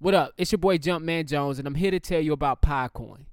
What 0.00 0.12
up? 0.12 0.32
It's 0.36 0.50
your 0.50 0.58
boy 0.58 0.76
Jumpman 0.76 1.28
Jones, 1.28 1.58
and 1.60 1.68
I'm 1.68 1.76
here 1.76 1.92
to 1.92 2.00
tell 2.00 2.20
you 2.20 2.32
about 2.32 2.60
Podcoin. 2.60 3.26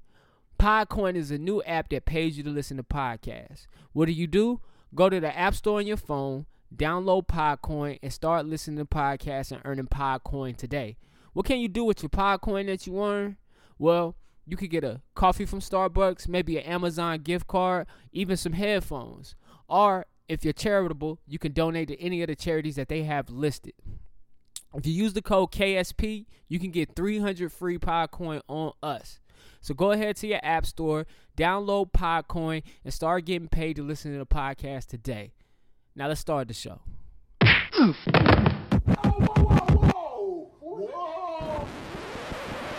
Podcoin 0.60 1.16
is 1.16 1.32
a 1.32 1.40
new 1.40 1.62
app 1.64 1.90
that 1.90 2.06
pays 2.06 2.38
you 2.38 2.44
to 2.44 2.52
listen 2.52 2.78
to 2.78 2.84
podcasts. 2.84 3.66
What 3.94 4.06
do 4.06 4.12
you 4.12 4.28
do? 4.28 4.62
Go 4.94 5.10
to 5.10 5.20
the 5.20 5.36
App 5.36 5.56
Store 5.56 5.80
on 5.80 5.88
your 5.88 5.98
phone, 5.98 6.46
download 6.74 7.26
Podcoin, 7.28 7.98
and 8.04 8.14
start 8.14 8.46
listening 8.46 8.78
to 8.78 8.86
podcasts 8.86 9.52
and 9.52 9.60
earning 9.66 9.88
Podcoin 9.88 10.56
today. 10.56 10.98
What 11.34 11.48
can 11.48 11.58
you 11.58 11.68
do 11.68 11.84
with 11.84 12.04
your 12.04 12.12
Podcoin 12.12 12.68
that 12.68 12.86
you 12.86 13.04
earn? 13.04 13.38
Well, 13.80 14.16
you 14.46 14.56
could 14.56 14.70
get 14.70 14.84
a 14.84 15.02
coffee 15.16 15.48
from 15.48 15.62
Starbucks, 15.62 16.28
maybe 16.28 16.58
an 16.58 16.64
Amazon 16.66 17.22
gift 17.24 17.48
card, 17.48 17.88
even 18.14 18.38
some 18.38 18.54
headphones. 18.54 19.34
Or 19.68 20.06
if 20.30 20.44
you're 20.44 20.54
charitable, 20.54 21.20
you 21.28 21.40
can 21.40 21.54
donate 21.54 21.88
to 21.88 22.00
any 22.00 22.22
of 22.22 22.28
the 22.28 22.36
charities 22.36 22.76
that 22.76 22.88
they 22.88 23.02
have 23.04 23.32
listed. 23.32 23.74
If 24.74 24.86
you 24.88 24.94
use 24.94 25.12
the 25.14 25.22
code 25.22 25.52
KSP, 25.52 26.26
you 26.48 26.58
can 26.58 26.72
get 26.72 26.96
300 26.96 27.52
free 27.52 27.78
Podcoin 27.78 28.42
on 28.48 28.72
us. 28.82 29.20
So 29.60 29.74
go 29.74 29.92
ahead 29.92 30.16
to 30.18 30.28
your 30.28 30.40
app 30.44 30.66
store, 30.66 31.06
download 31.38 31.92
Podcoin, 31.92 32.64
and 32.86 32.94
start 32.94 33.26
getting 33.26 33.50
paid 33.50 33.76
to 33.76 33.84
listen 33.84 34.14
to 34.14 34.18
the 34.18 34.26
podcast 34.26 34.88
today. 34.88 35.34
Now 35.94 36.08
let's 36.08 36.22
start 36.22 36.48
the 36.48 36.54
show. 36.54 36.80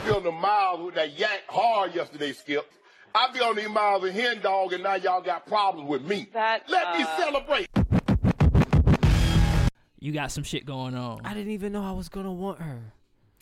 Be 0.05 0.11
on 0.11 0.23
the 0.25 0.33
miles 0.33 0.81
with 0.81 0.95
that 0.95 1.19
yank 1.19 1.43
hard 1.49 1.95
yesterday, 1.95 2.33
Skip. 2.33 2.73
I 3.15 3.31
be 3.33 3.41
on 3.41 3.57
these 3.57 3.69
miles 3.69 4.03
of 4.05 4.15
hen 4.15 4.41
dog, 4.41 4.73
and 4.73 4.83
now 4.83 4.95
y'all 4.95 5.21
got 5.21 5.47
problems 5.47 5.89
with 5.89 6.03
me. 6.03 6.31
That, 6.33 6.63
Let 6.69 6.97
me 6.97 7.05
uh, 7.05 7.17
celebrate. 7.19 7.69
You 10.03 10.11
got 10.11 10.33
some 10.33 10.43
shit 10.43 10.67
going 10.67 10.97
on. 10.97 11.21
I 11.25 11.33
didn't 11.33 11.53
even 11.53 11.73
know 11.73 11.85
I 11.85 11.93
was 11.93 12.09
gonna 12.09 12.33
want 12.33 12.61
her. 12.61 12.93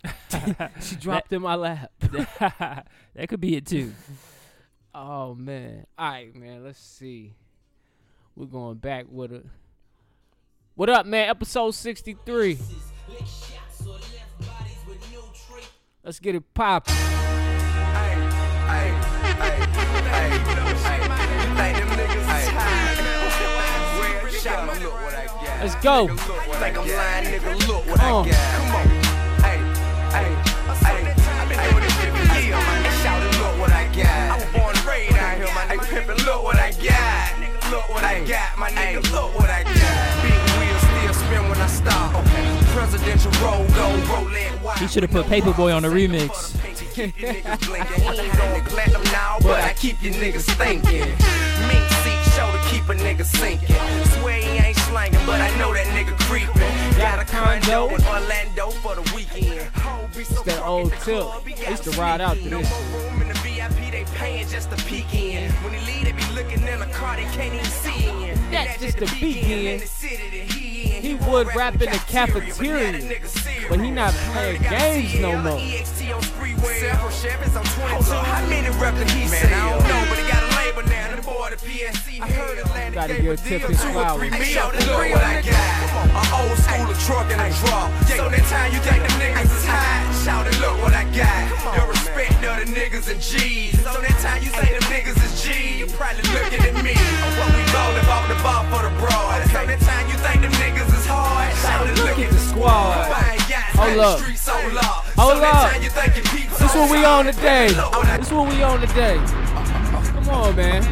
she 0.83 0.95
dropped 0.97 1.33
in 1.33 1.41
my 1.41 1.55
lap. 1.55 1.91
that 2.01 2.85
could 3.31 3.41
be 3.41 3.57
it 3.57 3.65
too. 3.65 3.95
Oh 4.95 5.35
man. 5.35 5.87
Alright, 5.99 6.37
man, 6.37 6.63
let's 6.63 6.79
see. 6.79 7.33
We're 8.37 8.45
going 8.45 8.77
back 8.77 9.07
with 9.09 9.33
it. 9.33 9.47
What 10.75 10.91
up, 10.91 11.07
man? 11.07 11.31
Episode 11.31 11.71
63. 11.71 12.59
Let's 16.05 16.21
get 16.21 16.35
it 16.35 16.45
poppin'. 16.53 16.95
Let's 25.61 25.75
go. 25.85 26.09
Think 26.09 26.79
I'm 26.79 26.89
lying, 26.89 27.27
nigga. 27.29 27.69
Look 27.69 27.87
what. 27.87 28.01
I 28.01 28.09
got. 28.25 28.33
Come 28.57 28.81
on. 28.81 28.89
Hey, 29.45 29.61
hey, 30.09 30.33
hey. 30.81 31.13
I've 31.37 31.49
been 31.49 31.61
doing 31.69 31.85
this 31.85 31.95
shit 32.01 32.13
for 32.17 32.25
years, 32.41 32.57
my 32.57 32.81
nigga. 32.81 33.39
Look 33.39 33.61
what 33.61 33.71
I 33.71 33.85
got. 33.93 34.09
I 34.09 34.37
was 34.37 34.49
born 34.57 34.75
and 34.75 34.87
raised 34.87 35.19
out 35.19 35.37
here, 35.37 35.53
my 35.53 35.69
nigga. 35.69 35.85
Pimpin', 35.85 36.25
look 36.25 36.43
what 36.45 36.57
I 36.57 36.71
got. 36.73 37.71
Look 37.71 37.89
what 37.91 38.05
I 38.05 38.25
got, 38.25 38.57
my 38.57 38.71
nigga. 38.71 39.13
Look 39.13 39.35
what 39.39 39.51
I 39.51 39.63
got. 39.65 40.23
Big 40.25 40.41
wheels 40.57 40.81
still 40.81 41.29
spin 41.29 41.49
when 41.51 41.61
I 41.61 41.67
stop. 41.67 42.15
Okay. 42.15 42.57
Presidential 42.73 43.31
roll, 43.43 43.67
go, 43.77 43.93
Rolex 44.09 44.63
watch. 44.63 44.79
He 44.81 44.89
should 44.89 45.03
have 45.03 45.13
put 45.13 45.27
Paperboy 45.27 45.77
on 45.77 45.83
the 45.83 45.89
remix. 45.89 46.57
Keep 46.95 47.21
you 47.21 47.27
niggas 47.29 47.67
blinking. 47.67 48.03
I 48.09 48.15
don't 48.35 48.65
neglect 48.65 48.93
them 48.93 49.05
now, 49.13 49.37
but 49.43 49.63
I 49.63 49.75
keep 49.75 50.03
you 50.03 50.11
niggas 50.11 50.49
thinking. 50.57 51.01
Mink 51.69 51.87
seat 52.01 52.23
show 52.33 52.51
to 52.51 52.59
keep 52.71 52.89
a 52.89 52.95
nigga 52.95 53.27
sinking. 53.27 53.77
Ain't 53.77 54.50
slanging, 54.91 55.25
but 55.27 55.41
I 55.41 55.57
know 55.59 55.73
that 55.73 55.87
nigga 55.87 56.19
creeping. 56.27 56.99
Got 56.99 57.21
a 57.21 57.25
condo 57.25 57.89
in 57.95 58.03
Orlando 58.05 58.71
for 58.83 58.95
the 58.95 59.13
weekend. 59.15 59.69
It's 60.17 60.43
that 60.43 60.63
old 60.65 60.93
tip. 61.05 61.25
I 61.67 61.71
used 61.71 61.85
to 61.85 61.91
ride 61.93 62.21
out 62.21 62.37
to 62.37 62.49
this 62.49 62.69
shit. 62.69 62.93
room 62.93 63.23
in 63.23 63.29
the 63.29 63.35
VIP, 63.35 63.93
they 63.93 64.05
paying 64.17 64.49
just 64.49 64.71
to 64.71 64.77
peek 64.85 65.15
in. 65.15 65.51
When 65.63 65.73
he 65.75 65.81
leave, 65.87 66.05
they 66.05 66.13
be 66.13 66.27
looking 66.35 66.63
in 66.67 66.83
a 66.83 66.87
car 66.93 67.17
they 67.17 67.23
can't 67.37 67.55
even 67.55 67.65
see 67.67 68.09
in. 68.09 68.39
That's 68.51 68.81
just 68.81 68.99
the 68.99 69.07
begin. 69.07 69.21
begin. 69.21 69.75
In 69.75 69.81
the 69.81 69.87
city 69.87 70.17
that 70.17 70.53
he. 70.53 70.71
He 71.01 71.15
would 71.15 71.47
rap 71.49 71.57
rap 71.57 71.75
in 71.81 71.91
the 71.91 72.03
cafeteria, 72.09 72.93
but 72.93 72.93
now 72.93 73.09
the 73.09 73.15
nigga 73.15 73.27
serious. 73.27 73.69
but 73.71 73.81
he 73.81 73.91
not 73.91 74.13
playing 74.13 74.57
Heard 74.57 74.61
they 74.61 74.65
got 74.65 74.81
games 74.81 75.15
no 75.15 75.31
CL, 75.31 75.43
more. 75.43 75.59
EXT. 75.59 76.01
Several 76.81 77.09
Chevys 77.09 77.57
on 77.57 77.65
22. 77.65 78.13
How 78.13 78.49
many 78.49 78.69
rep 78.79 78.95
did 78.97 79.11
he 79.11 79.31
Man, 79.31 79.53
I 79.53 79.71
don't 79.71 79.89
know, 79.89 80.07
but 80.11 80.19
he 80.19 80.31
got 80.31 80.43
a 80.43 80.50
label 81.21 81.33
now. 81.33 81.51
The 81.51 81.51
boy, 81.51 81.51
the 81.51 81.57
PSC. 81.57 82.21
I 82.21 82.29
heard 82.31 82.59
Atlantic 82.59 82.95
Gotta 82.95 83.15
gave 83.15 83.23
give 83.23 83.33
a 83.33 83.37
Tip 83.37 83.61
deal, 83.61 83.69
his 83.69 83.83
two 83.83 83.89
or 83.89 83.93
flowers. 83.93 84.19
three 84.19 84.31
Hey, 84.31 84.39
mil. 84.39 84.49
shout 84.49 84.75
Look 84.75 84.89
what 84.89 85.25
I 85.25 85.43
got. 85.43 85.91
An 86.11 86.27
old 86.41 86.59
school 86.59 86.91
a 86.91 86.97
truck 87.07 87.27
and 87.33 87.41
a 87.41 87.51
drop. 87.61 87.89
So 88.09 88.29
that 88.29 88.45
time 88.49 88.73
you 88.73 88.81
think 88.81 89.01
the 89.05 89.13
niggas 89.21 89.51
is 89.51 89.65
high, 89.65 90.25
shout 90.25 90.47
it, 90.47 90.57
look 90.61 90.77
what 90.83 90.95
I 90.95 91.05
got. 91.13 91.77
The 91.77 91.83
respect 91.89 92.45
of 92.45 92.55
the 92.65 92.69
niggas 92.73 93.11
and 93.11 93.21
G's. 93.21 93.77
So 93.83 93.93
that 94.01 94.17
time 94.21 94.43
you 94.43 94.51
say 94.51 94.69
the 94.79 94.85
niggas 94.89 95.19
is 95.21 95.33
G, 95.43 95.79
you 95.81 95.87
probably 95.93 96.25
looking 96.33 96.61
at 96.61 96.75
me. 96.85 96.95
What 97.41 97.57
we 97.57 97.65
ballin' 97.73 98.05
off 98.11 98.29
the 98.29 98.37
ball 98.45 98.65
for 98.69 98.83
the 98.85 98.93
broad. 99.01 99.41
So 99.49 99.65
that 99.65 99.81
time 99.81 100.07
you 100.09 100.17
think 100.21 100.43
the 100.45 100.53
niggas 100.61 100.93
is 100.93 101.07
hard, 101.07 101.55
shout 101.57 101.89
it, 101.89 101.97
look 102.05 102.19
at 102.19 102.31
the 102.31 102.39
squad. 102.39 103.09
Buying 103.09 103.41
yachts, 103.49 103.77
Hold 103.77 103.97
man, 103.97 104.01
up. 104.01 104.19
streets 104.19 104.43
so. 104.43 104.53
Hold 104.53 105.37
so 105.37 105.41
that 105.41 105.55
up. 105.55 105.73
time 105.73 105.83
you 105.83 105.91
think 105.91 106.15
This 106.59 106.75
what 106.75 106.91
we 106.91 107.05
on 107.05 107.25
today. 107.25 107.69
Look 107.73 107.93
what 107.93 108.07
I 108.07 108.17
This 108.19 108.31
what 108.33 108.49
we 108.49 108.63
on 108.63 108.81
today. 108.81 109.17
Come 110.21 110.29
on, 110.29 110.57
man. 110.57 110.83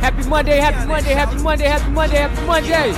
Happy 0.00 0.28
Monday, 0.28 0.58
happy 0.58 0.86
Monday, 0.86 1.12
happy 1.14 1.36
Monday, 1.38 1.64
happy 1.64 1.90
Monday, 1.90 2.16
happy 2.16 2.46
Monday. 2.46 2.90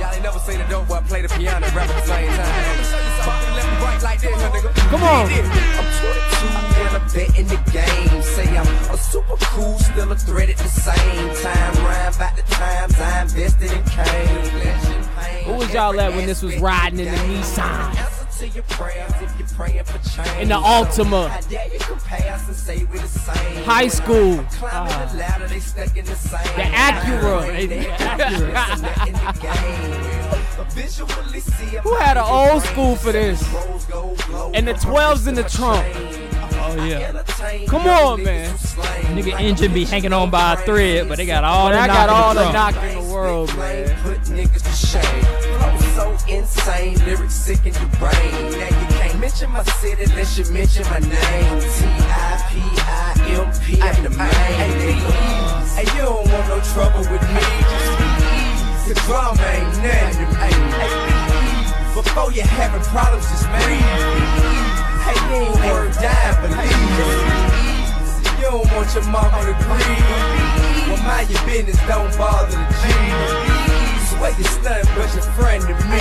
Y'all 0.00 0.12
ain't 0.12 0.22
never 0.22 0.38
seen 0.38 0.60
a 0.60 0.68
dope 0.68 0.88
boy 0.88 1.00
play 1.08 1.22
the 1.22 1.28
piano 1.28 1.66
rap 1.74 1.88
at 1.88 1.94
the 1.94 2.06
same 2.06 2.28
time. 2.28 2.38
Let 2.38 2.78
me 2.78 2.84
show 2.84 3.00
you 3.00 3.12
something 3.24 3.54
left 3.54 3.68
and 3.68 3.82
right 3.82 4.02
like 4.02 4.20
this, 4.20 4.36
nigga. 4.36 4.74
Come 4.90 5.02
on. 5.02 5.26
I'm 5.26 5.88
22 5.96 6.80
and 6.80 6.96
I'm 6.96 7.08
bet 7.12 7.38
in 7.38 7.46
the 7.48 7.56
game. 7.72 8.22
Say 8.22 8.56
I'm 8.56 8.66
a 8.92 8.96
super 8.98 9.36
cool, 9.46 9.78
still 9.78 10.12
a 10.12 10.16
threat 10.16 10.50
at 10.50 10.58
the 10.58 10.68
same 10.68 11.28
time. 11.42 11.84
Rhyme 11.84 12.14
about 12.14 12.36
the 12.36 12.42
times 12.42 13.00
I 13.00 13.22
invested 13.22 13.72
in 13.72 13.82
cane. 13.84 15.44
Who 15.46 15.54
was 15.54 15.72
y'all 15.72 15.98
at 16.00 16.12
when 16.12 16.26
this 16.26 16.42
was 16.42 16.58
riding 16.58 17.00
in 17.00 17.06
the 17.06 17.18
Nissan? 17.18 18.15
To 18.38 18.46
your 18.48 18.64
prayers 18.64 19.10
if 19.22 19.38
you're 19.38 19.48
praying 19.48 19.84
for 19.84 19.98
change. 20.10 20.42
In 20.42 20.48
the 20.48 20.56
Altima. 20.56 21.28
How 21.30 21.40
dare 21.48 21.72
you 21.72 21.78
compare 21.78 22.34
us 22.34 22.46
and 22.46 22.54
say 22.54 22.84
we 22.84 22.98
the 22.98 23.08
same. 23.08 23.64
High 23.64 23.88
school. 23.88 24.44
Climbing 24.50 24.92
the 24.92 25.14
ah. 25.14 25.16
ladder, 25.16 25.46
they 25.48 25.58
stuck 25.58 25.96
in 25.96 26.04
the 26.04 26.12
Acura. 26.12 27.46
They- 27.46 27.66
they 27.66 27.84
Acura. 27.84 29.06
in 29.06 29.12
the 29.14 29.32
game. 29.40 30.66
Visually 30.70 31.40
see 31.40 31.76
Who 31.78 31.94
had 31.94 32.18
an 32.18 32.24
old 32.26 32.62
school 32.62 32.96
for 32.96 33.10
this? 33.10 33.42
And 34.52 34.68
the 34.68 34.74
12s 34.74 35.26
in 35.26 35.34
the 35.34 35.44
trunk. 35.44 35.86
Oh 36.58 36.84
yeah. 36.84 37.22
Come 37.68 37.86
on, 37.86 38.22
man. 38.22 38.54
Nigga 38.54 39.40
engine 39.40 39.72
be 39.72 39.86
hanging 39.86 40.12
on 40.12 40.30
by 40.30 40.54
a 40.54 40.56
thread, 40.58 41.08
but 41.08 41.16
they 41.16 41.24
got 41.24 41.42
all 41.42 41.68
But 41.70 41.72
the 41.72 41.78
I 41.78 41.86
knock 41.86 41.96
got 41.96 42.08
in 42.08 42.14
all 42.14 42.34
the 42.34 42.50
trunk. 42.50 42.76
knock 42.76 42.84
in 42.84 43.06
the 43.06 43.12
world, 43.12 43.56
man. 43.56 43.96
Put 45.96 46.04
niggas 46.04 46.04
to 46.04 46.04
shame. 46.04 46.04
Flow 46.04 46.04
so 46.16 46.20
insane, 46.28 46.94
lyrics 47.04 47.34
sick 47.34 47.66
in 47.66 47.72
your 47.74 47.88
brain. 47.98 48.52
Now 48.52 48.68
you 48.68 48.86
can't 48.96 49.18
mention 49.20 49.50
my 49.50 49.62
city 49.80 50.04
unless 50.04 50.36
you 50.38 50.44
mention 50.52 50.84
my 50.84 50.98
name. 50.98 51.60
T-I-P-I-M-P, 51.60 53.80
I'm 53.80 54.02
the 54.02 54.10
main. 54.10 54.28
Hey, 55.74 55.86
you 55.96 56.02
don't 56.02 56.28
want 56.28 56.48
no 56.48 56.60
trouble 56.72 57.00
with 57.00 57.22
me. 57.22 57.40
Just 57.72 57.98
be 57.98 58.04
easy. 58.36 58.92
The 58.92 59.00
drama 59.06 59.40
ain't 59.40 59.76
nothing 59.82 60.18
to 60.20 60.26
me. 60.36 60.50
Before 61.94 62.30
you 62.32 62.42
having 62.42 62.82
problems, 62.92 63.26
just 63.30 63.46
breathe. 63.48 63.80
Hey, 65.00 65.16
you 65.16 65.32
ain't 65.32 65.64
worth 65.64 65.96
dying 65.96 66.36
for 66.36 66.48
leave. 66.52 66.76
You 68.36 68.52
don't 68.52 68.68
want 68.72 68.88
your 68.94 69.04
mama 69.04 69.40
to 69.48 69.54
grieve. 69.64 70.88
Well, 70.88 71.00
mind 71.02 71.30
your 71.30 71.40
business, 71.46 71.78
don't 71.88 72.12
bother 72.18 72.50
the 72.50 72.56
G. 73.48 73.55
Swear 74.16 74.30
you 74.38 74.44
stunt, 74.44 74.88
but 74.96 75.12
your 75.14 75.22
friend 75.34 75.62
to 75.62 75.74
me. 75.88 76.00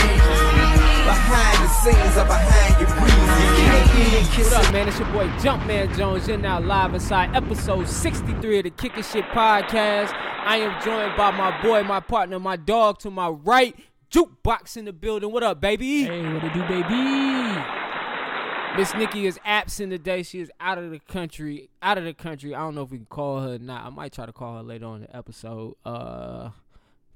Behind 1.06 1.58
the 1.64 1.68
scenes 1.68 2.18
or 2.18 2.26
behind 2.26 2.80
your 2.80 2.90
breeze. 2.98 4.52
What 4.52 4.66
up, 4.66 4.74
man? 4.74 4.88
It's 4.88 5.00
your 5.00 5.12
boy 5.12 5.28
Jumpman 5.40 5.98
Jones. 5.98 6.26
You're 6.26 6.38
now 6.38 6.62
live 6.62 6.94
inside 6.94 7.36
episode 7.36 7.90
63 7.90 8.60
of 8.60 8.64
the 8.64 8.70
Kickin' 8.70 9.04
Shit 9.04 9.26
podcast. 9.26 10.14
I 10.14 10.58
am 10.58 10.82
joined 10.82 11.18
by 11.18 11.32
my 11.32 11.62
boy, 11.62 11.84
my 11.84 12.00
partner, 12.00 12.40
my 12.40 12.56
dog 12.56 13.00
to 13.00 13.12
my 13.12 13.28
right, 13.28 13.76
Jukebox 14.12 14.78
in 14.78 14.86
the 14.86 14.94
building. 14.94 15.32
What 15.32 15.44
up, 15.44 15.60
baby? 15.60 16.04
Hey, 16.04 16.34
what 16.34 16.44
it 16.44 16.54
do, 16.54 16.62
baby? 16.64 17.62
Miss 18.78 18.94
Nikki 18.94 19.26
is 19.26 19.40
absent 19.44 19.92
today. 19.92 20.24
She 20.24 20.40
is 20.40 20.50
out 20.62 20.78
of 20.78 20.90
the 20.90 21.00
country. 21.00 21.70
Out 21.82 21.98
of 21.98 22.06
the 22.06 22.14
country. 22.14 22.56
I 22.56 22.60
don't 22.60 22.76
know 22.76 22.84
if 22.84 22.92
we 22.92 22.98
can 22.98 23.08
call 23.08 23.42
her 23.42 23.56
or 23.56 23.60
not. 23.60 23.86
I 23.86 23.90
might 23.90 24.14
try 24.14 24.26
to 24.26 24.34
call 24.34 24.56
her 24.56 24.64
later 24.64 24.86
on 24.86 24.96
in 24.98 25.02
the 25.04 25.16
episode. 25.16 25.76
Uh, 25.86 26.50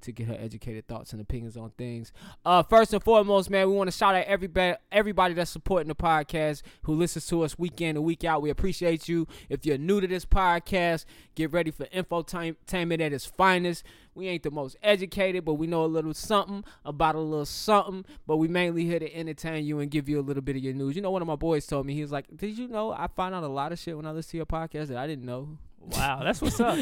to 0.01 0.11
get 0.11 0.27
her 0.27 0.37
educated 0.39 0.87
thoughts 0.87 1.11
and 1.11 1.21
opinions 1.21 1.57
on 1.57 1.71
things. 1.77 2.11
Uh, 2.45 2.63
first 2.63 2.93
and 2.93 3.03
foremost, 3.03 3.49
man, 3.49 3.69
we 3.69 3.75
want 3.75 3.89
to 3.89 3.95
shout 3.95 4.15
out 4.15 4.25
everybody, 4.25 4.77
everybody 4.91 5.33
that's 5.33 5.51
supporting 5.51 5.87
the 5.87 5.95
podcast, 5.95 6.61
who 6.83 6.93
listens 6.95 7.27
to 7.27 7.43
us 7.43 7.57
week 7.57 7.81
in 7.81 7.95
and 7.95 8.05
week 8.05 8.23
out. 8.23 8.41
We 8.41 8.49
appreciate 8.49 9.07
you. 9.07 9.27
If 9.49 9.65
you're 9.65 9.77
new 9.77 10.01
to 10.01 10.07
this 10.07 10.25
podcast, 10.25 11.05
get 11.35 11.51
ready 11.51 11.71
for 11.71 11.85
infotainment 11.85 13.01
at 13.01 13.13
its 13.13 13.25
finest. 13.25 13.83
We 14.15 14.27
ain't 14.27 14.43
the 14.43 14.51
most 14.51 14.75
educated, 14.83 15.45
but 15.45 15.53
we 15.53 15.67
know 15.67 15.85
a 15.85 15.87
little 15.87 16.13
something 16.13 16.65
about 16.83 17.15
a 17.15 17.19
little 17.19 17.45
something. 17.45 18.05
But 18.27 18.37
we 18.37 18.47
mainly 18.47 18.85
here 18.85 18.99
to 18.99 19.15
entertain 19.15 19.65
you 19.65 19.79
and 19.79 19.89
give 19.89 20.09
you 20.09 20.19
a 20.19 20.21
little 20.21 20.43
bit 20.43 20.57
of 20.57 20.63
your 20.63 20.73
news. 20.73 20.95
You 20.95 21.01
know, 21.01 21.11
one 21.11 21.21
of 21.21 21.27
my 21.27 21.35
boys 21.35 21.65
told 21.65 21.85
me 21.85 21.93
he 21.93 22.01
was 22.01 22.11
like, 22.11 22.25
"Did 22.35 22.57
you 22.57 22.67
know 22.67 22.91
I 22.91 23.07
find 23.07 23.33
out 23.33 23.43
a 23.43 23.47
lot 23.47 23.71
of 23.71 23.79
shit 23.79 23.95
when 23.95 24.05
I 24.05 24.11
listen 24.11 24.31
to 24.31 24.37
your 24.37 24.45
podcast 24.45 24.87
that 24.87 24.97
I 24.97 25.07
didn't 25.07 25.25
know." 25.25 25.57
Wow, 25.81 26.21
that's 26.23 26.41
what's 26.41 26.59
up. 26.59 26.77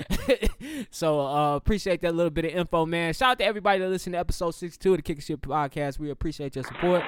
so 0.92 1.22
uh, 1.22 1.56
appreciate 1.56 2.02
that 2.02 2.16
little 2.16 2.30
bit 2.30 2.46
of 2.46 2.52
info, 2.52 2.86
man. 2.86 3.14
Shout 3.14 3.32
out 3.32 3.40
to 3.40 3.46
everybody 3.46 3.80
that 3.80 3.90
listened 3.90 4.14
to 4.14 4.20
episode 4.20 4.52
62 4.52 4.92
of 4.92 4.98
the 4.98 5.02
Kick 5.02 5.22
Shit 5.22 5.42
podcast. 5.42 6.00
We 6.00 6.10
appreciate 6.10 6.56
your 6.56 6.64
support. 6.64 7.04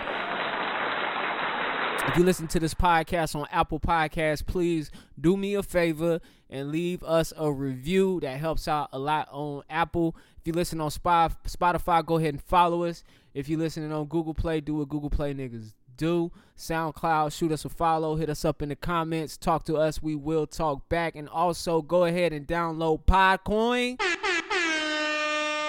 If 2.08 2.18
you 2.18 2.24
listen 2.24 2.48
to 2.48 2.60
this 2.60 2.74
podcast 2.74 3.36
on 3.36 3.46
Apple 3.52 3.80
Podcasts, 3.80 4.44
please 4.44 4.90
do 5.20 5.38
me 5.38 5.54
a 5.54 5.62
favor 5.62 6.20
and 6.50 6.72
leave 6.72 7.04
us 7.04 7.34
a 7.38 7.52
review. 7.52 8.20
That 8.22 8.40
helps 8.40 8.68
out 8.68 8.90
a 8.92 8.98
lot 8.98 9.28
on 9.32 9.64
Apple. 9.70 10.16
If 10.40 10.48
you 10.48 10.54
listen 10.54 10.82
on 10.82 10.90
Spotify, 10.90 12.06
go 12.06 12.18
ahead 12.18 12.34
and 12.34 12.44
follow 12.44 12.84
us. 12.84 13.04
If 13.34 13.48
you're 13.48 13.60
listening 13.60 13.92
on 13.92 14.06
Google 14.06 14.34
Play, 14.34 14.60
do 14.60 14.76
what 14.76 14.90
Google 14.90 15.10
Play 15.10 15.34
niggas 15.34 15.74
do. 16.00 16.32
SoundCloud, 16.58 17.32
shoot 17.32 17.52
us 17.52 17.64
a 17.64 17.70
follow, 17.70 18.16
hit 18.16 18.30
us 18.30 18.44
up 18.44 18.62
in 18.62 18.70
the 18.70 18.76
comments, 18.76 19.38
talk 19.38 19.64
to 19.66 19.78
us. 19.78 20.02
We 20.02 20.16
will 20.16 20.48
talk 20.48 20.90
back. 20.90 21.16
And 21.16 21.30
also 21.30 21.82
go 21.82 22.06
ahead 22.06 22.34
and 22.34 22.48
download 22.48 23.06
Podcoin. 23.06 23.98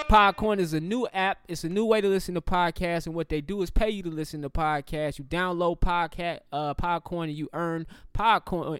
Podcoin 0.09 0.59
is 0.59 0.73
a 0.73 0.81
new 0.81 1.07
app. 1.13 1.39
It's 1.47 1.63
a 1.63 1.69
new 1.69 1.85
way 1.85 2.01
to 2.01 2.07
listen 2.09 2.35
to 2.35 2.41
podcasts, 2.41 3.05
and 3.05 3.15
what 3.15 3.29
they 3.29 3.39
do 3.39 3.61
is 3.61 3.69
pay 3.69 3.89
you 3.89 4.03
to 4.03 4.09
listen 4.09 4.41
to 4.41 4.49
podcasts. 4.49 5.17
You 5.17 5.23
download 5.23 5.79
podcast 5.79 6.39
uh, 6.51 6.73
Podcoin, 6.73 7.25
and 7.25 7.37
you 7.37 7.47
earn 7.53 7.87
Podcoin 8.13 8.79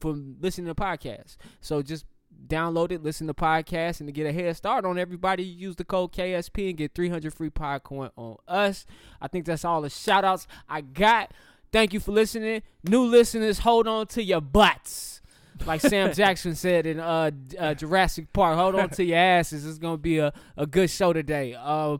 from 0.00 0.36
listening 0.40 0.66
to 0.66 0.74
podcasts. 0.74 1.36
So 1.60 1.80
just 1.80 2.06
download 2.48 2.92
it, 2.92 3.02
listen 3.02 3.26
to 3.26 3.34
podcasts, 3.34 4.00
and 4.00 4.08
to 4.08 4.12
get 4.12 4.26
a 4.26 4.32
head 4.32 4.56
start 4.56 4.84
on 4.84 4.98
everybody, 4.98 5.42
use 5.44 5.76
the 5.76 5.84
code 5.84 6.12
KSP 6.12 6.70
and 6.70 6.78
get 6.78 6.94
300 6.94 7.32
free 7.32 7.50
Podcoin 7.50 8.10
on 8.16 8.36
us. 8.46 8.86
I 9.20 9.28
think 9.28 9.46
that's 9.46 9.64
all 9.64 9.82
the 9.82 9.90
shout 9.90 10.24
outs 10.24 10.46
I 10.68 10.80
got. 10.80 11.32
Thank 11.72 11.92
you 11.92 12.00
for 12.00 12.12
listening. 12.12 12.62
New 12.84 13.04
listeners, 13.04 13.60
hold 13.60 13.88
on 13.88 14.06
to 14.08 14.22
your 14.22 14.40
butts. 14.40 15.20
Like 15.66 15.80
Sam 15.80 16.12
Jackson 16.14 16.54
said 16.54 16.86
in 16.86 17.00
uh, 17.00 17.30
uh, 17.58 17.74
Jurassic 17.74 18.32
Park, 18.32 18.56
hold 18.56 18.74
on 18.74 18.90
to 18.90 19.04
your 19.04 19.18
asses. 19.18 19.66
It's 19.66 19.78
going 19.78 19.94
to 19.94 20.02
be 20.02 20.18
a, 20.18 20.32
a 20.56 20.66
good 20.66 20.90
show 20.90 21.12
today. 21.12 21.56
Uh, 21.58 21.98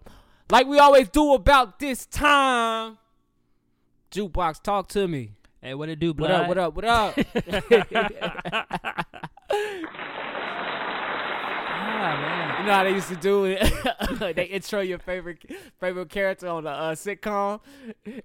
like 0.51 0.67
we 0.67 0.79
always 0.79 1.09
do 1.09 1.35
about 1.35 1.79
this 1.79 2.07
time, 2.07 2.99
Jukebox, 4.11 4.63
talk 4.63 4.89
to 4.89 5.09
me. 5.09 5.33
Hey, 5.61 5.73
what 5.75 5.89
it 5.89 5.99
do, 5.99 6.13
blood? 6.13 6.47
What 6.47 6.59
up, 6.59 6.75
what 6.75 6.85
up, 6.85 7.17
what 7.17 7.25
up? 9.51 9.95
You 12.65 12.71
know 12.71 12.77
how 12.77 12.85
they 12.85 12.95
used 12.95 13.09
to 13.09 13.17
do 13.17 13.45
it? 13.45 13.61
they 14.37 14.45
intro 14.45 14.81
your 14.81 14.99
favorite 14.99 15.45
favorite 15.79 16.09
character 16.09 16.49
on 16.49 16.65
the 16.65 16.71
uh, 16.71 16.95
sitcom, 16.95 17.61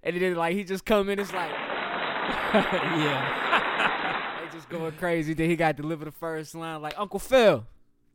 and 0.01 0.21
then 0.21 0.35
like 0.35 0.55
he 0.55 0.63
just 0.63 0.85
come 0.85 1.09
in, 1.09 1.19
it's 1.19 1.33
like 1.33 1.51
yeah. 2.53 4.39
they 4.49 4.57
just 4.57 4.69
going 4.69 4.93
crazy. 4.93 5.33
Then 5.33 5.49
he 5.49 5.57
got 5.57 5.75
to 5.75 5.81
deliver 5.81 6.05
the 6.05 6.11
first 6.11 6.55
line 6.55 6.81
like 6.81 6.93
Uncle 6.97 7.19
Phil. 7.19 7.65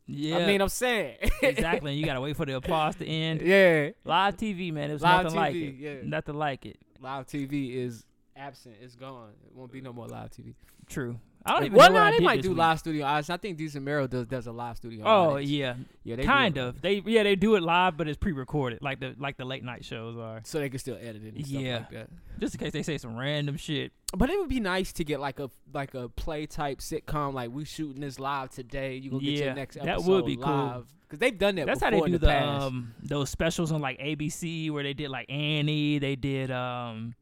Yeah. 0.07 0.37
I 0.37 0.47
mean, 0.47 0.61
I'm 0.61 0.69
saying 0.69 1.17
exactly. 1.43 1.91
And 1.91 1.99
you 1.99 2.07
gotta 2.07 2.21
wait 2.21 2.35
for 2.35 2.47
the 2.47 2.55
applause 2.55 2.95
to 2.95 3.05
end. 3.05 3.43
yeah, 3.43 3.91
Live 4.03 4.35
TV, 4.35 4.73
man. 4.73 4.89
It 4.89 4.93
was 4.93 5.03
Live 5.03 5.25
nothing 5.25 5.37
like 5.37 5.53
it. 5.53 5.75
yeah. 5.75 5.93
Nothing 6.03 6.35
like 6.39 6.65
it. 6.65 6.79
live 6.99 7.27
TV 7.27 7.75
is 7.75 8.03
absent. 8.35 8.77
It's 8.81 8.95
gone. 8.95 9.29
It 9.45 9.55
won't 9.55 9.71
be 9.71 9.79
no 9.79 9.93
more 9.93 10.07
live 10.07 10.31
TV. 10.31 10.55
True. 10.89 11.19
I 11.45 11.51
don't 11.51 11.65
even 11.65 11.77
well, 11.77 11.89
know 11.89 11.99
no, 11.99 12.03
I 12.03 12.11
they 12.11 12.19
might 12.19 12.41
do 12.41 12.49
week. 12.49 12.57
live 12.57 12.79
studio 12.79 13.05
audience. 13.05 13.29
I 13.29 13.37
think 13.37 13.57
Decent 13.57 13.85
Mero 13.85 14.07
does 14.07 14.25
does 14.25 14.47
a 14.47 14.51
live 14.51 14.77
studio. 14.77 15.03
Oh 15.05 15.33
audience. 15.35 15.51
yeah, 15.51 15.75
yeah, 16.03 16.15
they 16.15 16.23
kind 16.23 16.57
of. 16.57 16.81
They 16.81 17.03
yeah 17.05 17.21
they 17.21 17.35
do 17.35 17.55
it 17.55 17.61
live, 17.61 17.97
but 17.97 18.07
it's 18.07 18.17
pre-recorded, 18.17 18.81
like 18.81 18.99
the 18.99 19.13
like 19.19 19.37
the 19.37 19.45
late 19.45 19.63
night 19.63 19.85
shows 19.85 20.17
are. 20.17 20.41
so 20.43 20.59
they 20.59 20.69
can 20.69 20.79
still 20.79 20.97
edit 20.99 21.23
it 21.23 21.35
and 21.35 21.45
stuff 21.45 21.61
Yeah. 21.61 21.75
like 21.77 21.91
that. 21.91 22.09
Just 22.39 22.55
in 22.55 22.59
case 22.59 22.73
they 22.73 22.81
say 22.81 22.97
some 22.97 23.15
random 23.15 23.57
shit. 23.57 23.91
But 24.17 24.29
it 24.31 24.39
would 24.39 24.49
be 24.49 24.59
nice 24.59 24.91
to 24.93 25.03
get 25.03 25.19
like 25.19 25.39
a 25.39 25.51
like 25.71 25.93
a 25.93 26.09
play 26.09 26.47
type 26.47 26.79
sitcom, 26.79 27.33
like 27.33 27.51
we 27.51 27.63
shooting 27.63 28.01
this 28.01 28.19
live 28.19 28.49
today. 28.49 28.95
You 28.95 29.11
gonna 29.11 29.23
get 29.23 29.43
your 29.45 29.53
next 29.53 29.77
episode 29.77 30.03
that 30.03 30.09
would 30.09 30.25
be 30.25 30.37
cool. 30.37 30.45
live 30.51 30.85
because 31.01 31.19
they've 31.19 31.37
done 31.37 31.55
that. 31.55 31.67
That's 31.67 31.81
how 31.81 31.91
they 31.91 32.01
do 32.01 32.13
the, 32.13 32.25
the, 32.25 32.43
um 32.43 32.93
those 33.03 33.29
specials 33.29 33.71
on 33.71 33.81
like 33.81 33.99
ABC 33.99 34.71
where 34.71 34.81
they 34.81 34.93
did 34.93 35.09
like 35.09 35.29
Annie. 35.29 35.99
They 35.99 36.15
did 36.15 36.49
um 36.49 37.13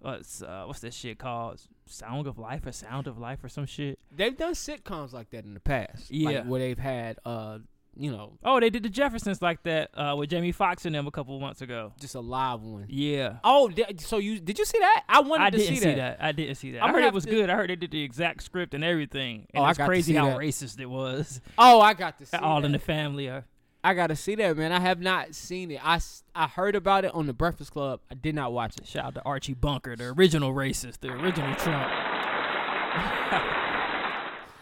what's 0.00 0.42
uh, 0.42 0.64
what's 0.66 0.80
that 0.80 0.92
shit 0.92 1.18
called? 1.18 1.60
Sound 1.92 2.26
of 2.26 2.38
Life 2.38 2.66
or 2.66 2.72
Sound 2.72 3.06
of 3.06 3.18
Life 3.18 3.44
or 3.44 3.48
some 3.48 3.66
shit. 3.66 3.98
they've 4.14 4.36
done 4.36 4.54
sitcoms 4.54 5.12
like 5.12 5.30
that 5.30 5.44
in 5.44 5.54
the 5.54 5.60
past. 5.60 6.10
Yeah. 6.10 6.30
like 6.30 6.44
where 6.46 6.60
they've 6.60 6.78
had 6.78 7.18
uh 7.24 7.58
you 7.94 8.10
know 8.10 8.38
Oh, 8.42 8.58
they 8.58 8.70
did 8.70 8.82
the 8.84 8.88
Jeffersons 8.88 9.42
like 9.42 9.62
that 9.64 9.90
uh, 9.94 10.14
with 10.16 10.30
Jamie 10.30 10.50
Foxx 10.52 10.86
and 10.86 10.94
them 10.94 11.06
a 11.06 11.10
couple 11.10 11.38
months 11.38 11.60
ago. 11.60 11.92
just 12.00 12.14
a 12.14 12.20
live 12.20 12.62
one. 12.62 12.86
Yeah. 12.88 13.36
Oh, 13.44 13.68
di- 13.68 13.84
so 13.98 14.16
you 14.16 14.40
did 14.40 14.58
you 14.58 14.64
see 14.64 14.78
that? 14.78 15.04
I 15.10 15.20
wanted 15.20 15.44
I 15.44 15.50
to 15.50 15.58
didn't 15.58 15.76
see 15.76 15.94
that. 15.94 16.16
I 16.18 16.32
didn't 16.32 16.54
see 16.54 16.72
that. 16.72 16.82
I'm 16.82 16.88
I 16.88 16.92
heard 16.94 17.04
it 17.04 17.12
was 17.12 17.24
to- 17.26 17.30
good. 17.30 17.50
I 17.50 17.54
heard 17.54 17.68
they 17.68 17.76
did 17.76 17.90
the 17.90 18.02
exact 18.02 18.42
script 18.44 18.72
and 18.72 18.82
everything. 18.82 19.46
And 19.52 19.60
Oh, 19.62 19.66
I 19.66 19.70
it's 19.70 19.78
crazy 19.78 20.12
see 20.12 20.16
how 20.18 20.30
that. 20.30 20.38
racist 20.38 20.80
it 20.80 20.86
was. 20.86 21.42
Oh, 21.58 21.82
I 21.82 21.92
got 21.92 22.16
to 22.20 22.24
see 22.30 22.36
All 22.38 22.62
that. 22.62 22.66
in 22.66 22.72
the 22.72 22.78
family 22.78 23.28
are. 23.28 23.44
I 23.84 23.94
got 23.94 24.08
to 24.08 24.16
see 24.16 24.34
that, 24.36 24.56
man. 24.56 24.70
I 24.72 24.78
have 24.80 25.00
not 25.00 25.34
seen 25.34 25.72
it. 25.72 25.80
I, 25.84 25.98
I 26.36 26.46
heard 26.46 26.76
about 26.76 27.04
it 27.04 27.12
on 27.14 27.26
the 27.26 27.32
Breakfast 27.32 27.72
Club. 27.72 28.00
I 28.10 28.14
did 28.14 28.34
not 28.34 28.52
watch 28.52 28.76
it. 28.78 28.86
Shout 28.86 29.04
out 29.06 29.14
to 29.16 29.22
Archie 29.24 29.54
Bunker, 29.54 29.96
the 29.96 30.04
original 30.06 30.54
racist, 30.54 31.00
the 31.00 31.08
original 31.08 31.54
Trump. 31.56 31.90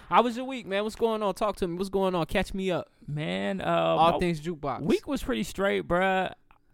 How 0.09 0.23
was 0.23 0.37
your 0.37 0.47
week, 0.47 0.67
man? 0.67 0.83
What's 0.85 0.97
going 0.97 1.23
on? 1.23 1.35
Talk 1.35 1.57
to 1.57 1.69
me. 1.69 1.77
What's 1.77 1.91
going 1.91 2.15
on? 2.15 2.27
Catch 2.27 2.55
me 2.55 2.71
up. 2.71 2.89
Man, 3.07 3.61
uh, 3.61 3.65
All 3.65 4.19
things 4.19 4.41
jukebox. 4.41 4.83
week 4.83 5.07
was 5.07 5.23
pretty 5.23 5.45
straight, 5.45 5.87
bruh. 5.87 6.33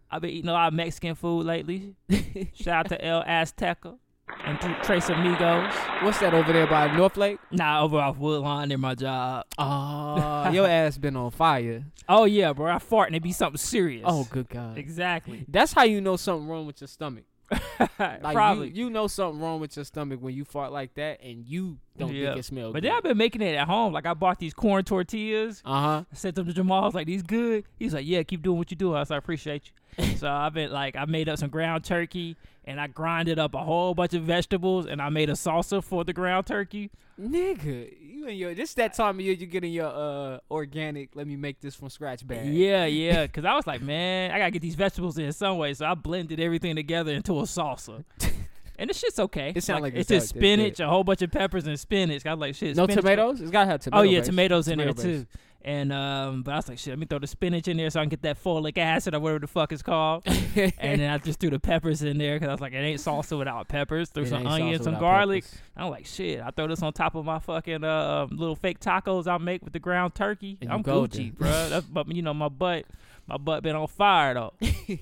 I've 0.09 0.21
been 0.21 0.31
eating 0.31 0.49
a 0.49 0.53
lot 0.53 0.69
of 0.69 0.73
Mexican 0.73 1.15
food 1.15 1.45
lately. 1.45 1.95
Shout 2.53 2.85
out 2.85 2.89
to 2.89 3.05
El 3.05 3.23
Azteca 3.23 3.97
and 4.45 4.59
Tres 4.83 5.09
Amigos. 5.09 5.73
What's 6.01 6.19
that 6.19 6.33
over 6.33 6.53
there 6.53 6.67
by 6.67 6.95
North 6.95 7.17
Lake? 7.17 7.39
Nah, 7.51 7.81
over 7.83 7.97
off 7.97 8.17
Woodlawn 8.17 8.69
near 8.69 8.77
my 8.77 8.95
job. 8.95 9.45
Oh, 9.59 10.49
your 10.51 10.67
ass 10.67 10.97
been 10.97 11.15
on 11.15 11.31
fire. 11.31 11.83
Oh 12.07 12.25
yeah, 12.25 12.53
bro. 12.53 12.71
I 12.71 12.79
fart 12.79 13.09
and 13.09 13.15
it 13.15 13.23
be 13.23 13.31
something 13.33 13.57
serious. 13.57 14.03
Oh, 14.05 14.25
good 14.29 14.47
God. 14.49 14.77
exactly. 14.77 15.45
That's 15.47 15.73
how 15.73 15.83
you 15.83 15.99
know 16.01 16.15
something 16.15 16.47
wrong 16.47 16.65
with 16.65 16.79
your 16.81 16.87
stomach. 16.87 17.25
Like 17.99 18.33
Probably. 18.33 18.69
You, 18.69 18.85
you 18.85 18.89
know 18.89 19.07
something 19.07 19.39
wrong 19.41 19.59
with 19.59 19.75
your 19.75 19.85
stomach 19.85 20.19
when 20.21 20.33
you 20.33 20.43
fart 20.45 20.71
like 20.71 20.93
that 20.95 21.21
and 21.23 21.45
you 21.47 21.77
don't 21.97 22.11
Yeah. 22.13 22.29
think 22.29 22.39
it 22.39 22.43
smells 22.45 22.73
But 22.73 22.81
good. 22.81 22.89
then 22.89 22.97
I've 22.97 23.03
been 23.03 23.17
making 23.17 23.41
it 23.41 23.55
at 23.55 23.67
home. 23.67 23.93
Like 23.93 24.05
I 24.05 24.13
bought 24.13 24.39
these 24.39 24.53
corn 24.53 24.83
tortillas. 24.83 25.61
uh 25.65 25.81
huh. 25.81 26.03
I 26.11 26.15
said 26.15 26.35
to 26.35 26.43
to 26.43 26.53
Jamal, 26.53 26.83
I 26.83 26.85
was 26.85 26.95
like, 26.95 27.07
"These 27.07 27.23
good." 27.23 27.63
He's 27.77 27.93
like, 27.93 28.05
"Yeah, 28.05 28.23
keep 28.23 28.41
doing 28.41 28.57
what 28.57 28.69
you 28.71 28.77
do. 28.77 28.93
I 28.93 28.99
was 28.99 29.09
like, 29.09 29.15
"I 29.15 29.19
appreciate 29.19 29.71
you." 29.97 30.15
so 30.17 30.29
I've 30.29 30.53
been 30.53 30.71
like, 30.71 30.95
I 30.95 31.05
made 31.05 31.29
up 31.29 31.37
some 31.39 31.49
ground 31.49 31.83
turkey 31.83 32.35
and 32.67 32.81
I 32.81 32.87
grinded 32.87 33.39
up 33.39 33.55
a 33.55 33.63
whole 33.63 33.95
bunch 33.95 34.13
of 34.13 34.23
vegetables 34.23 34.85
and 34.85 35.01
I 35.01 35.09
made 35.09 35.29
a 35.29 35.33
salsa 35.33 35.83
for 35.83 36.03
the 36.03 36.13
ground 36.13 36.45
turkey. 36.45 36.91
Nigga, 37.19 37.91
you 37.99 38.27
and 38.27 38.37
your 38.37 38.53
this 38.53 38.69
is 38.69 38.75
that 38.75 38.93
time 38.93 39.15
of 39.15 39.21
year 39.21 39.33
you 39.33 39.47
getting 39.47 39.71
your 39.71 39.87
uh 39.87 40.39
organic. 40.51 41.15
Let 41.15 41.25
me 41.25 41.37
make 41.37 41.61
this 41.61 41.73
from 41.73 41.89
scratch 41.89 42.27
bag. 42.27 42.45
Yeah, 42.53 42.85
yeah. 42.85 43.25
Because 43.25 43.45
I 43.45 43.55
was 43.55 43.65
like, 43.65 43.81
man, 43.81 44.31
I 44.31 44.37
gotta 44.37 44.51
get 44.51 44.61
these 44.61 44.75
vegetables 44.75 45.17
in 45.17 45.31
some 45.31 45.57
way. 45.57 45.73
So 45.73 45.85
I 45.85 45.95
blended 45.95 46.39
everything 46.39 46.75
together 46.75 47.13
into 47.13 47.39
a 47.39 47.43
salsa. 47.43 48.03
And 48.79 48.91
the 48.91 48.93
shit's 48.93 49.17
okay. 49.17 49.53
It 49.55 49.63
sound 49.63 49.81
like 49.81 49.95
it's 49.95 50.11
it's 50.11 50.25
just 50.25 50.35
spinach, 50.35 50.79
a 50.79 50.87
whole 50.87 51.03
bunch 51.03 51.23
of 51.23 51.31
peppers 51.31 51.65
and 51.65 51.79
spinach. 51.79 52.27
I 52.27 52.33
like, 52.33 52.53
shit. 52.53 52.77
No 52.77 52.85
tomatoes. 52.85 53.41
It's 53.41 53.49
gotta 53.49 53.71
have 53.71 53.81
tomatoes. 53.81 53.99
Oh 53.99 54.03
yeah, 54.03 54.21
tomatoes 54.21 54.67
in 54.67 54.77
Tomato 54.77 54.93
there 55.01 55.13
base. 55.13 55.21
too. 55.23 55.27
And 55.67 55.91
um, 55.91 56.43
but 56.43 56.53
I 56.53 56.55
was 56.55 56.69
like, 56.69 56.77
shit, 56.79 56.91
let 56.91 56.99
me 56.99 57.07
throw 57.07 57.19
the 57.19 57.27
spinach 57.27 57.67
in 57.67 57.75
there 57.75 57.89
so 57.89 57.99
I 57.99 58.03
can 58.03 58.09
get 58.09 58.21
that 58.21 58.41
folic 58.41 58.77
acid 58.77 59.13
or 59.13 59.19
whatever 59.19 59.39
the 59.39 59.47
fuck 59.47 59.73
it's 59.73 59.81
called. 59.81 60.23
and 60.25 61.01
then 61.01 61.09
I 61.09 61.17
just 61.17 61.41
threw 61.41 61.49
the 61.49 61.59
peppers 61.59 62.01
in 62.03 62.17
there 62.17 62.35
because 62.35 62.47
I 62.47 62.51
was 62.53 62.61
like, 62.61 62.71
it 62.71 62.77
ain't 62.77 63.01
salsa 63.01 63.37
without 63.37 63.67
peppers. 63.67 64.09
Threw 64.09 64.23
It 64.23 64.29
some 64.29 64.47
onions, 64.47 64.85
some 64.85 64.97
garlic. 64.97 65.43
I'm 65.75 65.89
like, 65.89 66.05
shit. 66.05 66.39
I 66.39 66.51
throw 66.51 66.67
this 66.67 66.81
on 66.81 66.93
top 66.93 67.15
of 67.15 67.25
my 67.25 67.39
fucking 67.39 67.83
uh, 67.83 68.27
little 68.31 68.55
fake 68.55 68.79
tacos 68.79 69.27
I 69.27 69.37
make 69.39 69.61
with 69.61 69.73
the 69.73 69.79
ground 69.79 70.15
turkey. 70.15 70.57
And 70.61 70.71
I'm. 70.71 70.83
Gucci, 70.83 71.35
bro. 71.35 71.49
That's, 71.67 71.85
but 71.85 72.07
you 72.15 72.21
know 72.21 72.33
my 72.33 72.47
butt, 72.47 72.85
my 73.27 73.35
butt 73.35 73.61
been 73.61 73.75
on 73.75 73.87
fire 73.87 74.35
though. 74.35 74.53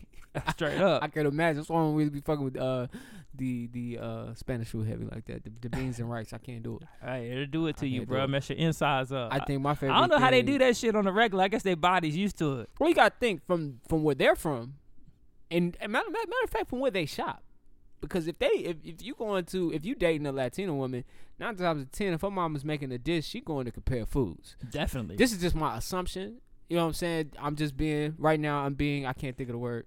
Straight 0.50 0.82
up. 0.82 1.04
I 1.04 1.10
can 1.10 1.28
imagine. 1.28 1.58
That's 1.58 1.70
why 1.70 1.80
I 1.80 1.92
really 1.92 2.10
be 2.10 2.22
fucking 2.22 2.44
with 2.44 2.58
uh 2.58 2.88
the 3.38 3.68
the 3.68 4.00
uh 4.00 4.34
Spanish 4.36 4.70
food 4.70 4.88
heavy 4.88 5.06
like 5.06 5.26
that. 5.26 5.44
The, 5.44 5.52
the 5.62 5.70
beans 5.70 6.00
and 6.00 6.10
rice. 6.10 6.34
I 6.34 6.38
can't 6.38 6.64
do 6.64 6.80
it. 6.82 6.88
Hey, 7.06 7.30
it'll 7.32 7.46
do 7.46 7.68
it 7.68 7.78
to 7.78 7.86
I 7.86 7.90
you, 7.90 8.06
bro. 8.06 8.26
Mess 8.28 8.50
your 8.50 8.58
insides 8.58 9.12
up. 9.12 9.32
I 9.32 9.40
think 9.40 9.62
my 9.62 9.76
favorite. 9.76 9.96
I 9.96 10.00
don't 10.00 10.10
know 10.10 10.20
how 10.20 10.32
they 10.32 10.42
do 10.42 10.58
that 10.58 10.76
shit 10.76 10.96
on 10.96 11.06
the 11.06 11.12
regular. 11.12 11.44
I 11.44 11.48
guess 11.48 11.64
their 11.64 11.76
bodies 11.76 12.18
used 12.18 12.38
to 12.40 12.62
it. 12.62 12.70
Well, 12.80 12.90
you 12.90 12.96
gotta 12.96 13.14
think 13.20 13.46
from 13.46 13.80
from 13.88 14.04
where 14.04 14.16
they're 14.16 14.36
from, 14.36 14.76
and, 15.52 15.78
and 15.80 15.92
matter, 15.92 16.10
matter 16.10 16.26
of 16.44 16.50
fact, 16.50 16.70
from 16.70 16.80
where 16.80 16.92
they 16.92 17.06
shop. 17.06 17.44
Because 18.02 18.28
if 18.28 18.38
they 18.40 18.48
if, 18.48 18.78
if 18.84 19.02
you 19.02 19.16
going 19.16 19.46
to 19.46 19.72
if 19.72 19.86
you 19.86 19.96
dating 19.96 20.28
a 20.28 20.32
Latino 20.32 20.74
woman, 20.76 21.04
nine 21.40 21.56
times 21.56 21.62
out 21.62 21.78
of 21.78 21.92
ten, 21.92 22.14
if 22.14 22.22
her 22.22 22.32
mom 22.32 22.56
is 22.56 22.66
making 22.66 22.92
a 22.92 22.98
dish, 22.98 23.26
she 23.28 23.42
going 23.42 23.66
to 23.66 23.72
compare 23.72 24.06
foods. 24.06 24.56
Definitely. 24.70 25.16
This 25.16 25.32
is 25.32 25.40
just 25.40 25.56
my 25.56 25.78
assumption. 25.78 26.38
You 26.70 26.78
know 26.78 26.84
what 26.84 26.90
I'm 26.90 26.94
saying? 26.94 27.32
I'm 27.40 27.56
just 27.56 27.78
being 27.78 28.16
right 28.18 28.40
now. 28.40 28.60
I'm 28.60 28.74
being. 28.74 29.06
I 29.06 29.14
can't 29.14 29.38
think 29.38 29.50
of 29.50 29.54
the 29.54 29.60
word, 29.60 29.86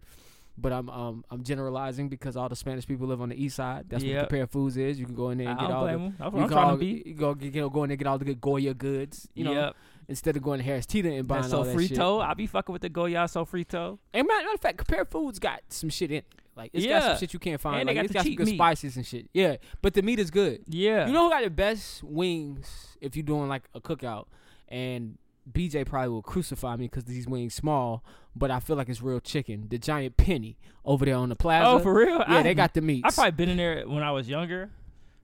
but 0.60 0.72
I'm 0.72 0.90
um 0.90 1.24
I'm 1.30 1.42
generalizing 1.42 2.08
because 2.08 2.36
all 2.36 2.48
the 2.48 2.56
Spanish 2.56 2.86
people 2.86 3.06
live 3.06 3.20
on 3.20 3.28
the 3.28 3.42
east 3.42 3.56
side. 3.56 3.86
That's 3.88 4.02
Yep. 4.04 4.16
what 4.16 4.28
Compare 4.28 4.46
Foods 4.48 4.76
is. 4.76 4.98
You 4.98 5.06
can 5.06 5.14
go 5.14 5.30
in 5.30 5.38
there 5.38 5.48
I 5.48 5.50
and 5.52 5.60
get 5.60 5.70
all 5.70 5.86
the. 5.86 5.92
You 5.92 6.12
I'm 6.20 6.48
can 6.48 6.52
all- 6.58 6.72
to 6.72 6.76
be. 6.78 7.02
You 7.06 7.14
go 7.14 7.36
you 7.40 7.50
know, 7.52 7.70
go 7.70 7.84
in 7.84 7.88
there 7.88 7.94
and 7.94 7.98
get 7.98 8.06
all 8.08 8.18
the 8.18 8.24
good 8.24 8.40
Goya 8.40 8.74
goods. 8.74 9.28
You 9.34 9.44
know, 9.44 9.52
yep. 9.52 9.76
instead 10.08 10.36
of 10.36 10.42
going 10.42 10.58
to 10.58 10.64
Harris 10.64 10.86
Teeter 10.86 11.08
and 11.10 11.26
buying 11.28 11.42
That 11.42 11.52
all 11.54 11.64
that 11.64 11.86
shit. 11.88 11.98
I 11.98 12.34
be 12.34 12.46
fucking 12.46 12.72
with 12.72 12.82
the 12.82 12.88
Goya 12.88 13.24
sofrito. 13.24 13.98
And 14.12 14.26
matter, 14.26 14.48
of 14.52 14.60
fact, 14.60 14.78
Compare 14.78 15.04
Foods 15.04 15.38
got 15.38 15.60
some 15.68 15.90
shit 15.90 16.10
in. 16.10 16.18
it. 16.18 16.24
Like 16.56 16.70
it's 16.74 16.84
got 16.86 17.02
some 17.02 17.16
shit 17.18 17.32
you 17.32 17.38
can't 17.38 17.60
find. 17.60 17.80
And 17.80 17.88
they 17.88 17.94
like 17.94 17.96
got 17.96 18.04
it's 18.06 18.12
the 18.12 18.18
got 18.18 18.24
some 18.24 18.34
good 18.34 18.46
meat. 18.46 18.56
spices 18.56 18.96
and 18.96 19.06
shit. 19.06 19.30
Yeah, 19.32 19.56
but 19.80 19.94
the 19.94 20.02
meat 20.02 20.18
is 20.18 20.30
good. 20.32 20.64
Yeah. 20.66 21.06
You 21.06 21.12
know 21.12 21.24
who 21.24 21.30
got 21.30 21.44
the 21.44 21.50
best 21.50 22.02
wings 22.02 22.96
if 23.00 23.14
you're 23.14 23.22
doing 23.22 23.48
like 23.48 23.62
a 23.74 23.80
cookout? 23.80 24.26
And 24.66 25.18
BJ 25.52 25.86
probably 25.86 26.08
will 26.10 26.22
crucify 26.22 26.76
me 26.76 26.86
because 26.86 27.04
these 27.04 27.26
wings 27.26 27.54
small, 27.54 28.04
but 28.36 28.50
I 28.50 28.60
feel 28.60 28.76
like 28.76 28.88
it's 28.88 29.02
real 29.02 29.20
chicken. 29.20 29.66
The 29.68 29.78
giant 29.78 30.16
penny 30.16 30.58
over 30.84 31.04
there 31.04 31.16
on 31.16 31.28
the 31.28 31.36
plaza. 31.36 31.66
oh, 31.66 31.78
for 31.78 31.94
real? 31.94 32.18
Yeah, 32.18 32.24
I, 32.38 32.42
they 32.42 32.54
got 32.54 32.74
the 32.74 32.80
meats. 32.80 33.02
I've 33.04 33.14
probably 33.14 33.32
been 33.32 33.48
in 33.48 33.56
there 33.56 33.88
when 33.88 34.02
I 34.02 34.12
was 34.12 34.28
younger, 34.28 34.70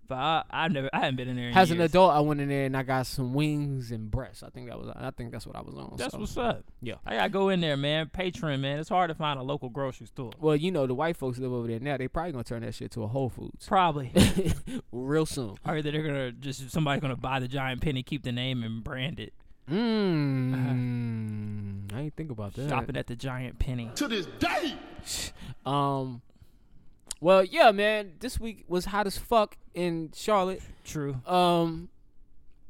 but 0.08 0.16
I 0.16 0.42
I 0.50 0.68
never 0.68 0.90
I 0.92 0.98
hadn't 0.98 1.16
been 1.16 1.28
in 1.28 1.36
there. 1.36 1.52
As 1.54 1.70
an 1.70 1.80
adult, 1.80 2.12
I 2.12 2.20
went 2.20 2.40
in 2.40 2.48
there 2.48 2.66
and 2.66 2.76
I 2.76 2.82
got 2.82 3.06
some 3.06 3.32
wings 3.34 3.90
and 3.90 4.10
breasts. 4.10 4.42
I 4.42 4.50
think 4.50 4.68
that 4.68 4.78
was. 4.78 4.88
I 4.94 5.10
think 5.10 5.32
that's 5.32 5.46
what 5.46 5.56
I 5.56 5.60
was 5.60 5.74
on. 5.74 5.94
That's 5.96 6.12
so. 6.12 6.18
what's 6.18 6.36
up. 6.36 6.64
Yeah. 6.82 6.94
I 7.06 7.16
gotta 7.16 7.30
go 7.30 7.48
in 7.48 7.60
there, 7.60 7.76
man. 7.76 8.10
Patron, 8.12 8.60
man. 8.60 8.78
It's 8.78 8.88
hard 8.88 9.08
to 9.08 9.14
find 9.14 9.38
a 9.38 9.42
local 9.42 9.68
grocery 9.68 10.06
store. 10.06 10.32
Well, 10.38 10.56
you 10.56 10.70
know, 10.70 10.86
the 10.86 10.94
white 10.94 11.16
folks 11.16 11.38
live 11.38 11.52
over 11.52 11.68
there 11.68 11.80
now. 11.80 11.96
They 11.96 12.08
probably 12.08 12.32
gonna 12.32 12.44
turn 12.44 12.62
that 12.62 12.74
shit 12.74 12.90
to 12.92 13.02
a 13.02 13.06
Whole 13.08 13.30
Foods 13.30 13.66
Probably. 13.66 14.12
real 14.92 15.26
soon. 15.26 15.56
or 15.66 15.80
they're 15.82 16.02
gonna 16.02 16.32
just 16.32 16.70
somebody's 16.70 17.00
gonna 17.00 17.16
buy 17.16 17.40
the 17.40 17.48
giant 17.48 17.80
penny, 17.80 18.02
keep 18.02 18.22
the 18.22 18.32
name, 18.32 18.62
and 18.62 18.84
brand 18.84 19.20
it. 19.20 19.32
Mmm. 19.70 21.92
I 21.94 22.00
ain't 22.00 22.16
think 22.16 22.30
about 22.30 22.54
that. 22.54 22.68
Shopping 22.68 22.96
at 22.96 23.06
the 23.06 23.16
giant 23.16 23.58
penny. 23.58 23.90
To 23.96 24.08
this 24.08 24.26
day. 24.38 24.74
Um. 25.66 26.22
Well, 27.20 27.44
yeah, 27.44 27.70
man. 27.72 28.14
This 28.20 28.38
week 28.40 28.64
was 28.68 28.84
hot 28.86 29.06
as 29.06 29.16
fuck 29.18 29.56
in 29.74 30.10
Charlotte. 30.14 30.62
True. 30.84 31.16
Um, 31.26 31.88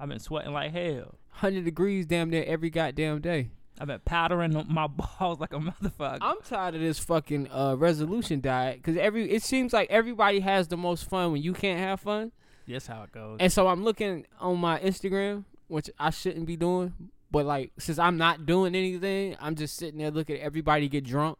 I've 0.00 0.08
been 0.08 0.18
sweating 0.20 0.52
like 0.52 0.72
hell. 0.72 1.14
hundred 1.30 1.64
degrees 1.64 2.06
damn 2.06 2.30
near 2.30 2.42
every 2.44 2.70
goddamn 2.70 3.20
day. 3.20 3.50
I've 3.80 3.86
been 3.88 4.00
powdering 4.04 4.64
my 4.68 4.86
balls 4.88 5.38
like 5.40 5.52
a 5.52 5.58
motherfucker. 5.58 6.18
I'm 6.20 6.40
tired 6.44 6.74
of 6.76 6.80
this 6.80 6.98
fucking 7.00 7.48
uh 7.52 7.74
resolution 7.78 8.40
diet 8.40 8.76
because 8.76 8.96
every 8.96 9.28
it 9.30 9.42
seems 9.44 9.72
like 9.72 9.88
everybody 9.90 10.38
has 10.40 10.66
the 10.68 10.76
most 10.76 11.08
fun 11.08 11.30
when 11.32 11.42
you 11.42 11.52
can't 11.52 11.78
have 11.80 12.00
fun, 12.00 12.30
That's 12.68 12.86
how 12.88 13.02
it 13.04 13.10
goes. 13.12 13.36
and 13.40 13.52
so 13.52 13.66
I'm 13.68 13.82
looking 13.84 14.26
on 14.40 14.58
my 14.58 14.78
Instagram, 14.80 15.44
which 15.74 15.90
I 15.98 16.10
shouldn't 16.10 16.46
be 16.46 16.56
doing, 16.56 16.94
but 17.30 17.44
like 17.44 17.72
since 17.78 17.98
I'm 17.98 18.16
not 18.16 18.46
doing 18.46 18.74
anything, 18.74 19.36
I'm 19.40 19.56
just 19.56 19.76
sitting 19.76 19.98
there 19.98 20.10
looking 20.12 20.36
at 20.36 20.42
everybody 20.42 20.88
get 20.88 21.04
drunk, 21.04 21.38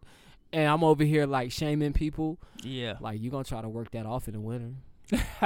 and 0.53 0.69
I'm 0.69 0.83
over 0.85 1.05
here 1.05 1.25
like 1.26 1.53
shaming 1.53 1.93
people. 1.93 2.38
yeah. 2.62 2.95
Like 3.00 3.21
you 3.21 3.31
gonna 3.31 3.45
try 3.45 3.62
to 3.62 3.69
work 3.69 3.91
that 3.93 4.07
off 4.07 4.26
in 4.29 4.35
the 4.35 4.41
winter? 4.41 4.75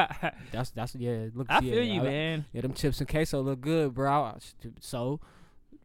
That's 0.52 0.70
that's 0.70 0.94
yeah. 0.94 1.26
Look, 1.34 1.48
I 1.50 1.60
yeah, 1.60 1.72
feel 1.72 1.82
you, 1.84 2.00
I- 2.00 2.04
man. 2.04 2.44
Yeah, 2.52 2.60
them 2.62 2.72
chips 2.74 3.00
and 3.00 3.08
queso 3.08 3.42
look 3.42 3.60
good, 3.60 3.92
bro. 3.92 4.36
So, 4.80 5.20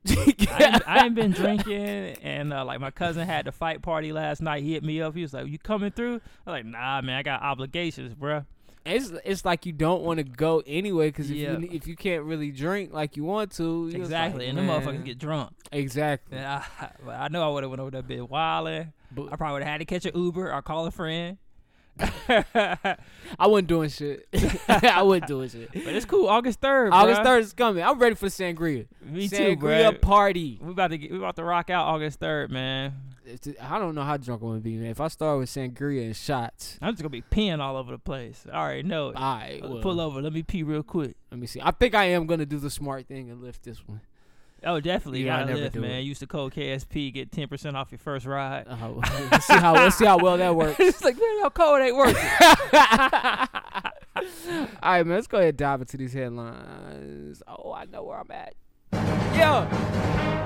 I, 0.07 0.13
ain't, 0.61 0.87
I 0.87 1.05
ain't 1.05 1.15
been 1.15 1.31
drinking, 1.41 2.17
and 2.21 2.53
uh, 2.53 2.63
like 2.65 2.79
my 2.79 2.91
cousin 2.91 3.25
had 3.27 3.45
the 3.45 3.51
fight 3.51 3.81
party 3.81 4.11
last 4.13 4.41
night. 4.41 4.63
He 4.63 4.73
hit 4.73 4.83
me 4.83 5.01
up. 5.01 5.15
He 5.15 5.21
was 5.23 5.33
like, 5.33 5.47
"You 5.47 5.57
coming 5.57 5.91
through?" 5.91 6.15
I 6.45 6.51
was 6.51 6.53
like, 6.63 6.65
"Nah, 6.65 7.01
man, 7.01 7.17
I 7.17 7.23
got 7.23 7.41
obligations, 7.41 8.13
bruh." 8.13 8.45
It's 8.85 9.11
it's 9.23 9.45
like 9.45 9.65
you 9.65 9.71
don't 9.71 10.01
want 10.03 10.17
to 10.17 10.23
go 10.23 10.61
anyway 10.67 11.07
because 11.09 11.29
if 11.29 11.37
Yeah. 11.37 11.57
you 11.57 11.69
if 11.71 11.87
you 11.87 11.95
can't 11.95 12.23
really 12.23 12.51
drink 12.51 12.91
like 12.93 13.15
you 13.17 13.23
want 13.23 13.51
to, 13.53 13.89
you 13.89 13.97
Exactly, 14.01 14.47
like, 14.47 14.57
and 14.57 14.67
man. 14.67 14.81
motherfuckers 14.81 15.05
get 15.05 15.17
drunk. 15.19 15.51
exactly. 15.71 16.37
And 16.37 16.45
I, 16.47 16.63
I 17.07 17.27
know 17.29 17.43
I 17.47 17.51
would 17.53 17.63
have 17.63 17.69
went 17.69 17.81
over 17.81 17.91
there 17.91 18.01
bit 18.01 18.29
wilding. 18.29 18.91
I 19.31 19.35
probably 19.35 19.53
would 19.53 19.63
have 19.63 19.71
had 19.71 19.77
to 19.79 19.85
catch 19.85 20.05
an 20.05 20.11
Uber 20.15 20.51
or 20.53 20.61
call 20.61 20.85
a 20.85 20.91
friend. 20.91 21.37
I 22.27 22.97
wasn't 23.45 23.67
doing 23.67 23.89
shit. 23.89 24.27
I 24.67 25.03
wasn't 25.03 25.27
doing 25.27 25.49
shit. 25.49 25.71
But 25.71 25.93
it's 25.93 26.05
cool. 26.05 26.27
August 26.27 26.59
third. 26.59 26.91
August 26.91 27.21
third 27.23 27.43
is 27.43 27.53
coming. 27.53 27.83
I'm 27.83 27.99
ready 27.99 28.15
for 28.15 28.25
the 28.25 28.31
sangria. 28.31 28.87
Me 29.05 29.27
too, 29.29 29.55
bro. 29.55 29.69
sangria 29.69 30.01
party. 30.01 30.59
We 30.61 30.71
about 30.71 30.87
to 30.89 30.97
get, 30.97 31.11
we 31.11 31.17
about 31.17 31.35
to 31.35 31.43
rock 31.43 31.69
out 31.69 31.85
August 31.85 32.19
third, 32.19 32.51
man. 32.51 32.93
I 33.61 33.79
don't 33.79 33.95
know 33.95 34.03
how 34.03 34.17
drunk 34.17 34.41
I'm 34.41 34.49
gonna 34.49 34.59
be, 34.59 34.75
man. 34.75 34.91
If 34.91 34.99
I 34.99 35.07
start 35.07 35.39
with 35.39 35.49
sangria 35.49 36.05
and 36.05 36.15
shots, 36.15 36.77
I'm 36.81 36.93
just 36.93 37.01
gonna 37.01 37.09
be 37.09 37.21
peeing 37.21 37.59
all 37.59 37.77
over 37.77 37.91
the 37.91 37.97
place. 37.99 38.45
All 38.51 38.65
right, 38.65 38.85
no. 38.85 39.07
all 39.07 39.13
right. 39.13 39.61
Well, 39.61 39.81
Pull 39.81 39.99
over. 40.01 40.21
Let 40.21 40.33
me 40.33 40.43
pee 40.43 40.63
real 40.63 40.83
quick. 40.83 41.15
Let 41.31 41.39
me 41.39 41.47
see. 41.47 41.61
I 41.61 41.71
think 41.71 41.95
I 41.95 42.05
am 42.05 42.25
gonna 42.27 42.45
do 42.45 42.59
the 42.59 42.69
smart 42.69 43.07
thing 43.07 43.29
and 43.29 43.41
lift 43.41 43.63
this 43.63 43.87
one. 43.87 44.01
Oh, 44.65 44.79
definitely. 44.79 45.25
Yeah, 45.25 45.37
I 45.37 45.43
never 45.43 45.59
lift, 45.59 45.73
do 45.73 45.81
man. 45.81 45.91
it. 45.91 46.01
Use 46.01 46.19
the 46.19 46.27
code 46.27 46.53
KSP. 46.53 47.13
Get 47.13 47.31
ten 47.31 47.47
percent 47.47 47.75
off 47.75 47.91
your 47.91 47.99
first 47.99 48.25
ride. 48.25 48.65
Uh, 48.67 48.89
let's 49.31 49.45
see 49.45 49.53
how 49.53 49.73
let's 49.73 49.97
see 49.97 50.05
how 50.05 50.17
well 50.17 50.37
that 50.37 50.55
works. 50.55 50.79
it's 50.79 51.03
like, 51.03 51.15
man, 51.15 51.37
your 51.39 51.49
code 51.49 51.81
ain't 51.81 51.95
working. 51.95 52.15
All 54.81 54.91
right, 54.91 55.05
man. 55.05 55.15
Let's 55.15 55.27
go 55.27 55.37
ahead 55.37 55.49
and 55.49 55.57
dive 55.57 55.81
into 55.81 55.97
these 55.97 56.13
headlines. 56.13 57.43
Oh, 57.47 57.73
I 57.73 57.85
know 57.85 58.03
where 58.03 58.19
I'm 58.19 58.31
at. 58.31 58.53
Yeah. 59.35 60.39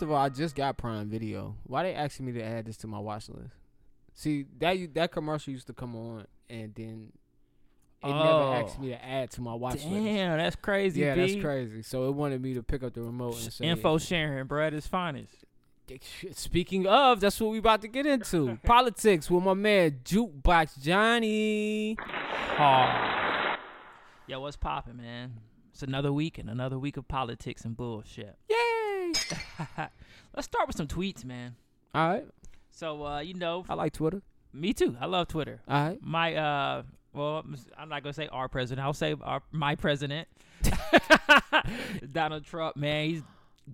First 0.00 0.08
of 0.08 0.12
all, 0.12 0.16
I 0.24 0.30
just 0.30 0.54
got 0.54 0.78
Prime 0.78 1.10
Video. 1.10 1.56
Why 1.64 1.82
they 1.82 1.94
asking 1.94 2.24
me 2.24 2.32
to 2.32 2.42
add 2.42 2.64
this 2.64 2.78
to 2.78 2.86
my 2.86 2.98
watch 2.98 3.28
list? 3.28 3.50
See 4.14 4.46
that 4.58 4.94
that 4.94 5.12
commercial 5.12 5.52
used 5.52 5.66
to 5.66 5.74
come 5.74 5.94
on, 5.94 6.24
and 6.48 6.74
then 6.74 7.12
it 8.02 8.06
Oh. 8.06 8.08
never 8.10 8.64
asked 8.64 8.80
me 8.80 8.88
to 8.88 9.04
add 9.04 9.30
to 9.32 9.42
my 9.42 9.52
watch 9.52 9.74
list. 9.74 9.90
Damn, 9.90 10.38
that's 10.38 10.56
crazy. 10.56 11.02
Yeah, 11.02 11.16
B. 11.16 11.20
that's 11.20 11.42
crazy. 11.42 11.82
So 11.82 12.08
it 12.08 12.12
wanted 12.12 12.40
me 12.40 12.54
to 12.54 12.62
pick 12.62 12.82
up 12.82 12.94
the 12.94 13.02
remote 13.02 13.42
and 13.42 13.52
say, 13.52 13.66
Info 13.66 13.98
sharing, 13.98 14.46
Brad 14.46 14.72
its 14.72 14.86
finest. 14.86 15.34
Speaking 16.32 16.86
of, 16.86 17.20
that's 17.20 17.38
what 17.38 17.50
we 17.50 17.58
about 17.58 17.82
to 17.82 17.88
get 17.88 18.06
into. 18.06 18.58
Politics 18.64 19.30
with 19.30 19.44
my 19.44 19.52
man 19.52 20.00
Jukebox 20.02 20.80
Johnny. 20.80 21.98
Hard. 22.56 23.58
Yo, 24.26 24.40
what's 24.40 24.56
popping, 24.56 24.96
man? 24.96 25.40
It's 25.74 25.82
another 25.82 26.10
week 26.10 26.38
and 26.38 26.48
another 26.48 26.78
week 26.78 26.96
of 26.96 27.06
politics 27.06 27.66
and 27.66 27.76
bullshit. 27.76 28.38
Yay! 28.48 28.56
Let's 30.34 30.46
start 30.46 30.66
with 30.66 30.76
some 30.76 30.86
tweets, 30.86 31.24
man. 31.24 31.56
All 31.94 32.08
right. 32.08 32.24
So, 32.70 33.04
uh, 33.04 33.20
you 33.20 33.34
know, 33.34 33.64
I 33.68 33.74
like 33.74 33.92
Twitter. 33.92 34.22
me 34.52 34.72
too. 34.72 34.96
I 35.00 35.06
love 35.06 35.28
Twitter. 35.28 35.60
All 35.68 35.88
right. 35.88 35.98
My, 36.02 36.34
uh, 36.34 36.82
well, 37.12 37.44
I'm 37.76 37.88
not 37.88 38.02
gonna 38.02 38.12
say 38.12 38.28
our 38.28 38.48
president. 38.48 38.84
I'll 38.86 38.92
say 38.92 39.14
our 39.22 39.42
my 39.50 39.74
president, 39.74 40.28
Donald 42.12 42.44
Trump. 42.44 42.76
Man, 42.76 43.08
he's 43.10 43.22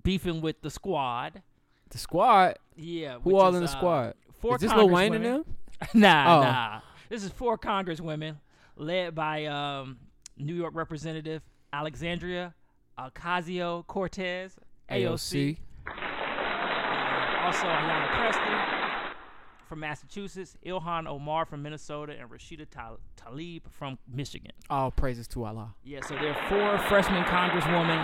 beefing 0.03 0.41
with 0.41 0.61
the 0.63 0.71
squad. 0.71 1.43
The 1.91 1.99
squad. 1.99 2.57
Yeah. 2.77 3.19
Who 3.23 3.37
all 3.37 3.51
is, 3.51 3.57
in 3.57 3.61
the 3.63 3.69
uh, 3.69 3.73
squad? 3.73 4.15
Four 4.41 4.57
Is 4.57 4.63
this 4.63 4.73
Lil 4.73 4.89
Wayne 4.89 5.15
in 5.15 5.23
them? 5.23 5.45
nah, 5.95 6.39
Oh. 6.39 6.43
nah. 6.43 6.81
This 7.09 7.23
is 7.23 7.31
four 7.31 7.57
congresswomen 7.59 8.37
led 8.77 9.15
by 9.15 9.47
um, 9.47 9.99
New 10.37 10.55
York 10.55 10.75
Representative 10.75 11.43
Alexandria 11.73 12.55
Ocasio 12.99 13.87
Cortez, 13.87 14.57
AOC. 14.91 15.57
Uh, 15.87 15.91
also, 17.47 17.67
Ayanna 17.67 18.09
Pressley 18.17 19.17
from 19.69 19.81
Massachusetts, 19.81 20.57
Ilhan 20.65 21.07
Omar 21.09 21.45
from 21.45 21.63
Minnesota, 21.63 22.15
and 22.19 22.31
Rashida 22.31 22.67
Tal- 22.71 23.01
Tlaib 23.17 23.63
from 23.71 23.99
Michigan. 24.13 24.53
All 24.71 24.91
praises 24.91 25.27
to 25.29 25.45
Allah. 25.45 25.75
Yeah, 25.85 26.01
so 26.07 26.15
there 26.15 26.35
are 26.35 26.49
four 26.49 26.79
freshman 26.89 27.25
congresswomen, 27.25 27.99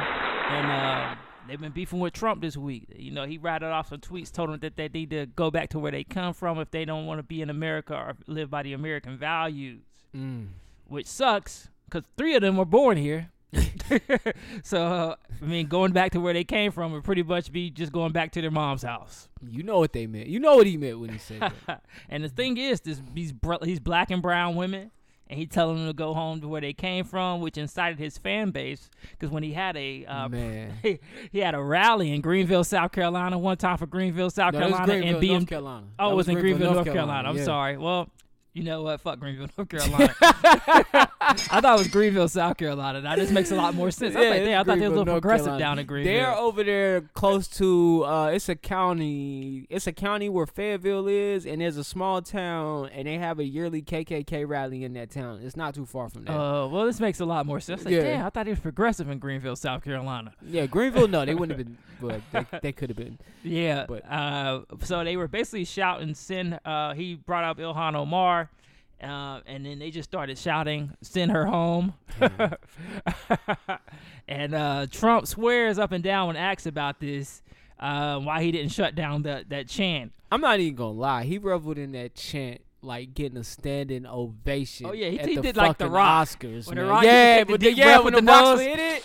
and 0.51 0.71
uh, 0.71 1.15
they've 1.47 1.61
been 1.61 1.73
beefing 1.73 2.01
with 2.01 2.12
Trump 2.15 2.41
this 2.41 2.57
week. 2.57 2.87
You 2.97 3.12
know, 3.12 3.25
he 3.27 3.39
rattled 3.39 3.73
off 3.73 3.89
some 3.91 4.01
tweets, 4.01 4.33
told 4.33 4.51
them 4.51 4.59
that 4.61 4.77
they 4.77 4.89
need 4.89 5.11
to 5.11 5.27
go 5.27 5.51
back 5.53 5.69
to 5.71 5.79
where 5.79 5.93
they 5.93 6.03
come 6.05 6.35
from 6.35 6.59
if 6.59 6.71
they 6.73 6.85
don't 6.85 7.07
want 7.07 7.19
to 7.21 7.23
be 7.23 7.43
in 7.43 7.51
America 7.51 7.95
or 7.95 8.15
live 8.27 8.51
by 8.51 8.62
the 8.65 8.73
American 8.73 9.17
values, 9.17 9.83
Mm. 10.17 10.49
which 10.89 11.07
sucks 11.07 11.71
because 11.87 12.03
three 12.19 12.35
of 12.35 12.43
them 12.43 12.57
were 12.57 12.65
born 12.67 12.97
here. 12.99 13.31
so, 14.63 14.83
uh, 14.83 15.17
I 15.41 15.45
mean, 15.45 15.67
going 15.67 15.93
back 15.93 16.13
to 16.13 16.21
where 16.21 16.33
they 16.33 16.45
came 16.45 16.73
from 16.73 16.93
would 16.93 17.05
pretty 17.05 17.23
much 17.23 17.53
be 17.53 17.71
just 17.71 17.93
going 17.93 18.13
back 18.13 18.33
to 18.33 18.41
their 18.41 18.51
mom's 18.51 18.83
house. 18.83 19.29
You 19.47 19.63
know 19.63 19.79
what 19.79 19.93
they 19.93 20.07
meant. 20.07 20.29
You 20.29 20.41
know 20.41 20.57
what 20.57 20.67
he 20.67 20.77
meant 20.77 21.01
when 21.01 21.11
he 21.11 21.19
said 21.19 21.53
that. 21.67 21.85
and 22.09 22.25
the 22.25 22.29
thing 22.29 22.57
is, 22.57 22.81
this 22.81 23.01
these 23.13 23.33
br- 23.33 23.57
these 23.61 23.81
black 23.81 24.11
and 24.11 24.23
brown 24.23 24.55
women, 24.55 24.91
and 25.29 25.39
he 25.39 25.47
telling 25.47 25.77
them 25.79 25.87
to 25.87 25.93
go 25.93 26.15
home 26.15 26.41
to 26.41 26.49
where 26.49 26.61
they 26.61 26.73
came 26.73 27.05
from, 27.05 27.41
which 27.41 27.59
incited 27.59 27.99
his 27.99 28.17
fan 28.19 28.51
base. 28.51 28.89
Because 29.11 29.31
when 29.31 29.43
he 29.43 29.53
had 29.53 29.77
a 29.77 30.07
uh, 30.07 30.29
Man. 30.31 30.73
he, 30.83 30.99
he 31.31 31.39
had 31.41 31.55
a 31.55 31.63
rally 31.63 32.13
in 32.13 32.21
Greenville, 32.21 32.65
South 32.65 32.93
Carolina, 32.93 33.39
one 33.39 33.57
time 33.57 33.77
for 33.77 33.87
Greenville, 33.87 34.31
South 34.31 34.55
No, 34.55 34.61
was 34.61 34.69
Carolina, 34.71 34.87
Greenville, 35.01 35.15
and 35.17 35.25
BM. 35.25 35.31
North 35.33 35.47
Carolina. 35.49 35.87
Oh, 35.99 36.07
That 36.09 36.13
it 36.13 36.17
was 36.17 36.29
in 36.29 36.39
Greenville, 36.39 36.75
North 36.75 36.85
Carolina. 36.87 37.07
Carolina. 37.07 37.29
I'm 37.29 37.37
yeah. 37.37 37.45
sorry. 37.45 37.77
Well, 37.77 38.09
You 38.55 38.65
know 38.65 38.83
what? 38.83 39.01
Fuck 39.01 39.19
Greenville, 39.19 39.49
North 39.57 39.69
Carolina. 39.71 40.15
I 40.21 41.61
thought 41.61 41.77
it 41.77 41.79
was 41.79 41.89
Greenville, 41.89 42.29
South 42.29 42.57
Carolina. 42.59 43.01
That 43.01 43.17
just 43.19 43.33
makes 43.33 43.51
a 43.51 43.55
lot 43.57 43.75
more 43.75 43.91
sense. 43.91 44.15
I 44.15 44.19
was 44.19 44.25
Yeah, 44.27 44.31
like, 44.31 44.45
damn, 44.45 44.61
I 44.61 44.65
thought 44.65 44.79
they 44.79 44.89
was 44.89 44.97
a 44.97 45.01
little 45.01 45.05
North 45.07 45.23
progressive 45.23 45.47
Carolina. 45.47 45.65
down 45.65 45.79
in 45.79 45.87
Greenville. 45.87 46.13
They're 46.13 46.35
over 46.35 46.63
there 46.65 47.01
close 47.15 47.49
to 47.49 48.05
uh 48.05 48.27
it's 48.27 48.49
a 48.51 48.55
county 48.55 49.67
it's 49.71 49.87
a 49.87 49.93
county 49.93 50.29
where 50.29 50.47
Fayetteville 50.47 51.09
is 51.09 51.47
and 51.47 51.61
there's 51.63 51.77
a 51.79 51.85
small 51.85 52.21
town 52.21 52.91
and 52.93 53.07
they 53.09 53.17
have 53.19 53.39
a 53.39 53.45
yearly 53.45 53.81
KKK 53.83 54.47
rally 54.47 54.85
in 54.85 54.93
that 54.95 55.11
town. 55.11 55.41
It's 55.43 55.57
not 55.57 55.75
too 55.75 55.87
far 55.87 56.09
from 56.11 56.25
there. 56.25 56.37
Uh, 56.39 56.67
well, 56.67 56.85
this 56.85 57.01
makes 57.01 57.21
a 57.21 57.25
lot 57.25 57.47
more 57.47 57.61
sense. 57.61 57.85
Like, 57.85 57.95
Yeah. 57.95 58.03
damn, 58.03 58.27
I 58.27 58.31
thought 58.31 58.47
it 58.47 58.51
was 58.51 58.61
progressive 58.61 59.09
in 59.09 59.19
Greenville, 59.19 59.57
South 59.57 59.83
Carolina. 59.83 60.35
yeah, 60.47 60.67
Greenville 60.67 61.09
no, 61.09 61.25
they 61.25 61.35
wouldn't 61.35 61.59
have 61.59 61.67
been 61.67 61.79
but 62.01 62.21
they, 62.33 62.59
they 62.61 62.73
could 62.73 62.91
have 62.91 62.97
been. 62.97 63.17
Yeah. 63.45 63.87
But- 63.89 64.05
uh, 64.11 64.63
so 64.83 65.05
they 65.05 65.17
were 65.17 65.29
basically 65.29 65.65
shouting, 65.65 66.15
"Send." 66.17 66.59
Uh, 66.65 66.95
he 66.95 67.15
brought 67.15 67.45
up 67.45 67.59
Ilhan 67.59 67.95
Omar, 67.95 68.42
uh, 69.03 69.41
and 69.47 69.65
then 69.67 69.79
they 69.79 69.91
just 69.91 70.09
started 70.09 70.39
shouting, 70.39 70.93
"Send 71.03 71.33
her 71.33 71.47
home." 71.47 71.95
and 74.29 74.55
uh, 74.55 74.87
Trump 74.91 75.27
swears 75.27 75.79
up 75.79 75.93
and 75.93 76.05
down 76.05 76.29
when 76.29 76.37
asked 76.37 76.67
about 76.67 77.01
this, 77.01 77.43
uh, 77.81 78.19
why 78.21 78.43
he 78.43 78.53
didn't 78.53 78.73
shut 78.73 78.95
down 78.95 79.23
the, 79.23 79.45
that 79.49 79.69
chant. 79.69 80.13
I'm 80.31 80.41
not 80.41 80.61
even 80.61 80.77
gonna 80.77 80.99
lie. 80.99 81.25
He 81.25 81.39
reveled 81.39 81.79
in 81.79 81.93
that 81.93 82.15
chant 82.15 82.61
like 82.83 83.15
getting 83.15 83.39
a 83.39 83.45
standing 83.45 84.07
ovation. 84.07 84.87
Oh, 84.87 84.93
yeah, 84.93 85.09
he- 85.11 85.35
he 85.35 85.37
did 85.37 85.57
like 85.57 85.79
The 85.79 85.89
Rock. 85.89 86.29
Oscars. 86.29 86.67
When 86.67 86.77
The. 86.77 86.85
Rock 86.85 87.05
yeah, 87.05 87.45
take 87.45 87.61
the 87.61 87.73
yeah, 87.73 88.01
with 88.01 88.15
the 88.15 88.21
the 88.21 88.27
Rock 88.27 88.45
nose. 88.45 88.61
hit 88.61 88.79
it. 88.79 89.05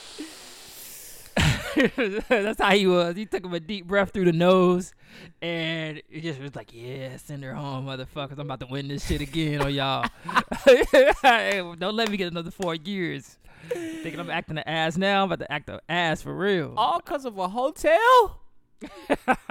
That's 2.30 2.62
how 2.62 2.72
he 2.72 2.88
was. 2.88 3.16
He 3.16 3.26
took 3.26 3.46
him 3.46 3.54
a 3.54 3.60
deep 3.60 3.88
breath 3.88 4.12
through 4.12 4.26
the 4.26 4.34
nose, 4.34 4.94
and 5.42 6.02
he 6.10 6.22
just 6.22 6.40
was 6.40 6.56
like, 6.56 6.72
"Yeah, 6.74 7.18
send 7.18 7.44
her 7.44 7.54
home, 7.54 7.86
motherfuckers. 7.86 8.34
I'm 8.34 8.42
about 8.42 8.60
to 8.62 8.68
win 8.68 8.88
this 8.88 9.06
shit 9.06 9.22
again 9.22 9.62
on 9.62 9.74
y'all. 9.74 10.08
Don't 11.76 11.96
let 11.96 12.10
me 12.10 12.18
get 12.18 12.32
another 12.32 12.52
four 12.52 12.76
years. 12.76 13.38
Thinking 13.70 14.20
I'm 14.20 14.30
acting 14.30 14.58
an 14.58 14.64
ass 14.68 14.98
now. 14.98 15.24
I'm 15.24 15.32
about 15.32 15.46
to 15.46 15.52
act 15.52 15.70
an 15.70 15.80
ass 15.90 16.22
for 16.22 16.36
real. 16.36 16.74
all 16.78 17.00
because 17.00 17.26
of 17.26 17.38
a 17.38 17.48
hotel. 17.50 18.42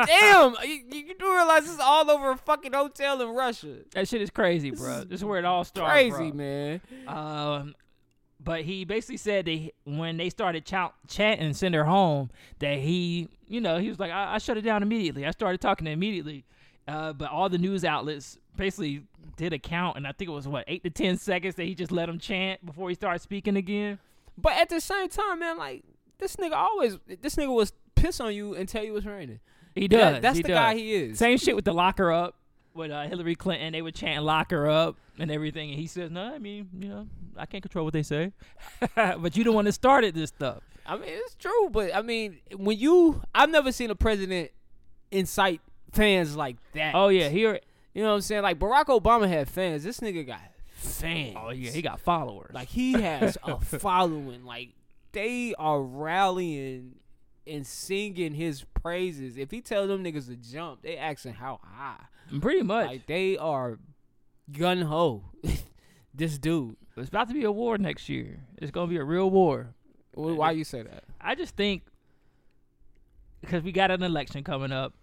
Damn, 0.06 0.54
you, 0.64 0.82
you 0.90 1.14
do 1.18 1.32
realize 1.34 1.62
this 1.64 1.72
is 1.72 1.80
all 1.80 2.08
over 2.10 2.30
a 2.30 2.36
fucking 2.36 2.72
hotel 2.72 3.20
in 3.20 3.28
Russia. 3.30 3.78
That 3.92 4.08
shit 4.08 4.22
is 4.22 4.30
crazy, 4.30 4.70
bro. 4.70 5.04
This 5.04 5.20
is 5.20 5.24
where 5.24 5.38
it 5.38 5.44
all 5.44 5.64
started. 5.64 6.12
Crazy, 6.12 6.30
bro. 6.30 6.36
man. 6.36 6.80
Um, 7.08 7.74
but 8.42 8.62
he 8.62 8.84
basically 8.84 9.16
said 9.16 9.44
that 9.46 9.50
he, 9.50 9.72
when 9.84 10.16
they 10.16 10.30
started 10.30 10.64
chant, 10.64 10.92
chanting 11.08 11.52
"Send 11.54 11.74
her 11.74 11.84
home," 11.84 12.30
that 12.60 12.78
he, 12.78 13.28
you 13.48 13.60
know, 13.60 13.78
he 13.78 13.88
was 13.88 13.98
like, 13.98 14.10
I, 14.12 14.34
"I 14.34 14.38
shut 14.38 14.56
it 14.56 14.62
down 14.62 14.82
immediately. 14.82 15.26
I 15.26 15.30
started 15.30 15.60
talking 15.60 15.86
immediately." 15.86 16.44
Uh, 16.88 17.12
but 17.12 17.30
all 17.30 17.48
the 17.48 17.58
news 17.58 17.84
outlets 17.84 18.38
basically 18.56 19.02
did 19.36 19.52
a 19.52 19.58
count, 19.58 19.96
and 19.96 20.06
I 20.06 20.12
think 20.12 20.28
it 20.30 20.32
was 20.32 20.46
what 20.46 20.64
eight 20.68 20.84
to 20.84 20.90
ten 20.90 21.16
seconds 21.16 21.56
that 21.56 21.64
he 21.64 21.74
just 21.74 21.90
let 21.92 22.08
him 22.08 22.18
chant 22.18 22.64
before 22.64 22.88
he 22.88 22.94
started 22.94 23.20
speaking 23.20 23.56
again. 23.56 23.98
But 24.38 24.52
at 24.54 24.68
the 24.68 24.80
same 24.80 25.08
time, 25.08 25.40
man, 25.40 25.58
like 25.58 25.82
this 26.18 26.36
nigga 26.36 26.52
always, 26.54 26.98
this 27.22 27.34
nigga 27.36 27.52
was 27.54 27.72
piss 27.96 28.20
on 28.20 28.34
you 28.34 28.54
and 28.54 28.68
tell 28.68 28.84
you 28.84 28.96
it's 28.96 29.06
raining. 29.06 29.40
He 29.74 29.88
That- 29.88 30.12
does. 30.12 30.22
that's 30.22 30.36
he 30.36 30.42
the 30.42 30.48
does. 30.48 30.58
guy 30.58 30.74
he 30.74 30.94
is. 30.94 31.18
Same 31.18 31.38
shit 31.38 31.56
with 31.56 31.64
the 31.64 31.74
locker 31.74 32.12
up 32.12 32.36
with 32.76 32.90
uh, 32.90 33.02
Hillary 33.04 33.34
Clinton. 33.34 33.72
They 33.72 33.82
were 33.82 33.90
chanting 33.90 34.24
"lock 34.24 34.50
her 34.50 34.68
up" 34.68 34.96
and 35.18 35.30
everything, 35.30 35.70
and 35.70 35.78
he 35.78 35.86
says, 35.86 36.10
"No, 36.10 36.22
I 36.22 36.38
mean, 36.38 36.68
you 36.78 36.88
know, 36.88 37.08
I 37.36 37.46
can't 37.46 37.62
control 37.62 37.84
what 37.84 37.92
they 37.92 38.02
say, 38.02 38.32
but 38.94 39.36
you 39.36 39.44
the 39.44 39.52
one 39.52 39.64
that 39.64 39.72
started 39.72 40.14
this 40.14 40.28
stuff." 40.28 40.62
I 40.86 40.96
mean, 40.96 41.08
it's 41.10 41.34
true, 41.34 41.68
but 41.70 41.94
I 41.94 42.02
mean, 42.02 42.38
when 42.54 42.78
you, 42.78 43.22
I've 43.34 43.50
never 43.50 43.72
seen 43.72 43.90
a 43.90 43.96
president 43.96 44.50
incite 45.10 45.60
fans 45.92 46.36
like 46.36 46.56
that. 46.74 46.94
Oh 46.94 47.08
yeah, 47.08 47.28
here. 47.28 47.60
you 47.94 48.02
know 48.02 48.10
what 48.10 48.16
I'm 48.16 48.20
saying? 48.20 48.42
Like 48.42 48.58
Barack 48.58 48.86
Obama 48.86 49.28
had 49.28 49.48
fans. 49.48 49.82
This 49.82 50.00
nigga 50.00 50.26
got 50.26 50.40
fans. 50.74 51.36
Oh 51.36 51.50
yeah, 51.50 51.70
he 51.70 51.82
got 51.82 52.00
followers. 52.00 52.52
Like 52.54 52.68
he 52.68 52.92
has 52.92 53.36
a 53.42 53.58
following. 53.60 54.44
Like 54.44 54.70
they 55.12 55.54
are 55.58 55.82
rallying 55.82 56.96
and 57.46 57.66
singing 57.66 58.34
his 58.34 58.64
praises. 58.82 59.36
If 59.36 59.50
he 59.50 59.60
tells 59.60 59.88
them 59.88 60.04
niggas 60.04 60.26
to 60.28 60.36
jump, 60.36 60.82
they 60.82 60.96
asking 60.96 61.34
how 61.34 61.60
high. 61.62 62.04
Pretty 62.40 62.62
much. 62.62 62.86
Like 62.86 63.06
they 63.06 63.36
are 63.38 63.78
gun 64.52 64.82
ho. 64.82 65.24
this 66.14 66.38
dude. 66.38 66.76
It's 66.96 67.08
about 67.08 67.28
to 67.28 67.34
be 67.34 67.44
a 67.44 67.52
war 67.52 67.76
next 67.78 68.08
year. 68.08 68.40
It's 68.58 68.70
gonna 68.70 68.86
be 68.86 68.96
a 68.96 69.04
real 69.04 69.28
war. 69.30 69.74
Wh- 70.14 70.36
Why 70.38 70.52
you 70.52 70.64
say 70.64 70.82
that? 70.82 71.04
I 71.20 71.34
just 71.34 71.54
think 71.56 71.82
because 73.40 73.62
we 73.62 73.70
got 73.72 73.90
an 73.90 74.02
election 74.02 74.42
coming 74.42 74.72
up, 74.72 74.94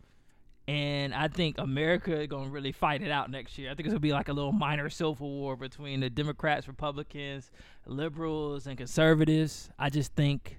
and 0.68 1.14
I 1.14 1.28
think 1.28 1.58
America 1.60 2.20
is 2.20 2.28
gonna 2.28 2.50
really 2.50 2.72
fight 2.72 3.02
it 3.04 3.12
out 3.12 3.30
next 3.30 3.58
year. 3.58 3.70
I 3.70 3.76
think 3.76 3.86
it's 3.86 3.94
gonna 3.94 4.00
be 4.00 4.12
like 4.14 4.28
a 4.30 4.34
little 4.34 4.52
minor 4.52 4.90
civil 4.90 5.16
war 5.30 5.56
between 5.56 6.00
the 6.00 6.10
Democrats, 6.10 6.68
Republicans, 6.68 7.52
liberals, 7.86 8.66
and 8.68 8.78
conservatives. 8.78 9.70
I 9.78 9.90
just 9.90 10.14
think. 10.16 10.58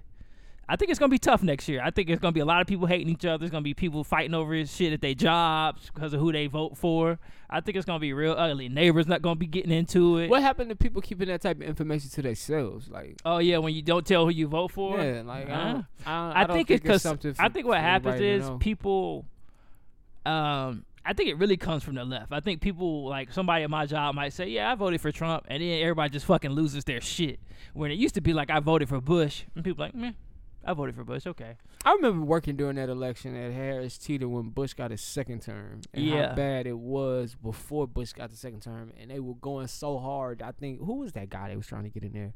I 0.67 0.75
think 0.75 0.89
it's 0.89 0.99
gonna 0.99 1.09
be 1.11 1.19
tough 1.19 1.43
next 1.43 1.67
year. 1.69 1.79
I 1.83 1.91
think 1.91 2.09
it's 2.09 2.19
gonna 2.19 2.31
be 2.31 2.39
a 2.39 2.45
lot 2.45 2.59
of 2.61 2.65
people 2.67 2.87
hating 2.87 3.07
each 3.09 3.23
other. 3.25 3.45
It's 3.45 3.51
gonna 3.51 3.61
be 3.61 3.75
people 3.75 4.03
fighting 4.03 4.33
over 4.33 4.65
shit 4.65 4.93
at 4.93 5.01
their 5.01 5.13
jobs 5.13 5.91
because 5.93 6.13
of 6.13 6.19
who 6.19 6.31
they 6.31 6.47
vote 6.47 6.75
for. 6.77 7.19
I 7.49 7.61
think 7.61 7.77
it's 7.77 7.85
gonna 7.85 7.99
be 7.99 8.13
real 8.13 8.33
ugly. 8.33 8.67
Neighbors 8.69 9.05
not 9.05 9.21
gonna 9.21 9.35
be 9.35 9.45
getting 9.45 9.71
into 9.71 10.17
it. 10.17 10.29
What 10.29 10.41
happened 10.41 10.69
to 10.71 10.75
people 10.75 11.01
keeping 11.03 11.27
that 11.27 11.41
type 11.41 11.57
of 11.57 11.63
information 11.63 12.09
to 12.09 12.21
themselves? 12.23 12.89
Like, 12.89 13.17
Oh 13.23 13.37
yeah, 13.37 13.59
when 13.59 13.75
you 13.75 13.83
don't 13.83 14.05
tell 14.07 14.25
who 14.25 14.31
you 14.31 14.47
vote 14.47 14.71
for. 14.71 14.97
yeah, 14.99 15.21
like 15.23 15.47
I, 15.49 15.53
Huh? 15.53 15.73
don't, 15.73 15.85
I, 16.05 16.27
don't, 16.27 16.37
I, 16.37 16.43
don't 16.45 16.55
think 16.57 16.71
it's 16.71 16.81
because. 16.81 17.05
I 17.39 17.49
think 17.49 17.67
what 17.67 17.79
happens 17.79 18.19
is 18.21 18.47
know. 18.49 18.57
people. 18.57 19.25
Um, 20.25 20.85
I 21.05 21.13
think 21.13 21.29
it 21.29 21.37
really 21.37 21.57
comes 21.57 21.83
from 21.83 21.93
the 21.93 22.03
left. 22.03 22.31
I 22.33 22.39
think 22.39 22.61
people 22.61 23.07
like 23.07 23.31
somebody 23.31 23.63
at 23.63 23.69
my 23.69 23.85
job 23.85 24.15
might 24.15 24.33
say, 24.33 24.47
"Yeah, 24.49 24.71
I 24.71 24.75
voted 24.75 24.99
for 25.01 25.11
Trump," 25.11 25.45
and 25.47 25.61
then 25.61 25.81
everybody 25.81 26.09
just 26.09 26.25
fucking 26.25 26.49
loses 26.51 26.83
their 26.85 26.99
shit. 27.01 27.39
When 27.73 27.91
it 27.91 27.99
used 27.99 28.15
to 28.15 28.21
be 28.21 28.33
like, 28.33 28.49
"I 28.49 28.59
voted 28.59 28.89
for 28.89 28.99
Bush," 28.99 29.43
and 29.53 29.63
people 29.63 29.85
like, 29.85 29.93
"Meh, 29.93 30.13
I 30.65 30.73
voted 30.73 30.95
for 30.95 31.03
Bush." 31.03 31.25
Okay. 31.27 31.55
I 31.85 31.93
remember 31.93 32.25
working 32.25 32.55
during 32.55 32.75
that 32.77 32.89
election 32.89 33.35
at 33.35 33.53
Harris 33.53 33.97
Teeter 33.97 34.27
when 34.27 34.49
Bush 34.49 34.73
got 34.73 34.91
his 34.91 35.01
second 35.01 35.41
term. 35.43 35.81
And 35.93 36.03
Yeah. 36.05 36.29
how 36.29 36.35
bad 36.35 36.65
it 36.67 36.77
was 36.79 37.35
before 37.35 37.87
Bush 37.87 38.11
got 38.13 38.31
the 38.31 38.35
second 38.37 38.61
term. 38.61 38.91
And 38.99 39.11
they 39.11 39.19
were 39.19 39.35
going 39.35 39.67
so 39.67 39.99
hard. 39.99 40.41
I 40.41 40.51
think, 40.51 40.79
who 40.83 40.95
was 40.95 41.13
that 41.13 41.29
guy 41.29 41.49
they 41.49 41.55
was 41.55 41.67
trying 41.67 41.83
to 41.83 41.89
get 41.89 42.03
in 42.03 42.13
there? 42.13 42.33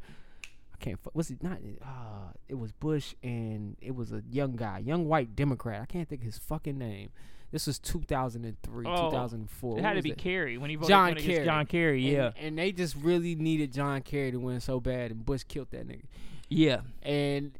I 0.74 0.78
can't, 0.78 1.00
was 1.13 1.30
it 1.32 1.42
not? 1.44 1.58
Uh, 1.82 2.32
it 2.48 2.56
was 2.56 2.72
Bush 2.72 3.15
and 3.24 3.76
it 3.82 3.96
was 3.96 4.12
a 4.13 4.22
young 4.30 4.56
guy, 4.56 4.80
young 4.80 5.08
white 5.08 5.36
Democrat. 5.36 5.82
I 5.82 5.86
can't 5.86 6.08
think 6.08 6.22
of 6.22 6.26
his 6.26 6.38
fucking 6.38 6.78
name. 6.78 7.10
This 7.52 7.65
was 7.65 7.80
2003, 7.80 8.86
Oh, 8.88 9.10
2004. 9.10 9.80
It 9.80 9.82
had 9.84 9.94
to 9.96 10.04
be 10.04 10.12
it? 10.12 10.20
Kerry 10.20 10.60
when 10.60 10.70
he 10.70 10.76
voted 10.76 10.89
John 10.89 11.15
Kerry. 11.15 11.44
John 11.46 11.65
Kerry. 11.65 12.13
Yeah, 12.13 12.32
And, 12.39 12.58
they 12.60 12.72
just 12.72 12.96
really 12.96 13.34
needed 13.34 13.74
John 13.74 14.04
Kerry 14.04 14.30
to 14.32 14.39
win 14.39 14.60
so 14.60 14.80
bad. 14.80 15.10
And 15.10 15.26
Bush 15.26 15.42
killed 15.48 15.70
that 15.72 15.88
nigga. 15.88 16.04
yeah. 16.48 16.82
and 17.02 17.58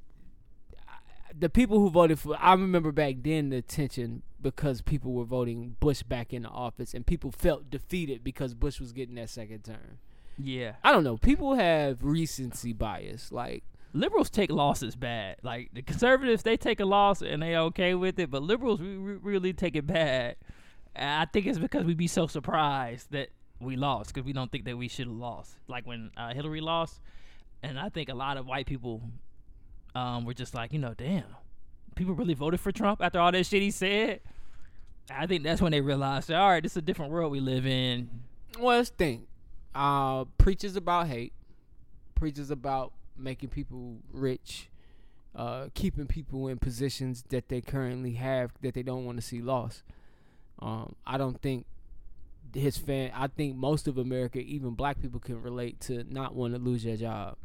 the 1.37 1.49
people 1.49 1.79
who 1.79 1.89
voted 1.89 2.19
for 2.19 2.37
I 2.39 2.53
remember 2.53 2.91
back 2.91 3.15
then 3.21 3.49
the 3.49 3.61
tension 3.61 4.23
because 4.41 4.81
people 4.81 5.11
were 5.13 5.25
voting 5.25 5.75
Bush 5.79 6.03
back 6.03 6.33
into 6.33 6.49
office 6.49 6.93
and 6.93 7.05
people 7.05 7.31
felt 7.31 7.69
defeated 7.69 8.23
because 8.23 8.53
Bush 8.53 8.79
was 8.79 8.91
getting 8.93 9.15
that 9.15 9.29
second 9.29 9.63
term. 9.63 9.99
Yeah. 10.37 10.73
I 10.83 10.91
don't 10.91 11.03
know. 11.03 11.17
People 11.17 11.55
have 11.55 12.03
recency 12.03 12.73
bias. 12.73 13.31
Like 13.31 13.63
liberals 13.93 14.29
take 14.29 14.51
losses 14.51 14.95
bad. 14.95 15.37
Like 15.43 15.69
the 15.73 15.81
conservatives, 15.81 16.43
they 16.43 16.57
take 16.57 16.79
a 16.79 16.85
loss 16.85 17.21
and 17.21 17.41
they 17.41 17.55
okay 17.55 17.93
with 17.93 18.19
it, 18.19 18.31
but 18.31 18.43
liberals 18.43 18.79
we, 18.79 18.97
we 18.97 19.13
really 19.13 19.53
take 19.53 19.75
it 19.75 19.87
bad. 19.87 20.35
And 20.95 21.21
I 21.21 21.25
think 21.25 21.45
it's 21.45 21.59
because 21.59 21.85
we 21.85 21.93
be 21.93 22.07
so 22.07 22.27
surprised 22.27 23.11
that 23.11 23.29
we 23.59 23.75
lost 23.75 24.13
because 24.13 24.25
we 24.25 24.33
don't 24.33 24.51
think 24.51 24.65
that 24.65 24.77
we 24.77 24.87
should 24.87 25.07
have 25.07 25.15
lost. 25.15 25.55
Like 25.67 25.85
when 25.85 26.11
uh, 26.17 26.33
Hillary 26.33 26.61
lost, 26.61 27.01
and 27.61 27.77
I 27.77 27.89
think 27.89 28.09
a 28.09 28.13
lot 28.13 28.37
of 28.37 28.45
white 28.45 28.65
people 28.65 29.01
um, 29.95 30.25
were 30.25 30.34
just 30.34 30.54
like, 30.54 30.73
you 30.73 30.80
know, 30.80 30.93
damn, 30.95 31.25
people 31.95 32.13
really 32.13 32.34
voted 32.34 32.60
for 32.60 32.71
Trump 32.71 33.02
after 33.02 33.19
all 33.19 33.32
that 33.32 33.45
shit 33.45 33.62
he 33.62 33.71
said. 33.71 34.21
I 35.12 35.25
think 35.25 35.43
that's 35.43 35.62
when 35.62 35.71
they 35.71 35.82
realized, 35.82 36.32
all 36.32 36.49
right, 36.49 36.62
this 36.62 36.73
is 36.73 36.78
a 36.78 36.82
different 36.82 37.12
world 37.12 37.32
we 37.32 37.39
live 37.39 37.65
in. 37.65 38.10
well, 38.60 38.78
let's 38.78 38.89
think. 38.89 39.28
Uh 39.73 40.25
preaches 40.38 40.75
about 40.75 41.08
hate, 41.08 41.34
preaches 42.15 42.49
about 42.49 42.91
making 43.17 43.49
people 43.49 43.97
rich, 44.12 44.67
uh 45.36 45.67
keeping 45.75 46.08
people 46.08 46.47
in 46.47 46.58
positions 46.58 47.23
that 47.30 47.49
they 47.49 47.62
currently 47.62 48.13
have 48.13 48.52
that 48.62 48.73
they 48.73 48.82
don't 48.84 49.06
want 49.06 49.17
to 49.17 49.21
see 49.21 49.41
lost. 49.41 49.84
Um, 50.60 50.95
I 51.06 51.17
don't 51.17 51.39
think 51.41 51.65
his 52.54 52.78
fan. 52.78 53.12
I 53.13 53.28
think 53.28 53.56
most 53.56 53.88
of 53.88 53.97
America, 53.97 54.39
even 54.39 54.71
black 54.71 55.02
people, 55.02 55.19
can 55.19 55.41
relate 55.41 55.80
to 55.82 56.04
not 56.12 56.34
want 56.36 56.54
to 56.54 56.60
lose 56.60 56.84
their 56.84 56.97
job. 56.97 57.38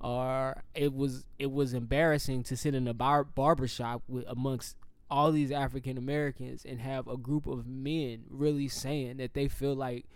Or 0.00 0.62
it 0.74 0.92
was 0.92 1.24
it 1.38 1.50
was 1.50 1.72
embarrassing 1.72 2.42
to 2.44 2.56
sit 2.56 2.74
in 2.74 2.86
a 2.86 2.94
bar 2.94 3.24
barber 3.24 3.66
shop 3.66 4.02
with 4.08 4.24
amongst 4.28 4.76
all 5.10 5.32
these 5.32 5.50
African 5.50 5.96
Americans 5.96 6.64
and 6.64 6.80
have 6.80 7.06
a 7.08 7.16
group 7.16 7.46
of 7.46 7.66
men 7.66 8.24
really 8.28 8.68
saying 8.68 9.18
that 9.18 9.34
they 9.34 9.48
feel 9.48 9.74
like 9.74 10.06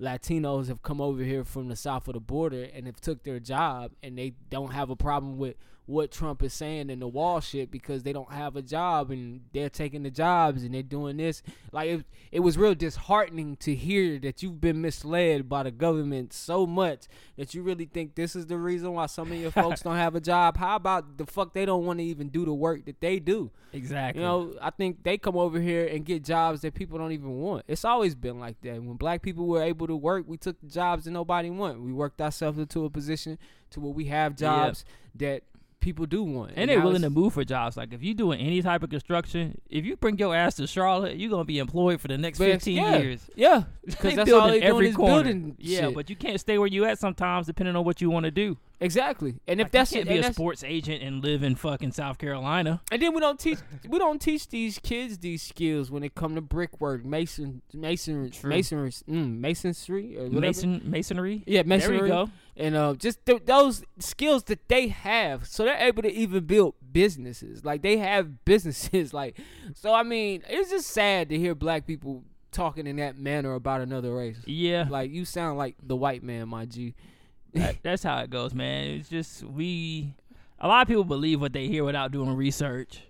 Latinos 0.00 0.68
have 0.68 0.82
come 0.82 1.00
over 1.00 1.22
here 1.22 1.44
from 1.44 1.68
the 1.68 1.76
south 1.76 2.06
of 2.08 2.14
the 2.14 2.20
border 2.20 2.64
and 2.64 2.86
have 2.86 3.00
took 3.00 3.22
their 3.22 3.40
job 3.40 3.92
and 4.02 4.18
they 4.18 4.34
don't 4.50 4.72
have 4.72 4.90
a 4.90 4.96
problem 4.96 5.38
with 5.38 5.56
what 5.86 6.10
Trump 6.10 6.42
is 6.42 6.52
saying 6.52 6.90
in 6.90 6.98
the 6.98 7.06
wall 7.06 7.40
shit 7.40 7.70
because 7.70 8.02
they 8.02 8.12
don't 8.12 8.32
have 8.32 8.56
a 8.56 8.62
job 8.62 9.12
and 9.12 9.42
they're 9.52 9.70
taking 9.70 10.02
the 10.02 10.10
jobs 10.10 10.64
and 10.64 10.74
they're 10.74 10.82
doing 10.82 11.16
this. 11.16 11.42
Like 11.70 11.88
it, 11.88 12.04
it 12.32 12.40
was 12.40 12.58
real 12.58 12.74
disheartening 12.74 13.56
to 13.58 13.74
hear 13.74 14.18
that 14.18 14.42
you've 14.42 14.60
been 14.60 14.80
misled 14.80 15.48
by 15.48 15.62
the 15.62 15.70
government 15.70 16.32
so 16.32 16.66
much 16.66 17.06
that 17.36 17.54
you 17.54 17.62
really 17.62 17.84
think 17.84 18.16
this 18.16 18.34
is 18.34 18.46
the 18.46 18.58
reason 18.58 18.94
why 18.94 19.06
some 19.06 19.30
of 19.30 19.38
your 19.38 19.50
folks 19.52 19.82
don't 19.82 19.96
have 19.96 20.16
a 20.16 20.20
job. 20.20 20.56
How 20.56 20.74
about 20.74 21.18
the 21.18 21.26
fuck 21.26 21.54
they 21.54 21.64
don't 21.64 21.86
want 21.86 22.00
to 22.00 22.04
even 22.04 22.28
do 22.28 22.44
the 22.44 22.54
work 22.54 22.84
that 22.86 23.00
they 23.00 23.20
do? 23.20 23.52
Exactly. 23.72 24.20
You 24.20 24.26
know, 24.26 24.54
I 24.60 24.70
think 24.70 25.04
they 25.04 25.18
come 25.18 25.36
over 25.36 25.60
here 25.60 25.86
and 25.86 26.04
get 26.04 26.24
jobs 26.24 26.62
that 26.62 26.74
people 26.74 26.98
don't 26.98 27.12
even 27.12 27.30
want. 27.30 27.64
It's 27.68 27.84
always 27.84 28.16
been 28.16 28.40
like 28.40 28.60
that. 28.62 28.82
When 28.82 28.96
black 28.96 29.22
people 29.22 29.46
were 29.46 29.62
able 29.62 29.86
to 29.86 29.96
work, 29.96 30.24
we 30.26 30.36
took 30.36 30.60
the 30.60 30.66
jobs 30.66 31.04
that 31.04 31.12
nobody 31.12 31.50
want. 31.50 31.80
We 31.80 31.92
worked 31.92 32.20
ourselves 32.20 32.58
into 32.58 32.84
a 32.84 32.90
position 32.90 33.38
to 33.70 33.80
where 33.80 33.92
we 33.92 34.06
have 34.06 34.36
jobs 34.36 34.84
that 35.16 35.42
people 35.86 36.04
do 36.04 36.22
want. 36.22 36.52
and 36.56 36.68
they're 36.68 36.80
willing 36.82 37.02
to 37.02 37.10
move 37.10 37.32
for 37.34 37.44
jobs. 37.44 37.76
Like 37.76 37.92
if 37.92 38.02
you 38.02 38.12
doing 38.12 38.40
any 38.40 38.60
type 38.60 38.82
of 38.82 38.90
construction, 38.90 39.58
if 39.70 39.84
you 39.84 39.96
bring 39.96 40.18
your 40.18 40.34
ass 40.34 40.56
to 40.56 40.66
Charlotte, 40.66 41.16
you're 41.16 41.30
gonna 41.30 41.44
be 41.44 41.58
employed 41.58 42.00
for 42.00 42.08
the 42.08 42.18
next 42.18 42.38
but 42.38 42.46
15 42.46 42.76
yeah, 42.76 42.96
years. 42.98 43.20
Yeah, 43.34 43.62
because 43.86 44.16
that's 44.16 44.32
all 44.32 44.48
they 44.48 44.60
doing 44.60 44.62
every 44.64 44.92
corner. 44.92 45.14
building. 45.14 45.56
Yeah, 45.58 45.80
shit. 45.86 45.94
but 45.94 46.10
you 46.10 46.16
can't 46.16 46.38
stay 46.40 46.58
where 46.58 46.66
you 46.68 46.84
at 46.84 46.98
sometimes, 46.98 47.46
depending 47.46 47.76
on 47.76 47.84
what 47.84 48.00
you 48.00 48.10
want 48.10 48.24
to 48.24 48.30
do. 48.30 48.58
exactly. 48.80 49.36
And 49.48 49.60
if 49.60 49.66
Like, 49.66 49.72
that's 49.72 49.92
you 49.92 49.98
can't 50.04 50.10
and 50.10 50.22
be 50.22 50.28
a 50.28 50.32
sports 50.32 50.62
agent 50.64 51.02
and 51.02 51.22
live 51.22 51.42
in 51.42 51.54
fucking 51.54 51.92
South 51.92 52.18
Carolina. 52.18 52.80
And 52.92 53.00
then 53.00 53.14
we 53.14 53.20
don't 53.20 53.38
teach 53.38 53.58
we 53.88 53.98
don't 53.98 54.20
teach 54.20 54.48
these 54.48 54.78
kids 54.80 55.18
these 55.18 55.42
skills 55.42 55.90
when 55.90 56.02
it 56.02 56.14
come 56.14 56.34
to 56.34 56.40
brickwork, 56.40 57.04
mason, 57.04 57.62
mason, 57.72 58.30
masonry, 58.42 58.90
mm, 58.90 59.38
masonry, 59.38 60.16
or 60.18 60.24
whatever. 60.24 60.40
Mason 60.40 60.82
masonry. 60.84 61.42
Yeah, 61.46 61.62
There 61.62 61.68
masonry. 61.68 62.02
we 62.02 62.08
go. 62.08 62.28
And 62.56 62.74
uh, 62.74 62.94
just 62.94 63.24
th- 63.26 63.44
those 63.44 63.84
skills 63.98 64.44
that 64.44 64.68
they 64.68 64.88
have, 64.88 65.46
so 65.46 65.64
they're 65.64 65.76
able 65.76 66.02
to 66.02 66.12
even 66.12 66.44
build 66.44 66.74
businesses. 66.92 67.64
Like 67.64 67.82
they 67.82 67.98
have 67.98 68.44
businesses. 68.44 69.12
Like, 69.12 69.38
so 69.74 69.92
I 69.92 70.02
mean, 70.02 70.42
it's 70.48 70.70
just 70.70 70.88
sad 70.88 71.28
to 71.28 71.38
hear 71.38 71.54
black 71.54 71.86
people 71.86 72.24
talking 72.52 72.86
in 72.86 72.96
that 72.96 73.18
manner 73.18 73.54
about 73.54 73.82
another 73.82 74.14
race. 74.14 74.38
Yeah, 74.46 74.86
Like 74.88 75.10
you 75.10 75.24
sound 75.24 75.58
like 75.58 75.76
the 75.82 75.96
white 75.96 76.22
man, 76.22 76.48
my 76.48 76.64
G. 76.64 76.94
that, 77.54 77.76
that's 77.82 78.02
how 78.02 78.18
it 78.18 78.30
goes, 78.30 78.54
man. 78.54 78.88
It's 78.90 79.08
just 79.08 79.42
we. 79.44 80.14
A 80.58 80.68
lot 80.68 80.82
of 80.82 80.88
people 80.88 81.04
believe 81.04 81.40
what 81.40 81.52
they 81.52 81.68
hear 81.68 81.84
without 81.84 82.12
doing 82.12 82.34
research, 82.34 83.02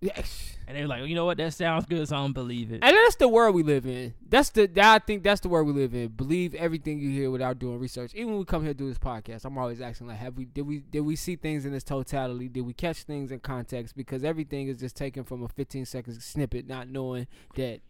Yes. 0.00 0.56
and 0.68 0.76
they're 0.76 0.86
like, 0.86 1.06
you 1.06 1.14
know 1.16 1.24
what, 1.24 1.38
that 1.38 1.52
sounds 1.54 1.84
good, 1.86 2.06
so 2.06 2.14
I 2.16 2.20
don't 2.20 2.32
believe 2.32 2.70
it. 2.70 2.80
And 2.84 2.96
that's 2.96 3.16
the 3.16 3.26
world 3.28 3.54
we 3.54 3.62
live 3.64 3.84
in. 3.86 4.14
That's 4.28 4.50
the 4.50 4.70
I 4.80 5.00
think 5.00 5.22
that's 5.24 5.40
the 5.40 5.48
world 5.48 5.66
we 5.66 5.72
live 5.72 5.92
in. 5.94 6.08
Believe 6.08 6.54
everything 6.54 7.00
you 7.00 7.10
hear 7.10 7.30
without 7.30 7.58
doing 7.58 7.78
research. 7.80 8.14
Even 8.14 8.28
when 8.30 8.38
we 8.38 8.44
come 8.44 8.62
here 8.62 8.72
to 8.72 8.78
do 8.78 8.88
this 8.88 8.98
podcast, 8.98 9.44
I'm 9.44 9.58
always 9.58 9.80
asking 9.80 10.06
like, 10.06 10.18
have 10.18 10.36
we 10.36 10.44
did 10.44 10.62
we 10.62 10.78
did 10.80 11.00
we 11.00 11.16
see 11.16 11.34
things 11.36 11.64
in 11.64 11.74
its 11.74 11.84
totality? 11.84 12.48
Did 12.48 12.60
we 12.62 12.74
catch 12.74 13.02
things 13.02 13.32
in 13.32 13.40
context? 13.40 13.96
Because 13.96 14.22
everything 14.22 14.68
is 14.68 14.78
just 14.78 14.94
taken 14.96 15.24
from 15.24 15.42
a 15.42 15.48
15 15.48 15.84
second 15.84 16.20
snippet, 16.22 16.68
not 16.68 16.88
knowing 16.88 17.26
that 17.56 17.80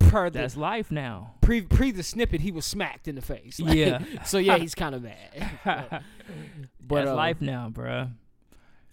per 0.00 0.28
the 0.28 0.40
That's 0.40 0.56
life 0.56 0.90
now. 0.90 1.34
pre 1.40 1.62
pre 1.62 1.92
the 1.92 2.02
snippet 2.02 2.42
he 2.42 2.52
was 2.52 2.66
smacked 2.66 3.08
in 3.08 3.14
the 3.14 3.22
face. 3.22 3.58
Like, 3.64 3.74
Yeah. 3.76 4.04
so 4.26 4.36
yeah, 4.38 4.58
he's 4.64 4.74
kind 4.74 4.94
of 4.94 5.02
mad. 5.02 5.56
but 5.64 6.02
That's 6.96 7.08
uh, 7.10 7.14
life 7.14 7.40
now, 7.40 7.70
bruh. 7.72 8.10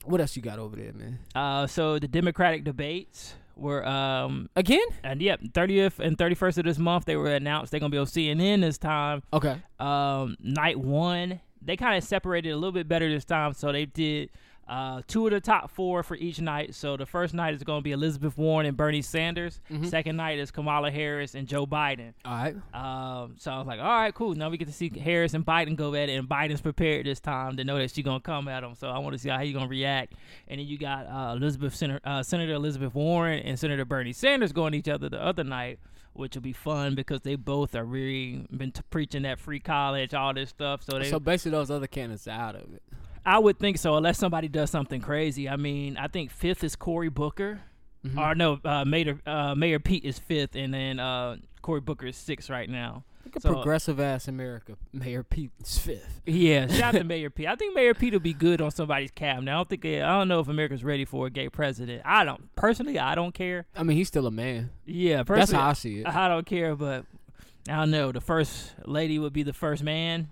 What 0.05 0.21
else 0.21 0.35
you 0.35 0.41
got 0.41 0.59
over 0.59 0.75
there, 0.75 0.93
man? 0.93 1.19
Uh, 1.35 1.67
so 1.67 1.99
the 1.99 2.07
Democratic 2.07 2.63
debates 2.63 3.35
were 3.55 3.85
um 3.85 4.49
Again? 4.55 4.79
and 5.03 5.21
yep, 5.21 5.39
30th 5.41 5.99
and 5.99 6.17
31st 6.17 6.57
of 6.59 6.65
this 6.65 6.77
month 6.79 7.05
they 7.05 7.15
were 7.15 7.27
announced. 7.33 7.71
They're 7.71 7.79
gonna 7.79 7.91
be 7.91 7.97
on 7.97 8.05
CNN 8.07 8.61
this 8.61 8.77
time. 8.77 9.21
Okay. 9.33 9.61
Um, 9.79 10.35
night 10.39 10.79
one, 10.79 11.39
they 11.61 11.77
kind 11.77 11.97
of 11.97 12.03
separated 12.03 12.51
a 12.51 12.55
little 12.55 12.71
bit 12.71 12.87
better 12.87 13.09
this 13.09 13.25
time. 13.25 13.53
So 13.53 13.71
they 13.71 13.85
did 13.85 14.29
uh 14.67 15.01
two 15.07 15.25
of 15.25 15.31
the 15.31 15.41
top 15.41 15.69
four 15.71 16.01
for 16.03 16.15
each 16.15 16.39
night. 16.39 16.73
So 16.75 16.95
the 16.95 17.05
first 17.05 17.33
night 17.33 17.53
is 17.53 17.63
gonna 17.63 17.81
be 17.81 17.91
Elizabeth 17.91 18.37
Warren 18.37 18.65
and 18.65 18.77
Bernie 18.77 19.01
Sanders. 19.01 19.59
Mhm. 19.69 19.87
Second 19.89 20.15
night 20.15 20.39
is 20.39 20.49
Kamala 20.51 20.91
Harris 20.91 21.35
and 21.35 21.47
Joe 21.47 21.65
Biden. 21.65 22.13
All 22.23 22.31
right. 22.33 22.55
Um, 22.73 23.35
so 23.37 23.51
I 23.51 23.57
was 23.57 23.67
like, 23.67 23.79
all 23.79 23.85
right, 23.85 24.13
cool. 24.13 24.33
Now 24.35 24.49
we 24.49 24.57
get 24.57 24.67
to 24.67 24.73
see 24.73 24.89
Harris 24.97 25.33
and 25.33 25.45
Biden 25.45 25.75
go 25.75 25.93
at 25.95 26.07
it, 26.09 26.13
and 26.17 26.29
Biden's 26.29 26.61
prepared 26.61 27.05
this 27.05 27.19
time 27.19 27.57
to 27.57 27.63
know 27.63 27.77
that 27.79 27.91
she's 27.91 28.05
gonna 28.05 28.19
come 28.21 28.47
at 28.47 28.63
him. 28.63 28.75
So 28.75 28.87
I 28.89 28.99
want 28.99 29.13
to 29.13 29.19
see 29.19 29.29
how 29.29 29.39
he's 29.39 29.53
gonna 29.53 29.67
react. 29.67 30.13
And 30.47 30.59
then 30.59 30.67
you 30.67 30.77
got 30.77 31.05
uh, 31.07 31.33
Elizabeth 31.35 31.75
Senator, 31.75 31.99
uh, 32.05 32.23
Senator 32.23 32.53
Elizabeth 32.53 32.93
Warren 32.95 33.39
and 33.39 33.59
Senator 33.59 33.83
Bernie 33.83 34.13
Sanders 34.13 34.51
going 34.53 34.73
each 34.73 34.87
other 34.87 35.09
the 35.09 35.21
other 35.21 35.43
night, 35.43 35.79
which 36.13 36.35
will 36.35 36.41
be 36.43 36.53
fun 36.53 36.95
because 36.95 37.21
they 37.21 37.35
both 37.35 37.75
are 37.75 37.83
really 37.85 38.45
been 38.55 38.71
t- 38.71 38.81
preaching 38.89 39.23
that 39.23 39.39
free 39.39 39.59
college, 39.59 40.13
all 40.13 40.33
this 40.33 40.49
stuff. 40.49 40.83
So 40.83 40.97
they, 40.99 41.09
So 41.09 41.19
basically, 41.19 41.51
those 41.51 41.71
other 41.71 41.87
candidates 41.87 42.27
are 42.27 42.31
out 42.31 42.55
of 42.55 42.73
it. 42.73 42.83
I 43.25 43.39
would 43.39 43.59
think 43.59 43.77
so, 43.77 43.95
unless 43.95 44.17
somebody 44.17 44.47
does 44.47 44.69
something 44.71 45.01
crazy. 45.01 45.47
I 45.49 45.55
mean, 45.55 45.97
I 45.97 46.07
think 46.07 46.31
fifth 46.31 46.63
is 46.63 46.75
Cory 46.75 47.09
Booker. 47.09 47.61
Mhm. 48.05 48.17
Or 48.17 48.33
no, 48.33 48.59
uh, 48.65 48.83
Mayor 48.83 49.19
uh, 49.27 49.53
Mayor 49.53 49.77
Pete 49.79 50.03
is 50.05 50.17
fifth, 50.17 50.55
and 50.55 50.73
then 50.73 50.99
uh, 50.99 51.37
Cory 51.61 51.81
Booker 51.81 52.07
is 52.07 52.17
sixth 52.17 52.49
right 52.49 52.67
now. 52.67 53.03
Look 53.23 53.35
at 53.35 53.43
So- 53.43 53.53
progressive 53.53 53.99
ass 53.99 54.27
America. 54.27 54.75
Mayor 54.91 55.21
Pete 55.21 55.51
is 55.63 55.77
fifth. 55.77 56.21
Yeah, 56.25 56.65
shout 56.65 56.95
out 56.95 56.99
to 56.99 57.03
Mayor 57.03 57.29
Pete. 57.29 57.45
I 57.45 57.55
think 57.55 57.75
Mayor 57.75 57.93
Pete 57.93 58.13
will 58.13 58.19
be 58.19 58.33
good 58.33 58.59
on 58.59 58.71
somebody's 58.71 59.11
cabinet. 59.11 59.51
I 59.51 59.53
don't 59.55 59.69
think 59.69 59.85
I 59.85 59.99
don't 59.99 60.27
know 60.27 60.39
if 60.39 60.47
America's 60.47 60.83
ready 60.83 61.05
for 61.05 61.27
a 61.27 61.29
gay 61.29 61.47
president. 61.47 62.01
I 62.03 62.23
don't 62.23 62.53
personally. 62.55 62.97
I 62.97 63.13
don't 63.13 63.35
care. 63.35 63.67
I 63.75 63.83
mean, 63.83 63.97
he's 63.97 64.07
still 64.07 64.25
a 64.25 64.31
man. 64.31 64.71
Yeah, 64.87 65.21
personally, 65.21 65.39
That's 65.41 65.51
how 65.51 65.69
I 65.69 65.73
see 65.73 65.99
it. 65.99 66.07
I 66.07 66.27
don't 66.27 66.47
care. 66.47 66.75
But 66.75 67.05
I 67.69 67.75
don't 67.75 67.91
know. 67.91 68.11
The 68.11 68.19
first 68.21 68.73
lady 68.85 69.19
would 69.19 69.33
be 69.33 69.43
the 69.43 69.53
first 69.53 69.83
man. 69.83 70.29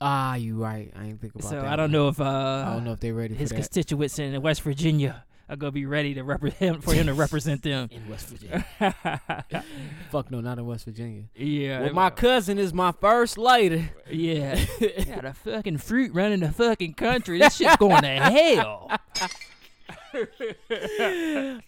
Ah, 0.00 0.34
you 0.36 0.56
right. 0.56 0.90
I 0.96 1.04
ain't 1.06 1.20
think 1.20 1.34
about 1.34 1.48
So 1.48 1.56
that. 1.56 1.62
So 1.62 1.66
I 1.68 1.76
don't 1.76 1.84
one. 1.84 1.92
know 1.92 2.08
if 2.08 2.20
uh, 2.20 2.24
I 2.24 2.72
don't 2.74 2.84
know 2.84 2.92
if 2.92 3.00
they 3.00 3.12
ready 3.12 3.34
his 3.34 3.50
for 3.50 3.54
that 3.54 3.60
constituents 3.62 4.18
in 4.18 4.40
West 4.40 4.62
Virginia 4.62 5.24
are 5.48 5.56
gonna 5.56 5.72
be 5.72 5.84
ready 5.84 6.14
to 6.14 6.22
represent 6.22 6.82
for 6.84 6.94
him 6.94 7.06
to 7.06 7.12
represent 7.14 7.62
them. 7.62 7.88
in 7.92 8.08
West 8.08 8.28
Virginia. 8.28 8.64
Fuck 10.10 10.30
no, 10.30 10.40
not 10.40 10.58
in 10.58 10.64
West 10.66 10.84
Virginia. 10.86 11.24
yeah, 11.34 11.80
Well, 11.82 11.92
my 11.92 12.08
cousin 12.10 12.58
is 12.58 12.72
my 12.72 12.92
first 12.92 13.36
lady. 13.36 13.90
yeah, 14.10 14.64
got 15.06 15.24
a 15.24 15.34
fucking 15.34 15.78
fruit 15.78 16.14
running 16.14 16.40
the 16.40 16.52
fucking 16.52 16.94
country. 16.94 17.38
This 17.38 17.56
shit's 17.56 17.76
going 17.76 18.02
to 18.02 18.08
hell. 18.08 18.90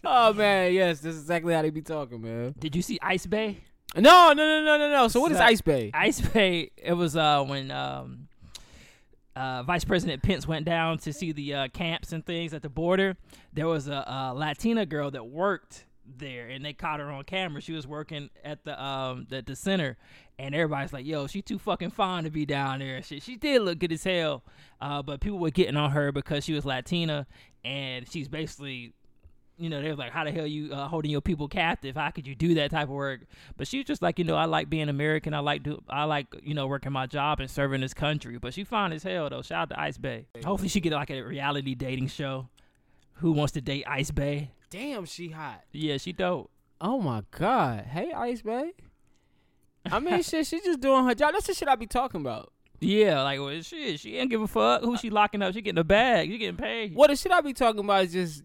oh 0.05 0.33
man, 0.33 0.73
yes, 0.73 1.01
this 1.01 1.15
is 1.15 1.23
exactly 1.23 1.55
how 1.55 1.63
they 1.63 1.71
be 1.71 1.83
talking, 1.83 2.23
man. 2.23 2.55
Did 2.59 2.75
you 2.77 2.83
see 2.83 2.99
ICE 3.03 3.27
Bae? 3.27 3.57
No, 3.95 4.33
no, 4.33 4.35
no, 4.35 4.65
no, 4.65 4.79
no, 4.79 4.91
no. 4.91 5.09
So 5.09 5.21
what 5.21 5.33
is 5.33 5.39
So- 5.39 5.45
ICE 5.45 5.61
Bae? 5.61 5.91
ICE 5.95 6.21
Bae. 6.29 6.71
It 6.77 6.95
was 6.97 7.17
uh 7.17 7.43
when 7.45 7.71
um 7.71 8.29
uh 9.37 9.63
Vice 9.63 9.85
President 9.85 10.23
Pence 10.23 10.47
went 10.47 10.65
down 10.67 10.99
to 10.99 11.13
see 11.13 11.33
the 11.33 11.55
uh, 11.55 11.69
camps 11.69 12.13
and 12.13 12.25
things 12.25 12.53
at 12.55 12.63
the 12.63 12.69
border. 12.69 13.17
There 13.53 13.67
was 13.67 13.89
a, 13.89 14.05
a 14.07 14.33
Latina 14.35 14.87
girl 14.87 15.11
that 15.11 15.27
worked 15.27 15.87
there, 16.05 16.49
and 16.49 16.65
they 16.65 16.73
caught 16.73 17.01
her 17.01 17.11
on 17.11 17.25
camera. 17.25 17.61
She 17.61 17.73
was 17.73 17.87
working 17.87 18.29
at 18.45 18.65
the 18.65 18.83
um 18.83 19.27
the, 19.29 19.43
the 19.43 19.57
center, 19.57 19.97
and 20.39 20.55
everybody's 20.55 20.93
like, 20.93 21.07
"Yo, 21.07 21.27
she 21.27 21.43
too 21.43 21.59
fucking 21.59 21.91
fine 21.91 22.25
to 22.25 22.31
be 22.31 22.45
down 22.47 22.79
there." 22.81 23.03
shit. 23.03 23.23
She 23.23 23.37
did 23.37 23.63
look 23.63 23.79
good 23.79 23.93
as 23.93 24.05
hell, 24.05 24.43
uh, 24.81 25.03
but 25.03 25.21
people 25.21 25.39
were 25.39 25.51
getting 25.51 25.77
on 25.77 25.91
her 25.93 26.13
because 26.13 26.45
she 26.45 26.53
was 26.55 26.65
Latina, 26.65 27.27
and 27.65 28.11
she's 28.11 28.29
basically 28.29 28.93
you 29.63 29.71
know, 29.71 29.81
they 29.81 29.89
was 29.89 29.99
like, 29.99 30.13
"How 30.13 30.25
the 30.25 30.31
hell 30.31 30.47
you 30.47 30.73
uh, 30.73 30.89
holding 30.89 31.11
your 31.11 31.21
people 31.21 31.49
captive? 31.49 31.97
How 31.97 32.11
could 32.11 32.27
you 32.27 32.35
do 32.35 32.55
that 32.55 32.71
type 32.71 32.85
of 32.85 32.95
work?" 32.95 33.21
But 33.57 33.69
she 33.69 33.79
was 33.79 33.87
just 33.87 34.03
like, 34.03 34.19
you 34.19 34.25
know, 34.25 34.37
I 34.37 34.47
like 34.47 34.69
being 34.69 34.89
American. 34.89 35.35
I 35.35 35.39
like 35.41 35.63
do, 35.63 35.83
I 35.89 36.05
like 36.05 36.27
you 36.43 36.55
know 36.55 36.67
working 36.67 36.93
my 36.93 37.07
job 37.07 37.41
and 37.41 37.51
serving 37.51 37.81
this 37.81 37.95
country. 37.95 38.39
But 38.39 38.55
she 38.55 38.65
fine 38.65 38.93
as 38.93 39.03
hell 39.03 39.31
though. 39.31 39.43
Shout 39.43 39.63
out 39.63 39.71
to 39.71 39.81
ICE 39.81 39.99
Bae. 39.99 40.27
Hopefully 40.45 40.69
she 40.69 40.81
get 40.81 40.93
like 40.93 41.11
a 41.11 41.21
reality 41.23 41.75
dating 41.75 42.09
show. 42.09 42.49
Who 43.15 43.33
wants 43.33 43.53
to 43.53 43.61
date 43.61 43.85
ICE 43.87 44.11
Bae? 44.11 44.51
Damn, 44.71 45.05
she 45.05 45.29
hot. 45.29 45.63
Yeah, 45.71 45.99
she 45.99 46.13
dope. 46.13 46.51
Oh 46.81 47.01
my 47.01 47.23
god. 47.31 47.85
Hey, 47.85 48.13
ICE 48.13 48.43
Bae. 48.43 48.73
I 49.91 50.01
mean, 50.01 50.23
shit, 50.25 50.47
she 50.47 50.61
just 50.61 50.81
doing 50.81 51.05
her 51.05 51.15
job. 51.15 51.33
That's 51.35 51.47
the 51.47 51.55
shit 51.55 51.69
I 51.69 51.77
be 51.77 51.87
talking 51.87 52.21
about. 52.21 52.53
Yeah, 52.81 53.23
like 53.23 53.39
well, 53.39 53.61
shit, 53.63 54.01
she 54.01 54.17
ain't 54.17 54.31
give 54.31 54.43
a 54.43 54.49
fuck. 54.49 54.83
Who 54.83 54.97
she 54.97 55.09
locking 55.09 55.41
up? 55.41 55.55
She 55.55 55.63
getting 55.63 55.79
a 55.79 55.85
bag. 55.85 56.29
She 56.29 56.39
getting 56.39 56.57
paid. 56.57 56.95
What 56.95 57.11
the 57.11 57.17
shit 57.17 57.31
I 57.31 57.41
be 57.41 57.53
talking 57.53 57.81
about 57.81 58.05
is 58.05 58.13
just. 58.13 58.43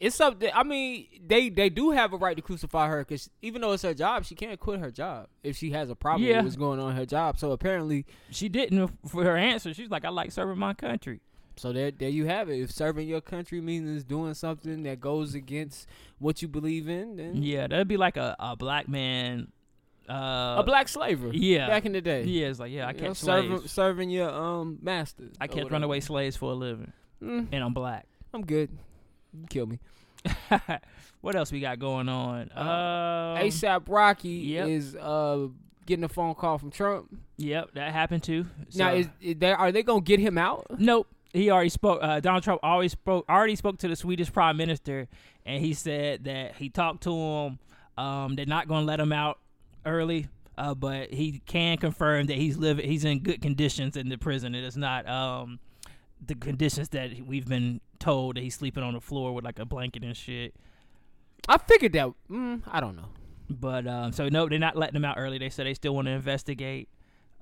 It's 0.00 0.16
something. 0.16 0.50
I 0.54 0.62
mean, 0.62 1.06
they 1.26 1.50
they 1.50 1.68
do 1.68 1.90
have 1.90 2.12
a 2.14 2.16
right 2.16 2.34
to 2.34 2.42
crucify 2.42 2.88
her 2.88 3.00
because 3.04 3.28
even 3.42 3.60
though 3.60 3.72
it's 3.72 3.82
her 3.82 3.92
job, 3.92 4.24
she 4.24 4.34
can't 4.34 4.58
quit 4.58 4.80
her 4.80 4.90
job 4.90 5.28
if 5.44 5.56
she 5.58 5.70
has 5.72 5.90
a 5.90 5.94
problem 5.94 6.26
Yeah. 6.26 6.36
with 6.38 6.44
what's 6.46 6.56
going 6.56 6.80
on 6.80 6.92
in 6.92 6.96
her 6.96 7.04
job. 7.06 7.38
So 7.38 7.52
apparently, 7.52 8.06
She 8.30 8.48
didn't 8.48 8.88
for 9.06 9.22
her 9.24 9.36
answer. 9.36 9.74
She's 9.74 9.90
like, 9.90 10.06
I 10.06 10.08
like 10.08 10.32
serving 10.32 10.58
my 10.58 10.72
country. 10.72 11.20
so 11.56 11.70
there 11.74 11.90
there 11.90 12.08
you 12.08 12.24
have 12.24 12.48
it. 12.48 12.60
If 12.62 12.70
serving 12.70 13.06
your 13.08 13.20
country 13.20 13.60
means 13.60 14.02
doing 14.04 14.32
something 14.32 14.84
that 14.84 15.00
goes 15.00 15.34
against 15.34 15.86
what 16.18 16.40
you 16.40 16.48
believe 16.48 16.88
in, 16.88 17.16
then 17.16 17.42
Yeah, 17.42 17.66
that'd 17.66 17.86
be 17.86 17.98
like 17.98 18.16
a, 18.16 18.34
a 18.40 18.56
black 18.56 18.88
man. 18.88 19.48
Uh, 20.08 20.56
a 20.58 20.62
black 20.64 20.88
slaver. 20.88 21.28
yeah. 21.32 21.68
back 21.68 21.84
in 21.84 21.92
the 21.92 22.00
day. 22.00 22.24
Yeah, 22.24 22.46
it's 22.48 22.58
like 22.58 22.72
yeah, 22.72 22.86
I 22.88 22.94
catch 22.94 23.18
serving 23.18 23.68
serving 23.68 24.08
your 24.10 24.30
um 24.30 24.78
master. 24.80 25.24
I 25.38 25.44
whatever. 25.46 25.68
runaway 25.68 26.00
slaves 26.00 26.36
for 26.36 26.50
a 26.52 26.54
living, 26.54 26.92
Mm, 27.22 27.48
and 27.52 27.62
I'm 27.62 27.74
black. 27.74 28.06
I'm 28.32 28.46
good. 28.46 28.70
Kill 29.48 29.66
me. 29.66 29.78
what 31.20 31.34
else 31.36 31.50
we 31.52 31.60
got 31.60 31.78
going 31.78 32.08
on? 32.08 32.50
Uh, 32.54 32.60
Um, 33.40 33.46
ASAP 33.46 33.82
Rocky 33.88 34.28
yep. 34.28 34.68
is 34.68 34.94
uh 34.96 35.48
getting 35.86 36.04
a 36.04 36.08
phone 36.08 36.34
call 36.34 36.58
from 36.58 36.70
Trump. 36.70 37.16
Yep, 37.38 37.70
that 37.74 37.92
happened 37.92 38.22
too. 38.22 38.46
now, 38.74 38.92
is, 38.92 39.08
is 39.20 39.36
there 39.38 39.56
are 39.56 39.72
they 39.72 39.82
gonna 39.82 40.00
get 40.02 40.20
him 40.20 40.36
out? 40.38 40.66
nope. 40.78 41.06
he 41.32 41.50
already 41.50 41.70
spoke. 41.70 42.00
Uh, 42.02 42.20
Donald 42.20 42.42
Trump 42.44 42.60
always 42.62 42.92
spoke. 42.92 43.24
Already 43.28 43.56
spoke 43.56 43.78
to 43.78 43.88
the 43.88 43.96
Swedish 43.96 44.32
Prime 44.32 44.56
Minister, 44.56 45.08
and 45.46 45.64
he 45.64 45.72
said 45.74 46.24
that 46.24 46.56
he 46.56 46.68
talked 46.68 47.02
to 47.04 47.12
him. 47.12 47.58
Um, 47.96 48.36
they're 48.36 48.46
not 48.46 48.68
going 48.68 48.82
to 48.82 48.86
let 48.86 49.00
him 49.00 49.12
out 49.12 49.38
early, 49.84 50.28
uh, 50.56 50.74
but 50.74 51.12
he 51.12 51.40
can 51.46 51.76
confirm 51.78 52.26
that 52.26 52.36
he's 52.36 52.56
living. 52.56 52.88
He's 52.88 53.04
in 53.04 53.20
good 53.20 53.42
conditions 53.42 53.96
in 53.96 54.08
the 54.08 54.16
prison. 54.18 54.54
It 54.54 54.64
is 54.64 54.76
not 54.76 55.08
um, 55.08 55.58
the 56.24 56.34
conditions 56.34 56.90
that 56.90 57.26
we've 57.26 57.46
been 57.48 57.80
told 57.98 58.36
that 58.36 58.42
he's 58.42 58.54
sleeping 58.54 58.82
on 58.82 58.94
the 58.94 59.00
floor 59.00 59.34
with 59.34 59.44
like 59.44 59.58
a 59.58 59.64
blanket 59.64 60.04
and 60.04 60.16
shit. 60.16 60.54
I 61.48 61.58
figured 61.58 61.92
that. 61.94 62.08
Mm, 62.30 62.62
I 62.66 62.80
don't 62.80 62.96
know. 62.96 63.08
But 63.48 63.86
um, 63.86 64.12
so 64.12 64.28
no, 64.28 64.48
they're 64.48 64.58
not 64.58 64.76
letting 64.76 64.96
him 64.96 65.04
out 65.04 65.16
early. 65.18 65.38
They 65.38 65.50
said 65.50 65.66
they 65.66 65.74
still 65.74 65.94
want 65.94 66.06
to 66.06 66.12
investigate. 66.12 66.88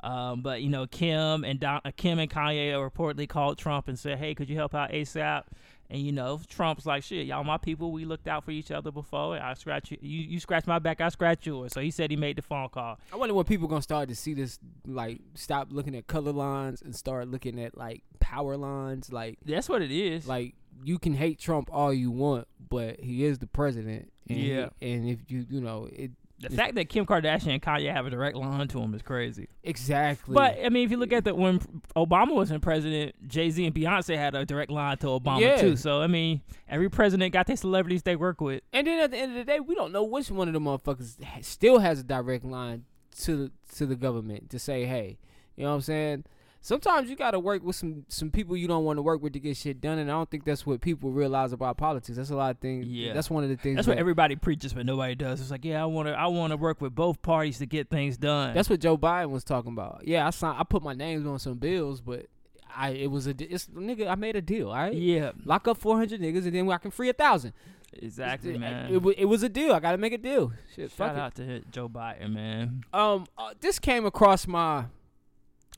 Um, 0.02 0.42
but 0.42 0.62
you 0.62 0.70
know, 0.70 0.86
Kim 0.86 1.44
and 1.44 1.58
Don, 1.58 1.80
uh, 1.84 1.90
Kim 1.96 2.18
and 2.18 2.30
Kanye 2.30 2.72
reportedly 2.72 3.28
called 3.28 3.58
Trump 3.58 3.88
and 3.88 3.98
said, 3.98 4.18
"Hey, 4.18 4.34
could 4.34 4.48
you 4.48 4.56
help 4.56 4.74
out 4.74 4.90
ASAP?" 4.90 5.44
And 5.90 6.02
you 6.02 6.12
know, 6.12 6.38
Trump's 6.48 6.84
like, 6.84 7.02
"Shit, 7.02 7.26
y'all 7.26 7.42
my 7.44 7.56
people. 7.56 7.92
We 7.92 8.04
looked 8.04 8.28
out 8.28 8.44
for 8.44 8.50
each 8.50 8.70
other 8.70 8.90
before. 8.90 9.38
I 9.40 9.54
scratch 9.54 9.90
you, 9.90 9.96
you, 10.02 10.20
you 10.20 10.40
scratch 10.40 10.66
my 10.66 10.78
back, 10.78 11.00
I 11.00 11.08
scratch 11.08 11.46
yours." 11.46 11.72
So 11.72 11.80
he 11.80 11.90
said 11.90 12.10
he 12.10 12.16
made 12.16 12.36
the 12.36 12.42
phone 12.42 12.68
call. 12.68 12.98
I 13.12 13.16
wonder 13.16 13.34
when 13.34 13.44
people 13.46 13.68
gonna 13.68 13.80
start 13.80 14.08
to 14.10 14.14
see 14.14 14.34
this, 14.34 14.58
like, 14.86 15.20
stop 15.34 15.68
looking 15.70 15.94
at 15.96 16.06
color 16.06 16.32
lines 16.32 16.82
and 16.82 16.94
start 16.94 17.28
looking 17.28 17.58
at 17.58 17.76
like 17.76 18.02
power 18.20 18.56
lines. 18.58 19.10
Like, 19.12 19.38
That's 19.46 19.68
what 19.68 19.80
it 19.80 19.90
is. 19.90 20.26
like 20.28 20.54
you 20.84 20.98
can 20.98 21.14
hate 21.14 21.38
Trump 21.40 21.68
all 21.72 21.92
you 21.92 22.10
want, 22.10 22.46
but 22.68 23.00
he 23.00 23.24
is 23.24 23.38
the 23.38 23.46
president. 23.48 24.12
And 24.28 24.38
he- 24.38 24.52
Yeah. 24.52 24.68
and 24.82 25.08
if 25.08 25.18
you, 25.28 25.46
you 25.50 25.60
know, 25.60 25.88
it 25.90 26.10
the 26.40 26.50
fact 26.50 26.74
that 26.76 26.88
Kim 26.88 27.04
Kardashian 27.04 27.52
and 27.54 27.62
Kanye 27.62 27.92
have 27.92 28.06
a 28.06 28.10
direct 28.10 28.36
line 28.36 28.68
to 28.68 28.78
him 28.80 28.94
is 28.94 29.02
crazy. 29.02 29.48
exactly. 29.64 30.34
But 30.34 30.58
I 30.64 30.68
mean, 30.68 30.84
if 30.84 30.90
you 30.90 30.96
look 30.96 31.12
at 31.12 31.24
the 31.24 31.34
when 31.34 31.58
Obama 31.96 32.32
wasn't 32.34 32.62
president, 32.62 33.14
Jay 33.28 33.50
Z 33.50 33.64
and 33.66 33.74
Beyonce 33.74 34.16
had 34.16 34.34
a 34.34 34.44
direct 34.46 34.70
line 34.70 34.96
to 34.98 35.06
Obama 35.06 35.40
Yeah. 35.40 35.56
too. 35.60 35.76
So 35.76 36.00
I 36.00 36.06
mean, 36.06 36.42
every 36.68 36.88
president 36.88 37.32
got 37.32 37.46
their 37.46 37.56
celebrities 37.56 38.02
they 38.04 38.16
work 38.16 38.40
with. 38.40 38.62
And 38.72 38.86
then 38.86 39.00
at 39.00 39.10
the 39.10 39.16
end 39.18 39.32
of 39.32 39.38
the 39.38 39.44
day, 39.52 39.60
we 39.60 39.74
don't 39.74 39.92
know 39.92 40.04
which 40.04 40.30
one 40.30 40.46
of 40.48 40.54
the 40.54 40.60
motherfuckers 40.60 41.16
still 41.44 41.78
has 41.80 42.00
a 42.00 42.04
direct 42.04 42.44
line 42.44 42.84
to 43.22 43.36
the, 43.36 43.52
to 43.76 43.86
the 43.86 43.96
government 43.96 44.50
to 44.50 44.58
say, 44.60 44.84
hey, 44.84 45.18
you 45.56 45.64
know 45.64 45.70
what 45.70 45.76
I'm 45.76 45.80
saying? 45.82 46.24
Sometimes 46.60 47.08
you 47.08 47.16
got 47.16 47.30
to 47.30 47.38
work 47.38 47.62
with 47.62 47.76
some 47.76 48.04
some 48.08 48.30
people 48.30 48.56
you 48.56 48.66
don't 48.66 48.84
want 48.84 48.98
to 48.98 49.02
work 49.02 49.22
with 49.22 49.32
to 49.34 49.40
get 49.40 49.56
shit 49.56 49.80
done, 49.80 49.98
and 49.98 50.10
I 50.10 50.14
don't 50.14 50.28
think 50.30 50.44
that's 50.44 50.66
what 50.66 50.80
people 50.80 51.10
realize 51.10 51.52
about 51.52 51.76
politics. 51.76 52.16
That's 52.16 52.30
a 52.30 52.36
lot 52.36 52.50
of 52.50 52.58
things. 52.58 52.86
Yeah. 52.86 53.12
that's 53.14 53.30
one 53.30 53.44
of 53.44 53.48
the 53.50 53.56
things. 53.56 53.76
That's 53.76 53.86
that, 53.86 53.92
what 53.92 53.98
everybody 53.98 54.34
preaches, 54.36 54.72
but 54.74 54.84
nobody 54.84 55.14
does. 55.14 55.40
It's 55.40 55.50
like, 55.50 55.64
yeah, 55.64 55.80
I 55.80 55.86
want 55.86 56.08
to, 56.08 56.14
I 56.14 56.26
want 56.26 56.50
to 56.50 56.56
work 56.56 56.80
with 56.80 56.94
both 56.94 57.22
parties 57.22 57.58
to 57.58 57.66
get 57.66 57.88
things 57.90 58.16
done. 58.16 58.54
That's 58.54 58.68
what 58.68 58.80
Joe 58.80 58.98
Biden 58.98 59.30
was 59.30 59.44
talking 59.44 59.72
about. 59.72 60.02
Yeah, 60.04 60.26
I 60.26 60.30
signed, 60.30 60.56
I 60.58 60.64
put 60.64 60.82
my 60.82 60.94
names 60.94 61.26
on 61.26 61.38
some 61.38 61.54
bills, 61.54 62.00
but 62.00 62.26
I 62.74 62.90
it 62.90 63.10
was 63.10 63.26
a 63.28 63.34
it's 63.38 63.68
nigga. 63.68 64.08
I 64.08 64.16
made 64.16 64.36
a 64.36 64.42
deal. 64.42 64.68
All 64.68 64.76
right, 64.76 64.92
yeah, 64.92 65.30
lock 65.44 65.68
up 65.68 65.78
400 65.78 66.20
niggas, 66.20 66.44
and 66.44 66.54
then 66.54 66.70
I 66.70 66.78
can 66.78 66.90
free 66.90 67.08
a 67.08 67.12
thousand. 67.12 67.52
exactly, 67.92 68.54
it, 68.54 68.60
man. 68.60 68.92
It, 68.92 69.00
wa- 69.02 69.14
it 69.16 69.24
was 69.24 69.42
a 69.42 69.48
deal. 69.48 69.72
I 69.72 69.80
got 69.80 69.92
to 69.92 69.98
make 69.98 70.12
a 70.12 70.18
deal. 70.18 70.52
Shit, 70.74 70.90
fuck 70.90 71.08
Shout 71.08 71.16
it. 71.16 71.20
out 71.20 71.34
to 71.36 71.60
Joe 71.70 71.88
Biden, 71.88 72.32
man. 72.34 72.84
um 72.92 73.26
uh, 73.38 73.54
this 73.60 73.78
came 73.78 74.04
across 74.04 74.46
my 74.46 74.84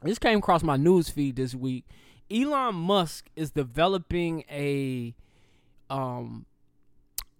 this 0.02 0.18
came 0.18 0.38
across 0.38 0.62
my 0.62 0.76
news 0.76 1.08
feed 1.08 1.36
this 1.36 1.54
week. 1.54 1.84
Elon 2.30 2.74
musk 2.74 3.28
is 3.36 3.50
developing 3.50 4.44
a 4.50 5.14
um 5.88 6.46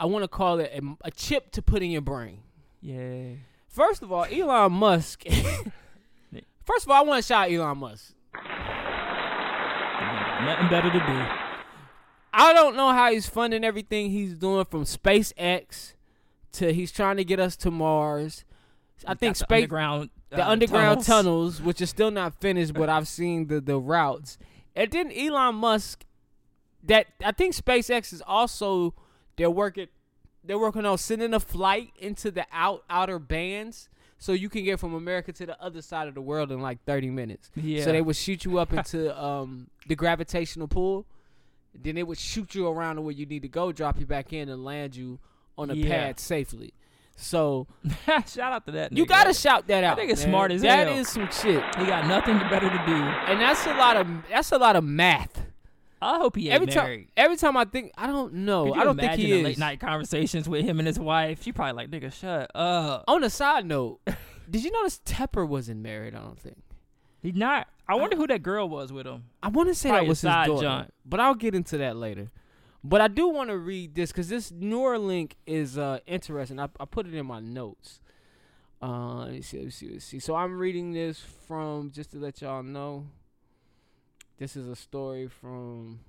i 0.00 0.04
want 0.04 0.24
to 0.24 0.28
call 0.28 0.58
it 0.58 0.70
a, 0.74 0.82
a 1.06 1.10
chip 1.12 1.52
to 1.52 1.62
put 1.62 1.82
in 1.82 1.90
your 1.90 2.00
brain. 2.02 2.40
Yeah, 2.82 3.34
first 3.68 4.02
of 4.02 4.10
all 4.10 4.24
elon 4.24 4.72
musk 4.72 5.22
first 6.64 6.84
of 6.86 6.90
all 6.90 6.96
i 6.96 7.02
want 7.02 7.22
to 7.22 7.26
shout 7.26 7.50
elon 7.50 7.78
musk. 7.78 8.14
Nothing 10.42 10.68
better 10.68 10.90
to 10.90 10.98
do. 10.98 11.26
i 12.32 12.52
don't 12.52 12.74
know 12.74 12.92
how 12.92 13.12
he's 13.12 13.28
funding 13.28 13.62
everything 13.62 14.10
he's 14.10 14.34
doing 14.34 14.64
from 14.64 14.84
spacex 14.84 15.92
to 16.52 16.72
he's 16.72 16.90
trying 16.92 17.16
to 17.16 17.24
get 17.24 17.38
us 17.38 17.56
to 17.58 17.70
mars. 17.70 18.44
I 19.06 19.14
think 19.14 19.36
space 19.36 19.62
underground, 19.62 20.10
the 20.30 20.46
uh, 20.46 20.50
underground 20.50 21.04
tunnels. 21.04 21.06
tunnels. 21.58 21.62
which 21.62 21.80
is 21.80 21.90
still 21.90 22.10
not 22.10 22.40
finished, 22.40 22.74
but 22.74 22.88
I've 22.88 23.08
seen 23.08 23.46
the 23.48 23.60
the 23.60 23.78
routes. 23.78 24.38
And 24.76 24.90
then 24.90 25.12
Elon 25.12 25.56
Musk, 25.56 26.04
that 26.84 27.06
I 27.24 27.32
think 27.32 27.54
SpaceX 27.54 28.12
is 28.12 28.22
also 28.26 28.94
they're 29.36 29.50
working 29.50 29.88
they're 30.44 30.58
working 30.58 30.86
on 30.86 30.96
sending 30.98 31.34
a 31.34 31.40
flight 31.40 31.90
into 31.98 32.30
the 32.30 32.46
out 32.52 32.84
outer 32.88 33.18
bands. 33.18 33.88
So 34.18 34.32
you 34.32 34.50
can 34.50 34.64
get 34.64 34.78
from 34.78 34.94
America 34.94 35.32
to 35.32 35.46
the 35.46 35.62
other 35.62 35.80
side 35.80 36.06
of 36.06 36.14
the 36.14 36.20
world 36.20 36.52
in 36.52 36.60
like 36.60 36.84
30 36.84 37.08
minutes. 37.08 37.50
Yeah. 37.56 37.84
So 37.84 37.92
they 37.92 38.02
would 38.02 38.16
shoot 38.16 38.44
you 38.44 38.58
up 38.58 38.70
into 38.70 39.18
um, 39.18 39.68
the 39.88 39.94
gravitational 39.94 40.68
pull. 40.68 41.06
Then 41.74 41.96
it 41.96 42.06
would 42.06 42.18
shoot 42.18 42.54
you 42.54 42.68
around 42.68 42.96
to 42.96 43.02
where 43.02 43.14
you 43.14 43.24
need 43.24 43.40
to 43.42 43.48
go, 43.48 43.72
drop 43.72 43.98
you 43.98 44.04
back 44.04 44.34
in, 44.34 44.50
and 44.50 44.62
land 44.62 44.94
you 44.94 45.20
on 45.56 45.70
a 45.70 45.74
Yeah. 45.74 45.88
pad 45.88 46.20
safely. 46.20 46.74
So 47.16 47.66
Shout 48.06 48.38
out 48.52 48.66
to 48.66 48.72
that. 48.72 48.92
Nigga. 48.92 48.96
you 48.98 49.06
gotta 49.06 49.34
shout 49.34 49.66
that 49.68 49.84
out. 49.84 49.98
nigga 49.98 50.08
man. 50.08 50.16
smart 50.16 50.52
as 50.52 50.62
That 50.62 50.88
hell. 50.88 50.96
is 50.98 51.08
some 51.08 51.28
shit, 51.30 51.62
He 51.76 51.86
got 51.86 52.06
nothing 52.06 52.38
better 52.38 52.70
to 52.70 52.82
do. 52.86 52.94
and 52.94 53.40
that's 53.40 53.66
a 53.66 53.74
lot 53.74 53.96
of 53.96 54.06
that's 54.30 54.52
a 54.52 54.58
lot 54.58 54.76
of 54.76 54.84
math. 54.84 55.42
I 56.02 56.16
hope 56.16 56.36
he 56.36 56.46
ain't 56.46 56.54
every 56.54 56.74
married. 56.74 56.98
time, 57.08 57.08
every 57.18 57.36
time 57.36 57.56
I 57.58 57.66
think, 57.66 57.92
I 57.98 58.06
don't 58.06 58.32
know. 58.32 58.72
I 58.72 58.84
don't 58.84 58.96
think 58.96 59.02
imagine 59.12 59.26
he 59.26 59.32
the 59.32 59.38
is. 59.40 59.44
late 59.44 59.58
night 59.58 59.80
conversations 59.80 60.48
with 60.48 60.64
him 60.64 60.78
and 60.78 60.86
his 60.86 60.98
wife? 60.98 61.42
She 61.42 61.52
probably 61.52 61.74
like, 61.74 61.90
nigga, 61.90 62.10
shut 62.10 62.50
up. 62.54 63.04
On 63.06 63.22
a 63.22 63.28
side 63.28 63.66
note, 63.66 64.00
did 64.50 64.64
you 64.64 64.70
notice 64.72 65.02
Tepper 65.04 65.46
wasn't 65.46 65.82
married? 65.82 66.14
I 66.14 66.20
don't 66.20 66.38
think. 66.40 66.56
He 67.22 67.32
not. 67.32 67.68
I 67.86 67.96
wonder 67.96 68.16
who 68.16 68.26
that 68.28 68.42
girl 68.42 68.66
was 68.66 68.90
with 68.94 69.06
him. 69.06 69.24
I 69.42 69.48
want 69.48 69.68
to 69.68 69.74
say 69.74 69.90
Probably 69.90 70.06
that 70.06 70.08
was 70.08 70.20
his 70.22 70.28
daughter, 70.30 70.88
but 71.04 71.20
I'll 71.20 71.34
get 71.34 71.54
into 71.54 71.76
that 71.76 71.96
later. 71.96 72.28
But 72.82 73.00
I 73.00 73.08
do 73.08 73.28
want 73.28 73.50
to 73.50 73.58
read 73.58 73.94
this 73.94 74.10
because 74.10 74.28
this 74.28 74.50
Neuralink 74.50 75.32
is 75.46 75.76
uh, 75.76 75.98
interesting. 76.06 76.58
I, 76.58 76.68
I 76.78 76.86
put 76.86 77.06
it 77.06 77.14
in 77.14 77.26
my 77.26 77.40
notes. 77.40 78.00
Uh, 78.82 79.24
let 79.24 79.32
me 79.32 79.42
see, 79.42 79.58
let 79.58 79.66
me 79.66 79.70
see, 79.70 79.86
let 79.86 79.94
me 79.94 80.00
see. 80.00 80.18
So 80.18 80.34
I'm 80.34 80.58
reading 80.58 80.92
this 80.92 81.20
from 81.46 81.90
just 81.90 82.12
to 82.12 82.18
let 82.18 82.40
y'all 82.40 82.62
know. 82.62 83.06
This 84.38 84.56
is 84.56 84.66
a 84.66 84.76
story 84.76 85.28
from 85.28 86.00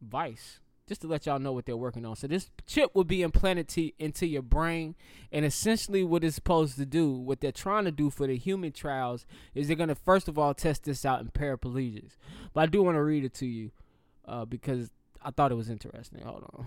Vice. 0.00 0.60
Just 0.86 1.00
to 1.02 1.08
let 1.08 1.26
y'all 1.26 1.38
know 1.38 1.52
what 1.52 1.66
they're 1.66 1.76
working 1.76 2.04
on. 2.04 2.16
So 2.16 2.26
this 2.26 2.50
chip 2.66 2.94
will 2.94 3.04
be 3.04 3.22
implanted 3.22 3.68
to, 3.68 3.90
into 3.98 4.26
your 4.26 4.42
brain, 4.42 4.96
and 5.30 5.44
essentially 5.44 6.02
what 6.02 6.24
it's 6.24 6.34
supposed 6.34 6.76
to 6.78 6.86
do, 6.86 7.12
what 7.12 7.40
they're 7.40 7.52
trying 7.52 7.84
to 7.84 7.92
do 7.92 8.10
for 8.10 8.26
the 8.26 8.36
human 8.36 8.72
trials, 8.72 9.24
is 9.54 9.66
they're 9.66 9.76
gonna 9.76 9.94
first 9.94 10.26
of 10.26 10.36
all 10.36 10.54
test 10.54 10.84
this 10.84 11.04
out 11.04 11.20
in 11.20 11.28
paraplegics. 11.28 12.16
But 12.52 12.60
I 12.62 12.66
do 12.66 12.82
want 12.82 12.96
to 12.96 13.02
read 13.02 13.24
it 13.24 13.34
to 13.34 13.46
you, 13.46 13.70
uh, 14.26 14.44
because 14.44 14.90
I 15.22 15.30
thought 15.30 15.52
it 15.52 15.56
was 15.56 15.68
interesting. 15.68 16.22
Hold 16.22 16.44
on. 16.54 16.66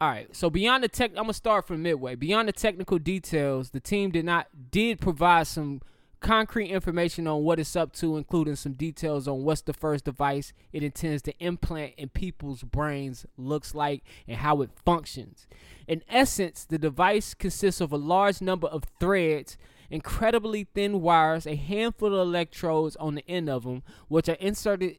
All 0.00 0.08
right, 0.10 0.34
so 0.34 0.50
beyond 0.50 0.84
the 0.84 0.88
tech, 0.88 1.12
I'm 1.12 1.24
gonna 1.24 1.32
start 1.32 1.66
from 1.66 1.82
midway. 1.82 2.14
Beyond 2.14 2.48
the 2.48 2.52
technical 2.52 2.98
details, 2.98 3.70
the 3.70 3.80
team 3.80 4.10
did 4.10 4.24
not 4.24 4.48
did 4.70 5.00
provide 5.00 5.46
some 5.46 5.80
concrete 6.24 6.70
information 6.70 7.26
on 7.26 7.44
what 7.44 7.60
it's 7.60 7.76
up 7.76 7.92
to, 7.92 8.16
including 8.16 8.56
some 8.56 8.72
details 8.72 9.28
on 9.28 9.44
what's 9.44 9.60
the 9.60 9.72
first 9.74 10.06
device 10.06 10.52
it 10.72 10.82
intends 10.82 11.22
to 11.22 11.32
implant 11.38 11.92
in 11.96 12.08
people's 12.08 12.62
brains 12.62 13.26
looks 13.36 13.74
like 13.74 14.02
and 14.26 14.38
how 14.38 14.62
it 14.62 14.70
functions. 14.84 15.46
In 15.86 16.02
essence, 16.08 16.64
the 16.64 16.78
device 16.78 17.34
consists 17.34 17.80
of 17.80 17.92
a 17.92 17.98
large 17.98 18.40
number 18.40 18.66
of 18.66 18.84
threads, 18.98 19.58
incredibly 19.90 20.64
thin 20.64 21.02
wires, 21.02 21.46
a 21.46 21.56
handful 21.56 22.14
of 22.14 22.26
electrodes 22.26 22.96
on 22.96 23.14
the 23.16 23.28
end 23.28 23.50
of 23.50 23.64
them, 23.64 23.82
which 24.08 24.28
are 24.28 24.32
inserted 24.34 24.98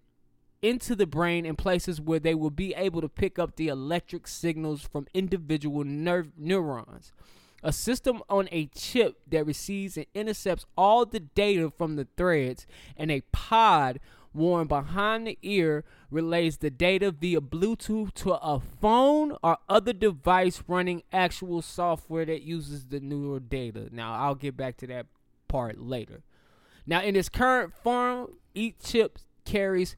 into 0.66 0.96
the 0.96 1.06
brain 1.06 1.46
in 1.46 1.56
places 1.56 2.02
where 2.02 2.20
they 2.20 2.34
will 2.34 2.50
be 2.50 2.74
able 2.74 3.00
to 3.00 3.08
pick 3.08 3.38
up 3.38 3.56
the 3.56 3.68
electric 3.68 4.28
signals 4.28 4.82
from 4.82 5.06
individual 5.14 5.84
nerve 5.84 6.32
neurons. 6.36 7.14
A 7.62 7.72
system 7.72 8.24
on 8.30 8.50
a 8.52 8.66
chip 8.68 9.18
that 9.28 9.46
receives 9.46 9.96
and 9.96 10.08
intercepts 10.16 10.66
all 10.76 11.06
the 11.06 11.20
data 11.20 11.72
from 11.76 11.96
the 11.96 12.08
threads, 12.18 12.66
and 12.98 13.12
a 13.12 13.22
pod 13.32 14.00
worn 14.34 14.68
behind 14.68 15.28
the 15.28 15.38
ear 15.44 15.84
relays 16.10 16.58
the 16.58 16.72
data 16.72 17.12
via 17.12 17.42
Bluetooth 17.42 18.14
to 18.16 18.34
a 18.34 18.60
phone 18.60 19.38
or 19.44 19.58
other 19.70 19.94
device 19.94 20.64
running 20.68 21.04
actual 21.14 21.62
software 21.62 22.26
that 22.26 22.42
uses 22.42 22.88
the 22.88 23.00
neural 23.00 23.40
data. 23.40 23.88
Now, 23.92 24.14
I'll 24.14 24.36
get 24.36 24.58
back 24.58 24.78
to 24.78 24.88
that 24.88 25.06
part 25.48 25.80
later. 25.80 26.24
Now, 26.88 27.02
in 27.02 27.16
its 27.16 27.30
current 27.30 27.74
form, 27.84 28.34
each 28.54 28.80
chip 28.84 29.20
carries 29.46 29.96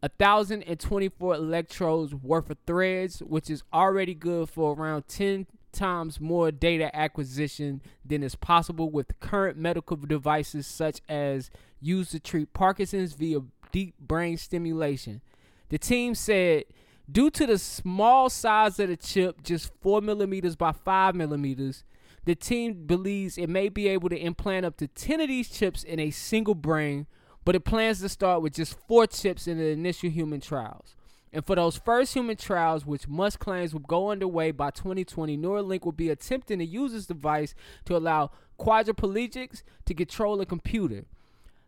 1,024 0.00 1.34
electrodes 1.34 2.14
worth 2.14 2.50
of 2.50 2.56
threads, 2.66 3.20
which 3.20 3.50
is 3.50 3.62
already 3.72 4.14
good 4.14 4.48
for 4.48 4.74
around 4.74 5.06
10 5.08 5.46
times 5.72 6.20
more 6.20 6.50
data 6.50 6.94
acquisition 6.96 7.80
than 8.04 8.22
is 8.22 8.34
possible 8.34 8.90
with 8.90 9.18
current 9.20 9.56
medical 9.58 9.96
devices 9.96 10.66
such 10.66 11.00
as 11.08 11.50
used 11.80 12.10
to 12.10 12.20
treat 12.20 12.52
Parkinson's 12.52 13.12
via 13.12 13.40
deep 13.72 13.94
brain 13.98 14.36
stimulation. 14.36 15.20
The 15.68 15.78
team 15.78 16.14
said, 16.14 16.64
due 17.10 17.30
to 17.30 17.46
the 17.46 17.58
small 17.58 18.30
size 18.30 18.80
of 18.80 18.88
the 18.88 18.96
chip, 18.96 19.42
just 19.42 19.70
4 19.82 20.00
millimeters 20.00 20.56
by 20.56 20.72
5 20.72 21.14
millimeters, 21.14 21.84
the 22.24 22.34
team 22.34 22.86
believes 22.86 23.38
it 23.38 23.48
may 23.48 23.68
be 23.68 23.88
able 23.88 24.08
to 24.08 24.16
implant 24.16 24.66
up 24.66 24.76
to 24.78 24.88
10 24.88 25.20
of 25.20 25.28
these 25.28 25.48
chips 25.48 25.82
in 25.82 25.98
a 25.98 26.10
single 26.10 26.54
brain, 26.54 27.06
but 27.44 27.54
it 27.54 27.64
plans 27.64 28.00
to 28.00 28.08
start 28.08 28.42
with 28.42 28.54
just 28.54 28.76
four 28.86 29.06
chips 29.06 29.46
in 29.46 29.58
the 29.58 29.68
initial 29.68 30.10
human 30.10 30.40
trials. 30.40 30.94
And 31.32 31.46
for 31.46 31.54
those 31.54 31.76
first 31.76 32.12
human 32.12 32.36
trials, 32.36 32.84
which 32.84 33.06
Musk 33.06 33.38
claims 33.38 33.72
will 33.72 33.80
go 33.80 34.10
underway 34.10 34.50
by 34.50 34.70
2020, 34.70 35.38
Neuralink 35.38 35.84
will 35.84 35.92
be 35.92 36.10
attempting 36.10 36.58
to 36.58 36.64
use 36.64 36.92
this 36.92 37.06
device 37.06 37.54
to 37.84 37.96
allow 37.96 38.32
quadriplegics 38.58 39.62
to 39.86 39.94
control 39.94 40.40
a 40.40 40.46
computer. 40.46 41.04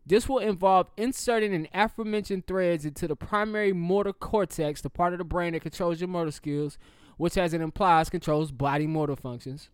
This 0.04 0.28
will 0.28 0.40
involve 0.40 0.88
inserting 0.96 1.54
an 1.54 1.68
aforementioned 1.72 2.48
threads 2.48 2.84
into 2.84 3.06
the 3.06 3.14
primary 3.14 3.72
motor 3.72 4.12
cortex, 4.12 4.80
the 4.80 4.90
part 4.90 5.12
of 5.12 5.18
the 5.18 5.24
brain 5.24 5.52
that 5.52 5.62
controls 5.62 6.00
your 6.00 6.08
motor 6.08 6.32
skills, 6.32 6.76
which, 7.18 7.38
as 7.38 7.54
it 7.54 7.60
implies, 7.60 8.10
controls 8.10 8.50
body 8.50 8.88
motor 8.88 9.14
functions. 9.14 9.70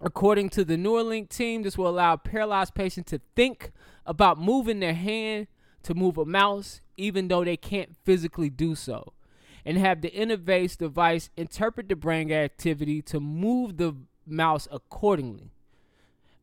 According 0.00 0.50
to 0.50 0.64
the 0.64 0.76
Neuralink 0.76 1.28
team, 1.28 1.62
this 1.62 1.76
will 1.76 1.88
allow 1.88 2.16
paralyzed 2.16 2.74
patients 2.74 3.10
to 3.10 3.20
think 3.34 3.72
about 4.10 4.40
moving 4.40 4.80
their 4.80 4.92
hand 4.92 5.46
to 5.84 5.94
move 5.94 6.18
a 6.18 6.24
mouse, 6.24 6.80
even 6.96 7.28
though 7.28 7.44
they 7.44 7.56
can't 7.56 7.94
physically 8.04 8.50
do 8.50 8.74
so, 8.74 9.12
and 9.64 9.78
have 9.78 10.02
the 10.02 10.10
interface 10.10 10.76
device 10.76 11.30
interpret 11.36 11.88
the 11.88 11.94
brain 11.94 12.32
activity 12.32 13.00
to 13.00 13.20
move 13.20 13.76
the 13.76 13.94
mouse 14.26 14.66
accordingly. 14.72 15.52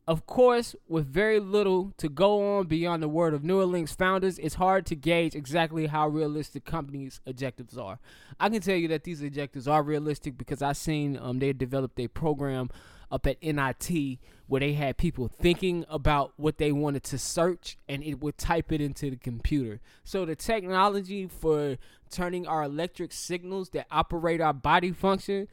Of 0.06 0.26
course, 0.26 0.74
with 0.88 1.06
very 1.12 1.38
little 1.38 1.92
to 1.98 2.08
go 2.08 2.56
on 2.56 2.68
beyond 2.68 3.02
the 3.02 3.08
word 3.08 3.34
of 3.34 3.42
Neuralink's 3.42 3.94
founders, 3.94 4.38
it's 4.38 4.54
hard 4.54 4.86
to 4.86 4.96
gauge 4.96 5.34
exactly 5.34 5.88
how 5.88 6.08
realistic 6.08 6.64
companies' 6.64 7.20
objectives 7.26 7.76
are. 7.76 7.98
I 8.40 8.48
can 8.48 8.62
tell 8.62 8.76
you 8.76 8.88
that 8.88 9.04
these 9.04 9.22
objectives 9.22 9.68
are 9.68 9.82
realistic 9.82 10.38
because 10.38 10.62
I've 10.62 10.78
seen 10.78 11.18
um, 11.20 11.38
they 11.38 11.52
developed 11.52 12.00
a 12.00 12.08
program 12.08 12.70
up 13.10 13.26
at 13.26 13.36
MIT 13.42 14.18
where 14.46 14.60
they 14.60 14.72
had 14.72 14.96
people 14.96 15.28
thinking 15.28 15.84
about 15.88 16.32
what 16.36 16.58
they 16.58 16.72
wanted 16.72 17.02
to 17.04 17.18
search 17.18 17.76
and 17.88 18.02
it 18.02 18.20
would 18.20 18.38
type 18.38 18.72
it 18.72 18.80
into 18.80 19.10
the 19.10 19.16
computer. 19.16 19.80
So 20.04 20.24
the 20.24 20.34
technology 20.34 21.26
for 21.26 21.76
turning 22.10 22.46
our 22.46 22.62
electric 22.62 23.12
signals 23.12 23.70
that 23.70 23.86
operate 23.90 24.40
our 24.40 24.54
body 24.54 24.92
function 24.92 25.48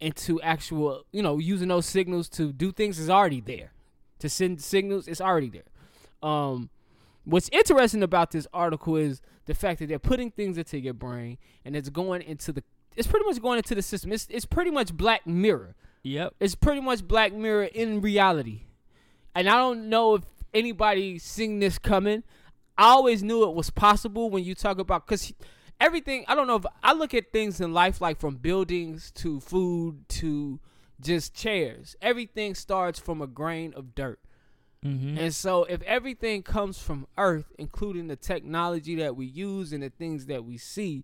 into 0.00 0.40
actual, 0.42 1.04
you 1.12 1.22
know, 1.22 1.38
using 1.38 1.68
those 1.68 1.86
signals 1.86 2.28
to 2.28 2.52
do 2.52 2.72
things 2.72 2.98
is 2.98 3.08
already 3.08 3.40
there 3.40 3.72
to 4.18 4.28
send 4.28 4.60
signals, 4.60 5.08
it's 5.08 5.20
already 5.20 5.50
there. 5.50 6.28
Um, 6.28 6.70
what's 7.24 7.48
interesting 7.50 8.02
about 8.02 8.30
this 8.30 8.46
article 8.52 8.96
is 8.96 9.20
the 9.46 9.54
fact 9.54 9.78
that 9.78 9.88
they're 9.88 9.98
putting 9.98 10.30
things 10.30 10.58
into 10.58 10.78
your 10.78 10.94
brain 10.94 11.38
and 11.64 11.76
it's 11.76 11.88
going 11.88 12.22
into 12.22 12.52
the 12.52 12.62
it's 12.96 13.06
pretty 13.06 13.26
much 13.26 13.40
going 13.42 13.58
into 13.58 13.74
the 13.74 13.82
system. 13.82 14.10
It's 14.10 14.26
it's 14.30 14.46
pretty 14.46 14.70
much 14.70 14.94
Black 14.94 15.26
Mirror. 15.26 15.74
Yep. 16.06 16.34
It's 16.38 16.54
pretty 16.54 16.80
much 16.80 17.06
Black 17.06 17.32
Mirror 17.32 17.64
in 17.64 18.00
reality. 18.00 18.62
And 19.34 19.48
I 19.48 19.56
don't 19.56 19.88
know 19.88 20.14
if 20.14 20.22
anybody 20.54 21.18
seen 21.18 21.58
this 21.58 21.78
coming. 21.78 22.22
I 22.78 22.84
always 22.90 23.24
knew 23.24 23.42
it 23.42 23.54
was 23.54 23.70
possible 23.70 24.30
when 24.30 24.44
you 24.44 24.54
talk 24.54 24.78
about 24.78 25.06
cuz 25.06 25.32
everything, 25.80 26.24
I 26.28 26.36
don't 26.36 26.46
know 26.46 26.56
if 26.56 26.66
I 26.82 26.92
look 26.92 27.12
at 27.12 27.32
things 27.32 27.60
in 27.60 27.72
life 27.72 28.00
like 28.00 28.20
from 28.20 28.36
buildings 28.36 29.10
to 29.16 29.40
food 29.40 30.08
to 30.10 30.60
just 31.00 31.34
chairs. 31.34 31.96
Everything 32.00 32.54
starts 32.54 33.00
from 33.00 33.20
a 33.20 33.26
grain 33.26 33.74
of 33.74 33.96
dirt. 33.96 34.20
Mm-hmm. 34.84 35.18
And 35.18 35.34
so, 35.34 35.64
if 35.64 35.82
everything 35.82 36.44
comes 36.44 36.78
from 36.78 37.08
Earth, 37.18 37.52
including 37.58 38.06
the 38.06 38.14
technology 38.14 38.94
that 38.96 39.16
we 39.16 39.26
use 39.26 39.72
and 39.72 39.82
the 39.82 39.90
things 39.90 40.26
that 40.26 40.44
we 40.44 40.56
see, 40.58 41.02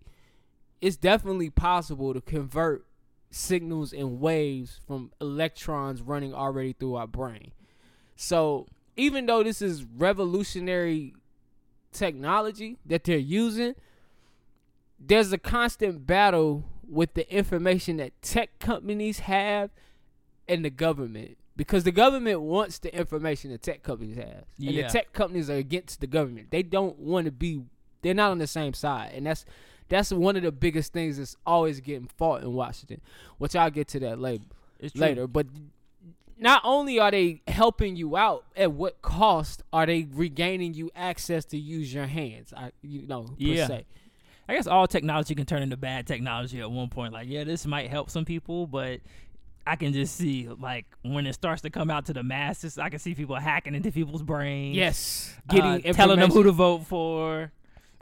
it's 0.79 0.95
definitely 0.95 1.49
possible 1.49 2.13
to 2.13 2.21
convert 2.21 2.85
signals 3.33 3.93
and 3.93 4.19
waves 4.19 4.79
from 4.85 5.11
electrons 5.19 6.01
running 6.01 6.33
already 6.33 6.73
through 6.73 6.95
our 6.95 7.07
brain. 7.07 7.51
So, 8.15 8.67
even 8.95 9.25
though 9.25 9.43
this 9.43 9.61
is 9.61 9.83
revolutionary 9.83 11.15
technology 11.91 12.77
that 12.85 13.03
they're 13.03 13.17
using, 13.17 13.73
there's 14.99 15.33
a 15.33 15.37
constant 15.37 16.05
battle 16.05 16.63
with 16.87 17.15
the 17.15 17.31
information 17.33 17.97
that 17.97 18.21
tech 18.21 18.59
companies 18.59 19.19
have 19.19 19.71
and 20.47 20.63
the 20.63 20.69
government. 20.69 21.37
Because 21.55 21.83
the 21.83 21.91
government 21.91 22.41
wants 22.41 22.79
the 22.79 22.95
information 22.95 23.51
the 23.51 23.57
tech 23.57 23.83
companies 23.83 24.17
have. 24.17 24.45
And 24.59 24.77
the 24.77 24.83
tech 24.89 25.13
companies 25.13 25.49
are 25.49 25.55
against 25.55 26.01
the 26.01 26.07
government. 26.07 26.51
They 26.51 26.63
don't 26.63 26.97
want 26.99 27.25
to 27.25 27.31
be 27.31 27.63
they're 28.01 28.13
not 28.13 28.31
on 28.31 28.37
the 28.37 28.47
same 28.47 28.73
side. 28.73 29.13
And 29.15 29.25
that's 29.25 29.45
that's 29.93 30.11
one 30.11 30.35
of 30.35 30.43
the 30.43 30.51
biggest 30.51 30.91
things 30.93 31.17
that's 31.17 31.35
always 31.45 31.79
getting 31.79 32.07
fought 32.17 32.41
in 32.41 32.51
washington 32.53 32.99
which 33.37 33.55
i'll 33.55 33.69
get 33.71 33.87
to 33.87 33.99
that 33.99 34.19
later 34.19 34.43
later 34.95 35.27
but 35.27 35.45
not 36.37 36.61
only 36.65 36.99
are 36.99 37.11
they 37.11 37.41
helping 37.47 37.95
you 37.95 38.17
out 38.17 38.43
at 38.57 38.71
what 38.71 39.01
cost 39.01 39.63
are 39.71 39.85
they 39.85 40.07
regaining 40.11 40.73
you 40.73 40.89
access 40.95 41.45
to 41.45 41.57
use 41.57 41.93
your 41.93 42.07
hands 42.07 42.53
I, 42.55 42.71
you 42.81 43.07
know 43.07 43.23
per 43.23 43.35
Yeah. 43.37 43.67
se. 43.67 43.85
I 44.49 44.55
guess 44.55 44.67
all 44.67 44.87
technology 44.87 45.35
can 45.35 45.45
turn 45.45 45.61
into 45.63 45.77
bad 45.77 46.05
technology 46.05 46.59
at 46.59 46.69
one 46.69 46.89
point. 46.89 47.13
Like, 47.13 47.29
yeah, 47.29 47.45
this 47.45 47.65
might 47.65 47.89
help 47.89 48.09
some 48.09 48.25
people, 48.25 48.67
but 48.67 48.99
I 49.65 49.77
can 49.77 49.93
just 49.93 50.17
see 50.17 50.49
like 50.59 50.85
when 51.01 51.25
it 51.25 51.31
starts 51.33 51.61
to 51.61 51.69
come 51.69 51.89
out 51.89 52.07
to 52.07 52.13
the 52.13 52.23
masses, 52.23 52.77
I 52.77 52.89
can 52.89 52.99
see 52.99 53.15
people 53.15 53.37
hacking 53.37 53.73
into 53.73 53.89
people's 53.89 54.21
brains. 54.21 54.75
yes 54.75 55.33
uh, 55.49 55.53
getting 55.77 55.93
telling 55.93 56.19
them 56.19 56.29
who 56.29 56.43
to 56.43 56.51
vote 56.51 56.85
for. 56.87 57.53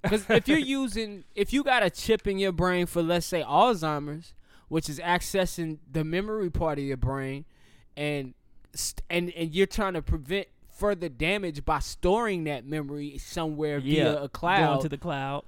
Because 0.02 0.26
if 0.30 0.48
you're 0.48 0.58
using, 0.58 1.24
if 1.36 1.54
you 1.54 1.64
got 1.64 1.84
a 1.84 1.90
chip 1.90 2.28
in 2.28 2.40
your 2.40 2.52
brain 2.52 2.86
for, 2.86 3.04
let's 3.04 3.26
say, 3.26 3.44
Alzheimer's, 3.44 4.34
which 4.68 4.90
is 4.90 5.00
accessing 5.00 5.78
the 5.92 6.04
memory 6.04 6.50
part 6.50 6.80
of 6.80 6.84
your 6.84 6.98
brain, 6.98 7.46
and 7.96 8.34
st- 8.74 9.04
and 9.10 9.32
and 9.32 9.54
you're 9.54 9.68
trying 9.68 9.94
to 9.94 10.02
prevent 10.02 10.48
further 10.78 11.10
damage 11.10 11.64
by 11.64 11.80
storing 11.80 12.46
that 12.46 12.66
memory 12.66 13.18
somewhere 13.18 13.78
yeah, 13.78 14.04
via 14.04 14.24
a 14.24 14.30
cloud. 14.30 14.68
going 14.68 14.82
to 14.82 14.90
the 14.90 14.98
cloud. 14.98 15.44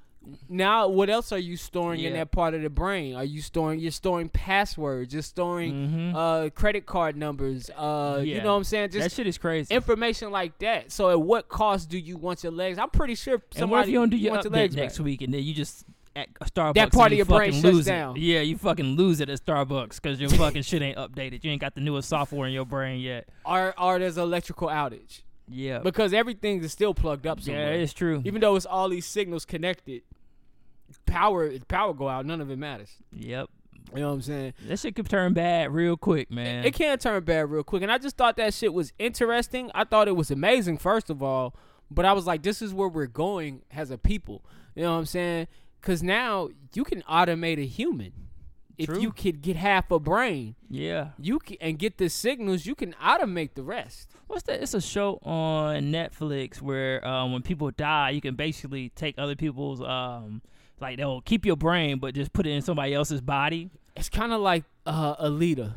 Now, 0.48 0.88
what 0.88 1.10
else 1.10 1.32
are 1.32 1.38
you 1.38 1.58
storing 1.58 2.00
in 2.02 2.14
that 2.14 2.32
part 2.32 2.54
of 2.54 2.62
the 2.62 2.70
brain? 2.70 3.16
Are 3.16 3.24
you 3.26 3.42
storing? 3.42 3.80
You're 3.80 3.92
storing 3.92 4.30
passwords. 4.30 5.14
You're 5.14 5.22
storing 5.24 5.74
Mhm. 5.74 6.16
uh, 6.16 6.50
credit 6.52 6.86
card 6.86 7.18
numbers. 7.18 7.70
Uh, 7.76 8.22
you 8.24 8.42
know 8.42 8.52
what 8.54 8.58
I'm 8.60 8.64
saying? 8.64 8.90
that 8.92 9.12
shit 9.12 9.28
is 9.28 9.38
crazy. 9.38 9.74
information 9.74 10.32
like 10.32 10.58
that. 10.60 10.92
So, 10.92 11.10
at 11.10 11.22
what 11.22 11.50
cost 11.50 11.90
do 11.90 11.98
you 11.98 12.16
want 12.18 12.44
your 12.44 12.52
legs? 12.52 12.78
I'm 12.80 12.90
pretty 12.90 13.16
sure 13.16 13.42
and 13.58 13.70
what 13.70 13.82
if 13.84 13.88
you 13.90 13.96
don't 14.00 14.10
do 14.10 14.18
your 14.18 14.32
wants 14.34 14.48
update 14.48 14.52
your 14.52 14.60
legs 14.62 14.76
next 14.76 15.00
week 15.00 15.22
and 15.22 15.34
then 15.34 15.44
you 15.44 15.54
just 15.54 15.86
at 16.16 16.32
Starbucks 16.36 16.76
That 16.76 16.94
part 16.94 17.12
of 17.12 17.18
your 17.18 17.26
brain 17.26 17.52
shuts 17.54 17.64
lose 17.64 17.88
it. 17.88 17.92
down. 17.92 18.16
Yeah, 18.18 18.42
you 18.42 18.56
fucking 18.58 18.96
lose 18.96 19.20
it 19.20 19.30
at 19.30 19.44
Starbucks 19.44 19.96
because 20.02 20.22
your 20.22 20.30
fucking 20.30 20.62
shit 20.62 20.82
ain't 20.84 20.98
updated. 20.98 21.44
You 21.44 21.52
ain't 21.52 21.60
got 21.62 21.74
the 21.76 21.82
newest 21.82 22.08
software 22.08 22.48
in 22.48 22.54
your 22.54 22.66
brain 22.66 23.00
yet. 23.02 23.28
or 23.46 23.74
or 23.80 23.98
there's 24.00 24.18
electrical 24.18 24.68
outage 24.68 25.22
Yeah, 25.50 25.80
because 25.80 26.14
everything 26.14 26.64
is 26.64 26.72
still 26.72 26.94
plugged 26.94 27.26
up 27.28 27.40
yeah, 27.42 27.70
it's 27.70 27.94
true. 27.94 28.22
Even 28.26 28.42
though 28.42 28.56
it's 28.56 28.66
all 28.68 28.90
these 28.90 29.06
signals 29.08 29.44
connected, 29.44 30.04
power 31.14 31.52
power 31.68 31.94
go 31.94 32.10
out, 32.10 32.26
none 32.26 32.42
of 32.42 32.50
it 32.50 32.58
matters. 32.58 32.92
Yep, 33.14 33.50
You 33.94 34.02
know 34.02 34.10
what 34.10 34.16
I'm 34.16 34.22
saying? 34.22 34.54
that 34.68 34.80
shit 34.80 34.96
could 34.96 35.10
turn 35.10 35.34
bad 35.34 35.72
real 35.72 35.96
quick, 35.96 36.32
man. 36.32 36.66
It 36.66 36.74
can 36.74 36.98
turn 36.98 37.24
bad 37.24 37.50
real 37.52 37.64
quick, 37.64 37.84
and 37.84 37.92
I 37.92 37.98
just 38.00 38.18
thought 38.18 38.38
that 38.38 38.54
shit 38.54 38.74
was 38.74 38.92
interesting. 38.98 39.70
I 39.76 39.84
thought 39.84 40.08
it 40.08 40.16
was 40.16 40.32
amazing, 40.32 40.80
first 40.80 41.10
of 41.10 41.22
all, 41.22 41.56
but 41.92 42.06
I 42.06 42.14
was 42.14 42.26
like, 42.26 42.42
this 42.42 42.62
is 42.62 42.74
where 42.74 42.90
we're 42.90 43.06
going 43.06 43.62
as 43.72 43.92
a 43.92 43.98
people. 43.98 44.44
You 44.76 44.84
know 44.84 44.94
what 44.94 45.00
I'm 45.00 45.06
saying? 45.06 45.48
Because 45.80 46.02
now 46.02 46.50
you 46.74 46.84
can 46.84 47.04
automate 47.04 47.60
a 47.60 47.66
human. 47.68 48.14
If 48.76 48.88
True. 48.88 49.00
you 49.00 49.12
could 49.12 49.44
get 49.44 49.56
half 49.56 49.92
a 49.92 50.00
brain, 50.00 50.56
yeah. 50.68 51.10
you 51.20 51.38
can, 51.38 51.58
and 51.62 51.78
get 51.78 52.00
the 52.00 52.10
signals, 52.10 52.66
you 52.66 52.74
can 52.74 52.94
automate 52.94 53.54
the 53.54 53.62
rest. 53.62 54.10
What's 54.26 54.42
that? 54.44 54.64
It's 54.64 54.74
a 54.74 54.82
show 54.82 55.20
on 55.22 55.92
Netflix 55.92 56.60
where 56.60 57.06
um, 57.08 57.34
when 57.34 57.44
people 57.44 57.70
die, 57.70 58.10
you 58.10 58.22
can 58.22 58.34
basically 58.34 58.90
take 58.90 59.20
other 59.20 59.36
people's 59.36 59.80
um, 59.80 60.42
like 60.80 60.98
they'll 60.98 61.22
keep 61.22 61.46
your 61.46 61.56
brain, 61.58 62.00
but 62.00 62.14
just 62.14 62.34
put 62.34 62.46
it 62.48 62.52
in 62.52 62.62
somebody 62.62 62.94
else's 62.94 63.22
body. 63.22 63.70
It's 63.96 64.10
kind 64.10 64.34
of 64.34 64.42
like 64.42 64.64
uh, 64.86 65.16
Alita, 65.18 65.74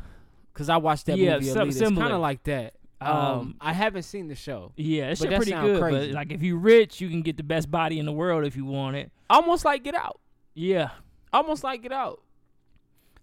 because 0.53 0.69
I 0.69 0.77
watched 0.77 1.05
that 1.07 1.17
Yeah, 1.17 1.35
movie. 1.35 1.47
Alita. 1.47 1.67
It's 1.67 1.79
kind 1.79 2.13
of 2.13 2.19
like 2.21 2.43
that. 2.43 2.73
Um, 2.99 3.15
Um, 3.15 3.55
I 3.61 3.73
haven't 3.73 4.03
seen 4.03 4.27
the 4.27 4.33
show. 4.35 4.71
Yeah, 4.75 5.09
it's 5.11 5.23
pretty 5.23 5.51
good. 5.51 5.79
crazy. 5.79 6.07
But 6.07 6.15
like, 6.15 6.31
if 6.31 6.41
you're 6.41 6.57
rich, 6.57 6.99
you 6.99 7.09
can 7.09 7.21
get 7.21 7.37
the 7.37 7.43
best 7.43 7.69
body 7.69 7.99
in 7.99 8.05
the 8.07 8.11
world 8.11 8.43
if 8.43 8.55
you 8.55 8.65
want 8.65 8.95
it. 8.95 9.11
Almost 9.29 9.65
like 9.65 9.83
Get 9.83 9.93
Out. 9.95 10.19
Yeah, 10.55 10.89
Almost 11.31 11.63
like 11.63 11.83
Get 11.83 11.91
Out. 11.91 12.21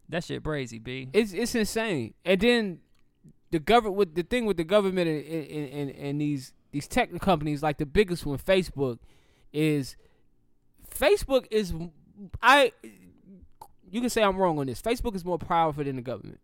that 0.09 0.23
shit 0.23 0.45
crazy, 0.45 0.79
b. 0.79 1.09
It's 1.13 1.33
it's 1.33 1.55
insane. 1.57 2.15
And 2.25 2.41
then 2.41 2.79
the 3.51 3.59
government 3.59 3.97
with 3.97 4.15
the 4.15 4.23
thing 4.23 4.47
with 4.47 4.57
the 4.57 4.65
government 4.65 5.09
and, 5.09 5.25
and, 5.27 5.69
and, 5.71 5.91
and 5.91 6.21
these 6.21 6.53
these 6.71 6.87
tech 6.87 7.11
companies 7.21 7.63
like 7.63 7.79
the 7.79 7.87
biggest 7.87 8.25
one, 8.27 8.39
Facebook, 8.39 8.99
is 9.53 9.97
Facebook 10.99 11.47
is 11.51 11.73
I 12.43 12.73
you 13.91 14.01
can 14.01 14.11
say 14.11 14.23
I'm 14.23 14.37
wrong 14.37 14.59
on 14.59 14.67
this. 14.67 14.81
Facebook 14.83 15.15
is 15.15 15.25
more 15.25 15.39
powerful 15.39 15.85
than 15.85 15.97
the 15.97 16.03
government. 16.03 16.41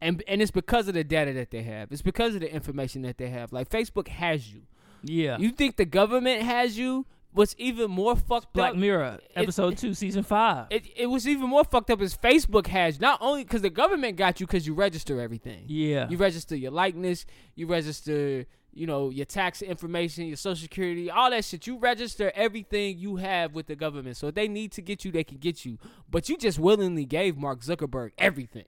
And 0.00 0.22
and 0.28 0.40
it's 0.40 0.50
because 0.52 0.86
of 0.88 0.94
the 0.94 1.04
data 1.04 1.32
that 1.32 1.50
they 1.50 1.62
have. 1.62 1.90
It's 1.90 2.02
because 2.02 2.34
of 2.34 2.40
the 2.40 2.52
information 2.52 3.02
that 3.02 3.18
they 3.18 3.28
have. 3.30 3.52
Like 3.52 3.68
Facebook 3.68 4.08
has 4.08 4.52
you. 4.52 4.62
Yeah, 5.02 5.38
You 5.38 5.50
think 5.50 5.76
the 5.76 5.84
government 5.84 6.42
has 6.42 6.76
you? 6.76 7.06
What's 7.32 7.54
even 7.58 7.90
more 7.90 8.16
fucked 8.16 8.52
Black 8.52 8.70
up? 8.70 8.76
Mirror 8.76 9.18
episode 9.36 9.76
two, 9.78 9.94
season 9.94 10.22
five. 10.24 10.66
It, 10.70 10.86
it 10.96 11.06
was 11.06 11.28
even 11.28 11.48
more 11.48 11.62
fucked 11.62 11.90
up 11.90 12.00
as 12.00 12.16
Facebook 12.16 12.66
has 12.68 13.00
not 13.00 13.18
only 13.20 13.44
because 13.44 13.62
the 13.62 13.70
government 13.70 14.16
got 14.16 14.40
you 14.40 14.46
because 14.46 14.66
you 14.66 14.74
register 14.74 15.20
everything. 15.20 15.64
yeah, 15.68 16.08
You 16.08 16.16
register 16.16 16.56
your 16.56 16.70
likeness. 16.72 17.26
You 17.54 17.66
register 17.66 18.46
you 18.72 18.86
know, 18.86 19.10
your 19.10 19.26
tax 19.26 19.60
information, 19.62 20.26
your 20.26 20.36
social 20.36 20.62
security, 20.62 21.10
all 21.10 21.30
that 21.30 21.44
shit. 21.44 21.66
You 21.66 21.78
register 21.78 22.30
everything 22.34 22.98
you 22.98 23.16
have 23.16 23.52
with 23.54 23.66
the 23.66 23.74
government. 23.76 24.16
So 24.16 24.28
if 24.28 24.34
they 24.34 24.48
need 24.48 24.72
to 24.72 24.82
get 24.82 25.04
you, 25.04 25.10
they 25.10 25.24
can 25.24 25.38
get 25.38 25.64
you. 25.64 25.78
But 26.10 26.28
you 26.28 26.36
just 26.36 26.58
willingly 26.58 27.04
gave 27.04 27.36
Mark 27.36 27.60
Zuckerberg 27.60 28.10
everything. 28.18 28.66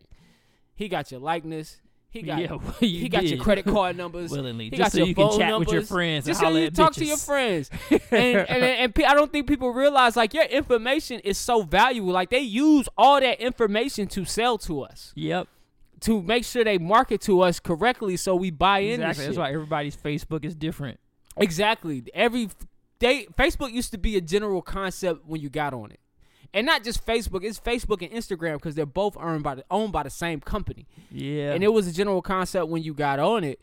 He 0.75 0.89
got 0.89 1.11
your 1.11 1.21
likeness. 1.21 1.81
He 2.09 2.23
got 2.23 2.41
Yeah, 2.41 2.53
well, 2.55 2.75
you 2.81 2.99
he 3.01 3.09
got 3.09 3.25
your 3.25 3.39
credit 3.39 3.65
card 3.67 3.97
numbers. 3.99 4.33
Willingly, 4.33 4.65
He 4.65 4.71
just 4.71 4.81
got 4.81 4.93
so 4.93 4.99
your 4.99 5.07
you 5.09 5.15
can 5.15 5.39
chat 5.39 5.59
with 5.59 5.69
your 5.69 5.77
numbers, 5.77 5.89
friends 5.89 6.27
and 6.27 6.33
Just 6.37 6.41
so 6.41 6.49
you 6.49 6.67
at 6.67 6.75
talk 6.75 6.93
to 6.95 7.05
your 7.05 7.17
friends. 7.17 7.71
and 7.91 8.01
and, 8.11 8.49
and 8.51 8.95
pe- 8.95 9.05
I 9.05 9.15
don't 9.15 9.31
think 9.31 9.47
people 9.47 9.71
realize 9.73 10.17
like 10.17 10.35
your 10.35 10.45
information 10.45 11.21
is 11.21 11.39
so 11.39 11.63
valuable. 11.63 12.11
Like 12.13 12.31
they 12.31 12.41
use 12.41 12.89
all 12.99 13.21
that 13.21 13.41
information 13.41 14.09
to 14.09 14.25
sell 14.25 14.59
to 14.59 14.83
us 14.83 15.13
Yep. 15.15 15.47
To 16.01 16.23
make 16.23 16.45
sure 16.45 16.65
they 16.65 16.79
market 16.79 17.21
to 17.23 17.41
us 17.43 17.61
correctly 17.61 18.17
so 18.17 18.35
we 18.35 18.51
buy 18.51 18.81
in. 18.81 19.01
Exactly. 19.01 19.27
That's 19.27 19.39
why 19.39 19.53
everybody's 19.53 19.97
Facebook 19.97 20.45
is 20.45 20.55
different. 20.55 20.99
Exactly. 21.37 22.03
Every 22.15 22.49
they 22.99 23.25
Facebook 23.39 23.73
used 23.73 23.93
to 23.93 23.99
be 23.99 24.17
a 24.17 24.21
general 24.21 24.63
concept 24.63 25.27
when 25.27 25.41
you 25.41 25.49
got 25.49 25.73
on 25.73 25.91
it, 25.91 26.01
and 26.53 26.67
not 26.67 26.85
just 26.85 27.07
Facebook. 27.07 27.45
It's 27.45 27.59
Facebook 27.59 28.03
and 28.03 28.11
Instagram 28.13 28.55
because 28.55 28.75
they're 28.75 28.85
both 28.87 29.17
owned 29.17 29.43
by 29.43 29.55
the 29.57 29.65
owned 29.71 29.93
by 29.93 30.03
the 30.03 30.11
same 30.11 30.41
company, 30.41 30.87
Yeah. 31.11 31.53
and 31.53 31.65
it 31.65 31.73
was 31.73 31.87
a 31.87 31.93
general 31.93 32.21
concept 32.23 32.69
when 32.69 32.83
you 32.83 32.93
got 32.93 33.19
on 33.19 33.45
it, 33.45 33.61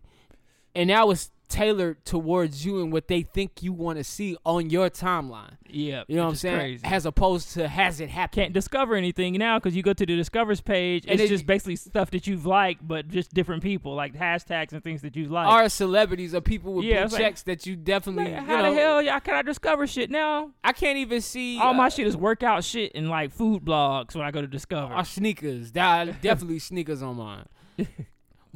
and 0.78 0.88
now 0.88 1.10
it's 1.10 1.32
tailored 1.50 2.04
towards 2.04 2.66
you 2.66 2.82
and 2.84 2.92
what 2.92 3.08
they 3.08 3.22
think 3.22 3.64
you 3.64 3.72
want 3.72 3.98
to 3.98 4.04
see 4.04 4.36
on 4.46 4.70
your 4.70 4.90
timeline. 4.90 5.54
yeah. 5.70 6.04
You 6.10 6.18
know 6.18 6.24
what 6.26 6.32
I'm 6.32 6.36
saying? 6.36 6.58
Crazy. 6.58 6.82
As 6.84 7.06
opposed 7.06 7.54
to 7.54 7.70
has 7.70 8.02
it 8.02 8.10
happened? 8.10 8.36
Can't 8.44 8.54
discover 8.54 8.96
anything 8.96 9.34
now 9.36 9.58
because 9.58 9.74
you 9.74 9.82
go 9.82 9.94
to 9.94 10.06
the 10.06 10.14
discovers 10.18 10.60
page. 10.60 11.06
And 11.06 11.14
It's 11.14 11.24
it- 11.24 11.30
just 11.30 11.46
basically 11.46 11.78
stuff 11.78 12.12
that 12.12 12.28
you've 12.28 12.46
liked, 12.46 12.86
but 12.86 13.08
just 13.08 13.34
different 13.34 13.64
people, 13.64 13.96
like 13.96 14.14
hashtags 14.14 14.74
and 14.74 14.84
things 14.84 15.02
that 15.04 15.16
you 15.16 15.28
like. 15.30 15.48
Are 15.48 15.70
celebrities 15.70 16.36
or 16.36 16.42
people 16.42 16.74
with 16.74 16.84
Yeah, 16.86 16.96
blue 16.98 17.04
it's 17.06 17.14
like- 17.14 17.22
checks 17.22 17.44
that 17.44 17.66
you 17.66 17.78
definitely 17.78 18.26
Like, 18.26 18.42
you 18.42 18.48
how 18.48 18.62
know, 18.64 18.76
the 18.76 18.82
hell 18.82 19.02
y'all 19.02 19.20
can 19.22 19.36
I 19.36 19.42
discover 19.42 19.88
shit 19.88 20.12
now? 20.12 20.52
I 20.66 20.74
can't 20.74 20.98
even 20.98 21.22
see 21.22 21.60
All 21.60 21.74
my 21.74 21.88
uh, 21.88 21.90
shit 21.90 22.08
is 22.08 22.18
workout 22.18 22.66
shit 22.66 22.92
and 22.94 23.10
like 23.10 23.32
food 23.32 23.64
blogs 23.64 24.16
when 24.16 24.26
I 24.26 24.32
go 24.32 24.42
to 24.42 24.48
Discover. 24.48 24.94
Are 24.94 25.06
sneakers. 25.06 25.72
Definitely 25.72 26.60
sneakers 26.70 27.02
on 27.02 27.16
mine. 27.16 27.46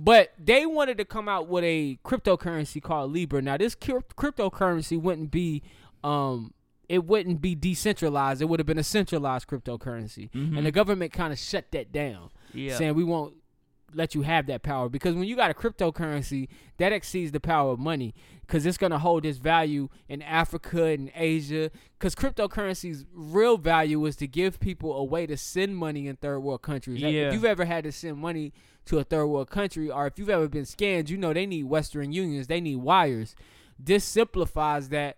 But 0.04 0.34
they 0.38 0.66
wanted 0.66 0.98
to 0.98 1.06
come 1.06 1.28
out 1.30 1.48
with 1.48 1.64
a 1.64 2.00
cryptocurrency 2.04 2.82
called 2.82 3.12
Libra. 3.12 3.42
Now 3.42 3.58
this 3.58 3.76
cryp- 3.76 4.14
cryptocurrency 4.18 5.00
wouldn't 5.00 5.30
be 5.32 5.62
um 6.04 6.54
it 6.90 7.06
wouldn't 7.06 7.42
be 7.42 7.56
decentralized. 7.56 8.42
It 8.42 8.46
would 8.46 8.60
have 8.60 8.68
been 8.68 8.78
a 8.80 8.84
centralized 8.84 9.48
cryptocurrency. 9.48 10.30
And 10.34 10.66
the 10.66 10.72
government 10.72 11.14
kind 11.14 11.32
of 11.32 11.40
shut 11.40 11.72
that 11.72 11.92
down. 11.92 12.32
Yeah. 12.54 12.78
Saying 12.78 12.96
we 12.96 13.04
won't 13.04 13.36
let 13.94 14.16
you 14.16 14.22
have 14.22 14.48
that 14.48 14.64
power 14.64 14.88
because 14.88 15.14
when 15.16 15.26
you 15.26 15.36
got 15.36 15.52
a 15.52 15.54
cryptocurrency 15.54 16.48
that 16.78 16.94
exceeds 16.94 17.34
the 17.34 17.42
power 17.42 17.72
of 17.74 17.80
money 17.80 18.14
because 18.48 18.66
it's 18.66 18.78
going 18.78 18.92
to 18.94 18.98
hold 18.98 19.26
its 19.26 19.38
value 19.38 19.90
in 20.08 20.22
africa 20.22 20.86
and 20.86 21.12
asia 21.14 21.70
because 22.00 22.16
cryptocurrency's 22.16 23.04
real 23.14 23.58
value 23.58 24.06
is 24.06 24.16
to 24.16 24.28
give 24.28 24.62
people 24.62 24.96
a 24.96 25.04
way 25.04 25.26
to 25.28 25.36
send 25.36 25.76
money 25.76 26.08
in 26.08 26.16
third 26.16 26.40
world 26.40 26.62
countries 26.62 27.02
Yeah. 27.02 27.10
if 27.28 27.34
you've 27.34 27.44
ever 27.44 27.66
had 27.66 27.84
to 27.84 27.92
send 27.92 28.18
money 28.18 28.54
to 28.86 29.00
a 29.00 29.04
third 29.04 29.28
world 29.28 29.50
country 29.50 29.90
or 29.90 30.08
if 30.08 30.18
you've 30.18 30.30
ever 30.30 30.48
been 30.48 30.66
scanned 30.66 31.10
you 31.10 31.18
know 31.18 31.34
they 31.34 31.46
need 31.46 31.64
western 31.64 32.12
unions 32.12 32.48
they 32.48 32.62
need 32.62 32.78
wires 32.78 33.36
this 33.80 34.04
simplifies 34.04 34.90
that 34.90 35.18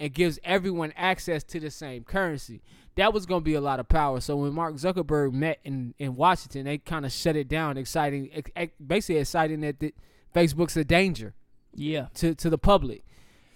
and 0.00 0.12
gives 0.12 0.38
everyone 0.44 0.92
access 0.96 1.42
to 1.44 1.60
the 1.60 1.70
same 1.70 2.04
currency. 2.04 2.62
That 2.96 3.12
was 3.12 3.26
going 3.26 3.40
to 3.40 3.44
be 3.44 3.54
a 3.54 3.60
lot 3.60 3.80
of 3.80 3.88
power. 3.88 4.20
So 4.20 4.36
when 4.36 4.52
Mark 4.52 4.74
Zuckerberg 4.74 5.32
met 5.32 5.58
in, 5.64 5.94
in 5.98 6.16
Washington, 6.16 6.64
they 6.64 6.78
kind 6.78 7.04
of 7.04 7.12
shut 7.12 7.36
it 7.36 7.48
down, 7.48 7.76
exciting, 7.76 8.30
ex- 8.32 8.50
ex- 8.56 8.72
basically 8.84 9.20
exciting 9.20 9.60
that 9.60 9.80
the, 9.80 9.94
Facebook's 10.34 10.76
a 10.76 10.84
danger 10.84 11.34
yeah. 11.74 12.08
to, 12.14 12.34
to 12.34 12.50
the 12.50 12.58
public. 12.58 13.04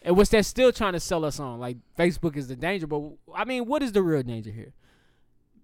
And 0.03 0.17
which 0.17 0.31
they're 0.31 0.43
still 0.43 0.73
trying 0.73 0.95
to 0.95 1.01
sell 1.01 1.25
us 1.25 1.39
on. 1.39 1.61
Like 1.61 1.77
Facebook 1.97 2.37
is 2.37 2.49
the 2.49 2.57
danger, 2.57 2.87
but 2.87 3.03
I 3.35 3.45
mean, 3.45 3.67
what 3.67 3.83
is 3.83 3.93
the 3.93 4.03
real 4.03 4.23
danger 4.23 4.51
here? 4.51 4.73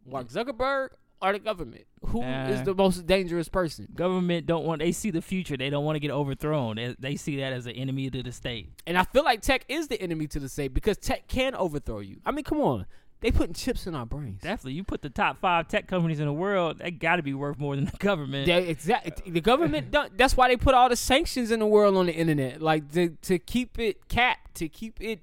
Mark 0.06 0.28
Zuckerberg 0.28 0.90
or 1.20 1.32
the 1.32 1.38
government? 1.38 1.84
Who 2.06 2.22
is 2.22 2.60
Uh, 2.60 2.64
the 2.64 2.74
most 2.74 3.06
dangerous 3.06 3.48
person? 3.48 3.88
Government 3.94 4.46
don't 4.46 4.64
want. 4.64 4.80
They 4.80 4.92
see 4.92 5.10
the 5.10 5.22
future. 5.22 5.56
They 5.56 5.70
don't 5.70 5.84
want 5.84 5.96
to 5.96 6.00
get 6.00 6.10
overthrown. 6.10 6.76
They, 6.76 6.94
they 6.98 7.16
see 7.16 7.36
that 7.38 7.52
as 7.52 7.66
an 7.66 7.72
enemy 7.72 8.08
to 8.10 8.22
the 8.22 8.32
state. 8.32 8.70
And 8.86 8.96
I 8.96 9.04
feel 9.04 9.24
like 9.24 9.42
tech 9.42 9.64
is 9.68 9.88
the 9.88 10.00
enemy 10.00 10.26
to 10.28 10.38
the 10.40 10.48
state 10.48 10.72
because 10.74 10.96
tech 10.96 11.26
can 11.28 11.54
overthrow 11.54 12.00
you. 12.00 12.20
I 12.24 12.30
mean, 12.30 12.44
come 12.44 12.60
on. 12.60 12.86
They 13.20 13.32
putting 13.32 13.52
chips 13.54 13.88
in 13.88 13.96
our 13.96 14.06
brains. 14.06 14.42
Definitely, 14.42 14.74
you 14.74 14.84
put 14.84 15.02
the 15.02 15.10
top 15.10 15.40
five 15.40 15.66
tech 15.66 15.88
companies 15.88 16.20
in 16.20 16.26
the 16.26 16.32
world. 16.32 16.78
They 16.78 16.92
got 16.92 17.16
to 17.16 17.22
be 17.24 17.34
worth 17.34 17.58
more 17.58 17.74
than 17.74 17.86
the 17.86 17.96
government. 17.98 18.46
They, 18.46 18.68
exactly. 18.68 19.32
The 19.32 19.40
government. 19.40 19.92
That's 20.16 20.36
why 20.36 20.46
they 20.46 20.56
put 20.56 20.72
all 20.74 20.88
the 20.88 20.94
sanctions 20.94 21.50
in 21.50 21.58
the 21.58 21.66
world 21.66 21.96
on 21.96 22.06
the 22.06 22.14
internet, 22.14 22.62
like 22.62 22.92
to 22.92 23.08
to 23.22 23.40
keep 23.40 23.76
it 23.80 24.06
capped, 24.08 24.54
to 24.58 24.68
keep 24.68 25.00
it 25.00 25.18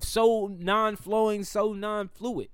so 0.00 0.50
non-flowing, 0.58 1.44
so 1.44 1.72
non-fluid. 1.72 2.48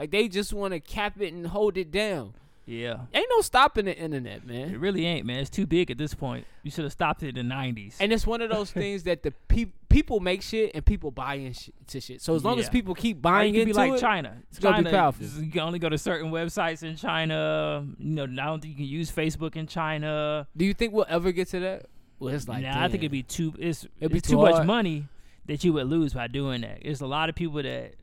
Like 0.00 0.10
they 0.10 0.28
just 0.28 0.54
want 0.54 0.72
to 0.72 0.80
cap 0.80 1.20
it 1.20 1.30
and 1.34 1.46
hold 1.46 1.76
it 1.76 1.90
down. 1.90 2.32
yeah. 2.64 3.00
Ain't 3.12 3.26
no 3.28 3.42
stopping 3.42 3.84
the 3.84 3.94
internet, 3.94 4.46
man. 4.46 4.70
It 4.70 4.80
really 4.80 5.04
ain't, 5.04 5.26
man. 5.26 5.40
It's 5.40 5.50
too 5.50 5.66
big 5.66 5.90
at 5.90 5.98
this 5.98 6.14
point. 6.14 6.46
You 6.62 6.70
should 6.70 6.84
have 6.84 6.92
stopped 6.92 7.22
it 7.22 7.36
in 7.36 7.48
the 7.48 7.54
'90s. 7.54 7.96
And 8.00 8.10
it's 8.10 8.26
one 8.26 8.40
of 8.40 8.48
those 8.48 8.70
things 8.82 9.02
that 9.02 9.22
the 9.22 9.32
pe- 9.48 9.72
people 9.90 10.18
make 10.20 10.40
shit 10.40 10.70
and 10.74 10.86
people 10.86 11.10
buy 11.10 11.34
into 11.34 12.00
shit. 12.00 12.22
So 12.22 12.34
as 12.34 12.42
long 12.46 12.58
as 12.58 12.70
people 12.70 12.94
keep 12.94 13.20
buying 13.20 13.54
into 13.54 13.66
be 13.66 13.72
like 13.74 13.92
it, 13.92 14.00
China. 14.00 14.38
it's 14.48 14.58
gonna 14.58 14.82
be 14.84 14.90
powerful. 14.90 15.26
You 15.26 15.50
can 15.50 15.60
only 15.60 15.78
go 15.78 15.90
to 15.90 15.98
certain 15.98 16.30
websites 16.30 16.82
in 16.82 16.96
China. 16.96 17.86
You 17.98 18.14
know, 18.14 18.22
I 18.24 18.46
don't 18.46 18.62
think 18.62 18.72
you 18.78 18.86
can 18.86 18.86
use 18.86 19.12
Facebook 19.12 19.54
in 19.54 19.66
China. 19.66 20.46
do 20.56 20.64
you 20.64 20.72
think 20.72 20.94
we'll 20.94 21.04
ever 21.10 21.30
get 21.32 21.48
to 21.48 21.60
that? 21.60 21.86
Well, 22.18 22.34
it's 22.34 22.48
like, 22.48 22.62
nah, 22.62 22.82
I 22.82 22.88
think 22.88 23.02
it'd 23.02 23.12
be 23.12 23.22
too. 23.22 23.52
It's, 23.58 23.86
It'd 24.00 24.12
be 24.12 24.18
it's 24.18 24.28
too 24.28 24.36
too 24.36 24.42
much 24.42 24.64
money 24.66 25.08
that 25.44 25.62
you 25.62 25.74
would 25.74 25.88
lose 25.88 26.14
by 26.14 26.26
doing 26.26 26.62
that. 26.62 26.78
There's 26.82 27.00
a 27.02 27.06
lot 27.06 27.28
of 27.28 27.34
people 27.34 27.62
that 27.62 27.94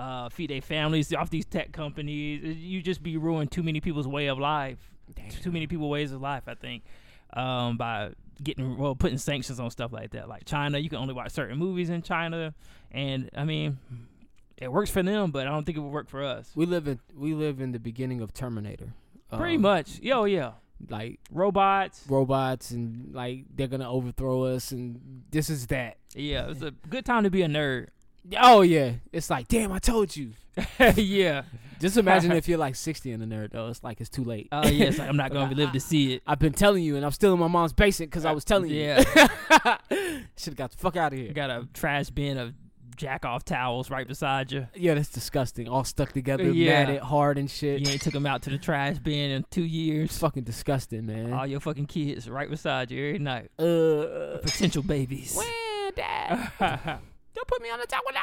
uh, 0.00 0.28
feed 0.30 0.50
their 0.50 0.62
families 0.62 1.12
off 1.14 1.28
these 1.30 1.44
tech 1.44 1.72
companies. 1.72 2.56
You 2.58 2.80
just 2.82 3.02
be 3.02 3.16
ruining 3.16 3.48
too 3.48 3.62
many 3.62 3.80
people's 3.80 4.08
way 4.08 4.26
of 4.28 4.38
life. 4.38 4.78
Too 5.42 5.50
many 5.52 5.66
people 5.66 5.88
ways 5.90 6.12
of 6.12 6.20
life. 6.20 6.44
I 6.46 6.54
think 6.54 6.84
um, 7.34 7.76
by 7.76 8.12
getting 8.42 8.78
well 8.78 8.94
putting 8.94 9.18
sanctions 9.18 9.60
on 9.60 9.70
stuff 9.70 9.92
like 9.92 10.10
that. 10.12 10.28
Like 10.28 10.44
China, 10.44 10.78
you 10.78 10.88
can 10.88 10.98
only 10.98 11.14
watch 11.14 11.32
certain 11.32 11.58
movies 11.58 11.90
in 11.90 12.02
China, 12.02 12.54
and 12.90 13.30
I 13.36 13.44
mean. 13.44 13.78
It 14.56 14.70
works 14.70 14.90
for 14.90 15.02
them, 15.02 15.30
but 15.30 15.46
I 15.46 15.50
don't 15.50 15.64
think 15.64 15.78
it 15.78 15.80
would 15.80 15.90
work 15.92 16.10
for 16.10 16.22
us. 16.22 16.50
we 16.54 16.66
live 16.66 16.86
in 16.86 17.00
we 17.16 17.32
live 17.32 17.62
in 17.62 17.72
the 17.72 17.78
beginning 17.78 18.20
of 18.20 18.34
Terminator. 18.34 18.92
Pretty 19.32 19.56
Um, 19.56 19.62
much. 19.62 19.98
Yo, 20.00 20.24
yeah. 20.24 20.52
like 20.90 21.18
Robots. 21.30 22.04
robots 22.06 22.70
and 22.70 23.14
like 23.14 23.46
they're 23.54 23.68
gonna 23.68 23.90
overthrow 23.90 24.44
us 24.44 24.70
and 24.70 25.22
this 25.30 25.48
is 25.48 25.66
that. 25.68 25.96
Yeah, 26.14 26.50
it's 26.50 26.60
a 26.60 26.72
good 26.90 27.06
time 27.06 27.24
to 27.24 27.30
be 27.30 27.40
a 27.40 27.48
nerd. 27.48 27.86
Oh 28.38 28.60
yeah, 28.62 28.92
it's 29.12 29.30
like 29.30 29.48
damn, 29.48 29.72
I 29.72 29.78
told 29.78 30.16
you. 30.16 30.32
yeah. 30.96 31.42
Just 31.80 31.96
imagine 31.96 32.32
if 32.32 32.46
you're 32.46 32.58
like 32.58 32.74
60 32.74 33.12
and 33.12 33.22
a 33.22 33.26
nerd 33.26 33.52
though. 33.52 33.68
It's 33.68 33.82
like 33.82 34.00
it's 34.02 34.10
too 34.10 34.22
late. 34.24 34.48
Oh, 34.52 34.66
yes. 34.68 34.98
I'm 35.00 35.16
not 35.16 35.32
going 35.32 35.48
to 35.48 35.56
live 35.56 35.72
to 35.72 35.80
see 35.80 36.12
it. 36.14 36.22
I've 36.26 36.38
been 36.38 36.52
telling 36.52 36.82
you, 36.84 36.96
and 36.96 37.06
I'm 37.06 37.12
still 37.12 37.32
in 37.32 37.40
my 37.40 37.46
mom's 37.48 37.72
basement 37.72 38.10
because 38.10 38.26
I 38.26 38.32
was 38.32 38.44
telling 38.44 38.68
you. 38.68 38.82
Yeah. 38.82 39.02
Should 40.36 40.50
have 40.52 40.56
got 40.56 40.72
the 40.72 40.76
fuck 40.76 40.96
out 40.96 41.12
of 41.14 41.18
You 41.18 41.26
here. 41.26 41.32
got 41.32 41.48
a 41.48 41.66
trash 41.72 42.10
bin 42.10 42.36
of 42.36 42.52
jack 42.96 43.24
off 43.24 43.46
towels 43.46 43.88
right 43.90 44.06
beside 44.06 44.52
you. 44.52 44.66
Yeah, 44.74 44.92
that's 44.92 45.08
disgusting. 45.08 45.68
All 45.68 45.84
stuck 45.84 46.12
together, 46.12 46.50
Yeah. 46.50 46.84
matted, 46.84 47.00
hard 47.00 47.38
and 47.38 47.50
shit. 47.50 47.80
You 47.80 47.90
ain't 47.90 48.02
took 48.02 48.12
them 48.12 48.26
out 48.26 48.42
to 48.42 48.50
the 48.50 48.58
trash 48.58 48.98
bin 48.98 49.30
in 49.30 49.46
two 49.50 49.62
It's 49.64 49.72
years. 49.72 50.18
fucking 50.18 50.42
disgusting, 50.44 51.06
man. 51.06 51.32
All 51.32 51.46
your 51.46 51.60
fucking 51.60 51.86
kids 51.86 52.28
right 52.28 52.50
beside 52.50 52.90
you 52.90 53.06
every 53.06 53.18
night. 53.20 53.50
uh, 53.58 54.38
Potential 54.42 54.82
babies. 54.82 55.34
well, 55.34 55.90
dad, 55.96 56.98
don't 57.34 57.48
put 57.48 57.62
me 57.62 57.70
on 57.70 57.80
the 57.80 57.86
towel 57.86 58.02
now. 58.12 58.20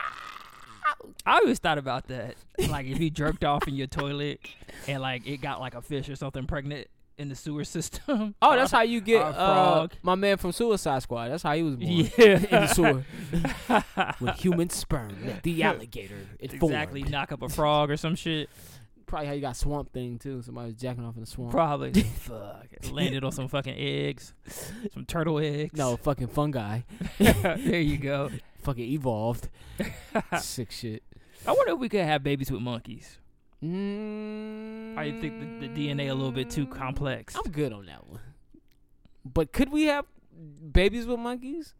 I 1.25 1.39
always 1.39 1.59
thought 1.59 1.77
about 1.77 2.07
that. 2.07 2.35
Like 2.69 2.85
if 2.85 2.99
you 2.99 3.09
jerked 3.09 3.43
off 3.43 3.67
in 3.67 3.75
your 3.75 3.87
toilet 3.87 4.39
and 4.87 5.01
like 5.01 5.27
it 5.27 5.41
got 5.41 5.59
like 5.59 5.75
a 5.75 5.81
fish 5.81 6.07
or 6.09 6.15
something 6.15 6.47
pregnant 6.47 6.87
in 7.17 7.29
the 7.29 7.35
sewer 7.35 7.63
system. 7.63 8.35
Oh, 8.41 8.55
that's 8.55 8.71
how 8.71 8.81
you 8.81 9.01
get 9.01 9.21
uh, 9.21 9.87
my 10.03 10.15
man 10.15 10.37
from 10.37 10.51
Suicide 10.51 11.01
Squad. 11.01 11.29
That's 11.29 11.43
how 11.43 11.55
he 11.55 11.63
was 11.63 11.75
born. 11.75 11.91
Yeah. 11.91 12.05
in 12.17 12.41
the 12.49 12.67
sewer. 12.67 13.05
With 14.21 14.35
human 14.35 14.69
sperm, 14.69 15.17
the 15.43 15.63
alligator. 15.63 16.19
It 16.39 16.53
exactly 16.53 17.01
formed. 17.01 17.11
knock 17.11 17.31
up 17.31 17.41
a 17.41 17.49
frog 17.49 17.89
or 17.91 17.97
some 17.97 18.15
shit. 18.15 18.49
Probably 19.07 19.27
how 19.27 19.33
you 19.33 19.41
got 19.41 19.55
Swamp 19.55 19.91
Thing 19.93 20.19
too. 20.19 20.41
Somebody 20.41 20.67
was 20.67 20.75
jacking 20.75 21.03
off 21.05 21.15
in 21.15 21.21
the 21.21 21.27
swamp. 21.27 21.51
Probably. 21.51 21.93
Fuck. 22.03 22.67
Landed 22.91 23.23
on 23.23 23.31
some 23.31 23.47
fucking 23.47 23.75
eggs. 23.77 24.33
Some 24.93 25.05
turtle 25.05 25.39
eggs. 25.39 25.77
No, 25.77 25.97
fucking 25.97 26.27
fungi. 26.27 26.81
there 27.17 27.79
you 27.79 27.97
go. 27.97 28.29
Fucking 28.68 28.91
evolved. 28.91 29.47
Sick 30.39 30.72
shit. 30.72 31.03
I 31.47 31.51
wonder 31.53 31.72
if 31.74 31.80
we 31.80 31.88
could 31.89 32.01
have 32.01 32.22
babies 32.24 32.51
with 32.51 32.61
monkeys. 32.61 33.18
Mm, 33.63 34.97
I 34.97 35.11
think 35.20 35.39
the, 35.61 35.68
the 35.68 35.74
DNA 35.74 36.09
a 36.09 36.13
little 36.13 36.32
bit 36.34 36.49
too 36.49 36.65
complex. 36.68 37.36
I'm 37.36 37.49
good 37.51 37.72
on 37.74 37.86
that 37.86 38.05
one. 38.07 38.20
But 39.26 39.51
could 39.53 39.72
we 39.72 39.84
have 39.86 40.05
babies 40.72 41.05
with 41.07 41.20
monkeys? 41.20 41.74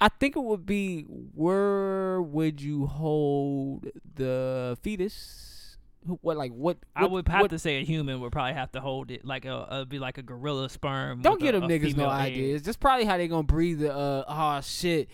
I 0.00 0.08
think 0.08 0.36
it 0.36 0.40
would 0.42 0.66
be 0.66 1.02
where 1.02 2.20
would 2.20 2.60
you 2.60 2.86
hold 2.86 3.86
the 4.16 4.76
fetus 4.82 5.76
What 6.20 6.36
like 6.36 6.52
what? 6.52 6.78
I 6.96 7.02
what- 7.02 7.10
would 7.12 7.28
have 7.28 7.42
what- 7.42 7.50
to 7.50 7.58
say 7.58 7.76
a 7.80 7.84
human 7.84 8.20
would 8.20 8.32
probably 8.32 8.54
have 8.54 8.72
to 8.72 8.80
hold 8.80 9.10
it, 9.10 9.24
like 9.24 9.44
a, 9.44 9.54
uh 9.54 9.84
be 9.84 9.98
like 9.98 10.18
a 10.18 10.22
gorilla 10.22 10.68
sperm. 10.68 11.22
Don't 11.22 11.40
get 11.40 11.52
them 11.52 11.62
a 11.64 11.68
niggas 11.68 11.96
no 11.96 12.04
egg. 12.10 12.32
ideas. 12.32 12.62
That's 12.62 12.76
probably 12.76 13.04
how 13.04 13.16
they 13.18 13.28
gonna 13.28 13.44
breathe 13.44 13.80
the 13.80 13.94
uh 13.94 14.24
oh 14.26 14.60
shit. 14.62 15.08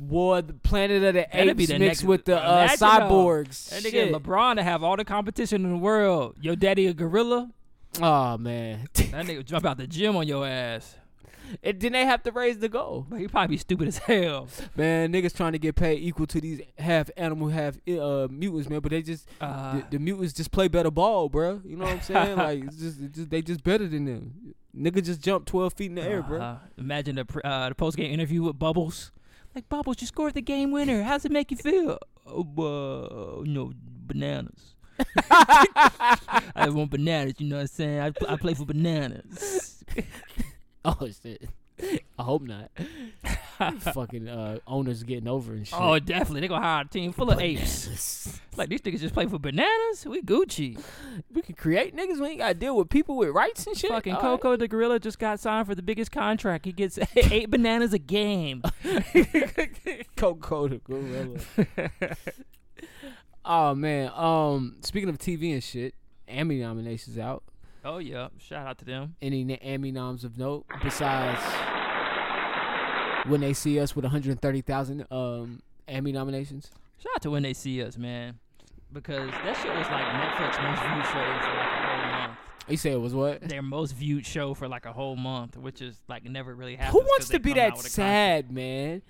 War 0.00 0.40
the 0.42 0.54
Planet 0.54 0.96
of 1.02 1.14
the 1.14 1.26
That'd 1.30 1.48
Apes 1.60 1.66
the 1.68 1.78
mixed 1.78 1.80
next- 1.80 2.04
with 2.04 2.24
the 2.24 2.38
uh, 2.38 2.52
Imagine, 2.62 2.76
though, 2.80 2.86
cyborgs. 2.86 3.68
That 3.70 3.82
nigga 3.82 3.90
Shit. 3.90 4.12
LeBron 4.14 4.56
to 4.56 4.62
have 4.62 4.82
all 4.82 4.96
the 4.96 5.04
competition 5.04 5.64
in 5.64 5.70
the 5.70 5.76
world. 5.78 6.36
Your 6.40 6.56
daddy 6.56 6.86
a 6.86 6.94
gorilla? 6.94 7.50
Oh 8.00 8.38
man. 8.38 8.88
That 8.94 9.26
nigga 9.26 9.44
jump 9.44 9.66
out 9.66 9.76
the 9.76 9.86
gym 9.86 10.16
on 10.16 10.26
your 10.26 10.46
ass. 10.46 10.96
and 11.64 11.80
then 11.80 11.92
they 11.92 12.04
have 12.06 12.22
to 12.22 12.30
raise 12.30 12.58
the 12.58 12.68
goal. 12.68 13.04
But 13.10 13.18
he 13.18 13.26
probably 13.26 13.54
be 13.54 13.58
stupid 13.58 13.88
as 13.88 13.98
hell. 13.98 14.46
Man, 14.76 15.12
niggas 15.12 15.34
trying 15.36 15.52
to 15.52 15.58
get 15.58 15.74
paid 15.74 16.00
equal 16.00 16.26
to 16.28 16.40
these 16.40 16.60
half 16.78 17.10
animal, 17.16 17.48
half 17.48 17.76
uh 17.88 18.28
mutants, 18.30 18.68
man. 18.70 18.80
But 18.80 18.90
they 18.92 19.02
just 19.02 19.28
Uh, 19.40 19.78
the, 19.78 19.86
the 19.90 19.98
mutants 19.98 20.32
just 20.32 20.52
play 20.52 20.68
better 20.68 20.90
ball, 20.92 21.28
bruh. 21.28 21.60
You 21.68 21.76
know 21.76 21.84
what 21.84 21.94
I'm 21.94 22.00
saying? 22.02 22.36
like 22.46 22.64
it's 22.64 22.76
just, 22.76 23.00
it's 23.00 23.16
just 23.16 23.30
they 23.30 23.42
just 23.42 23.64
better 23.64 23.86
than 23.88 24.04
them. 24.04 24.54
Nigga 24.76 25.04
just 25.04 25.20
jumped 25.20 25.48
12 25.48 25.72
feet 25.74 25.86
in 25.86 25.96
the 25.96 26.02
air, 26.02 26.22
bruh. 26.22 26.40
uh, 26.40 26.56
imagine 26.78 27.16
the 27.16 27.26
uh, 27.44 27.68
the 27.70 27.74
post 27.74 27.96
game 27.96 28.12
interview 28.14 28.44
with 28.44 28.56
Bubbles. 28.58 29.10
Like 29.54 29.68
Bubbles, 29.68 30.00
you 30.00 30.06
scored 30.06 30.34
the 30.34 30.42
game 30.42 30.70
winner. 30.70 31.02
How's 31.02 31.24
it 31.24 31.32
make 31.32 31.50
you 31.50 31.56
feel? 31.56 31.98
Oh, 32.26 33.40
uh, 33.40 33.42
no 33.44 33.72
bananas. 33.76 34.74
I 35.30 36.68
want 36.70 36.90
bananas. 36.90 37.34
You 37.38 37.48
know 37.48 37.56
what 37.56 37.62
I'm 37.62 37.66
saying? 37.68 38.00
I, 38.00 38.32
I 38.32 38.36
play 38.36 38.54
for 38.54 38.64
bananas. 38.64 39.84
Oh 40.82 41.08
shit. 41.22 41.46
I 42.18 42.22
hope 42.22 42.42
not. 42.42 42.70
Fucking 43.94 44.28
uh, 44.28 44.58
owners 44.66 45.02
getting 45.02 45.28
over 45.28 45.52
and 45.52 45.66
shit. 45.66 45.78
oh, 45.78 45.98
definitely. 45.98 46.40
They're 46.40 46.48
gonna 46.48 46.64
hire 46.64 46.84
a 46.84 46.88
team 46.88 47.12
full 47.12 47.30
of 47.30 47.40
apes. 47.40 48.40
Like 48.56 48.68
these 48.68 48.80
niggas 48.80 49.00
just 49.00 49.14
play 49.14 49.26
for 49.26 49.38
bananas. 49.38 50.04
We 50.06 50.22
Gucci. 50.22 50.80
we 51.32 51.42
can 51.42 51.54
create 51.54 51.94
niggas. 51.94 52.20
We 52.20 52.28
ain't 52.28 52.38
gotta 52.38 52.54
deal 52.54 52.76
with 52.76 52.88
people 52.88 53.16
with 53.16 53.30
rights 53.30 53.66
and 53.66 53.76
shit. 53.76 53.90
Fucking 53.90 54.14
All 54.14 54.20
right. 54.20 54.40
Koko 54.40 54.56
the 54.56 54.68
gorilla 54.68 54.98
just 54.98 55.18
got 55.18 55.40
signed 55.40 55.66
for 55.66 55.74
the 55.74 55.82
biggest 55.82 56.10
contract. 56.10 56.64
He 56.64 56.72
gets 56.72 56.98
eight 57.16 57.50
bananas 57.50 57.92
a 57.92 57.98
game. 57.98 58.62
Koko 60.16 60.68
the 60.68 60.78
gorilla. 60.78 61.38
oh 63.44 63.74
man. 63.74 64.10
Um. 64.14 64.76
Speaking 64.82 65.08
of 65.08 65.18
TV 65.18 65.52
and 65.52 65.62
shit, 65.62 65.94
Emmy 66.28 66.60
nominations 66.60 67.18
out. 67.18 67.42
Oh 67.84 67.98
yeah, 67.98 68.28
shout 68.38 68.66
out 68.66 68.78
to 68.78 68.84
them. 68.84 69.16
Any 69.22 69.58
Emmy 69.62 69.90
noms 69.90 70.24
of 70.24 70.36
note 70.36 70.66
besides 70.82 71.40
when 73.26 73.40
they 73.40 73.52
see 73.52 73.80
us 73.80 73.96
with 73.96 74.04
130,000 74.04 75.06
um 75.10 75.62
Emmy 75.88 76.12
nominations? 76.12 76.70
Shout 76.98 77.12
out 77.16 77.22
to 77.22 77.30
when 77.30 77.42
they 77.42 77.54
see 77.54 77.82
us, 77.82 77.96
man, 77.96 78.38
because 78.92 79.30
that 79.30 79.56
shit 79.56 79.74
was 79.74 79.86
like 79.88 80.04
Netflix 80.04 80.62
most 80.62 80.82
viewed 80.82 81.06
show 81.06 81.42
for 81.42 81.56
like 81.56 81.72
a 81.72 81.86
whole 81.86 82.12
month. 82.12 82.38
You 82.68 82.76
say 82.76 82.92
it 82.92 83.00
was 83.00 83.14
what? 83.14 83.48
Their 83.48 83.62
most 83.62 83.92
viewed 83.92 84.26
show 84.26 84.54
for 84.54 84.68
like 84.68 84.84
a 84.84 84.92
whole 84.92 85.16
month, 85.16 85.56
which 85.56 85.80
is 85.80 85.96
like 86.08 86.24
never 86.24 86.54
really 86.54 86.76
happens. 86.76 86.92
Who 86.92 87.00
wants 87.00 87.28
to 87.30 87.40
be 87.40 87.54
that 87.54 87.78
sad, 87.78 88.52
man? 88.52 89.02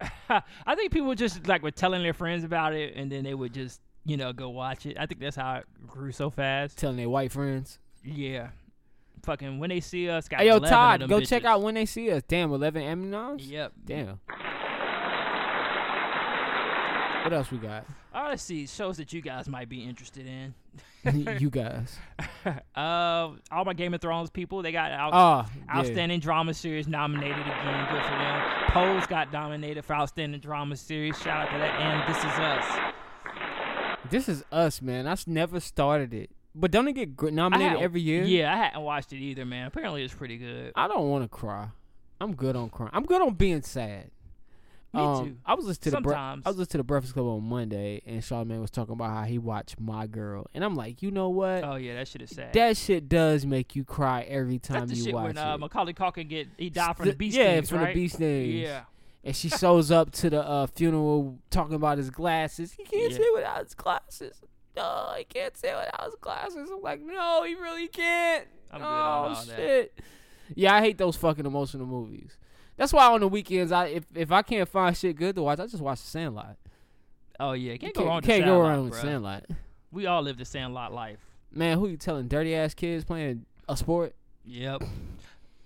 I 0.28 0.74
think 0.74 0.92
people 0.92 1.14
just 1.14 1.46
like 1.46 1.62
were 1.62 1.70
telling 1.70 2.02
their 2.02 2.12
friends 2.12 2.44
about 2.44 2.74
it, 2.74 2.96
and 2.96 3.10
then 3.10 3.22
they 3.22 3.34
would 3.34 3.54
just 3.54 3.80
you 4.04 4.16
know 4.16 4.32
go 4.32 4.48
watch 4.48 4.86
it. 4.86 4.96
I 4.98 5.06
think 5.06 5.20
that's 5.20 5.36
how 5.36 5.56
it 5.56 5.66
grew 5.86 6.10
so 6.10 6.30
fast. 6.30 6.76
Telling 6.76 6.96
their 6.96 7.08
white 7.08 7.30
friends. 7.30 7.78
Yeah, 8.04 8.48
fucking 9.22 9.58
when 9.58 9.70
they 9.70 9.80
see 9.80 10.08
us, 10.08 10.28
got 10.28 10.40
Hey, 10.40 10.46
yo, 10.46 10.58
Todd, 10.58 11.08
go 11.08 11.20
check 11.20 11.44
out 11.44 11.62
when 11.62 11.74
they 11.74 11.86
see 11.86 12.10
us. 12.10 12.22
Damn, 12.26 12.52
11 12.52 12.82
Emmy 12.82 13.06
noms? 13.06 13.46
Yep. 13.46 13.72
Damn. 13.84 14.20
What 17.24 17.32
else 17.32 17.50
we 17.50 17.58
got? 17.58 17.84
All 18.14 18.22
right, 18.22 18.30
let's 18.30 18.42
see 18.42 18.66
shows 18.66 18.96
that 18.96 19.12
you 19.12 19.20
guys 19.20 19.48
might 19.48 19.68
be 19.68 19.84
interested 19.84 20.26
in. 20.26 20.54
you 21.40 21.50
guys. 21.50 21.96
Uh, 22.74 23.32
all 23.50 23.64
my 23.66 23.74
Game 23.74 23.92
of 23.92 24.00
Thrones 24.00 24.30
people, 24.30 24.62
they 24.62 24.72
got 24.72 24.90
out, 24.90 25.10
Oh, 25.12 25.50
yeah. 25.66 25.78
Outstanding 25.78 26.18
Drama 26.20 26.54
Series 26.54 26.88
nominated 26.88 27.36
again. 27.40 27.88
Good 27.90 28.02
for 28.02 28.10
them. 28.10 28.42
Pose 28.68 29.06
got 29.06 29.30
nominated 29.30 29.84
for 29.84 29.94
Outstanding 29.94 30.40
Drama 30.40 30.76
Series. 30.76 31.18
Shout 31.18 31.46
out 31.48 31.52
to 31.52 31.58
that. 31.58 31.78
And 31.78 32.14
This 32.14 32.18
Is 32.24 32.38
Us. 32.38 32.92
This 34.10 34.28
is 34.30 34.44
us, 34.50 34.80
man. 34.80 35.06
I've 35.06 35.26
never 35.26 35.60
started 35.60 36.14
it. 36.14 36.30
But 36.54 36.70
don't 36.70 36.88
it 36.88 36.92
get 36.94 37.32
nominated 37.32 37.80
every 37.80 38.00
year? 38.00 38.24
Yeah, 38.24 38.52
I 38.52 38.56
hadn't 38.56 38.82
watched 38.82 39.12
it 39.12 39.18
either, 39.18 39.44
man. 39.44 39.66
Apparently, 39.66 40.02
it's 40.02 40.14
pretty 40.14 40.38
good. 40.38 40.72
I 40.74 40.88
don't 40.88 41.08
want 41.08 41.22
to 41.24 41.28
cry. 41.28 41.68
I'm 42.20 42.34
good 42.34 42.56
on 42.56 42.68
crying. 42.70 42.90
I'm 42.94 43.04
good 43.04 43.22
on 43.22 43.34
being 43.34 43.62
sad. 43.62 44.10
Me 44.94 45.00
Um, 45.02 45.24
too. 45.26 45.36
I 45.44 45.54
was 45.54 45.66
listening 45.66 45.90
to 45.92 45.96
the 45.98 46.00
bre- 46.00 46.14
I 46.14 46.34
was 46.46 46.56
listening 46.56 46.66
to 46.66 46.76
the 46.78 46.84
Breakfast 46.84 47.12
Club 47.14 47.26
on 47.26 47.44
Monday, 47.44 48.00
and 48.06 48.22
Charlamagne 48.22 48.60
was 48.60 48.70
talking 48.70 48.94
about 48.94 49.10
how 49.10 49.24
he 49.24 49.38
watched 49.38 49.78
My 49.78 50.06
Girl, 50.06 50.46
and 50.54 50.64
I'm 50.64 50.74
like, 50.74 51.02
you 51.02 51.10
know 51.10 51.28
what? 51.28 51.62
Oh 51.62 51.74
yeah, 51.76 51.94
that 51.96 52.08
shit 52.08 52.22
is 52.22 52.30
sad. 52.30 52.54
that 52.54 52.76
shit 52.78 53.06
does 53.08 53.44
make 53.44 53.76
you 53.76 53.84
cry 53.84 54.22
every 54.22 54.58
time 54.58 54.80
That's 54.80 54.92
the 54.92 54.96
you 54.96 55.04
shit 55.04 55.14
watch 55.14 55.26
when 55.26 55.38
uh, 55.38 55.54
it. 55.54 55.58
Macaulay 55.60 55.92
Culkin 55.92 56.26
get 56.28 56.48
he 56.56 56.70
died 56.70 56.96
from 56.96 57.04
The- 57.04 57.10
the 57.12 57.16
beast. 57.18 57.36
yeah, 57.36 57.60
from 57.60 57.78
right? 57.80 57.94
the 57.94 58.00
bee 58.00 58.08
stings. 58.08 58.54
Yeah. 58.54 58.80
and 59.22 59.36
she 59.36 59.50
shows 59.50 59.90
up 59.90 60.10
to 60.12 60.30
the 60.30 60.42
uh, 60.42 60.66
funeral 60.68 61.38
talking 61.50 61.74
about 61.74 61.98
his 61.98 62.08
glasses. 62.08 62.72
He 62.72 62.84
can't 62.84 63.12
Yeah. 63.12 63.18
see 63.18 63.30
without 63.34 63.64
his 63.64 63.74
glasses. 63.74 64.40
No, 64.78 65.14
he 65.16 65.24
can't 65.24 65.56
say 65.56 65.74
without 65.74 66.04
his 66.04 66.14
glasses. 66.20 66.70
I'm 66.70 66.80
like, 66.82 67.00
no, 67.00 67.42
he 67.44 67.54
really 67.54 67.88
can't. 67.88 68.46
I'm 68.70 68.80
good 68.80 68.86
oh 68.86 68.90
on 68.90 69.28
all 69.30 69.44
that. 69.44 69.56
shit. 69.56 70.00
Yeah, 70.54 70.74
I 70.74 70.80
hate 70.80 70.96
those 70.98 71.16
fucking 71.16 71.44
emotional 71.46 71.86
movies. 71.86 72.36
That's 72.76 72.92
why 72.92 73.06
on 73.12 73.20
the 73.20 73.28
weekends, 73.28 73.72
I 73.72 73.86
if, 73.86 74.04
if 74.14 74.30
I 74.32 74.42
can't 74.42 74.68
find 74.68 74.96
shit 74.96 75.16
good 75.16 75.34
to 75.36 75.42
watch, 75.42 75.58
I 75.58 75.66
just 75.66 75.82
watch 75.82 76.00
The 76.00 76.06
Sandlot. 76.06 76.56
Oh 77.40 77.52
yeah, 77.52 77.76
can't 77.76 77.94
You 77.96 78.02
go 78.02 78.06
wrong. 78.06 78.16
with 78.16 78.24
can't 78.24 78.42
the 78.42 78.46
go 78.46 78.52
Sandlot, 78.62 78.70
wrong 78.76 78.84
with 78.90 78.94
bruh. 78.98 79.02
Sandlot. 79.02 79.44
We 79.90 80.06
all 80.06 80.22
live 80.22 80.36
the 80.38 80.44
Sandlot 80.44 80.92
life. 80.92 81.18
Man, 81.52 81.78
who 81.78 81.88
you 81.88 81.96
telling? 81.96 82.28
Dirty 82.28 82.54
ass 82.54 82.74
kids 82.74 83.04
playing 83.04 83.46
a 83.68 83.76
sport? 83.76 84.14
Yep. 84.44 84.82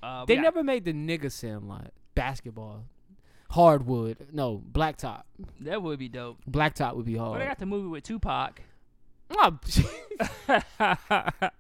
Uh, 0.05 0.25
They 0.25 0.35
got- 0.35 0.43
never 0.43 0.65
made 0.65 0.85
the 0.85 0.93
nigga 0.93 1.31
Sandlot 1.31 1.93
basketball. 2.17 2.83
Hardwood, 3.51 4.17
no 4.33 4.61
blacktop. 4.73 5.23
That 5.61 5.81
would 5.81 5.99
be 6.01 6.09
dope. 6.09 6.39
Blacktop 6.51 6.97
would 6.97 7.07
be 7.07 7.15
Well, 7.17 7.33
But 7.35 7.43
I 7.43 7.47
got 7.47 7.59
the 7.61 7.67
movie 7.67 7.87
with 7.87 8.03
Tupac. 8.03 8.63
Oh, 9.35 9.59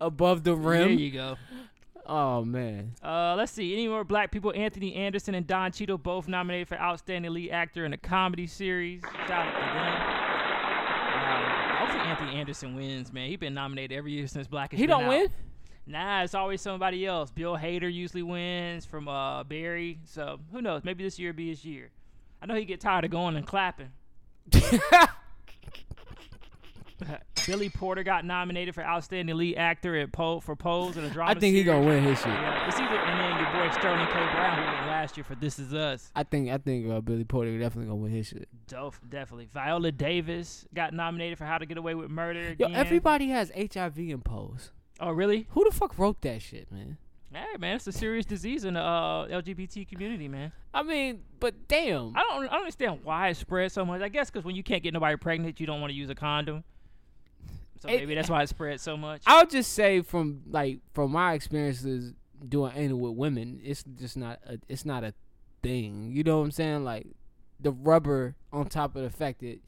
above 0.00 0.44
the 0.44 0.54
rim. 0.54 0.80
There 0.80 0.90
you 0.90 1.10
go. 1.10 1.36
Oh 2.06 2.44
man. 2.44 2.94
Uh, 3.02 3.34
let's 3.36 3.52
see. 3.52 3.72
Any 3.74 3.86
more 3.88 4.02
black 4.04 4.30
people? 4.30 4.52
Anthony 4.54 4.94
Anderson 4.94 5.34
and 5.34 5.46
Don 5.46 5.72
Cheadle 5.72 5.98
both 5.98 6.26
nominated 6.26 6.68
for 6.68 6.76
Outstanding 6.80 7.32
Lead 7.32 7.50
Actor 7.50 7.84
in 7.84 7.92
a 7.92 7.98
Comedy 7.98 8.46
Series. 8.46 9.02
Shout 9.26 9.30
out 9.30 9.52
to 9.52 9.58
them. 9.74 11.24
Um, 11.24 11.76
hopefully 11.78 12.00
Anthony 12.10 12.40
Anderson 12.40 12.74
wins, 12.76 13.12
man. 13.12 13.28
He's 13.28 13.38
been 13.38 13.54
nominated 13.54 13.96
every 13.96 14.12
year 14.12 14.26
since 14.26 14.46
Black 14.46 14.72
He 14.72 14.86
don't 14.86 15.04
out. 15.04 15.08
win. 15.10 15.28
Nah, 15.86 16.22
it's 16.22 16.34
always 16.34 16.60
somebody 16.60 17.06
else. 17.06 17.30
Bill 17.30 17.56
Hader 17.56 17.92
usually 17.92 18.22
wins 18.22 18.84
from 18.86 19.08
uh, 19.08 19.44
Barry. 19.44 19.98
So 20.04 20.38
who 20.52 20.60
knows? 20.62 20.84
Maybe 20.84 21.04
this 21.04 21.18
year 21.18 21.30
will 21.30 21.36
be 21.36 21.48
his 21.48 21.64
year. 21.64 21.90
I 22.42 22.46
know 22.46 22.54
he 22.54 22.64
get 22.64 22.80
tired 22.80 23.04
of 23.04 23.10
going 23.10 23.36
and 23.36 23.46
clapping. 23.46 23.90
Billy 27.46 27.68
Porter 27.70 28.02
got 28.02 28.24
nominated 28.24 28.74
for 28.74 28.82
Outstanding 28.82 29.36
Lead 29.36 29.56
Actor 29.56 29.96
at 29.96 30.12
po- 30.12 30.40
for 30.40 30.56
Pose 30.56 30.96
and 30.96 31.06
a 31.06 31.10
drama 31.10 31.30
I 31.30 31.34
think 31.34 31.54
he 31.54 31.62
series. 31.62 31.66
gonna 31.66 31.86
win 31.86 32.02
his 32.04 32.18
shit. 32.18 32.28
Yeah, 32.28 32.68
it's 32.68 32.78
either 32.78 32.96
and 32.98 33.20
then 33.20 33.40
your 33.40 33.52
boy 33.52 33.74
Sterling 33.78 34.06
K. 34.06 34.12
Brown 34.12 34.58
who 34.58 34.64
won 34.64 34.86
last 34.88 35.16
year 35.16 35.24
for 35.24 35.34
This 35.34 35.58
Is 35.58 35.72
Us. 35.72 36.10
I 36.14 36.24
think 36.24 36.50
I 36.50 36.58
think 36.58 36.90
uh, 36.90 37.00
Billy 37.00 37.24
Porter 37.24 37.58
definitely 37.58 37.88
gonna 37.88 37.96
win 37.96 38.12
his 38.12 38.26
shit. 38.28 38.48
Dope, 38.66 38.96
definitely. 39.08 39.48
Viola 39.52 39.92
Davis 39.92 40.66
got 40.74 40.92
nominated 40.92 41.38
for 41.38 41.44
How 41.44 41.58
to 41.58 41.66
Get 41.66 41.78
Away 41.78 41.94
with 41.94 42.10
Murder. 42.10 42.54
Yo, 42.58 42.66
everybody 42.68 43.28
has 43.28 43.50
HIV 43.56 43.98
in 43.98 44.20
pose. 44.20 44.72
Oh, 45.00 45.12
really? 45.12 45.46
Who 45.50 45.64
the 45.64 45.74
fuck 45.74 45.96
wrote 45.98 46.20
that 46.22 46.42
shit, 46.42 46.70
man? 46.72 46.98
Hey, 47.32 47.58
man, 47.58 47.76
it's 47.76 47.86
a 47.86 47.92
serious 47.92 48.24
disease 48.24 48.64
in 48.64 48.74
the 48.74 48.80
uh, 48.80 49.28
LGBT 49.28 49.86
community, 49.86 50.28
man. 50.28 50.50
I 50.72 50.82
mean, 50.82 51.20
but 51.40 51.68
damn. 51.68 52.16
I 52.16 52.20
don't, 52.22 52.44
I 52.48 52.52
don't 52.52 52.60
understand 52.60 53.00
why 53.04 53.28
it 53.28 53.36
spread 53.36 53.70
so 53.70 53.84
much. 53.84 54.00
I 54.00 54.08
guess 54.08 54.30
because 54.30 54.44
when 54.44 54.56
you 54.56 54.62
can't 54.62 54.82
get 54.82 54.94
nobody 54.94 55.16
pregnant, 55.16 55.60
you 55.60 55.66
don't 55.66 55.80
want 55.80 55.90
to 55.90 55.94
use 55.94 56.08
a 56.08 56.14
condom. 56.14 56.64
So 57.80 57.88
It- 57.88 57.96
maybe 57.98 58.14
that's 58.14 58.28
why 58.30 58.42
it 58.42 58.48
spread 58.48 58.80
so 58.80 58.96
much. 58.96 59.22
I'll 59.26 59.46
just 59.46 59.72
say 59.72 60.02
from 60.02 60.42
like 60.50 60.80
from 60.92 61.12
my 61.12 61.34
experiences 61.34 62.14
doing 62.46 62.72
anal 62.74 62.98
with 62.98 63.14
women, 63.16 63.60
it's 63.62 63.84
just 63.98 64.16
not 64.16 64.40
a, 64.46 64.58
it's 64.68 64.84
not 64.84 65.04
a 65.04 65.14
thing. 65.62 66.10
You 66.12 66.22
know 66.24 66.38
what 66.38 66.44
I'm 66.44 66.50
saying? 66.52 66.84
Like 66.84 67.06
the 67.60 67.72
rubber 67.72 68.36
on 68.52 68.66
top 68.68 68.96
of 68.96 69.02
the 69.02 69.10
fact 69.10 69.40
that 69.40 69.58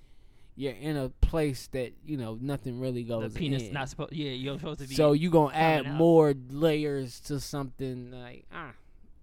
you're 0.56 0.72
in 0.72 0.96
a 0.96 1.08
place 1.08 1.68
that 1.72 1.92
you 2.04 2.16
know 2.16 2.36
nothing 2.40 2.80
really 2.80 3.02
goes. 3.02 3.32
the 3.32 3.38
penis 3.38 3.62
in. 3.62 3.72
not 3.72 3.88
supposed. 3.88 4.12
Yeah, 4.12 4.30
you're 4.32 4.58
supposed 4.58 4.80
to 4.80 4.88
be. 4.88 4.94
so 4.94 5.12
you 5.12 5.30
gonna 5.30 5.54
add 5.54 5.86
out. 5.86 5.94
more 5.94 6.34
layers 6.50 7.20
to 7.20 7.40
something 7.40 8.10
like 8.10 8.44
ah, 8.52 8.72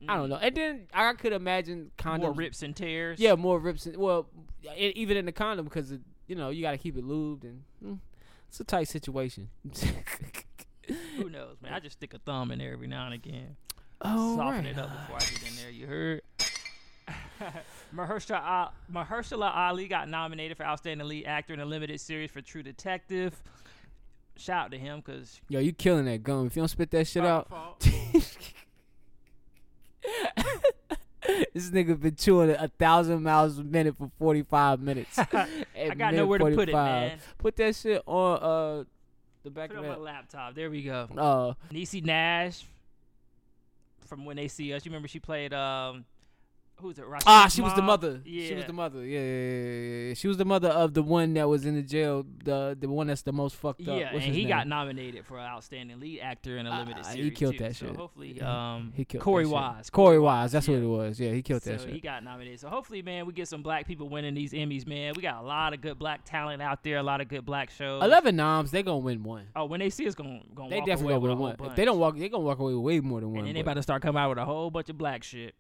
I 0.02 0.04
mm, 0.04 0.18
don't 0.18 0.30
know. 0.30 0.38
And 0.38 0.56
then 0.56 0.88
I 0.94 1.14
could 1.14 1.34
imagine 1.34 1.92
condoms. 1.98 2.20
More 2.22 2.32
rips 2.34 2.64
and 2.64 2.76
tears. 2.76 3.20
Yeah, 3.20 3.36
more 3.36 3.60
rips. 3.60 3.86
And, 3.86 3.98
well, 3.98 4.28
e- 4.78 4.94
even 4.96 5.18
in 5.18 5.26
the 5.26 5.32
condom 5.32 5.66
because 5.66 5.94
you 6.28 6.36
know 6.36 6.50
you 6.50 6.62
got 6.62 6.72
to 6.72 6.78
keep 6.78 6.98
it 6.98 7.06
lubed 7.06 7.44
and 7.44 7.64
mm, 7.86 8.00
it's 8.48 8.60
a 8.60 8.64
tight 8.64 8.88
situation. 8.88 9.50
Who 11.18 11.30
knows, 11.30 11.58
man? 11.62 11.74
I 11.74 11.80
just 11.80 11.98
stick 11.98 12.14
a 12.14 12.20
thumb 12.20 12.52
in 12.52 12.60
there 12.60 12.74
every 12.74 12.88
now 12.88 13.06
and 13.06 13.14
again. 13.14 13.58
oh, 14.02 14.36
Soften 14.38 14.66
right. 14.66 14.72
it 14.72 14.78
up 14.78 14.90
before 14.92 15.18
I 15.18 15.20
get 15.20 15.44
in 15.50 15.56
there. 15.58 15.70
You 15.70 15.88
heard? 15.88 16.22
Mahershala, 17.96 18.42
uh, 18.44 18.68
Mahershala 18.92 19.56
Ali 19.56 19.88
got 19.88 20.10
nominated 20.10 20.58
for 20.58 20.64
Outstanding 20.66 21.08
Lead 21.08 21.26
Actor 21.26 21.54
in 21.54 21.60
a 21.60 21.66
Limited 21.66 22.00
Series 22.02 22.32
for 22.32 22.42
True 22.42 22.64
Detective. 22.64 23.42
Shout 24.36 24.66
out 24.66 24.72
to 24.72 24.78
him 24.78 25.02
because 25.04 25.40
Yo, 25.50 25.60
you 25.60 25.74
killing 25.74 26.06
that 26.06 26.24
gum. 26.24 26.48
If 26.48 26.56
you 26.56 26.62
don't 26.62 26.68
spit 26.68 26.92
that 26.92 27.08
shit 27.08 27.26
out, 27.26 27.48
this 31.54 31.70
nigga 31.70 32.00
been 32.00 32.16
chewing 32.16 32.52
a 32.52 32.68
thousand 32.68 33.24
miles 33.24 33.58
a 33.58 33.64
minute 33.64 33.98
for 33.98 34.10
forty 34.18 34.44
five 34.44 34.80
minutes. 34.80 35.18
I 35.20 35.48
got 35.98 36.14
nowhere 36.14 36.40
to 36.40 36.56
put 36.56 36.70
it, 36.70 36.74
man. 36.74 37.20
Put 37.38 37.56
that 37.58 37.76
shit 37.76 38.02
on 38.06 38.38
uh 38.42 38.84
the 39.44 39.52
back 39.52 39.70
Put 39.70 39.80
of 39.80 39.86
on 39.86 39.90
my 39.92 39.98
laptop. 39.98 40.56
There 40.56 40.70
we 40.70 40.84
go. 40.84 41.08
Uh, 41.18 41.54
Niecy 41.74 42.04
Nash 42.04 42.66
from 44.06 44.26
When 44.26 44.38
They 44.38 44.48
See 44.48 44.74
Us. 44.74 44.86
You 44.86 44.90
remember 44.90 45.08
she 45.08 45.20
played 45.20 45.54
um, 45.54 46.06
who's 46.80 46.98
it? 47.00 47.06
Rashid's 47.06 47.24
ah, 47.28 47.48
she 47.48 47.62
was 47.62 47.74
the 47.74 47.82
mother. 47.82 48.22
Yeah. 48.26 48.48
She 48.48 48.54
was 48.56 48.66
the 48.66 48.74
mother. 48.74 49.06
Yeah, 49.06 49.20
yeah, 49.20 49.26
yeah, 49.26 50.08
yeah. 50.10 50.14
She 50.14 50.28
was 50.28 50.38
the 50.38 50.46
mother 50.46 50.70
of 50.70 50.94
the 50.94 51.04
one 51.04 51.34
that 51.36 51.48
was 51.48 51.66
in 51.66 51.76
the 51.76 51.82
jail. 51.82 52.26
The 52.44 52.78
the 52.80 52.88
one 52.90 53.08
that's 53.08 53.22
the 53.24 53.32
most 53.34 53.56
fucked 53.56 53.82
up. 53.88 54.00
Yeah, 54.00 54.14
What's 54.14 54.26
and 54.26 54.34
he 54.36 54.42
name? 54.42 54.50
got 54.50 54.68
nominated 54.68 55.26
for 55.26 55.40
outstanding 55.40 56.00
lead 56.00 56.20
actor 56.22 56.58
in 56.58 56.66
a 56.68 56.70
Ah, 56.72 56.80
limited 56.80 57.06
he 57.06 57.12
series. 57.12 57.24
He 57.26 57.32
killed 57.32 57.58
too. 57.58 57.64
that 57.64 57.76
so 57.76 57.88
shit. 57.88 57.96
hopefully, 57.96 58.42
um, 58.42 58.94
he 58.96 59.06
killed 59.06 59.24
Korey. 59.24 59.46
Wise. 59.48 59.90
Korey 59.90 60.22
Wise, 60.22 60.52
that's 60.52 60.68
yeah. 60.68 60.76
what 60.76 60.84
it 60.84 60.88
was. 60.88 61.20
Yeah, 61.20 61.32
he 61.32 61.42
killed 61.42 61.62
that 61.64 61.82
shit. 61.82 61.90
he 61.90 62.00
got 62.00 62.24
nominated. 62.24 62.60
So 62.60 62.70
hopefully, 62.70 63.02
man, 63.02 63.26
we 63.26 63.34
get 63.34 63.48
some 63.48 63.62
black 63.64 63.88
people 63.88 64.10
winning 64.10 64.34
these 64.34 64.54
Emmys, 64.54 64.86
man. 64.88 65.14
We 65.16 65.22
got 65.22 65.42
a 65.44 65.46
lot 65.46 65.74
of 65.74 65.82
good 65.82 65.98
black 66.00 66.26
talent 66.26 66.62
out 66.62 66.84
there, 66.84 66.98
a 66.98 67.04
lot 67.04 67.22
of 67.22 67.28
good 67.28 67.46
black 67.46 67.70
shows. 67.72 68.04
Eleven 68.04 68.36
noms, 68.36 68.72
they 68.72 68.84
gonna 68.84 68.98
win 69.00 69.24
one. 69.24 69.48
Oh, 69.56 69.66
when 69.66 69.80
they 69.80 69.90
see 69.90 70.08
us, 70.08 70.16
gonna 70.16 70.42
gonna 70.56 70.70
They 70.70 70.80
definitely 70.82 71.14
gonna 71.16 71.20
win 71.36 71.38
one. 71.40 71.56
If 71.64 71.76
they 71.76 71.86
don't 71.86 72.00
walk, 72.00 72.18
they 72.18 72.30
gonna 72.30 72.44
walk 72.44 72.60
away 72.60 72.74
with 72.74 72.84
way 72.84 73.00
more 73.00 73.20
than 73.20 73.30
one. 73.32 73.40
and 73.40 73.48
then 73.48 73.54
they 73.56 73.62
about 73.62 73.76
to 73.76 73.84
start 73.84 74.02
coming 74.02 74.20
out 74.22 74.30
with 74.30 74.38
a 74.38 74.46
whole 74.46 74.70
bunch 74.72 74.90
of 74.90 74.98
black 74.98 75.24
shit. 75.24 75.56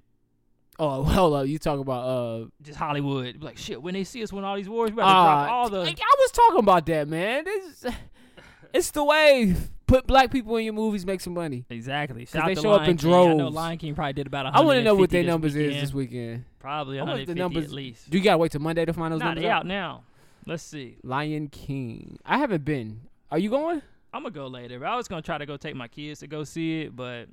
Oh, 0.79 1.03
hold 1.05 1.33
up, 1.33 1.47
you 1.47 1.59
talking 1.59 1.81
about 1.81 2.03
uh? 2.07 2.45
Just 2.61 2.77
Hollywood, 2.77 3.41
like 3.41 3.57
shit. 3.57 3.81
When 3.81 3.93
they 3.93 4.03
see 4.03 4.23
us 4.23 4.31
win 4.33 4.43
all 4.43 4.55
these 4.55 4.67
awards, 4.67 4.91
we 4.91 5.01
about 5.01 5.07
to 5.07 5.15
ah, 5.15 5.45
drop 5.45 5.53
all 5.53 5.69
the. 5.69 5.81
I, 5.81 5.89
I 5.89 6.15
was 6.19 6.31
talking 6.31 6.59
about 6.59 6.85
that, 6.87 7.07
man. 7.07 7.43
This, 7.45 7.85
it's 8.73 8.91
the 8.91 9.03
wave. 9.03 9.69
Put 9.87 10.05
black 10.05 10.31
people 10.31 10.57
in 10.57 10.65
your 10.65 10.73
movies, 10.73 11.05
make 11.05 11.21
some 11.21 11.33
money. 11.33 11.63
Exactly. 11.69 12.25
Shout 12.25 12.45
they 12.45 12.55
to 12.55 12.61
show 12.61 12.73
up 12.73 12.87
in 12.87 12.97
King. 12.97 13.09
I 13.09 13.13
know 13.13 13.37
droves. 13.37 13.55
Lion 13.55 13.77
King 13.77 13.95
probably 13.95 14.13
did 14.13 14.27
about. 14.27 14.47
I 14.47 14.59
want 14.59 14.77
to 14.77 14.83
know 14.83 14.95
what 14.95 15.09
their 15.09 15.23
numbers 15.23 15.55
is 15.55 15.81
this 15.81 15.93
weekend. 15.93 16.43
Probably 16.59 16.99
I 16.99 17.03
wonder 17.03 17.21
150 17.21 17.31
if 17.31 17.35
the 17.35 17.41
numbers. 17.41 17.65
at 17.65 17.71
least. 17.71 18.09
Do 18.09 18.17
you 18.17 18.23
gotta 18.23 18.37
wait 18.37 18.51
till 18.51 18.59
Monday 18.61 18.83
to 18.83 18.91
find 18.91 19.13
those 19.13 19.19
Nah, 19.21 19.27
numbers 19.27 19.43
they 19.43 19.49
out? 19.49 19.59
out 19.59 19.65
now. 19.65 20.03
Let's 20.45 20.63
see. 20.63 20.97
Lion 21.03 21.47
King. 21.47 22.19
I 22.25 22.37
haven't 22.37 22.65
been. 22.65 23.01
Are 23.31 23.39
you 23.39 23.49
going? 23.49 23.81
I'm 24.13 24.23
gonna 24.23 24.33
go 24.33 24.47
later. 24.47 24.85
I 24.85 24.95
was 24.95 25.07
gonna 25.07 25.21
try 25.21 25.37
to 25.37 25.45
go 25.45 25.57
take 25.57 25.75
my 25.75 25.87
kids 25.87 26.21
to 26.21 26.27
go 26.27 26.43
see 26.43 26.81
it, 26.81 26.95
but 26.95 27.27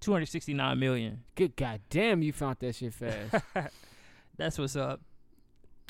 269 0.00 0.78
million. 0.78 1.22
Good 1.34 1.56
goddamn, 1.56 2.22
you 2.22 2.32
found 2.32 2.56
that 2.60 2.74
shit 2.74 2.94
fast. 2.94 3.44
That's 4.36 4.58
what's 4.58 4.76
up. 4.76 5.00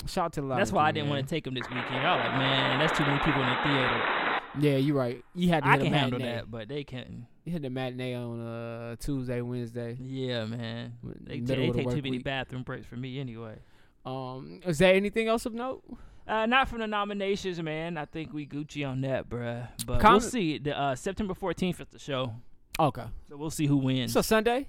Shout 0.07 0.27
out 0.27 0.33
to 0.35 0.43
That's 0.43 0.73
why 0.73 0.89
I 0.89 0.93
didn't 0.93 1.09
want 1.09 1.27
to 1.27 1.35
take 1.35 1.45
them 1.45 1.55
this 1.55 1.69
weekend. 1.69 2.07
I 2.07 2.17
was 2.17 2.25
like, 2.27 2.39
man, 2.39 2.79
that's 2.79 2.97
too 2.99 3.05
many 3.05 3.19
people 3.21 3.41
in 3.43 3.49
the 3.49 3.57
theater. 3.63 4.41
Yeah, 4.61 4.77
you're 4.77 4.97
right. 4.97 5.25
You 5.35 5.49
had 5.49 5.63
to 5.65 5.69
I 5.71 5.73
hit 5.73 5.85
can 5.85 5.95
a 5.95 5.99
handle 5.99 6.19
that, 6.21 6.51
but 6.51 6.69
they 6.69 6.85
can't. 6.85 7.25
You 7.45 7.53
hit 7.53 7.63
the 7.63 7.71
matinee 7.71 8.15
on 8.15 8.41
uh 8.41 8.97
Tuesday, 8.97 9.41
Wednesday. 9.41 9.97
Yeah, 10.01 10.45
man. 10.45 10.95
They, 11.03 11.41
middle 11.41 11.73
they 11.73 11.79
take 11.83 11.89
too 11.89 11.97
many 11.97 12.11
week. 12.13 12.25
bathroom 12.25 12.63
breaks 12.63 12.87
for 12.87 12.97
me 12.97 13.19
anyway. 13.19 13.57
Um, 14.05 14.61
is 14.67 14.79
there 14.79 14.95
anything 14.95 15.29
else 15.29 15.47
of 15.47 15.55
note? 15.55 15.83
Uh, 16.29 16.47
not 16.47 16.69
from 16.69 16.81
the 16.81 16.87
nominations, 16.87 17.61
man. 17.63 17.97
I 17.97 18.05
think 18.05 18.33
we 18.33 18.47
Gucci 18.47 18.87
on 18.89 19.01
that, 19.03 19.29
bruh. 19.29 19.69
But 19.87 20.01
Com- 20.01 20.15
we'll 20.15 20.21
see. 20.21 20.59
The 20.59 20.79
uh, 20.79 20.95
September 20.97 21.35
14th 21.35 21.81
is 21.81 21.89
the 21.89 21.99
show, 21.99 22.35
Okay. 22.79 23.05
so 23.29 23.37
we'll 23.37 23.51
see 23.51 23.67
who 23.67 23.77
wins. 23.79 24.13
So 24.13 24.21
Sunday. 24.23 24.69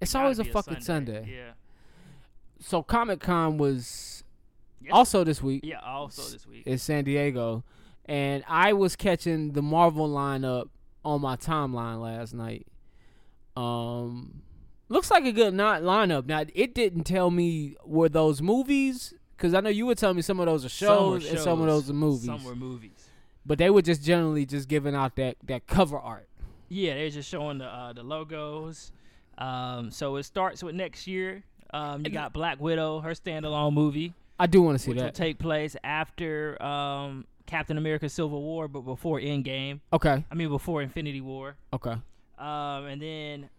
It's 0.00 0.12
Gotta 0.12 0.22
always 0.24 0.38
a 0.38 0.44
fucking 0.44 0.80
Sunday. 0.80 1.28
Yeah. 1.36 1.52
So 2.60 2.82
Comic 2.82 3.20
Con 3.20 3.58
was 3.58 4.22
Yes. 4.82 4.92
also 4.94 5.24
this 5.24 5.42
week 5.42 5.62
Yeah. 5.64 5.80
Also 5.80 6.22
this 6.32 6.46
week. 6.46 6.66
in 6.66 6.78
San 6.78 7.04
Diego, 7.04 7.64
and 8.06 8.42
I 8.48 8.72
was 8.72 8.96
catching 8.96 9.52
the 9.52 9.60
Marvel 9.62 10.08
lineup 10.08 10.68
on 11.04 11.20
my 11.20 11.36
timeline 11.36 12.00
last 12.00 12.32
night. 12.34 12.66
Um, 13.56 14.42
looks 14.88 15.10
like 15.10 15.24
a 15.24 15.32
good 15.32 15.52
not 15.54 15.82
lineup. 15.82 16.26
Now 16.26 16.44
it 16.54 16.74
didn't 16.74 17.04
tell 17.04 17.30
me 17.30 17.76
were 17.84 18.08
those 18.08 18.40
movies 18.40 19.12
because 19.36 19.52
I 19.54 19.60
know 19.60 19.68
you 19.70 19.84
were 19.86 19.94
telling 19.94 20.16
me 20.16 20.22
some 20.22 20.40
of 20.40 20.46
those 20.46 20.64
are 20.64 20.68
Some 20.70 20.88
shows, 20.88 21.28
and 21.28 21.38
some 21.38 21.60
of 21.60 21.66
those 21.66 21.90
are 21.90 21.94
movies. 21.94 22.26
Some 22.26 22.44
were 22.44 22.54
movies. 22.56 23.08
but 23.44 23.58
they 23.58 23.68
were 23.68 23.82
just 23.82 24.02
generally 24.02 24.46
just 24.46 24.68
giving 24.68 24.94
out 24.94 25.16
that 25.16 25.36
that 25.44 25.66
cover 25.66 25.98
art. 25.98 26.28
Yeah, 26.70 26.94
they're 26.94 27.10
just 27.10 27.28
showing 27.28 27.58
the 27.58 27.66
uh, 27.66 27.92
the 27.92 28.02
logos. 28.02 28.92
Um, 29.36 29.90
so 29.90 30.16
it 30.16 30.22
starts 30.22 30.62
with 30.62 30.74
next 30.74 31.06
year. 31.06 31.42
Um, 31.72 32.04
you 32.04 32.10
got 32.10 32.32
Black 32.32 32.60
Widow, 32.60 33.00
her 33.00 33.12
standalone 33.12 33.72
movie, 33.74 34.14
I 34.40 34.46
do 34.46 34.62
want 34.62 34.78
to 34.78 34.82
see 34.82 34.90
which 34.90 34.96
will 34.96 35.04
that. 35.04 35.14
take 35.14 35.38
place 35.38 35.76
after 35.84 36.60
um, 36.62 37.26
Captain 37.44 37.76
America: 37.76 38.08
Civil 38.08 38.40
War, 38.42 38.68
but 38.68 38.80
before 38.80 39.20
Endgame. 39.20 39.80
okay, 39.92 40.24
I 40.30 40.34
mean, 40.34 40.48
before 40.48 40.80
Infinity 40.80 41.20
War. 41.20 41.56
okay, 41.74 41.96
Um, 42.38 42.86
and 42.86 43.02
then 43.02 43.50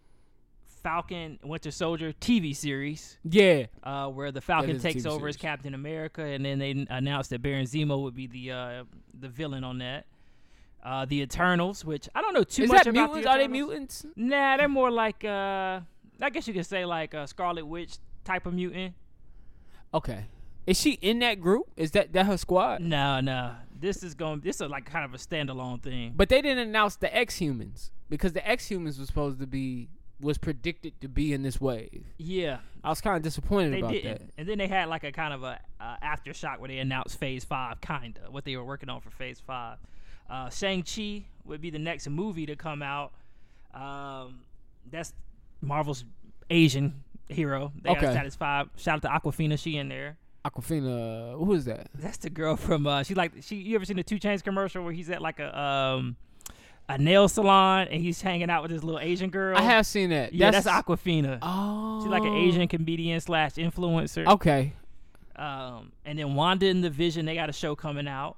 Falcon 0.82 1.38
Winter 1.44 1.70
Soldier 1.70 2.12
TV 2.20 2.54
series, 2.54 3.16
yeah. 3.22 3.66
uh, 3.84 4.08
where 4.08 4.32
the 4.32 4.40
Falcon 4.40 4.80
takes 4.80 5.06
over 5.06 5.28
as. 5.28 5.36
Captain 5.36 5.72
America, 5.72 6.22
and 6.24 6.44
then 6.44 6.58
they 6.58 6.84
announced 6.90 7.30
that 7.30 7.42
Baron 7.42 7.66
Zemo 7.66 8.02
would 8.02 8.16
be 8.16 8.26
the 8.26 8.50
uh, 8.50 8.84
the 9.20 9.28
villain 9.28 9.62
on 9.62 9.78
that. 9.78 10.06
Uh, 10.82 11.04
the 11.04 11.20
Eternals, 11.20 11.84
which 11.84 12.08
I 12.14 12.20
don't 12.20 12.34
know 12.34 12.42
too 12.42 12.64
Is 12.64 12.70
much 12.70 12.86
about. 12.86 13.10
mutants? 13.10 13.24
The 13.24 13.30
Are 13.30 13.38
they 13.38 13.46
mutants? 13.48 14.06
Nah, 14.16 14.56
they're 14.56 14.68
more 14.68 14.90
like 14.90 15.24
uh, 15.24 15.80
I 16.20 16.30
guess 16.30 16.48
you 16.48 16.54
could 16.54 16.66
say 16.66 16.84
like 16.84 17.14
a 17.14 17.26
Scarlet 17.26 17.64
Witch 17.66 17.98
type 18.24 18.46
of 18.46 18.54
mutant. 18.54 18.94
Okay. 19.94 20.26
Is 20.66 20.80
she 20.80 20.92
in 20.92 21.18
that 21.20 21.40
group? 21.40 21.66
Is 21.76 21.92
that 21.92 22.12
that 22.12 22.26
her 22.26 22.36
squad? 22.36 22.80
No, 22.80 23.20
no, 23.20 23.52
this 23.80 24.02
is 24.02 24.14
going. 24.14 24.40
This 24.40 24.60
is 24.60 24.68
like 24.68 24.84
kind 24.86 25.04
of 25.04 25.14
a 25.14 25.18
standalone 25.18 25.82
thing. 25.82 26.14
But 26.16 26.28
they 26.28 26.40
didn't 26.40 26.66
announce 26.68 26.96
the 26.96 27.14
X 27.14 27.36
humans 27.36 27.90
because 28.08 28.32
the 28.32 28.46
X 28.48 28.66
humans 28.66 28.98
was 28.98 29.08
supposed 29.08 29.40
to 29.40 29.46
be 29.46 29.88
was 30.20 30.38
predicted 30.38 31.00
to 31.00 31.08
be 31.08 31.32
in 31.32 31.42
this 31.42 31.60
wave. 31.60 32.04
Yeah, 32.16 32.58
I 32.84 32.90
was 32.90 33.00
kind 33.00 33.16
of 33.16 33.22
disappointed 33.22 33.72
they 33.72 33.78
about 33.80 33.92
didn't. 33.92 34.18
that. 34.18 34.34
And 34.38 34.48
then 34.48 34.58
they 34.58 34.68
had 34.68 34.88
like 34.88 35.02
a 35.02 35.10
kind 35.10 35.34
of 35.34 35.42
a 35.42 35.58
uh, 35.80 35.96
aftershock 36.02 36.60
where 36.60 36.68
they 36.68 36.78
announced 36.78 37.18
Phase 37.18 37.44
Five, 37.44 37.80
kinda 37.80 38.20
what 38.30 38.44
they 38.44 38.56
were 38.56 38.64
working 38.64 38.88
on 38.88 39.00
for 39.00 39.10
Phase 39.10 39.40
Five. 39.44 39.78
Uh, 40.32 40.48
Shang 40.48 40.82
Chi 40.82 41.24
would 41.44 41.60
be 41.60 41.68
the 41.68 41.78
next 41.78 42.08
movie 42.08 42.46
to 42.46 42.56
come 42.56 42.82
out. 42.82 43.12
Um, 43.74 44.40
that's 44.90 45.12
Marvel's 45.60 46.04
Asian 46.48 47.02
hero. 47.28 47.70
They 47.82 47.90
Okay. 47.90 48.00
got 48.00 48.14
satisfied. 48.14 48.68
Shout 48.76 49.04
out 49.04 49.22
to 49.22 49.28
Awkwafina, 49.28 49.58
she 49.58 49.76
in 49.76 49.88
there. 49.90 50.16
Awkwafina, 50.44 51.38
who 51.38 51.52
is 51.52 51.66
that? 51.66 51.88
That's 51.94 52.16
the 52.18 52.30
girl 52.30 52.56
from 52.56 52.86
uh 52.86 53.02
she 53.04 53.14
like 53.14 53.32
she 53.42 53.56
you 53.56 53.74
ever 53.76 53.84
seen 53.84 53.96
the 53.96 54.02
2 54.02 54.16
Chainz 54.16 54.42
commercial 54.42 54.82
where 54.82 54.92
he's 54.92 55.08
at 55.10 55.22
like 55.22 55.38
a 55.38 55.56
um 55.56 56.16
a 56.88 56.98
nail 56.98 57.28
salon 57.28 57.86
and 57.88 58.02
he's 58.02 58.20
hanging 58.20 58.50
out 58.50 58.62
with 58.62 58.70
this 58.72 58.82
little 58.82 59.00
Asian 59.00 59.30
girl? 59.30 59.56
I 59.56 59.62
have 59.62 59.86
seen 59.86 60.10
that. 60.10 60.32
Yeah, 60.32 60.50
that's, 60.50 60.66
Awkwafina. 60.66 61.38
Oh, 61.42 62.00
She's 62.02 62.10
like 62.10 62.24
an 62.24 62.34
Asian 62.34 62.66
comedian 62.68 63.20
slash 63.20 63.52
influencer. 63.52 64.26
Okay, 64.26 64.72
Um, 65.36 65.92
and 66.04 66.18
then 66.18 66.34
Wanda 66.34 66.66
and 66.66 66.82
the 66.82 66.90
Vision, 66.90 67.24
they 67.24 67.34
got 67.36 67.48
a 67.48 67.52
show 67.52 67.76
coming 67.76 68.08
out. 68.08 68.36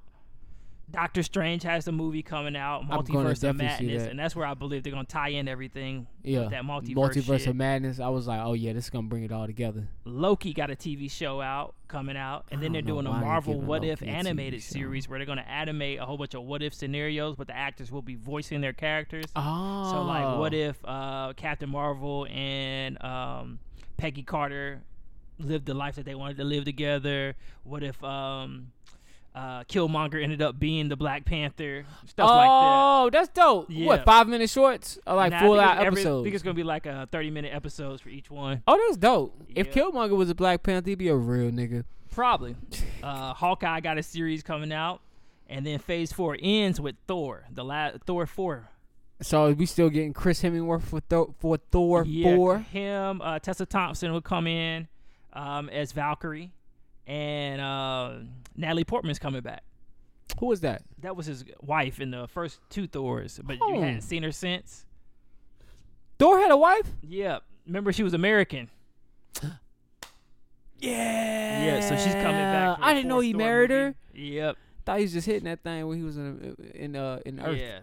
Doctor 0.95 1.23
Strange 1.23 1.63
has 1.65 1.85
the 1.85 1.93
movie 1.93 2.23
coming 2.23 2.57
out, 2.57 2.83
Multiverse 2.89 3.49
of 3.49 3.57
Madness, 3.57 4.03
that. 4.05 4.11
and 4.11 4.19
that's 4.19 4.35
where 4.37 4.47
I 4.47 4.55
believe 4.55 4.83
they're 4.85 4.93
gonna 4.93 5.05
tie 5.05 5.29
in 5.31 5.49
everything. 5.49 6.07
yeah. 6.23 6.43
with 6.43 6.51
that 6.51 6.63
multiverse, 6.63 6.95
Multiverse 6.95 7.39
shit. 7.41 7.47
of 7.49 7.57
Madness. 7.57 8.01
I 8.01 8.09
was 8.09 8.27
like, 8.27 8.41
oh 8.43 8.53
yeah, 8.53 8.73
this 8.73 8.85
is 8.85 8.91
gonna 8.91 9.09
bring 9.09 9.25
it 9.25 9.33
all 9.33 9.47
together. 9.47 9.89
Loki 10.05 10.53
got 10.53 10.71
a 10.71 10.77
TV 10.77 11.11
show 11.11 11.41
out 11.41 11.75
coming 11.89 12.17
out, 12.17 12.47
and 12.51 12.63
then 12.63 12.73
they're 12.73 12.81
doing 12.83 13.07
a 13.07 13.11
Marvel 13.11 13.61
What 13.61 13.83
Loki 13.83 13.91
If 13.91 14.03
animated 14.03 14.63
series 14.63 15.09
where 15.09 15.19
they're 15.19 15.27
gonna 15.27 15.43
animate 15.43 15.99
a 15.99 16.05
whole 16.07 16.17
bunch 16.17 16.35
of 16.35 16.43
what 16.45 16.63
if 16.63 16.73
scenarios, 16.75 17.35
but 17.37 17.49
the 17.49 17.57
actors 17.57 17.91
will 17.91 18.03
be 18.03 18.15
voicing 18.15 18.61
their 18.61 18.73
characters. 18.73 19.25
Oh, 19.37 19.91
So 19.91 20.03
like, 20.03 20.39
what 20.39 20.55
if 20.55 20.77
uh, 20.85 21.33
Captain 21.37 21.69
Marvel 21.69 22.27
and 22.31 23.03
um, 23.03 23.59
Peggy 23.97 24.23
Carter 24.23 24.83
lived 25.41 25.67
the 25.67 25.75
life 25.75 25.97
that 25.97 26.05
they 26.05 26.15
wanted 26.15 26.37
to 26.37 26.45
live 26.45 26.65
together? 26.65 27.35
What 27.65 27.83
if 27.83 28.03
um, 28.05 28.73
uh, 29.35 29.65
Killmonger 29.65 30.23
ended 30.23 30.41
up 30.43 30.59
being 30.59 30.89
the 30.89 30.97
Black 30.97 31.25
Panther? 31.25 31.85
Stuff 32.07 32.29
like 32.31 32.47
that. 32.47 32.51
Oh, 32.51 33.11
that's 33.13 33.29
dope. 33.29 33.67
Yeah. 33.69 33.87
What 33.87 34.05
five 34.05 34.29
minute 34.29 34.49
shorts 34.51 34.99
or 35.07 35.17
like 35.17 35.33
Nah, 35.33 35.41
full 35.41 35.59
out 35.61 35.79
every- 35.85 36.03
I 36.03 36.05
think 36.05 36.35
it's 36.35 36.43
gonna 36.43 36.55
be 36.55 36.63
like 36.63 36.87
a 36.87 37.09
thirty 37.11 37.31
minute 37.31 37.53
episodes 37.55 38.01
for 38.01 38.11
each 38.11 38.31
one. 38.31 38.63
oh, 38.69 38.81
that's 38.87 38.97
dope. 38.97 39.35
If 39.55 39.73
Killmonger 39.73 40.17
was 40.17 40.31
a 40.31 40.35
Black 40.35 40.63
Panther, 40.63 40.91
he'd 40.91 40.99
be 40.99 41.09
a 41.09 41.17
real 41.17 41.51
nigga. 41.51 41.85
Probably. 42.11 42.55
uh, 43.03 43.35
Hawkeye 43.35 43.81
got 43.81 43.99
a 43.99 44.03
series 44.05 44.43
coming 44.45 44.73
out, 44.73 45.01
and 45.49 45.67
then 45.67 45.81
Phase 45.81 46.13
Four 46.13 46.37
ends 46.41 46.81
with 46.81 46.95
Thor, 47.09 47.45
the 47.53 47.65
last 47.65 47.99
Thor 48.07 48.27
four. 48.27 48.69
So 49.21 49.51
we 49.53 49.67
still 49.67 49.91
getting 49.91 50.13
Chris 50.13 50.43
Hemsworth 50.43 50.83
for 50.83 51.01
Thor, 51.01 51.35
for 51.39 51.57
Thor 51.71 52.05
yeah, 52.05 52.35
four. 52.37 52.59
Him, 52.59 53.21
uh, 53.23 53.39
Tessa 53.39 53.65
Thompson 53.67 54.13
will 54.13 54.21
come 54.21 54.47
in 54.47 54.87
um, 55.33 55.69
as 55.71 55.93
Valkyrie, 55.93 56.53
and 57.07 57.61
uh, 57.61 58.13
Natalie 58.57 58.85
Portman's 58.85 59.19
coming 59.19 59.43
back. 59.43 59.63
Who 60.41 60.47
was 60.47 60.61
that? 60.63 60.83
That 61.03 61.17
was 61.17 61.27
his 61.27 61.45
wife 61.61 62.01
in 62.01 62.11
the 62.11 62.27
first 62.29 62.61
two 62.71 62.87
Thors, 62.87 63.39
but 63.45 63.59
Oh. 63.61 63.75
you 63.75 63.81
hadn't 63.81 64.01
seen 64.03 64.23
her 64.23 64.33
since. 64.33 64.85
Thor 66.19 66.39
had 66.39 66.51
a 66.51 66.57
wife. 66.57 66.89
Yeah, 67.03 67.39
remember 67.67 67.93
she 67.93 68.03
was 68.03 68.15
American. 68.15 68.71
Yeah. 70.79 71.65
Yeah, 71.65 71.81
so 71.81 71.97
she's 71.97 72.13
coming 72.15 72.33
back. 72.33 72.79
I 72.83 72.93
didn't 72.95 73.09
know 73.09 73.21
he 73.21 73.33
Thor 73.33 73.39
married 73.39 73.71
movie. 73.71 73.83
her. 73.83 73.95
Yep. 74.15 74.57
Thought 74.85 74.97
he 74.99 75.03
was 75.05 75.13
just 75.15 75.27
hitting 75.27 75.45
that 75.45 75.63
thing 75.63 75.87
when 75.87 75.97
he 75.97 76.05
was 76.05 76.19
in 76.19 76.57
in 76.75 76.97
uh 76.97 77.21
in 77.25 77.41
Earth. 77.41 77.59
Yeah. 77.59 77.79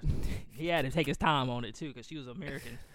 he 0.52 0.68
had 0.68 0.86
to 0.86 0.92
take 0.92 1.08
his 1.08 1.18
time 1.18 1.50
on 1.50 1.66
it 1.66 1.74
too, 1.74 1.88
because 1.88 2.06
she 2.06 2.18
was 2.18 2.28
American. 2.28 2.78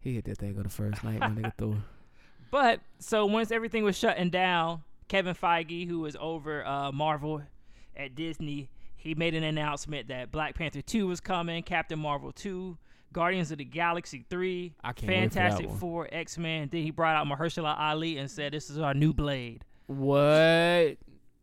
He 0.00 0.14
hit 0.14 0.26
that 0.26 0.38
thing 0.38 0.56
on 0.56 0.62
the 0.62 0.68
first 0.68 1.02
night 1.02 1.18
when 1.20 1.34
nigga 1.34 1.52
threw. 1.58 1.76
But 2.52 2.80
so 3.00 3.26
once 3.26 3.50
everything 3.50 3.82
was 3.82 3.98
shutting 3.98 4.30
down, 4.30 4.82
Kevin 5.08 5.34
Feige, 5.34 5.88
who 5.88 6.00
was 6.00 6.16
over 6.20 6.64
uh, 6.66 6.92
Marvel 6.92 7.42
at 7.96 8.14
Disney, 8.14 8.68
he 8.96 9.14
made 9.14 9.34
an 9.34 9.42
announcement 9.44 10.08
that 10.08 10.30
Black 10.30 10.54
Panther 10.54 10.82
2 10.82 11.06
was 11.06 11.20
coming, 11.20 11.62
Captain 11.62 11.98
Marvel 11.98 12.30
2, 12.32 12.76
Guardians 13.12 13.50
of 13.50 13.58
the 13.58 13.64
Galaxy 13.64 14.24
3, 14.28 14.74
I 14.84 14.92
can't 14.92 15.08
wait 15.08 15.14
for 15.16 15.20
Fantastic. 15.34 15.70
Four, 15.70 16.08
X 16.12 16.36
Men. 16.36 16.68
Then 16.70 16.82
he 16.82 16.90
brought 16.90 17.16
out 17.16 17.26
Mahershala 17.26 17.74
Ali 17.78 18.18
and 18.18 18.30
said, 18.30 18.52
"This 18.52 18.68
is 18.68 18.78
our 18.78 18.92
new 18.92 19.12
Blade." 19.14 19.64
What? 19.86 20.98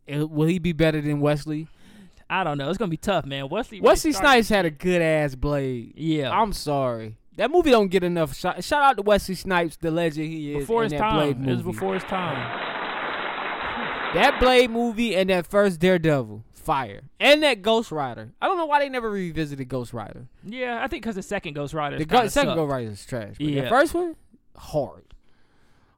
Will 0.08 0.46
he 0.46 0.60
be 0.60 0.72
better 0.72 1.00
than 1.00 1.18
Wesley? 1.20 1.66
I 2.30 2.44
don't 2.44 2.58
know. 2.58 2.68
It's 2.68 2.78
gonna 2.78 2.88
be 2.88 2.96
tough, 2.96 3.24
man. 3.26 3.48
Wesley. 3.48 3.78
really 3.80 3.88
Wesley 3.90 4.12
started- 4.12 4.28
Snipes 4.44 4.48
had 4.48 4.64
a 4.64 4.70
good 4.70 5.02
ass 5.02 5.34
blade. 5.34 5.92
Yeah. 5.96 6.30
I'm 6.30 6.52
sorry. 6.52 7.16
That 7.36 7.50
movie 7.50 7.70
don't 7.70 7.88
get 7.88 8.02
enough 8.04 8.34
shot. 8.34 8.62
Shout 8.64 8.82
out 8.82 8.96
to 8.96 9.02
Wesley 9.02 9.34
Snipes, 9.34 9.76
the 9.76 9.90
legend 9.90 10.28
he 10.28 10.52
is. 10.54 10.58
before 10.60 10.84
in 10.84 10.90
his 10.92 10.98
that 11.00 11.12
Blade 11.12 11.32
time. 11.34 11.40
movie. 11.40 11.50
It 11.50 11.54
was 11.54 11.62
before 11.62 11.94
his 11.94 12.04
time. 12.04 12.65
That 14.16 14.40
Blade 14.40 14.70
movie 14.70 15.14
and 15.16 15.30
that 15.30 15.46
first 15.46 15.78
Daredevil, 15.80 16.44
fire, 16.52 17.02
and 17.20 17.42
that 17.42 17.62
Ghost 17.62 17.90
Rider. 17.92 18.32
I 18.40 18.46
don't 18.46 18.56
know 18.56 18.66
why 18.66 18.80
they 18.80 18.88
never 18.88 19.10
revisited 19.10 19.68
Ghost 19.68 19.92
Rider. 19.92 20.26
Yeah, 20.44 20.78
I 20.82 20.88
think 20.88 21.02
because 21.02 21.14
the 21.16 21.22
second 21.22 21.54
Ghost 21.54 21.74
Rider. 21.74 21.98
The 21.98 22.04
go- 22.04 22.26
second 22.28 22.54
Ghost 22.54 22.70
Rider 22.70 22.90
is 22.90 23.04
trash. 23.06 23.34
But 23.38 23.46
Yeah. 23.46 23.62
the 23.62 23.68
first 23.68 23.94
one, 23.94 24.16
hard, 24.56 25.04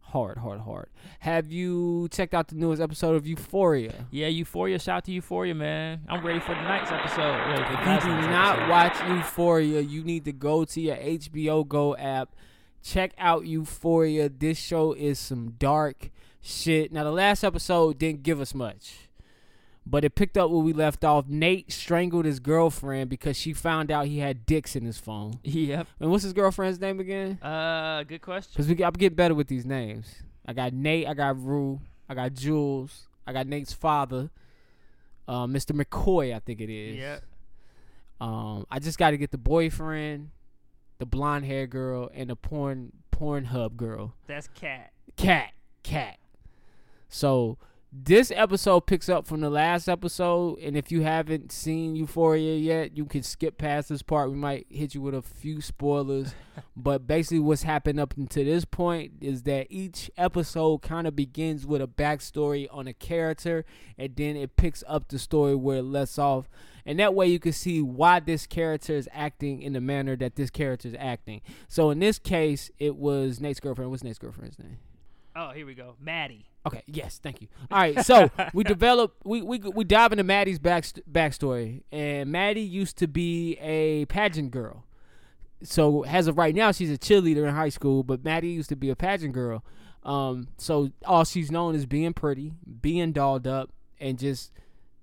hard, 0.02 0.38
hard, 0.38 0.60
hard. 0.60 0.88
Have 1.20 1.50
you 1.52 2.08
checked 2.10 2.34
out 2.34 2.48
the 2.48 2.54
newest 2.56 2.80
episode 2.82 3.14
of 3.16 3.26
Euphoria? 3.26 4.06
Yeah, 4.10 4.28
Euphoria. 4.28 4.78
Shout 4.78 4.96
out 4.98 5.04
to 5.04 5.12
Euphoria, 5.12 5.54
man. 5.54 6.00
I'm 6.08 6.24
ready 6.24 6.40
for 6.40 6.54
tonight's 6.54 6.90
episode. 6.90 7.34
If 7.52 8.04
you 8.04 8.10
do 8.10 8.28
not 8.28 8.56
episode. 8.58 8.68
watch 8.70 9.00
Euphoria, 9.16 9.80
you 9.80 10.02
need 10.04 10.24
to 10.24 10.32
go 10.32 10.64
to 10.64 10.80
your 10.80 10.96
HBO 10.96 11.64
Go 11.66 11.96
app. 11.96 12.34
Check 12.82 13.12
out 13.18 13.44
Euphoria. 13.46 14.28
This 14.28 14.56
show 14.58 14.92
is 14.92 15.18
some 15.18 15.54
dark 15.58 16.10
shit. 16.40 16.92
Now, 16.92 17.04
the 17.04 17.12
last 17.12 17.44
episode 17.44 17.98
didn't 17.98 18.22
give 18.22 18.40
us 18.40 18.54
much, 18.54 19.08
but 19.86 20.04
it 20.04 20.14
picked 20.14 20.36
up 20.36 20.50
where 20.50 20.60
we 20.60 20.72
left 20.72 21.04
off. 21.04 21.26
Nate 21.28 21.72
strangled 21.72 22.24
his 22.24 22.40
girlfriend 22.40 23.10
because 23.10 23.36
she 23.36 23.52
found 23.52 23.90
out 23.90 24.06
he 24.06 24.18
had 24.18 24.46
dicks 24.46 24.76
in 24.76 24.84
his 24.84 24.98
phone. 24.98 25.38
Yep. 25.42 25.86
And 26.00 26.10
what's 26.10 26.24
his 26.24 26.32
girlfriend's 26.32 26.80
name 26.80 27.00
again? 27.00 27.40
Uh, 27.42 28.02
good 28.04 28.22
question. 28.22 28.52
Because 28.54 28.68
we 28.68 28.84
I'm 28.84 28.92
getting 28.92 29.16
better 29.16 29.34
with 29.34 29.48
these 29.48 29.64
names. 29.66 30.14
I 30.46 30.52
got 30.52 30.72
Nate, 30.72 31.06
I 31.06 31.14
got 31.14 31.42
Rue, 31.42 31.80
I 32.08 32.14
got 32.14 32.32
Jules, 32.32 33.06
I 33.26 33.32
got 33.34 33.46
Nate's 33.46 33.74
father, 33.74 34.30
uh, 35.26 35.46
Mr. 35.46 35.78
McCoy, 35.78 36.34
I 36.34 36.38
think 36.38 36.62
it 36.62 36.70
is. 36.70 36.96
Yeah. 36.96 37.18
Um, 38.20 38.66
I 38.70 38.78
just 38.78 38.98
got 38.98 39.10
to 39.10 39.18
get 39.18 39.30
the 39.30 39.38
boyfriend, 39.38 40.30
the 40.98 41.06
blonde 41.06 41.44
hair 41.44 41.66
girl, 41.66 42.10
and 42.14 42.30
the 42.30 42.36
porn 42.36 42.92
Pornhub 43.12 43.76
girl. 43.76 44.14
That's 44.26 44.48
Kat. 44.48 44.92
Kat, 45.16 45.52
Kat. 45.82 46.18
So 47.08 47.58
this 47.90 48.30
episode 48.30 48.80
picks 48.80 49.08
up 49.08 49.26
from 49.26 49.40
the 49.40 49.48
last 49.48 49.88
episode, 49.88 50.58
and 50.58 50.76
if 50.76 50.92
you 50.92 51.00
haven't 51.00 51.50
seen 51.50 51.96
Euphoria 51.96 52.54
yet, 52.54 52.94
you 52.94 53.06
can 53.06 53.22
skip 53.22 53.56
past 53.56 53.88
this 53.88 54.02
part. 54.02 54.30
We 54.30 54.36
might 54.36 54.66
hit 54.68 54.94
you 54.94 55.00
with 55.00 55.14
a 55.14 55.22
few 55.22 55.62
spoilers, 55.62 56.34
but 56.76 57.06
basically, 57.06 57.38
what's 57.38 57.62
happened 57.62 57.98
up 57.98 58.14
until 58.18 58.44
this 58.44 58.66
point 58.66 59.12
is 59.22 59.44
that 59.44 59.68
each 59.70 60.10
episode 60.18 60.82
kind 60.82 61.06
of 61.06 61.16
begins 61.16 61.66
with 61.66 61.80
a 61.80 61.86
backstory 61.86 62.68
on 62.70 62.86
a 62.86 62.92
character, 62.92 63.64
and 63.96 64.14
then 64.16 64.36
it 64.36 64.56
picks 64.56 64.84
up 64.86 65.08
the 65.08 65.18
story 65.18 65.54
where 65.54 65.78
it 65.78 65.84
lets 65.84 66.18
off, 66.18 66.50
and 66.84 67.00
that 67.00 67.14
way 67.14 67.26
you 67.26 67.38
can 67.38 67.52
see 67.52 67.80
why 67.80 68.20
this 68.20 68.46
character 68.46 68.92
is 68.92 69.08
acting 69.12 69.62
in 69.62 69.72
the 69.72 69.80
manner 69.80 70.14
that 70.14 70.36
this 70.36 70.50
character 70.50 70.88
is 70.88 70.94
acting. 70.98 71.40
So 71.68 71.88
in 71.88 72.00
this 72.00 72.18
case, 72.18 72.70
it 72.78 72.96
was 72.96 73.40
Nate's 73.40 73.60
girlfriend. 73.60 73.90
What's 73.90 74.04
Nate's 74.04 74.18
girlfriend's 74.18 74.58
name? 74.58 74.76
Oh, 75.38 75.50
here 75.50 75.64
we 75.64 75.74
go. 75.74 75.94
Maddy. 76.00 76.46
Okay. 76.66 76.82
Yes. 76.88 77.20
Thank 77.22 77.40
you. 77.40 77.46
All 77.70 77.78
right. 77.78 78.04
So 78.04 78.28
we 78.52 78.64
develop. 78.64 79.14
We 79.24 79.40
we 79.40 79.58
we 79.58 79.84
dive 79.84 80.10
into 80.10 80.24
Maddy's 80.24 80.58
back 80.58 80.84
backstory, 81.10 81.82
and 81.92 82.32
Maddy 82.32 82.60
used 82.60 82.98
to 82.98 83.06
be 83.06 83.56
a 83.60 84.04
pageant 84.06 84.50
girl. 84.50 84.84
So 85.62 86.04
as 86.04 86.26
of 86.26 86.38
right 86.38 86.54
now, 86.54 86.72
she's 86.72 86.90
a 86.90 86.98
cheerleader 86.98 87.48
in 87.48 87.54
high 87.54 87.68
school. 87.68 88.02
But 88.02 88.24
Maddy 88.24 88.48
used 88.48 88.68
to 88.70 88.76
be 88.76 88.90
a 88.90 88.96
pageant 88.96 89.32
girl. 89.32 89.64
Um. 90.02 90.48
So 90.58 90.90
all 91.06 91.24
she's 91.24 91.52
known 91.52 91.76
is 91.76 91.86
being 91.86 92.14
pretty, 92.14 92.52
being 92.82 93.12
dolled 93.12 93.46
up, 93.46 93.70
and 94.00 94.18
just 94.18 94.50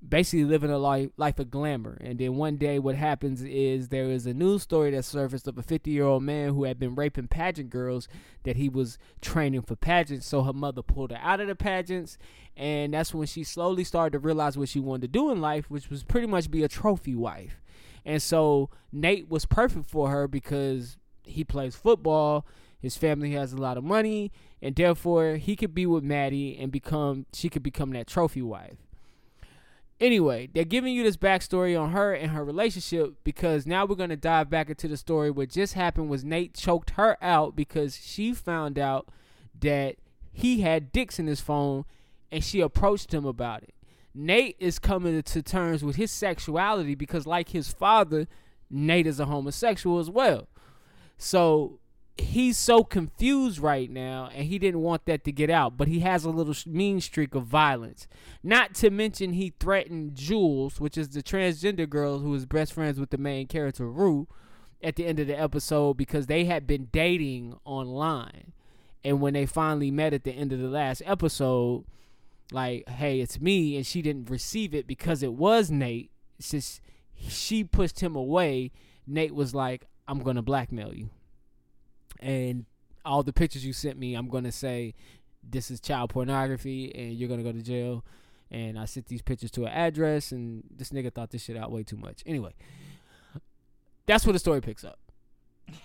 basically 0.07 0.45
living 0.45 0.69
a 0.69 0.77
life 0.77 1.09
life 1.17 1.39
of 1.39 1.49
glamour. 1.49 1.97
And 2.01 2.19
then 2.19 2.35
one 2.35 2.57
day, 2.57 2.79
what 2.79 2.95
happens 2.95 3.41
is 3.41 3.89
there 3.89 4.09
is 4.09 4.25
a 4.25 4.33
news 4.33 4.63
story 4.63 4.91
that 4.91 5.05
surfaced 5.05 5.47
of 5.47 5.57
a 5.57 5.63
50 5.63 5.91
year 5.91 6.05
old 6.05 6.23
man 6.23 6.49
who 6.49 6.63
had 6.63 6.79
been 6.79 6.95
raping 6.95 7.27
pageant 7.27 7.69
girls 7.69 8.07
that 8.43 8.55
he 8.55 8.69
was 8.69 8.97
training 9.21 9.63
for 9.63 9.75
pageants. 9.75 10.25
So 10.25 10.43
her 10.43 10.53
mother 10.53 10.81
pulled 10.81 11.11
her 11.11 11.19
out 11.21 11.41
of 11.41 11.47
the 11.47 11.55
pageants, 11.55 12.17
and 12.55 12.93
that's 12.93 13.13
when 13.13 13.27
she 13.27 13.43
slowly 13.43 13.83
started 13.83 14.13
to 14.13 14.19
realize 14.19 14.57
what 14.57 14.69
she 14.69 14.79
wanted 14.79 15.01
to 15.01 15.07
do 15.19 15.31
in 15.31 15.41
life, 15.41 15.69
which 15.69 15.89
was 15.89 16.03
pretty 16.03 16.27
much 16.27 16.51
be 16.51 16.63
a 16.63 16.67
trophy 16.67 17.15
wife. 17.15 17.61
And 18.05 18.21
so 18.21 18.69
Nate 18.91 19.29
was 19.29 19.45
perfect 19.45 19.89
for 19.89 20.09
her 20.09 20.27
because 20.27 20.97
he 21.23 21.43
plays 21.43 21.75
football. 21.75 22.45
His 22.79 22.95
family 22.95 23.31
has 23.31 23.51
a 23.51 23.57
lot 23.57 23.77
of 23.77 23.83
money, 23.83 24.31
and 24.61 24.75
therefore 24.75 25.37
he 25.37 25.55
could 25.55 25.73
be 25.73 25.87
with 25.87 26.03
Maddy 26.03 26.55
and 26.59 26.71
become 26.71 27.25
she 27.33 27.49
could 27.49 27.63
become 27.63 27.91
that 27.91 28.05
trophy 28.05 28.43
wife. 28.43 28.84
Anyway, 29.99 30.49
they're 30.53 30.65
giving 30.65 30.93
you 30.93 31.03
this 31.03 31.15
backstory 31.15 31.79
on 31.79 31.91
her 31.91 32.13
and 32.13 32.31
her 32.31 32.43
relationship 32.43 33.13
because 33.23 33.65
now 33.65 33.85
we're 33.85 33.95
gonna 33.95 34.17
dive 34.17 34.49
back 34.49 34.69
into 34.69 34.87
the 34.87 34.97
story. 34.97 35.31
What 35.31 35.49
just 35.49 35.73
happened 35.73 36.09
was 36.09 36.25
Nate 36.25 36.53
choked 36.53 36.91
her 36.91 37.17
out 37.23 37.55
because 37.55 37.97
she 38.03 38.33
found 38.33 38.77
out 38.77 39.07
that 39.61 39.95
he 40.33 40.61
had 40.61 40.91
dicks 40.91 41.17
in 41.17 41.27
his 41.27 41.39
phone 41.39 41.85
and 42.29 42.43
she 42.43 42.59
approached 42.59 43.13
him 43.13 43.25
about 43.25 43.63
it. 43.63 43.73
Nate 44.13 44.57
is 44.59 44.79
coming 44.79 45.21
to 45.21 45.41
terms 45.41 45.83
with 45.83 45.95
his 45.95 46.11
sexuality 46.11 46.95
because, 46.95 47.25
like 47.25 47.49
his 47.49 47.71
father, 47.71 48.27
Nate 48.69 49.07
is 49.07 49.19
a 49.19 49.25
homosexual 49.25 49.99
as 49.99 50.09
well. 50.09 50.47
So 51.17 51.79
he's 52.17 52.57
so 52.57 52.83
confused 52.83 53.59
right 53.59 53.89
now 53.89 54.29
and 54.33 54.45
he 54.45 54.57
didn't 54.57 54.81
want 54.81 55.05
that 55.05 55.23
to 55.25 55.31
get 55.31 55.49
out 55.49 55.77
but 55.77 55.87
he 55.87 55.99
has 55.99 56.23
a 56.23 56.29
little 56.29 56.55
mean 56.65 57.01
streak 57.01 57.35
of 57.35 57.43
violence. 57.43 58.07
Not 58.41 58.73
to 58.75 58.89
mention 58.89 59.33
he 59.33 59.53
threatened 59.59 60.15
jules 60.15 60.79
which 60.79 60.97
is 60.97 61.09
the 61.09 61.21
transgender 61.21 61.89
girl 61.89 62.19
who 62.19 62.33
is 62.33 62.45
best 62.45 62.73
friends 62.73 62.99
with 62.99 63.09
the 63.09 63.17
main 63.17 63.47
character 63.47 63.89
rue 63.89 64.27
at 64.81 64.95
the 64.95 65.05
end 65.05 65.19
of 65.19 65.27
the 65.27 65.39
episode 65.39 65.97
because 65.97 66.27
they 66.27 66.45
had 66.45 66.65
been 66.65 66.87
dating 66.91 67.57
online. 67.65 68.53
And 69.03 69.19
when 69.19 69.33
they 69.33 69.45
finally 69.45 69.91
met 69.91 70.13
at 70.13 70.23
the 70.23 70.31
end 70.31 70.53
of 70.53 70.59
the 70.59 70.69
last 70.69 71.01
episode 71.05 71.85
like 72.51 72.87
hey 72.87 73.19
it's 73.19 73.41
me 73.41 73.75
and 73.75 73.85
she 73.85 74.03
didn't 74.03 74.29
receive 74.29 74.73
it 74.73 74.87
because 74.87 75.21
it 75.21 75.33
was 75.33 75.69
nate. 75.69 76.11
Since 76.39 76.79
she 77.27 77.63
pushed 77.63 77.99
him 78.01 78.15
away. 78.15 78.71
Nate 79.07 79.35
was 79.35 79.53
like 79.53 79.85
i'm 80.07 80.19
gonna 80.19 80.41
blackmail 80.41 80.93
you 80.93 81.09
and 82.19 82.65
all 83.03 83.23
the 83.23 83.33
pictures 83.33 83.65
you 83.65 83.73
sent 83.73 83.97
me, 83.97 84.15
I'm 84.15 84.29
gonna 84.29 84.51
say 84.51 84.93
this 85.43 85.69
is 85.69 85.79
child 85.79 86.09
pornography, 86.09 86.93
and 86.95 87.13
you're 87.13 87.29
gonna 87.29 87.43
go 87.43 87.51
to 87.51 87.61
jail. 87.61 88.03
And 88.51 88.77
I 88.77 88.85
sent 88.85 89.07
these 89.07 89.21
pictures 89.21 89.51
to 89.51 89.65
an 89.65 89.71
address, 89.71 90.31
and 90.31 90.63
this 90.75 90.91
nigga 90.91 91.13
thought 91.13 91.31
this 91.31 91.43
shit 91.43 91.57
out 91.57 91.71
way 91.71 91.83
too 91.83 91.97
much. 91.97 92.21
Anyway, 92.25 92.53
that's 94.05 94.25
where 94.25 94.33
the 94.33 94.39
story 94.39 94.61
picks 94.61 94.83
up. 94.83 94.99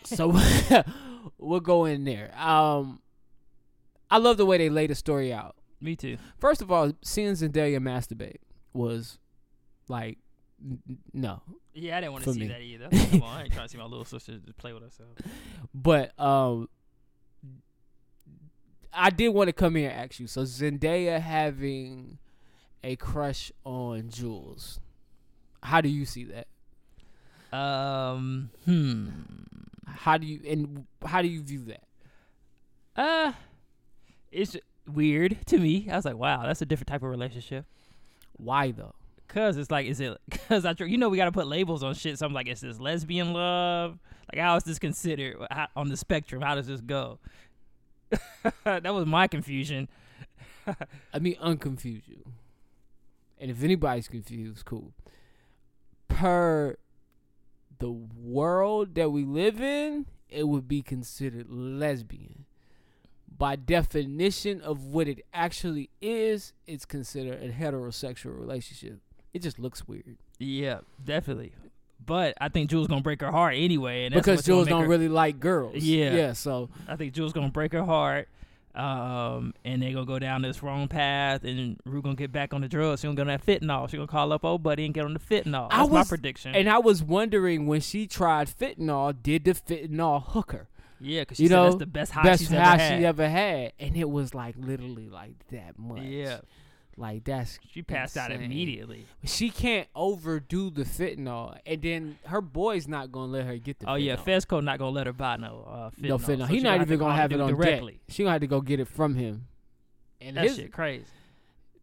So 0.05 0.39
we'll 1.39 1.61
go 1.61 1.85
in 1.87 2.05
there. 2.05 2.33
Um, 2.39 3.01
I 4.11 4.18
love 4.18 4.37
the 4.37 4.47
way 4.47 4.59
they 4.59 4.68
lay 4.68 4.87
the 4.87 4.95
story 4.95 5.33
out. 5.33 5.57
Me 5.81 5.97
too. 5.97 6.18
First 6.39 6.61
of 6.61 6.70
all, 6.70 6.93
seeing 7.03 7.33
Zendaya 7.33 7.78
masturbate 7.78 8.41
was 8.72 9.18
like, 9.89 10.18
no, 11.13 11.41
Yeah, 11.75 11.97
I 11.97 12.01
didn't 12.01 12.13
want 12.13 12.25
to 12.25 12.33
see 12.33 12.41
me. 12.41 12.49
that 12.49 12.61
either. 12.61 12.89
Come 13.11 13.23
on, 13.23 13.37
I 13.37 13.43
ain't 13.45 13.53
trying 13.53 13.67
to 13.67 13.71
see 13.73 13.79
my 13.79 13.85
little 13.85 14.05
sister 14.05 14.39
play 14.59 14.73
with 14.73 14.83
herself. 14.83 15.11
But 15.75 16.19
um 16.19 16.69
I 18.93 19.11
did 19.11 19.29
want 19.29 19.49
to 19.49 19.53
come 19.53 19.77
here 19.77 19.89
and 19.89 20.01
ask 20.01 20.19
you. 20.19 20.27
So 20.27 20.43
Zendaya 20.43 21.21
having 21.21 22.19
a 22.83 22.97
crush 22.97 23.53
on 23.65 24.11
Jules. 24.11 24.81
How 25.63 25.81
do 25.81 25.89
you 25.89 26.05
see 26.05 26.25
that? 26.25 26.47
Um, 27.57 28.51
hmm. 28.65 29.09
How 29.87 30.19
do 30.19 30.27
you 30.27 30.41
and 30.49 30.87
how 31.05 31.23
do 31.23 31.29
you 31.29 31.43
view 31.43 31.65
that? 31.67 31.83
Uh, 32.97 33.33
it's 34.33 34.57
weird 34.93 35.39
to 35.47 35.59
me. 35.59 35.89
I 35.91 35.97
was 35.97 36.05
like, 36.05 36.17
wow, 36.17 36.43
that's 36.45 36.63
a 36.63 36.67
different 36.67 36.89
type 36.89 37.03
of 37.03 37.11
relationship. 37.11 37.67
Why 38.37 38.71
though? 38.71 38.95
Cause 39.33 39.57
it's 39.57 39.70
like, 39.70 39.87
is 39.87 40.01
it? 40.01 40.18
Cause 40.49 40.64
I, 40.64 40.74
you 40.78 40.99
know, 40.99 41.09
we 41.09 41.16
gotta 41.16 41.31
put 41.31 41.47
labels 41.47 41.85
on 41.85 41.95
shit. 41.95 42.18
So 42.18 42.26
I'm 42.26 42.33
like, 42.33 42.49
is 42.49 42.61
this 42.61 42.81
lesbian 42.81 43.33
love? 43.33 43.99
Like, 44.33 44.43
how 44.43 44.57
is 44.57 44.64
this 44.64 44.81
considered 44.81 45.37
how, 45.51 45.68
on 45.76 45.89
the 45.89 45.97
spectrum? 45.97 46.43
How 46.43 46.57
does 46.57 46.66
this 46.66 46.81
go? 46.81 47.20
that 48.64 48.93
was 48.93 49.07
my 49.07 49.28
confusion. 49.28 49.89
Let 50.66 51.22
me 51.22 51.37
unconfuse 51.37 52.09
you. 52.09 52.24
And 53.39 53.53
if 53.53 53.62
anybody's 53.62 54.09
confused, 54.09 54.64
cool. 54.64 54.93
Per 56.09 56.76
the 57.78 57.91
world 57.91 58.97
that 58.97 59.11
we 59.11 59.24
live 59.24 59.61
in, 59.61 60.07
it 60.28 60.49
would 60.49 60.66
be 60.66 60.83
considered 60.83 61.47
lesbian. 61.49 62.47
By 63.28 63.55
definition 63.57 64.61
of 64.61 64.87
what 64.87 65.07
it 65.07 65.24
actually 65.33 65.89
is, 66.01 66.53
it's 66.66 66.85
considered 66.85 67.43
a 67.43 67.51
heterosexual 67.51 68.39
relationship. 68.39 69.01
It 69.33 69.43
just 69.43 69.59
looks 69.59 69.87
weird 69.87 70.16
Yeah, 70.39 70.81
definitely. 71.05 71.53
But 72.05 72.35
I 72.41 72.49
think 72.49 72.70
Jules 72.70 72.89
gonna 72.89 73.03
break 73.03 73.20
her 73.20 73.31
heart 73.31 73.55
anyway, 73.57 74.05
and 74.07 74.14
that's 74.14 74.24
because 74.26 74.45
Jules 74.45 74.66
don't 74.68 74.83
her- 74.85 74.89
really 74.89 75.09
like 75.09 75.39
girls. 75.39 75.76
Yeah. 75.76 76.14
yeah. 76.14 76.33
So 76.33 76.70
I 76.89 76.97
think 76.97 77.12
Jules 77.12 77.33
gonna 77.33 77.51
break 77.51 77.72
her 77.72 77.85
heart, 77.85 78.28
um, 78.74 79.53
and 79.64 79.83
they 79.83 79.93
gonna 79.93 80.07
go 80.07 80.18
down 80.18 80.43
this 80.43 80.62
wrong 80.62 80.89
path, 80.89 81.45
and 81.45 81.78
Rue 81.85 82.01
gonna 82.03 82.14
get 82.14 82.33
back 82.33 82.55
on 82.55 82.62
the 82.62 82.68
drugs. 82.68 83.01
She 83.01 83.07
gonna 83.07 83.16
go 83.16 83.22
on 83.22 83.28
that 83.28 83.45
fentanyl. 83.45 83.89
She 83.91 83.97
gonna 83.97 84.07
call 84.07 84.33
up 84.33 84.45
old 84.45 84.62
buddy 84.62 84.85
and 84.85 84.95
get 84.95 85.05
on 85.05 85.12
the 85.12 85.20
fentanyl. 85.20 85.68
I 85.70 85.78
That's 85.78 85.91
my 85.91 85.99
was- 86.01 86.09
prediction. 86.09 86.55
And 86.55 86.68
I 86.68 86.78
was 86.78 87.03
wondering 87.03 87.66
when 87.66 87.81
she 87.81 88.07
tried 88.07 88.49
fentanyl, 88.49 89.14
did 89.22 89.45
the 89.45 89.53
fentanyl 89.53 90.22
hook 90.24 90.53
her? 90.53 90.68
yeah, 91.01 91.22
because 91.22 91.37
she 91.39 91.45
you 91.45 91.49
said 91.49 91.55
know, 91.57 91.64
that's 91.64 91.76
the 91.76 91.87
best 91.87 92.12
high 92.12 92.22
Best 92.22 92.41
she's 92.41 92.51
high 92.51 92.74
ever 92.78 92.99
she 93.01 93.07
ever 93.07 93.28
had, 93.28 93.72
and 93.78 93.97
it 93.97 94.09
was 94.09 94.35
like 94.35 94.55
literally 94.59 95.09
like 95.09 95.33
that 95.51 95.78
much. 95.78 96.03
Yeah, 96.03 96.41
like 97.01 97.25
that's 97.25 97.59
she 97.73 97.83
passed 97.83 98.17
out 98.17 98.31
immediately. 98.31 99.07
She 99.25 99.51
can't 99.51 99.89
overdo 99.95 100.71
the 100.71 100.85
fentanyl, 100.85 101.59
and 101.67 101.83
then 101.83 102.19
her 102.27 102.41
boy's 102.41 102.87
not 102.87 103.11
gonna 103.11 103.33
let 103.33 103.47
her 103.47 103.57
get 103.57 103.79
the. 103.81 103.91
Oh 103.91 103.95
yeah. 103.97 104.17
Fezco 104.17 104.63
not 104.63 104.79
gonna 104.79 104.91
let 104.91 105.07
her 105.07 105.13
buy 105.13 105.37
no 105.37 105.67
uh, 105.69 105.91
fentanyl. 105.91 106.09
no 106.09 106.19
fentanyl. 106.19 106.39
so 106.41 106.47
He's 106.47 106.63
not 106.63 106.81
even 106.81 106.99
gonna 106.99 107.15
have 107.17 107.33
it 107.33 107.41
on 107.41 107.51
directly. 107.51 107.93
deck. 107.95 108.01
She 108.09 108.23
gonna 108.23 108.33
have 108.33 108.41
to 108.43 108.47
go 108.47 108.61
get 108.61 108.79
it 108.81 108.89
from 108.89 109.15
him. 109.15 109.47
And 110.21 110.37
That 110.37 110.45
his- 110.45 110.57
shit 110.57 110.73
crazy. 110.73 111.05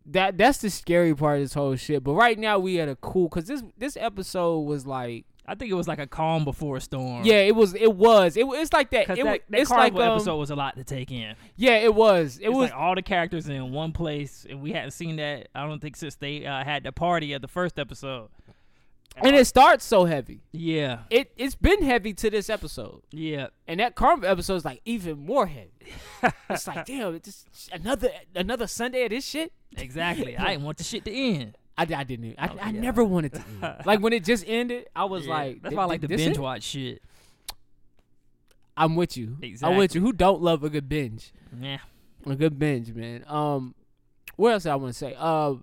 that 0.06 0.38
that's 0.38 0.60
the 0.60 0.70
scary 0.70 1.14
part 1.16 1.38
of 1.40 1.44
this 1.44 1.54
whole 1.54 1.76
shit. 1.76 2.04
But 2.04 2.14
right 2.14 2.38
now 2.38 2.60
we 2.60 2.80
at 2.80 2.88
a 2.88 2.96
cool 2.96 3.28
because 3.28 3.46
this 3.46 3.64
this 3.78 3.98
episode 3.98 4.60
was 4.62 4.86
like 4.86 5.26
I 5.48 5.56
think 5.56 5.72
it 5.72 5.76
was 5.76 5.88
like 5.88 6.00
a 6.00 6.08
calm 6.08 6.44
before 6.44 6.78
a 6.78 6.82
storm. 6.82 7.24
yeah 7.24 7.36
it 7.36 7.56
was 7.56 7.74
it 7.74 7.94
was 7.94 8.36
it 8.36 8.46
was 8.46 8.60
it's 8.60 8.74
like 8.74 8.90
that. 8.92 9.10
It, 9.18 9.24
that, 9.24 9.42
that 9.50 9.60
it's 9.62 9.72
like 9.72 9.94
um, 9.94 10.02
episode 10.02 10.36
was 10.36 10.52
a 10.52 10.56
lot 10.56 10.76
to 10.76 10.84
take 10.84 11.12
in. 11.12 11.36
yeah 11.56 11.76
it 11.78 11.96
was 11.96 12.38
it 12.38 12.48
It 12.48 12.50
was 12.50 12.70
like 12.70 12.80
all 12.80 12.96
the 12.96 13.02
characters 13.02 13.48
in 13.48 13.72
one 13.72 13.92
place, 13.94 14.46
and 14.50 14.62
we 14.62 14.74
hadn't 14.74 14.92
seen 14.92 15.16
that. 15.18 15.48
I 15.56 15.66
don't 15.66 15.80
think 15.80 15.96
since 15.96 16.16
they 16.16 16.46
uh, 16.46 16.64
had 16.64 16.84
the 16.84 16.92
party 16.92 17.34
at 17.34 17.42
the 17.42 17.48
first 17.48 17.80
episode. 17.80 18.30
and 19.16 19.36
it 19.36 19.46
starts 19.48 19.84
so 19.86 20.06
heavy. 20.06 20.42
Yeah, 20.52 21.00
It 21.10 21.32
it's 21.38 21.56
been 21.56 21.82
heavy 21.82 22.14
to 22.16 22.30
this 22.30 22.50
episode, 22.50 23.02
yeah, 23.12 23.48
and 23.68 23.80
that 23.80 23.96
Carnival 23.96 24.30
episode 24.30 24.56
is 24.56 24.66
like 24.66 24.82
even 24.86 25.18
more 25.18 25.48
heavy. 25.48 25.72
it's 26.50 26.68
like 26.68 26.86
damn, 26.86 27.16
it's 27.16 27.46
just 27.46 27.70
another 27.72 28.10
another 28.36 28.68
Sunday 28.68 29.06
of 29.06 29.12
this 29.12 29.26
shit. 29.26 29.54
exactly. 29.78 30.38
I 30.38 30.52
didn't 30.52 30.66
want 30.66 30.78
the 30.78 30.84
shit 30.84 31.06
to 31.06 31.12
end. 31.12 31.58
I, 31.78 31.84
I 31.96 32.04
didn't. 32.04 32.36
I, 32.38 32.48
Oh, 32.48 32.58
I 32.62 32.70
yeah. 32.72 32.82
never 32.82 33.04
wanted 33.04 33.34
to. 33.34 33.82
Like 33.86 34.00
when 34.02 34.14
it 34.14 34.24
just 34.24 34.44
ended, 34.48 34.88
I 34.96 35.06
was 35.06 35.26
Yeah, 35.28 35.34
like, 35.34 35.62
that's 35.62 35.76
why 35.76 35.84
I 35.84 35.86
like 35.86 36.02
the 36.02 36.08
binge 36.08 36.38
it?" 36.38 36.40
watch 36.40 36.64
shit. 36.64 37.02
I'm 38.76 38.96
with 38.96 39.18
you. 39.18 39.38
I'm 39.64 39.76
with 39.78 39.96
you. 39.96 40.02
Who 40.02 40.14
don't 40.14 40.42
love 40.42 40.64
a 40.64 40.70
good 40.70 40.88
binge? 40.88 41.32
Yeah, 41.60 41.80
A 42.26 42.36
good 42.36 42.60
binge, 42.60 42.94
man. 42.94 43.24
Um, 43.28 43.74
what 44.36 44.54
else 44.54 44.66
I 44.68 44.76
want 44.76 44.94
to 44.94 44.98
say? 44.98 45.16
Uh, 45.18 45.56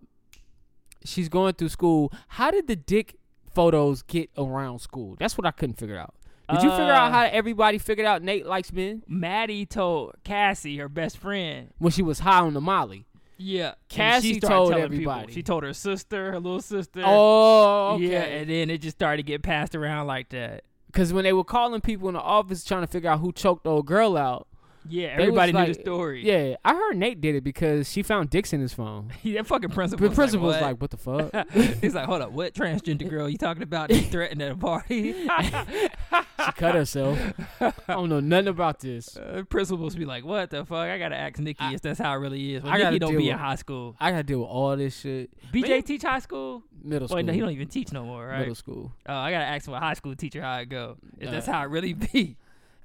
she's 1.04 1.28
going 1.28 1.54
through 1.54 1.68
school. 1.68 2.12
How 2.28 2.50
did 2.50 2.66
the 2.66 2.74
dick 2.74 3.14
photos 3.52 4.02
get 4.02 4.30
around 4.36 4.80
school? 4.80 5.14
That's 5.18 5.38
what 5.38 5.46
I 5.46 5.52
couldn't 5.52 5.78
figure 5.78 5.96
out. 5.98 6.14
Did 6.50 6.62
you 6.62 6.70
figure 6.70 6.92
out 6.92 7.08
Uh, 7.08 7.12
how 7.12 7.22
everybody 7.22 7.78
figured 7.78 8.06
out 8.06 8.20
Nate 8.22 8.44
likes 8.46 8.70
men 8.72 9.02
Maddy 9.06 9.64
told 9.64 10.14
Cassie, 10.24 10.76
her 10.78 10.88
best 10.90 11.16
friend. 11.16 11.70
when 11.78 11.90
she 11.92 12.02
was 12.02 12.18
high 12.18 12.40
on 12.40 12.52
the 12.52 12.60
Molly? 12.60 13.06
Yeah, 13.36 13.74
Cassie 13.88 14.34
she 14.34 14.40
told 14.40 14.70
telling 14.70 14.88
people. 14.90 15.12
everybody. 15.12 15.32
She 15.32 15.42
told 15.42 15.62
her 15.64 15.72
sister, 15.72 16.32
her 16.32 16.40
little 16.40 16.60
sister. 16.60 17.02
Oh, 17.04 17.98
Yeah, 17.98 18.20
and 18.22 18.48
then 18.48 18.70
it 18.70 18.78
just 18.78 18.96
started 18.96 19.18
to 19.18 19.22
get 19.26 19.42
passed 19.42 19.74
around 19.74 20.06
like 20.06 20.28
that. 20.30 20.64
Because 20.86 21.12
when 21.12 21.24
they 21.24 21.32
were 21.32 21.44
calling 21.44 21.80
people 21.80 22.08
in 22.08 22.14
the 22.14 22.20
office 22.20 22.62
trying 22.64 22.82
to 22.82 22.86
figure 22.86 23.10
out 23.10 23.18
who 23.20 23.32
choked 23.32 23.64
the 23.64 23.70
old 23.70 23.86
girl 23.86 24.16
out, 24.16 24.46
Yeah, 24.88 25.16
everybody 25.18 25.52
knew 25.52 25.58
like- 25.58 25.68
the 25.76 25.80
story. 25.80 26.24
Yeah, 26.24 26.56
I 26.64 26.74
heard 26.74 26.96
Nate 26.96 27.20
did 27.20 27.34
it 27.34 27.44
because 27.44 27.90
she 27.90 28.02
found 28.02 28.30
dicks 28.30 28.52
in 28.52 28.60
his 28.60 28.74
phone. 28.74 29.12
that 29.24 29.46
fucking 29.46 29.70
principal. 29.70 30.08
The 30.08 30.14
principal 30.14 30.46
was 30.46 30.56
was 30.56 30.62
like, 30.62 30.80
"What 30.80 30.90
the 30.90 30.96
fuck?" 30.96 31.50
He's 31.80 31.94
like, 31.94 32.06
hold 32.06 32.22
up, 32.22 32.32
what 32.32 32.54
transgender 32.54 33.08
girl 33.08 33.28
you 33.28 33.38
talking 33.38 33.62
about? 33.62 33.88
That 33.88 34.04
threatened 34.10 34.42
at 34.42 34.52
a 34.52 34.56
party? 34.56 35.12
she 35.28 36.52
cut 36.56 36.74
herself. 36.74 37.18
I 37.60 37.72
don't 37.88 38.08
know 38.08 38.20
nothing 38.20 38.48
about 38.48 38.80
this. 38.80 39.16
Uh, 39.16 39.42
principals 39.48 39.94
be 39.94 40.04
like, 40.04 40.24
what 40.24 40.50
the 40.50 40.64
fuck? 40.64 40.88
I 40.88 40.98
gotta 40.98 41.16
ask 41.16 41.38
Nikki 41.38 41.64
if 41.74 41.80
that's 41.80 41.98
how 41.98 42.12
it 42.12 42.16
really 42.16 42.54
is. 42.54 42.62
Well, 42.62 42.72
I 42.72 42.78
Nikki 42.78 42.98
don't 42.98 43.16
be 43.16 43.30
in 43.30 43.38
high 43.38 43.56
school. 43.56 43.96
I 44.00 44.10
gotta 44.10 44.22
deal 44.22 44.40
with 44.40 44.48
all 44.48 44.76
this 44.76 44.98
shit. 45.00 45.30
BJ 45.52 45.68
Man. 45.68 45.82
teach 45.82 46.02
high 46.02 46.18
school? 46.18 46.62
Middle 46.82 47.08
school. 47.08 47.16
Wait, 47.16 47.24
no, 47.24 47.32
he 47.32 47.40
don't 47.40 47.50
even 47.50 47.68
teach 47.68 47.92
no 47.92 48.04
more, 48.04 48.26
right? 48.26 48.40
Middle 48.40 48.54
school. 48.54 48.92
Oh, 49.06 49.14
I 49.14 49.30
gotta 49.30 49.44
ask 49.46 49.66
my 49.68 49.78
high 49.78 49.94
school 49.94 50.14
teacher 50.14 50.42
how 50.42 50.58
it 50.58 50.68
go. 50.68 50.96
If 51.18 51.30
that's 51.30 51.48
Uh, 51.48 51.52
how 51.52 51.62
it 51.62 51.70
really 51.70 51.94
be. 51.94 52.36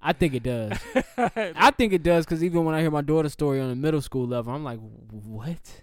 I 0.02 0.14
think 0.14 0.34
it 0.34 0.44
does. 0.44 0.78
I 1.18 1.72
think 1.72 1.94
it 1.94 2.04
does 2.04 2.26
because 2.26 2.44
even 2.44 2.66
when 2.66 2.76
I 2.76 2.82
hear 2.82 2.92
my 2.92 3.02
daughter's 3.02 3.34
story 3.34 3.60
on 3.60 3.70
the 3.70 3.76
middle 3.76 4.02
school 4.02 4.28
level, 4.28 4.54
I'm 4.54 4.64
like, 4.64 4.80
what? 5.12 5.82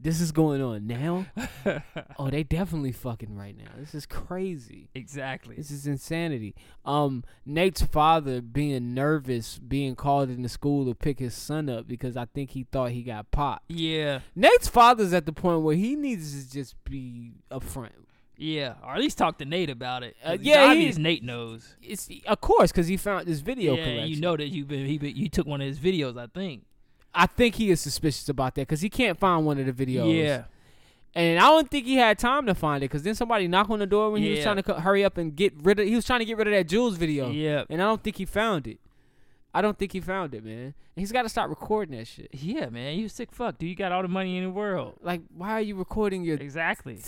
this 0.00 0.20
is 0.20 0.32
going 0.32 0.62
on 0.62 0.86
now? 0.86 1.26
oh, 2.18 2.30
they 2.30 2.42
definitely 2.42 2.92
fucking 2.92 3.36
right 3.36 3.56
now. 3.56 3.70
This 3.78 3.94
is 3.94 4.06
crazy. 4.06 4.88
exactly. 4.94 5.56
This 5.56 5.70
is 5.70 5.86
insanity. 5.86 6.54
Um, 6.84 7.24
Nate's 7.44 7.82
father 7.82 8.40
being 8.40 8.94
nervous, 8.94 9.58
being 9.58 9.94
called 9.94 10.30
into 10.30 10.48
school 10.48 10.86
to 10.86 10.94
pick 10.94 11.18
his 11.18 11.34
son 11.34 11.68
up 11.68 11.86
because 11.86 12.16
I 12.16 12.26
think 12.26 12.50
he 12.50 12.64
thought 12.64 12.90
he 12.90 13.02
got 13.02 13.30
popped. 13.30 13.64
Yeah, 13.68 14.20
Nate's 14.34 14.68
father's 14.68 15.12
at 15.12 15.26
the 15.26 15.32
point 15.32 15.62
where 15.62 15.76
he 15.76 15.96
needs 15.96 16.44
to 16.44 16.52
just 16.52 16.74
be 16.84 17.32
upfront. 17.50 17.90
Yeah. 18.36 18.74
Or 18.84 18.94
at 18.94 19.00
least 19.00 19.18
talk 19.18 19.38
to 19.38 19.44
Nate 19.44 19.70
about 19.70 20.02
it. 20.02 20.16
Uh, 20.24 20.36
yeah, 20.40 20.64
he- 20.66 20.70
obvious 20.70 20.98
Nate 20.98 21.22
knows. 21.22 21.74
It's 21.82 22.08
of 22.26 22.40
course 22.40 22.70
because 22.72 22.86
he 22.86 22.96
found 22.96 23.26
this 23.26 23.40
video 23.40 23.74
yeah, 23.76 23.84
collection. 23.84 24.08
you 24.08 24.20
know 24.20 24.36
that 24.36 24.48
you've 24.48 24.68
been 24.68 24.86
he 24.86 24.98
you 25.08 25.28
took 25.28 25.46
one 25.46 25.60
of 25.60 25.66
his 25.66 25.78
videos, 25.78 26.18
I 26.18 26.26
think. 26.26 26.64
I 27.14 27.26
think 27.26 27.54
he 27.54 27.70
is 27.70 27.80
suspicious 27.80 28.28
about 28.28 28.54
that 28.56 28.62
because 28.62 28.82
he 28.82 28.90
can't 28.90 29.18
find 29.18 29.46
one 29.46 29.58
of 29.58 29.64
the 29.64 29.86
videos. 29.86 30.22
Yeah, 30.22 30.44
and 31.14 31.38
I 31.38 31.44
don't 31.48 31.70
think 31.70 31.86
he 31.86 31.96
had 31.96 32.18
time 32.18 32.44
to 32.46 32.54
find 32.54 32.82
it 32.84 32.90
because 32.90 33.02
then 33.02 33.14
somebody 33.14 33.48
knocked 33.48 33.70
on 33.70 33.78
the 33.78 33.86
door 33.86 34.10
when 34.10 34.22
he 34.22 34.30
was 34.32 34.42
trying 34.42 34.56
to 34.56 34.62
co- 34.62 34.74
hurry 34.74 35.02
up 35.02 35.16
and 35.16 35.34
get 35.34 35.54
rid 35.62 35.80
of. 35.80 35.86
He 35.86 35.94
was 35.94 36.04
trying 36.04 36.18
to 36.20 36.26
get 36.26 36.36
rid 36.36 36.46
of 36.46 36.52
that 36.52 36.68
Jules 36.68 36.96
video. 36.98 37.30
yeah, 37.30 37.64
and 37.70 37.80
I 37.80 37.86
don't 37.86 38.02
think 38.02 38.16
he 38.16 38.26
found 38.26 38.66
it. 38.66 38.78
I 39.54 39.62
don't 39.62 39.78
think 39.78 39.92
he 39.92 40.00
found 40.00 40.34
it, 40.34 40.44
man. 40.44 40.64
And 40.64 40.74
he's 40.96 41.12
got 41.12 41.22
to 41.22 41.30
stop 41.30 41.48
recording 41.48 41.96
that 41.96 42.06
shit. 42.06 42.28
yeah, 42.32 42.68
man. 42.68 42.98
You 42.98 43.08
sick 43.08 43.32
fuck, 43.32 43.56
dude. 43.56 43.70
You 43.70 43.74
got 43.74 43.90
all 43.90 44.02
the 44.02 44.08
money 44.08 44.36
in 44.36 44.44
the 44.44 44.50
world. 44.50 44.98
Like, 45.00 45.22
why 45.34 45.52
are 45.52 45.62
you 45.62 45.76
recording 45.76 46.22
your 46.24 46.36
Exactly. 46.36 46.98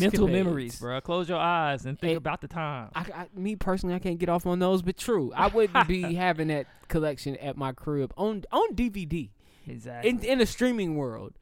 Mental 0.00 0.28
memories, 0.28 0.78
bro. 0.78 1.00
Close 1.00 1.28
your 1.28 1.38
eyes 1.38 1.86
and 1.86 1.98
think 1.98 2.16
about 2.16 2.40
the 2.40 2.48
time. 2.48 2.90
I, 2.94 3.00
I, 3.00 3.26
me 3.34 3.56
personally, 3.56 3.94
I 3.94 3.98
can't 3.98 4.18
get 4.18 4.28
off 4.28 4.46
on 4.46 4.58
those, 4.58 4.82
but 4.82 4.96
true, 4.96 5.32
I 5.34 5.48
wouldn't 5.48 5.88
be 5.88 6.14
having 6.14 6.48
that 6.48 6.66
collection 6.88 7.36
at 7.36 7.56
my 7.56 7.72
crib 7.72 8.12
on 8.16 8.44
on 8.52 8.74
DVD 8.74 9.30
exactly. 9.66 10.10
in 10.10 10.24
in 10.24 10.38
the 10.38 10.46
streaming 10.46 10.96
world. 10.96 11.34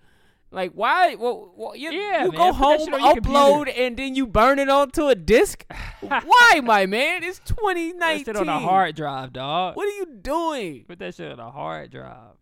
Like 0.52 0.72
why? 0.72 1.14
Well, 1.14 1.50
well, 1.56 1.74
you, 1.74 1.90
Yeah, 1.90 2.24
you 2.24 2.32
man, 2.32 2.38
go 2.38 2.52
home, 2.52 2.88
upload, 2.88 3.72
and 3.74 3.96
then 3.96 4.14
you 4.14 4.26
burn 4.26 4.58
it 4.58 4.68
onto 4.68 5.08
a 5.08 5.14
disc. 5.14 5.64
why, 6.00 6.60
my 6.62 6.84
man? 6.84 7.24
It's 7.24 7.40
Put 7.40 7.56
2019. 7.56 8.24
that 8.24 8.26
shit 8.26 8.36
on 8.36 8.48
a 8.50 8.58
hard 8.58 8.94
drive, 8.94 9.32
dog. 9.32 9.76
What 9.76 9.88
are 9.88 9.96
you 9.96 10.06
doing? 10.20 10.84
Put 10.86 10.98
that 10.98 11.14
shit 11.14 11.32
on 11.32 11.40
a 11.40 11.50
hard 11.50 11.90
drive. 11.90 12.34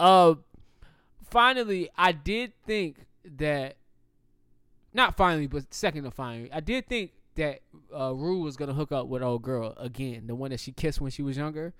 Uh, 0.00 0.34
finally, 1.30 1.88
I 1.96 2.12
did 2.12 2.52
think 2.66 3.06
that. 3.36 3.76
Not 4.96 5.14
finally, 5.16 5.46
but 5.46 5.72
second 5.74 6.04
to 6.04 6.10
finally, 6.10 6.50
I 6.50 6.60
did 6.60 6.88
think 6.88 7.12
that 7.34 7.60
uh, 7.94 8.14
Rue 8.14 8.40
was 8.40 8.56
gonna 8.56 8.72
hook 8.72 8.90
up 8.92 9.06
with 9.08 9.22
old 9.22 9.42
girl 9.42 9.74
again, 9.76 10.26
the 10.26 10.34
one 10.34 10.50
that 10.52 10.58
she 10.60 10.72
kissed 10.72 11.00
when 11.02 11.10
she 11.10 11.22
was 11.22 11.36
younger. 11.36 11.74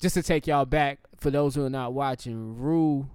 Just 0.00 0.14
to 0.14 0.22
take 0.22 0.46
y'all 0.46 0.64
back, 0.64 0.98
for 1.18 1.30
those 1.30 1.54
who 1.54 1.64
are 1.64 1.70
not 1.70 1.92
watching, 1.92 2.58
Rue 2.58 3.08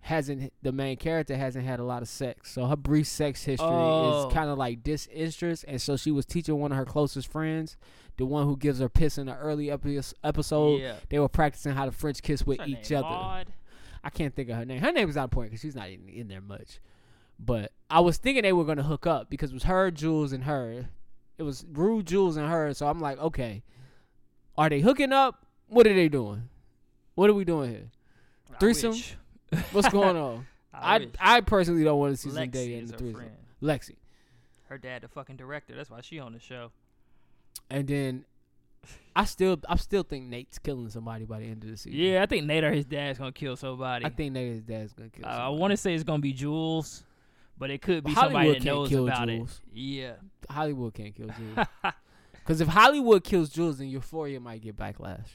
hasn't 0.00 0.52
the 0.62 0.72
main 0.72 0.96
character 0.96 1.36
hasn't 1.36 1.66
had 1.66 1.80
a 1.80 1.84
lot 1.84 2.00
of 2.00 2.08
sex, 2.08 2.50
so 2.52 2.66
her 2.66 2.76
brief 2.76 3.06
sex 3.06 3.42
history 3.44 3.66
Oh. 3.68 4.28
is 4.28 4.32
kind 4.32 4.48
of 4.48 4.56
like 4.56 4.82
disinterest, 4.82 5.64
and 5.68 5.82
so 5.82 5.96
she 5.96 6.10
was 6.10 6.24
teaching 6.24 6.58
one 6.58 6.70
of 6.72 6.78
her 6.78 6.84
closest 6.86 7.30
friends, 7.30 7.76
the 8.16 8.24
one 8.24 8.46
who 8.46 8.56
gives 8.56 8.78
her 8.78 8.88
piss 8.88 9.18
in 9.18 9.26
the 9.26 9.36
early 9.36 9.70
epi- 9.70 10.00
episode. 10.24 10.80
yeah. 10.80 10.94
They 11.10 11.18
were 11.18 11.28
practicing 11.28 11.72
how 11.74 11.84
to 11.84 11.92
French 11.92 12.22
kiss 12.22 12.46
with 12.46 12.60
each 12.66 12.90
name, 12.90 12.98
other. 13.00 13.08
Maud? 13.08 13.46
I 14.02 14.10
can't 14.10 14.34
think 14.34 14.48
of 14.48 14.56
her 14.56 14.64
name. 14.64 14.80
Her 14.80 14.92
name 14.92 15.10
is 15.10 15.16
out 15.16 15.24
of 15.24 15.30
point 15.32 15.50
because 15.50 15.60
she's 15.60 15.74
not 15.74 15.90
in, 15.90 16.08
in 16.08 16.28
there 16.28 16.40
much. 16.40 16.78
But 17.38 17.72
I 17.88 18.00
was 18.00 18.16
thinking 18.18 18.42
they 18.42 18.52
were 18.52 18.64
gonna 18.64 18.82
hook 18.82 19.06
up 19.06 19.30
because 19.30 19.50
it 19.50 19.54
was 19.54 19.62
her, 19.64 19.90
Jules, 19.90 20.32
and 20.32 20.44
her. 20.44 20.88
It 21.38 21.42
was 21.44 21.64
Rue, 21.72 22.02
Jules, 22.02 22.36
and 22.36 22.48
her. 22.48 22.74
So 22.74 22.86
I'm 22.88 23.00
like, 23.00 23.18
okay, 23.18 23.62
are 24.56 24.68
they 24.68 24.80
hooking 24.80 25.12
up? 25.12 25.46
What 25.68 25.86
are 25.86 25.94
they 25.94 26.08
doing? 26.08 26.48
What 27.14 27.30
are 27.30 27.34
we 27.34 27.44
doing 27.44 27.70
here? 27.70 27.90
Threesome? 28.58 28.94
What's 29.72 29.88
going 29.88 30.16
on? 30.16 30.46
I, 30.74 30.96
I. 30.96 31.36
I 31.36 31.40
personally 31.40 31.84
don't 31.84 31.98
want 31.98 32.12
to 32.12 32.16
see 32.16 32.28
Lexi 32.30 32.50
Zendaya 32.50 32.78
in 32.78 32.86
the 32.86 32.96
threesome. 32.96 33.14
friend. 33.14 33.30
Lexi, 33.62 33.96
Her 34.68 34.78
dad, 34.78 35.02
the 35.02 35.08
fucking 35.08 35.36
director. 35.36 35.74
That's 35.74 35.90
why 35.90 36.00
she 36.00 36.18
on 36.20 36.32
the 36.32 36.40
show. 36.40 36.70
and 37.70 37.86
then 37.88 38.24
I 39.16 39.24
still 39.24 39.58
I 39.68 39.76
still 39.76 40.02
think 40.04 40.26
Nate's 40.26 40.58
killing 40.58 40.88
somebody 40.90 41.24
by 41.24 41.40
the 41.40 41.46
end 41.46 41.64
of 41.64 41.70
the 41.70 41.76
season. 41.76 41.98
Yeah, 41.98 42.22
I 42.22 42.26
think 42.26 42.46
Nate 42.46 42.62
or 42.64 42.72
his 42.72 42.84
dad's 42.84 43.18
gonna 43.18 43.32
kill 43.32 43.56
somebody. 43.56 44.04
I 44.04 44.10
think 44.10 44.32
Nate 44.32 44.52
his 44.52 44.62
dad's 44.62 44.92
gonna 44.92 45.10
kill. 45.10 45.24
Uh, 45.26 45.28
I 45.28 45.48
want 45.48 45.72
to 45.72 45.76
say 45.76 45.94
it's 45.94 46.04
gonna 46.04 46.20
be 46.22 46.32
Jules, 46.32 47.02
but 47.58 47.70
it 47.70 47.82
could 47.82 48.04
be 48.04 48.12
Hollywood 48.12 48.32
somebody 48.32 48.48
that 48.50 48.54
can't 48.56 48.64
knows 48.66 48.88
kill 48.88 49.06
about 49.08 49.28
Jules. 49.28 49.60
it. 49.72 49.78
Yeah. 49.78 50.12
Hollywood 50.48 50.94
can't 50.94 51.14
kill 51.14 51.28
Jules. 51.28 51.66
Because 52.48 52.62
if 52.62 52.68
Hollywood 52.68 53.24
kills 53.24 53.50
Jules, 53.50 53.76
then 53.76 53.88
Euphoria 53.88 54.40
might 54.40 54.62
get 54.62 54.74
backlash. 54.74 55.26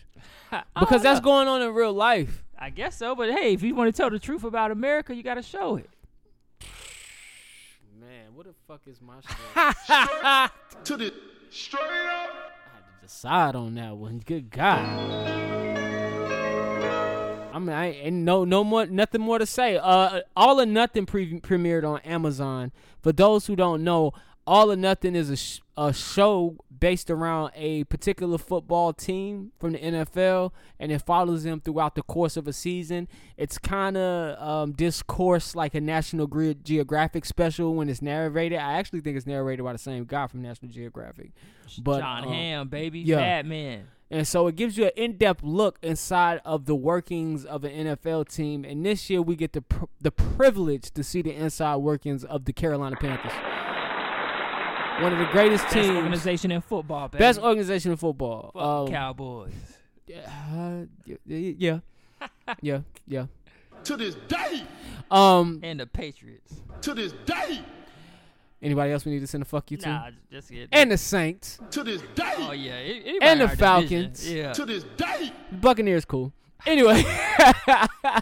Because 0.80 1.04
that's 1.04 1.20
going 1.20 1.48
on 1.48 1.62
in 1.62 1.72
real 1.72 1.94
life. 1.94 2.44
I 2.58 2.72
guess 2.72 2.98
so, 2.98 3.14
but 3.16 3.30
hey, 3.30 3.54
if 3.54 3.62
you 3.62 3.76
want 3.76 3.94
to 3.94 3.96
tell 3.96 4.10
the 4.10 4.18
truth 4.18 4.44
about 4.44 4.72
America, 4.72 5.14
you 5.14 5.22
got 5.22 5.36
to 5.36 5.44
show 5.44 5.76
it. 5.76 5.90
Man, 8.00 8.34
what 8.34 8.48
the 8.48 8.54
fuck 8.68 8.82
is 8.88 9.00
my 9.00 9.20
story? 9.22 10.50
To 10.86 10.98
the 10.98 11.14
straight 11.52 11.82
up. 11.84 11.90
I 11.92 12.76
had 12.78 13.00
to 13.02 13.08
decide 13.08 13.56
on 13.56 13.76
that 13.76 13.96
one. 13.96 14.18
Good 14.26 14.50
God. 14.50 15.73
I 17.54 17.60
mean, 17.60 17.70
I 17.70 17.92
ain't 17.92 18.16
no 18.16 18.44
no 18.46 18.64
more 18.64 18.88
nothing 18.88 19.22
more 19.22 19.38
to 19.38 19.46
say. 19.46 19.78
Uh, 19.78 20.22
All 20.36 20.60
or 20.60 20.66
Nothing 20.66 21.06
pre- 21.06 21.40
premiered 21.40 21.88
on 21.88 22.00
Amazon. 22.00 22.72
For 23.02 23.12
those 23.12 23.46
who 23.46 23.56
don't 23.56 23.84
know, 23.84 24.14
All 24.46 24.72
or 24.72 24.76
Nothing 24.76 25.16
is 25.16 25.30
a 25.30 25.38
sh- 25.38 25.62
a 25.78 25.94
show 25.94 26.58
based 26.78 27.10
around 27.10 27.52
a 27.56 27.86
particular 27.86 28.38
football 28.38 28.92
team 28.94 29.52
from 29.58 29.72
the 29.72 29.80
NFL, 29.80 30.52
and 30.80 30.92
it 30.92 31.00
follows 31.02 31.44
them 31.44 31.62
throughout 31.62 31.96
the 31.96 32.04
course 32.04 32.36
of 32.36 32.48
a 32.48 32.54
season. 32.54 33.08
It's 33.38 33.58
kind 33.58 33.96
of 33.96 34.40
um, 34.42 34.72
discourse 34.74 35.56
like 35.56 35.74
a 35.74 35.82
National 35.82 36.28
Geographic 36.28 37.26
special 37.26 37.74
when 37.74 37.90
it's 37.90 38.02
narrated. 38.02 38.58
I 38.58 38.74
actually 38.74 39.00
think 39.00 39.16
it's 39.16 39.26
narrated 39.26 39.64
by 39.64 39.72
the 39.72 39.80
same 39.80 40.04
guy 40.04 40.28
from 40.28 40.42
National 40.42 40.72
Geographic. 40.72 41.32
But 41.82 42.00
Jon 42.02 42.26
um, 42.26 42.30
Hamm, 42.30 42.68
baby, 42.68 43.00
yeah. 43.00 43.16
Batman. 43.16 43.88
and 44.12 44.28
so 44.28 44.48
it 44.48 44.56
gives 44.58 44.78
you 44.78 44.86
an 44.86 44.92
in-depth 44.96 45.42
look 45.42 45.80
inside 45.82 46.42
of 46.44 46.66
the 46.66 46.76
workings 46.76 47.46
of 47.46 47.64
an 47.64 47.72
NFL 47.88 48.28
team. 48.28 48.66
And 48.66 48.86
this 48.86 49.10
year 49.10 49.22
we 49.22 49.38
get 49.38 49.54
the 49.54 49.62
pr- 49.62 49.86
the 50.02 50.12
privilege 50.12 50.92
to 50.92 51.04
see 51.04 51.22
the 51.22 51.34
inside 51.34 51.78
workings 51.78 52.26
of 52.26 52.44
the 52.46 52.54
Carolina 52.54 52.98
Panthers. 52.98 53.32
One 55.04 55.14
of 55.14 55.20
the 55.20 55.26
greatest 55.32 55.64
Best 55.66 55.74
teams, 55.74 55.90
organization 55.90 56.52
in 56.52 56.62
football, 56.62 57.08
baby. 57.10 57.20
best 57.20 57.40
organization 57.40 57.92
in 57.92 57.98
football. 57.98 58.52
Fuck 58.54 58.64
Um, 58.64 58.88
Cowboys. 58.88 59.52
uh, 60.10 60.86
y- 61.06 61.18
y- 61.28 61.56
yeah, 61.58 61.80
yeah, 62.62 62.80
yeah. 63.08 63.26
To 63.84 63.98
this 63.98 64.16
day. 64.28 64.64
Um, 65.12 65.60
And 65.62 65.80
the 65.80 65.86
Patriots. 65.88 66.54
To 66.82 66.94
this 66.94 67.12
day. 67.26 67.62
anybody 68.62 68.94
else 68.94 69.04
we 69.04 69.12
need 69.12 69.20
to 69.20 69.28
send 69.28 69.42
a 69.42 69.46
fuck 69.46 69.70
you 69.72 69.78
to? 69.78 69.90
Nah, 69.90 70.10
just 70.32 70.50
it. 70.52 70.70
And 70.72 70.90
the 70.92 70.98
Saints, 70.98 71.60
To 71.72 71.84
this 71.84 72.02
day. 72.16 72.34
oh 72.38 72.52
yeah, 72.54 72.72
anybody 72.74 73.18
And 73.22 73.40
the 73.42 73.44
in 73.44 73.50
our 73.50 73.56
division. 73.56 73.58
Falcons. 73.58 74.32
Yeah, 74.32 74.54
To 74.54 74.66
this 74.66 74.84
day. 74.96 75.32
Buccaneers, 75.52 76.06
cool. 76.06 76.32
Anyway, 76.66 77.04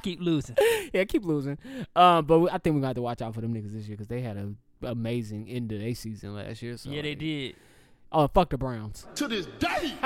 keep 0.01 0.19
losing. 0.19 0.55
yeah, 0.93 1.03
keep 1.03 1.23
losing. 1.23 1.59
Um, 1.95 2.25
but 2.25 2.39
we, 2.39 2.49
I 2.49 2.57
think 2.57 2.75
we 2.75 2.81
got 2.81 2.95
to 2.95 3.01
watch 3.03 3.21
out 3.21 3.35
for 3.35 3.41
them 3.41 3.53
niggas 3.53 3.71
this 3.71 3.87
year 3.87 3.95
because 3.95 4.07
they 4.07 4.21
had 4.21 4.35
a 4.37 4.51
amazing 4.83 5.47
end 5.49 5.71
of 5.71 5.79
their 5.79 5.95
season 5.95 6.35
last 6.35 6.61
year. 6.61 6.77
So 6.77 6.89
yeah, 6.89 7.01
they 7.01 7.09
like- 7.09 7.19
did. 7.19 7.55
Oh, 8.11 8.27
fuck 8.27 8.49
the 8.49 8.57
Browns. 8.57 9.05
To 9.15 9.27
this 9.27 9.45
day. 9.59 9.93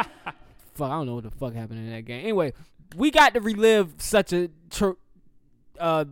Fuck, 0.76 0.92
I 0.92 0.98
don't 0.98 1.06
know 1.06 1.16
what 1.16 1.24
the 1.24 1.32
fuck 1.32 1.54
happened 1.54 1.80
in 1.80 1.90
that 1.92 2.02
game. 2.02 2.20
Anyway, 2.22 2.52
we 2.98 3.10
got 3.10 3.34
to 3.34 3.40
relive 3.40 3.94
such 3.98 4.34
a 4.34 4.50
tro- 4.70 4.98
uh, 5.80 6.04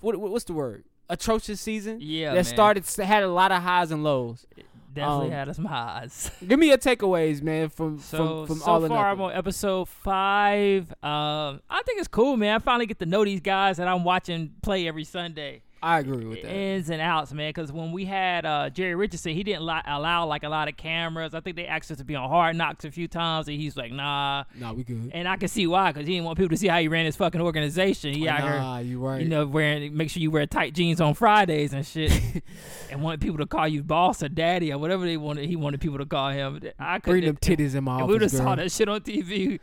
what, 0.00 0.16
what- 0.16 0.32
what's 0.32 0.44
the 0.44 0.52
word? 0.52 0.84
Atrocious 1.08 1.60
season. 1.60 1.98
Yeah, 2.00 2.30
that 2.30 2.34
man. 2.34 2.44
started 2.44 2.84
had 3.04 3.22
a 3.22 3.28
lot 3.28 3.52
of 3.52 3.62
highs 3.62 3.90
and 3.90 4.02
lows. 4.04 4.46
Definitely 4.92 5.26
um, 5.26 5.32
had 5.32 5.56
some 5.56 5.64
highs. 5.64 6.30
Give 6.46 6.58
me 6.58 6.68
your 6.68 6.78
takeaways, 6.78 7.40
man, 7.42 7.68
from 7.68 8.00
So 8.00 8.16
from 8.16 8.46
from 8.46 8.56
so 8.58 8.64
all 8.70 8.84
or 8.84 8.88
far, 8.88 9.10
I'm 9.10 9.20
on 9.20 9.32
episode 9.32 9.88
five. 9.88 10.90
Um, 11.02 11.60
I 11.70 11.82
think 11.86 12.00
it's 12.00 12.08
cool, 12.08 12.36
man. 12.36 12.56
I 12.56 12.58
finally 12.58 12.86
get 12.86 12.98
to 12.98 13.06
know 13.06 13.24
these 13.24 13.40
guys 13.40 13.76
that 13.76 13.86
I'm 13.86 14.02
watching 14.02 14.52
play 14.62 14.88
every 14.88 15.04
Sunday. 15.04 15.62
I 15.82 16.00
agree 16.00 16.24
with 16.24 16.42
that. 16.42 16.50
ins 16.50 16.90
and 16.90 17.00
outs, 17.00 17.32
man. 17.32 17.50
Because 17.50 17.72
when 17.72 17.92
we 17.92 18.04
had 18.04 18.44
uh, 18.44 18.70
Jerry 18.70 18.94
Richardson, 18.94 19.34
he 19.34 19.42
didn't 19.42 19.64
li- 19.64 19.80
allow 19.86 20.26
like 20.26 20.42
a 20.42 20.48
lot 20.48 20.68
of 20.68 20.76
cameras. 20.76 21.34
I 21.34 21.40
think 21.40 21.56
they 21.56 21.66
asked 21.66 21.90
us 21.90 21.98
to 21.98 22.04
be 22.04 22.14
on 22.14 22.28
Hard 22.28 22.56
Knocks 22.56 22.84
a 22.84 22.90
few 22.90 23.08
times, 23.08 23.48
and 23.48 23.56
he's 23.56 23.76
like, 23.76 23.92
"Nah." 23.92 24.44
nah, 24.58 24.72
we 24.72 24.84
good. 24.84 25.10
And 25.14 25.26
I 25.26 25.36
can 25.36 25.48
see 25.48 25.66
why, 25.66 25.92
because 25.92 26.06
he 26.06 26.14
didn't 26.14 26.26
want 26.26 26.38
people 26.38 26.50
to 26.50 26.56
see 26.56 26.68
how 26.68 26.78
he 26.78 26.88
ran 26.88 27.06
his 27.06 27.16
fucking 27.16 27.40
organization. 27.40 28.12
He 28.14 28.28
out 28.28 28.40
nah, 28.40 28.76
here, 28.78 28.86
you 28.86 28.98
right. 29.00 29.22
you 29.22 29.28
know, 29.28 29.46
wearing 29.46 29.96
make 29.96 30.10
sure 30.10 30.20
you 30.20 30.30
wear 30.30 30.46
tight 30.46 30.74
jeans 30.74 31.00
on 31.00 31.14
Fridays 31.14 31.72
and 31.72 31.86
shit, 31.86 32.12
and 32.90 33.02
wanted 33.02 33.20
people 33.20 33.38
to 33.38 33.46
call 33.46 33.66
you 33.66 33.82
boss 33.82 34.22
or 34.22 34.28
daddy 34.28 34.72
or 34.72 34.78
whatever 34.78 35.06
they 35.06 35.16
wanted. 35.16 35.48
He 35.48 35.56
wanted 35.56 35.80
people 35.80 35.98
to 35.98 36.06
call 36.06 36.30
him. 36.30 36.60
I 36.78 36.98
Bring 36.98 37.22
couldn't. 37.22 37.40
them 37.40 37.56
titties 37.56 37.74
in 37.74 37.84
my 37.84 38.02
If 38.02 38.06
we 38.06 38.12
would 38.14 38.22
have 38.22 38.30
saw 38.30 38.54
that 38.54 38.70
shit 38.70 38.88
on 38.88 39.00
TV, 39.00 39.60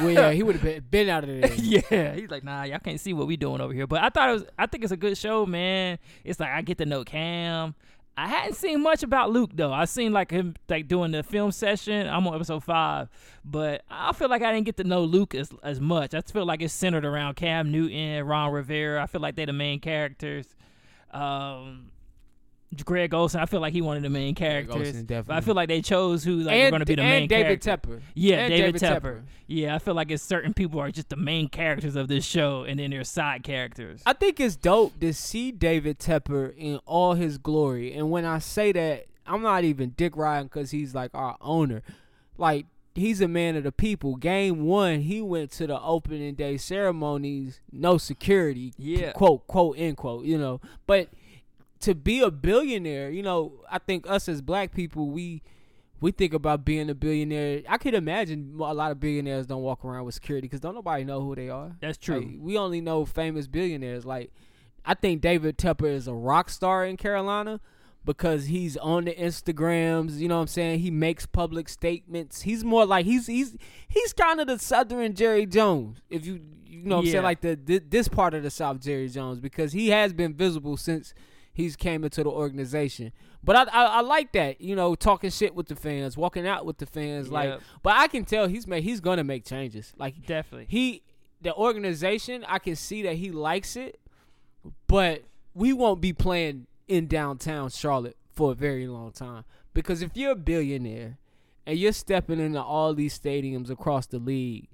well, 0.00 0.10
yeah, 0.10 0.30
he 0.32 0.42
would 0.42 0.56
have 0.56 0.64
been, 0.68 0.84
been 0.90 1.08
out 1.08 1.24
of 1.24 1.28
there. 1.28 1.54
yeah, 1.54 2.14
he's 2.14 2.30
like, 2.30 2.44
nah, 2.44 2.62
y'all 2.62 2.78
can't 2.78 3.00
see 3.00 3.12
what 3.12 3.26
we 3.26 3.36
doing 3.36 3.60
over 3.60 3.72
here. 3.72 3.86
But 3.86 4.02
I 4.02 4.08
thought 4.08 4.30
it 4.30 4.32
was, 4.32 4.44
I 4.58 4.66
think 4.66 4.84
it's 4.84 4.92
a 4.92 4.96
good 4.96 5.18
show, 5.18 5.44
man. 5.44 5.57
It's 6.24 6.40
like 6.40 6.50
I 6.50 6.62
get 6.62 6.78
to 6.78 6.86
know 6.86 7.04
Cam. 7.04 7.74
I 8.16 8.26
hadn't 8.26 8.54
seen 8.54 8.82
much 8.82 9.04
about 9.04 9.30
Luke 9.30 9.50
though. 9.54 9.72
I 9.72 9.84
seen 9.84 10.12
like 10.12 10.32
him 10.32 10.54
like 10.68 10.88
doing 10.88 11.12
the 11.12 11.22
film 11.22 11.52
session. 11.52 12.08
I'm 12.08 12.26
on 12.26 12.34
episode 12.34 12.64
five, 12.64 13.08
but 13.44 13.82
I 13.88 14.12
feel 14.12 14.28
like 14.28 14.42
I 14.42 14.52
didn't 14.52 14.66
get 14.66 14.76
to 14.78 14.84
know 14.84 15.04
Luke 15.04 15.36
as 15.36 15.52
as 15.62 15.80
much. 15.80 16.14
I 16.14 16.20
feel 16.22 16.44
like 16.44 16.60
it's 16.60 16.74
centered 16.74 17.04
around 17.04 17.36
Cam 17.36 17.70
Newton, 17.70 18.24
Ron 18.26 18.52
Rivera. 18.52 19.00
I 19.00 19.06
feel 19.06 19.20
like 19.20 19.36
they're 19.36 19.46
the 19.46 19.52
main 19.52 19.78
characters. 19.78 20.46
Um, 21.12 21.90
Greg 22.84 23.14
Olsen, 23.14 23.40
I 23.40 23.46
feel 23.46 23.60
like 23.60 23.72
he 23.72 23.80
one 23.80 23.96
of 23.96 24.02
the 24.02 24.10
main 24.10 24.34
characters. 24.34 24.74
Olsen, 24.74 25.24
I 25.30 25.40
feel 25.40 25.54
like 25.54 25.68
they 25.68 25.80
chose 25.80 26.22
who 26.22 26.36
like 26.40 26.54
were 26.54 26.60
and 26.60 26.70
going 26.70 26.80
to 26.80 26.86
be 26.86 26.94
the 26.96 27.02
and 27.02 27.10
main 27.10 27.28
David 27.28 27.62
character. 27.62 27.88
Tepper. 27.88 28.00
Yeah, 28.14 28.36
And 28.36 28.50
David, 28.50 28.78
David 28.78 29.02
Tepper. 29.02 29.14
Tepper. 29.20 29.22
Yeah, 29.46 29.74
I 29.74 29.78
feel 29.78 29.94
like 29.94 30.10
it's 30.10 30.22
certain 30.22 30.52
people 30.52 30.78
are 30.80 30.90
just 30.90 31.08
the 31.08 31.16
main 31.16 31.48
characters 31.48 31.96
of 31.96 32.08
this 32.08 32.26
show, 32.26 32.64
and 32.64 32.78
then 32.78 32.90
there's 32.90 33.08
side 33.08 33.42
characters. 33.42 34.02
I 34.04 34.12
think 34.12 34.38
it's 34.38 34.56
dope 34.56 35.00
to 35.00 35.14
see 35.14 35.50
David 35.50 35.98
Tepper 35.98 36.54
in 36.56 36.76
all 36.84 37.14
his 37.14 37.38
glory. 37.38 37.94
And 37.94 38.10
when 38.10 38.26
I 38.26 38.38
say 38.38 38.72
that, 38.72 39.06
I'm 39.26 39.42
not 39.42 39.64
even 39.64 39.94
dick 39.96 40.16
riding 40.16 40.48
because 40.48 40.70
he's 40.70 40.94
like 40.94 41.10
our 41.14 41.38
owner. 41.40 41.82
Like, 42.36 42.66
he's 42.94 43.20
a 43.20 43.28
man 43.28 43.56
of 43.56 43.64
the 43.64 43.72
people. 43.72 44.16
Game 44.16 44.64
one, 44.64 45.00
he 45.00 45.22
went 45.22 45.50
to 45.52 45.66
the 45.66 45.80
opening 45.80 46.34
day 46.34 46.58
ceremonies, 46.58 47.60
no 47.72 47.96
security. 47.96 48.74
Yeah. 48.76 49.12
Quote, 49.12 49.46
quote, 49.46 49.78
end 49.78 49.96
quote, 49.96 50.26
you 50.26 50.36
know. 50.36 50.60
But 50.86 51.08
to 51.80 51.94
be 51.94 52.20
a 52.20 52.30
billionaire, 52.30 53.10
you 53.10 53.22
know, 53.22 53.60
I 53.70 53.78
think 53.78 54.08
us 54.08 54.28
as 54.28 54.42
black 54.42 54.72
people, 54.74 55.10
we 55.10 55.42
we 56.00 56.12
think 56.12 56.32
about 56.32 56.64
being 56.64 56.88
a 56.90 56.94
billionaire. 56.94 57.62
I 57.68 57.76
could 57.78 57.94
imagine 57.94 58.54
a 58.58 58.74
lot 58.74 58.92
of 58.92 59.00
billionaires 59.00 59.46
don't 59.46 59.62
walk 59.62 59.84
around 59.84 60.04
with 60.04 60.14
security 60.14 60.46
because 60.46 60.60
don't 60.60 60.74
nobody 60.74 61.04
know 61.04 61.20
who 61.20 61.34
they 61.34 61.48
are. 61.48 61.76
That's 61.80 61.98
true. 61.98 62.20
Like, 62.20 62.36
we 62.38 62.56
only 62.56 62.80
know 62.80 63.04
famous 63.04 63.48
billionaires. 63.48 64.04
Like, 64.04 64.32
I 64.84 64.94
think 64.94 65.20
David 65.20 65.58
Tepper 65.58 65.90
is 65.90 66.06
a 66.06 66.14
rock 66.14 66.50
star 66.50 66.84
in 66.84 66.96
Carolina 66.96 67.60
because 68.04 68.46
he's 68.46 68.76
on 68.76 69.06
the 69.06 69.14
Instagrams. 69.14 70.18
You 70.18 70.28
know 70.28 70.36
what 70.36 70.42
I'm 70.42 70.46
saying? 70.46 70.80
He 70.80 70.90
makes 70.90 71.26
public 71.26 71.68
statements. 71.68 72.42
He's 72.42 72.64
more 72.64 72.86
like 72.86 73.04
he's 73.04 73.26
he's 73.26 73.56
he's 73.88 74.12
kind 74.12 74.40
of 74.40 74.46
the 74.46 74.58
Southern 74.58 75.14
Jerry 75.14 75.46
Jones. 75.46 76.00
If 76.10 76.24
you 76.24 76.40
you 76.64 76.84
know 76.84 76.96
what 76.96 77.06
I'm 77.06 77.10
saying, 77.10 77.24
like 77.24 77.40
the, 77.40 77.56
thi- 77.56 77.80
this 77.88 78.06
part 78.08 78.34
of 78.34 78.42
the 78.44 78.50
South 78.50 78.80
Jerry 78.80 79.08
Jones 79.08 79.40
because 79.40 79.72
he 79.72 79.88
has 79.88 80.12
been 80.12 80.32
visible 80.32 80.76
since 80.76 81.12
he's 81.58 81.76
came 81.76 82.04
into 82.04 82.22
the 82.22 82.30
organization. 82.30 83.12
But 83.44 83.56
I, 83.56 83.62
I 83.64 83.84
I 83.84 84.00
like 84.00 84.32
that, 84.32 84.62
you 84.62 84.74
know, 84.74 84.94
talking 84.94 85.28
shit 85.28 85.54
with 85.54 85.68
the 85.68 85.76
fans, 85.76 86.16
walking 86.16 86.46
out 86.46 86.64
with 86.64 86.78
the 86.78 86.86
fans, 86.86 87.30
like. 87.30 87.50
Yep. 87.50 87.60
But 87.82 87.96
I 87.96 88.08
can 88.08 88.24
tell 88.24 88.46
he's 88.46 88.66
made 88.66 88.84
he's 88.84 89.00
gonna 89.00 89.24
make 89.24 89.44
changes. 89.44 89.92
Like 89.98 90.24
Definitely. 90.26 90.66
he 90.70 91.02
the 91.40 91.54
organization 91.54 92.44
i 92.48 92.58
can 92.58 92.76
see 92.76 93.02
that 93.02 93.14
he 93.14 93.30
likes 93.30 93.76
it 93.76 94.00
but 94.86 95.22
we 95.54 95.72
won't 95.72 96.00
be 96.00 96.12
playing 96.12 96.66
in 96.86 97.06
downtown 97.06 97.68
charlotte 97.70 98.16
for 98.30 98.52
a 98.52 98.54
very 98.54 98.86
long 98.86 99.12
time 99.12 99.44
because 99.74 100.02
if 100.02 100.10
you're 100.14 100.32
a 100.32 100.36
billionaire 100.36 101.18
and 101.66 101.78
you're 101.78 101.92
stepping 101.92 102.40
into 102.40 102.62
all 102.62 102.94
these 102.94 103.18
stadiums 103.18 103.70
across 103.70 104.06
the 104.06 104.18
league 104.18 104.68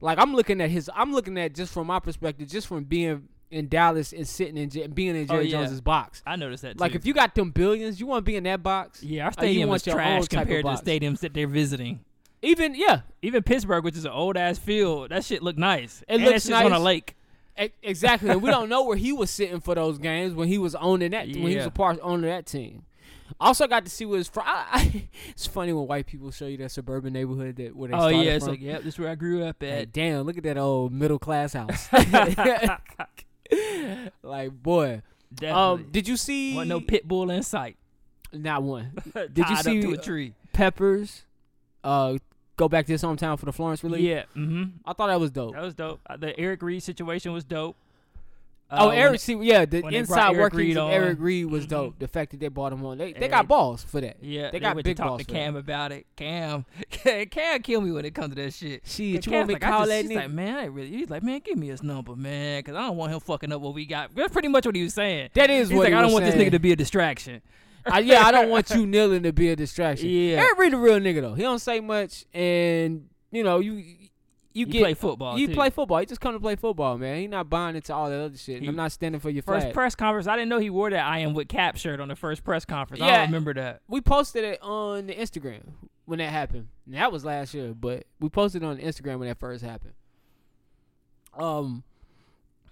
like 0.00 0.18
i'm 0.18 0.34
looking 0.34 0.60
at 0.60 0.70
his 0.70 0.90
i'm 0.94 1.12
looking 1.12 1.38
at 1.38 1.54
just 1.54 1.72
from 1.72 1.86
my 1.86 1.98
perspective 1.98 2.48
just 2.48 2.66
from 2.66 2.84
being 2.84 3.28
in 3.50 3.68
dallas 3.68 4.12
and 4.12 4.26
sitting 4.28 4.56
in 4.56 4.70
J- 4.70 4.86
being 4.86 5.16
in 5.16 5.22
Oh, 5.24 5.34
jerry 5.34 5.46
yeah. 5.48 5.58
jones's 5.58 5.80
box 5.80 6.22
I 6.26 6.36
noticed 6.36 6.62
that. 6.62 6.78
like 6.78 6.94
if 6.94 7.04
you 7.04 7.12
got 7.14 7.34
them 7.34 7.50
billions 7.50 7.98
you 8.00 8.06
want 8.06 8.24
to 8.24 8.30
be 8.30 8.36
in 8.36 8.44
that 8.44 8.62
box 8.62 9.02
yeah, 9.02 9.24
our 9.26 9.32
stadium 9.32 9.68
want 9.68 9.86
is 9.86 9.92
trash 9.92 10.28
compared 10.28 10.64
to 10.64 10.70
the 10.82 10.90
stadiums 11.00 11.20
that 11.20 11.34
they're 11.34 11.46
visiting. 11.48 12.00
even 12.42 12.74
yeah 12.74 13.00
Even 13.22 13.42
Pittsburgh, 13.42 13.84
which 13.84 13.96
is 13.96 14.04
an 14.04 14.12
old 14.12 14.36
ass 14.36 14.58
field, 14.58 15.10
that 15.10 15.24
shit 15.24 15.42
looked 15.42 15.58
nice. 15.58 16.02
It 16.08 16.14
and 16.14 16.24
looks 16.24 16.48
nice 16.48 16.64
on 16.64 16.72
a 16.72 16.78
lake. 16.78 17.16
E- 17.60 17.68
Exactly. 17.82 18.34
we 18.36 18.48
don't 18.50 18.68
know 18.74 18.84
where 18.84 18.96
he 18.96 19.12
was 19.12 19.30
sitting 19.30 19.60
for 19.60 19.74
those 19.74 19.98
games 19.98 20.32
when 20.34 20.48
he 20.48 20.56
was 20.56 20.74
owning 20.76 21.10
that 21.10 21.26
when 21.28 21.48
he 21.48 21.56
was 21.56 21.66
a 21.66 21.70
part 21.70 21.98
owner 22.02 22.28
of 22.28 22.32
that 22.34 22.46
team. 22.46 22.84
Also 23.40 23.66
got 23.68 23.84
to 23.84 23.90
see 23.90 24.04
what 24.04 24.16
his 24.16 24.28
fr- 24.28 24.40
I, 24.40 24.66
I, 24.72 25.08
it's 25.28 25.46
funny 25.46 25.72
when 25.72 25.86
white 25.86 26.06
people 26.06 26.30
show 26.30 26.46
you 26.46 26.56
that 26.58 26.70
suburban 26.72 27.12
neighborhood 27.12 27.56
that 27.56 27.76
where 27.76 27.88
they 27.90 27.96
Oh 27.96 28.08
yeah, 28.08 28.32
it's 28.32 28.44
from. 28.44 28.54
like, 28.54 28.60
yep, 28.62 28.82
this 28.84 28.94
is 28.94 28.98
where 29.00 29.08
I 29.10 29.14
grew 29.14 29.44
up 29.44 29.56
Like, 29.60 29.70
at. 29.70 29.92
damn, 29.92 30.22
look 30.22 30.36
at 30.38 30.42
that 30.44 30.56
old 30.58 30.92
middle 30.92 31.18
class 31.18 31.52
house. 31.60 31.88
like 34.22 34.50
boy, 34.62 35.02
Definitely. 35.34 35.84
um, 35.84 35.88
did 35.90 36.08
you 36.08 36.16
see? 36.16 36.62
No 36.64 36.80
pit 36.80 37.06
bull 37.06 37.30
in 37.30 37.42
sight. 37.42 37.76
Not 38.32 38.62
one. 38.62 38.92
Did 39.32 39.48
you 39.50 39.56
see- 39.56 39.80
to 39.82 39.92
a 39.92 39.96
tree? 39.96 40.34
Peppers, 40.52 41.24
uh, 41.82 42.18
go 42.56 42.68
back 42.68 42.86
to 42.86 42.92
his 42.92 43.02
hometown 43.02 43.36
for 43.38 43.46
the 43.46 43.52
Florence 43.52 43.82
release. 43.82 44.02
Yeah. 44.02 44.22
Mm-hmm. 44.36 44.62
I 44.86 44.92
thought 44.92 45.08
that 45.08 45.18
was 45.18 45.30
dope. 45.32 45.54
That 45.54 45.62
was 45.62 45.74
dope. 45.74 46.00
Uh, 46.08 46.16
The 46.16 46.38
Eric 46.38 46.62
Reid 46.62 46.82
situation 46.82 47.32
was 47.32 47.42
dope. 47.42 47.76
Oh, 48.72 48.84
Uh, 48.84 48.88
when 48.90 48.98
Eric, 48.98 49.20
see, 49.20 49.34
yeah, 49.34 49.64
the 49.64 49.80
they 49.82 49.96
inside 49.96 50.36
workings 50.36 50.76
of. 50.76 50.90
Eric 50.92 51.18
Reid 51.20 51.46
was 51.46 51.66
Mhm. 51.66 51.70
dope. 51.70 51.98
The 51.98 52.06
fact 52.06 52.30
that 52.30 52.38
they 52.40 52.46
brought 52.48 52.72
him 52.72 52.84
on, 52.86 52.98
they 52.98 53.12
they 53.12 53.18
Eric- 53.20 53.30
got 53.32 53.48
balls 53.48 53.82
for 53.82 54.00
that. 54.00 54.18
Yeah, 54.22 54.50
they 54.52 54.60
got 54.60 54.76
went 54.76 54.84
big 54.84 54.96
to 54.96 55.02
talk 55.02 55.08
balls 55.08 55.20
to 55.22 55.32
Cam 55.32 55.56
about 55.56 55.90
it. 55.92 56.06
Cam, 56.16 56.64
Cam 56.90 57.62
kill 57.62 57.80
me 57.80 57.90
when 57.92 58.04
it 58.04 58.14
comes 58.14 58.34
to 58.34 58.42
that 58.42 58.52
shit. 58.54 58.82
Shit, 58.86 59.16
And 59.16 59.26
you 59.26 59.32
want 59.32 59.48
me 59.48 59.54
like, 59.54 59.62
call 59.62 59.86
just- 59.86 59.90
that 59.90 60.04
nigga? 60.04 60.14
like, 60.16 60.30
man, 60.30 60.56
I 60.56 60.64
really. 60.66 60.88
He's 60.88 61.10
like, 61.10 61.22
man, 61.22 61.40
give 61.44 61.58
me 61.58 61.68
his 61.68 61.82
number, 61.82 62.14
man, 62.14 62.60
because 62.60 62.76
I 62.76 62.82
don't 62.82 62.96
want 62.96 63.12
him 63.12 63.20
fucking 63.20 63.52
up 63.52 63.60
what 63.60 63.74
we 63.74 63.86
got. 63.86 64.14
That's 64.14 64.32
pretty 64.32 64.48
much 64.48 64.66
what 64.66 64.76
he 64.76 64.82
was 64.84 64.94
saying. 64.94 65.30
That 65.34 65.50
is 65.50 65.68
He's 65.70 65.76
what 65.76 65.84
like, 65.86 65.94
I 65.94 66.02
don't 66.02 66.12
want 66.12 66.24
this 66.24 66.34
nigga 66.36 66.52
to 66.52 66.58
be 66.60 66.72
a 66.72 66.76
distraction. 66.76 67.42
I, 67.86 68.00
yeah, 68.00 68.24
I 68.26 68.30
don't 68.30 68.50
want 68.50 68.70
you 68.74 68.86
kneeling 68.86 69.22
to 69.24 69.32
be 69.32 69.48
a 69.48 69.56
distraction. 69.56 70.08
Yeah. 70.10 70.36
Eric 70.42 70.58
Reid 70.58 70.74
a 70.74 70.76
real 70.76 71.00
nigga 71.00 71.22
though. 71.22 71.34
He 71.34 71.42
don't 71.42 71.58
say 71.58 71.80
much, 71.80 72.24
and 72.34 73.08
you 73.32 73.42
know 73.42 73.58
you 73.58 73.82
you 74.52 74.66
You 74.66 74.72
get 74.72 74.80
play 74.82 74.94
football. 74.94 75.38
you 75.38 75.46
too. 75.48 75.54
play 75.54 75.70
football. 75.70 75.98
He 75.98 76.06
just 76.06 76.20
come 76.20 76.34
to 76.34 76.40
play 76.40 76.56
football, 76.56 76.98
man. 76.98 77.18
He 77.20 77.26
not 77.28 77.48
buying 77.48 77.76
into 77.76 77.94
all 77.94 78.10
that 78.10 78.20
other 78.20 78.36
shit. 78.36 78.56
And 78.56 78.64
He- 78.64 78.68
I'm 78.68 78.76
not 78.76 78.90
standing 78.92 79.20
for 79.20 79.30
your 79.30 79.42
First 79.42 79.64
flag. 79.66 79.74
press 79.74 79.94
conference, 79.94 80.26
I 80.26 80.34
didn't 80.36 80.48
know 80.48 80.58
he 80.58 80.70
wore 80.70 80.90
that 80.90 81.04
I 81.06 81.20
am 81.20 81.34
with 81.34 81.48
Kap 81.48 81.76
shirt 81.76 82.00
on 82.00 82.08
the 82.08 82.16
first 82.16 82.42
press 82.42 82.64
conference. 82.64 83.02
I 83.02 83.06
Yeah. 83.06 83.16
don't 83.18 83.26
remember 83.26 83.54
that. 83.54 83.82
we 83.88 84.00
posted 84.00 84.44
it 84.44 84.60
on 84.62 85.06
the 85.06 85.14
Instagram 85.14 85.62
when 86.06 86.18
that 86.18 86.30
happened. 86.30 86.66
And 86.86 86.94
that 86.96 87.12
was 87.12 87.24
last 87.24 87.54
year, 87.54 87.72
but 87.74 88.04
we 88.18 88.28
posted 88.28 88.62
it 88.62 88.66
on 88.66 88.78
Instagram 88.78 89.18
when 89.20 89.28
that 89.28 89.38
first 89.38 89.64
happened. 89.64 89.94
Um, 91.38 91.84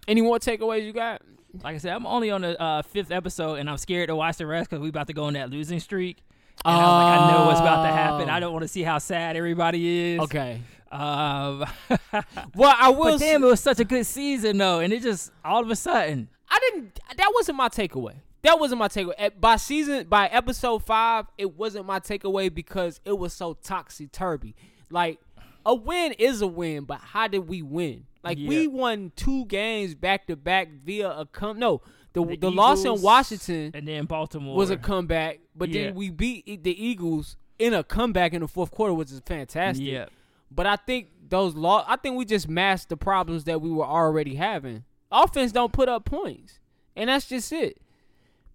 any 0.09 0.21
more 0.21 0.39
takeaways 0.39 0.85
you 0.85 0.93
got? 0.93 1.23
Like 1.63 1.77
I 1.77 1.79
said, 1.79 1.93
I'm 1.95 2.07
only 2.07 2.31
on 2.31 2.43
the 2.43 2.61
uh, 2.61 2.83
fifth 2.83 3.11
episode, 3.11 3.55
and 3.55 3.71
I'm 3.71 3.79
scared 3.79 4.09
to 4.09 4.17
watch 4.17 4.37
the 4.37 4.47
rest 4.47 4.69
because 4.69 4.83
we 4.83 4.89
about 4.89 5.07
to 5.07 5.13
go 5.13 5.25
on 5.25 5.35
that 5.35 5.51
losing 5.51 5.81
streak. 5.81 6.19
And 6.65 6.75
I 6.75 6.79
was 6.79 6.85
like, 6.87 7.21
I 7.21 7.31
know 7.39 7.47
what's 7.47 7.61
about 7.61 7.83
to 7.87 7.93
happen. 7.93 8.29
I 8.29 8.41
don't 8.41 8.53
want 8.53 8.65
to 8.65 8.69
see 8.69 8.83
how 8.83 8.99
sad 8.99 9.37
everybody 9.37 10.15
is. 10.15 10.21
Okay. 10.23 10.61
Um, 10.93 11.65
Well, 12.55 12.75
I 12.79 12.89
will. 12.91 13.05
but 13.13 13.19
damn, 13.19 13.41
say- 13.41 13.47
it 13.47 13.51
was 13.51 13.61
such 13.61 13.81
a 13.81 13.85
good 13.85 14.07
season 14.07 14.59
though, 14.59 14.81
and 14.81 14.93
it 14.93 15.03
just 15.03 15.33
all 15.45 15.63
of 15.63 15.71
a 15.71 15.77
sudden, 15.77 16.29
I 16.49 16.59
didn't. 16.71 16.99
That 17.17 17.31
wasn't 17.35 17.57
my 17.59 17.69
takeaway. 17.69 18.15
That 18.43 18.59
wasn't 18.61 18.79
my 18.79 18.89
takeaway. 18.89 19.33
By 19.41 19.57
season, 19.57 20.07
by 20.09 20.29
episode 20.29 20.85
five, 20.85 21.27
it 21.37 21.57
wasn't 21.57 21.87
my 21.87 22.01
takeaway 22.01 22.53
because 22.55 23.01
it 23.05 23.19
was 23.19 23.33
so 23.33 23.55
toxic 23.55 24.13
turvy. 24.13 24.55
Like 24.91 25.19
a 25.67 25.75
win 25.75 26.13
is 26.13 26.41
a 26.41 26.47
win, 26.47 26.85
but 26.85 27.01
how 27.01 27.29
did 27.29 27.49
we 27.49 27.63
win? 27.63 28.05
Like 28.25 28.39
we 28.39 28.67
won 28.67 29.13
two 29.17 29.45
games 29.47 29.95
back 29.95 30.27
to 30.29 30.37
back 30.37 30.69
via 30.85 31.11
a 31.11 31.27
come. 31.27 31.59
No, 31.59 31.83
the 32.13 32.25
The 32.25 32.37
the, 32.37 32.51
loss 32.51 32.85
in 32.85 33.01
Washington 33.03 33.73
and 33.75 33.87
then 33.87 34.07
Baltimore 34.07 34.57
was 34.57 34.71
a 34.71 34.77
comeback, 34.77 35.41
but 35.55 35.69
Yeah. 35.69 35.85
then 35.87 35.95
we 35.95 36.11
beat 36.11 36.63
the 36.65 36.85
Eagles 36.85 37.37
in 37.59 37.75
a 37.75 37.83
comeback 37.85 38.33
in 38.35 38.41
the 38.41 38.49
fourth 38.49 38.71
quarter, 38.71 38.95
which 38.95 39.11
is 39.11 39.21
fantastic. 39.27 39.85
Yeah, 39.87 40.07
But 40.51 40.67
I 40.67 40.77
think 40.77 41.09
those 41.29 41.55
law 41.55 41.85
I 41.87 41.97
think 41.97 42.17
we 42.17 42.25
just 42.25 42.49
masked 42.49 42.89
the 42.89 42.97
problems 42.97 43.45
that 43.45 43.61
we 43.61 43.71
were 43.71 43.85
already 43.87 44.35
having. 44.37 44.85
Offense 45.11 45.53
don't 45.53 45.73
put 45.73 45.89
up 45.89 46.05
points. 46.05 46.59
And 46.97 47.09
that's 47.09 47.29
just 47.29 47.53
it. 47.53 47.81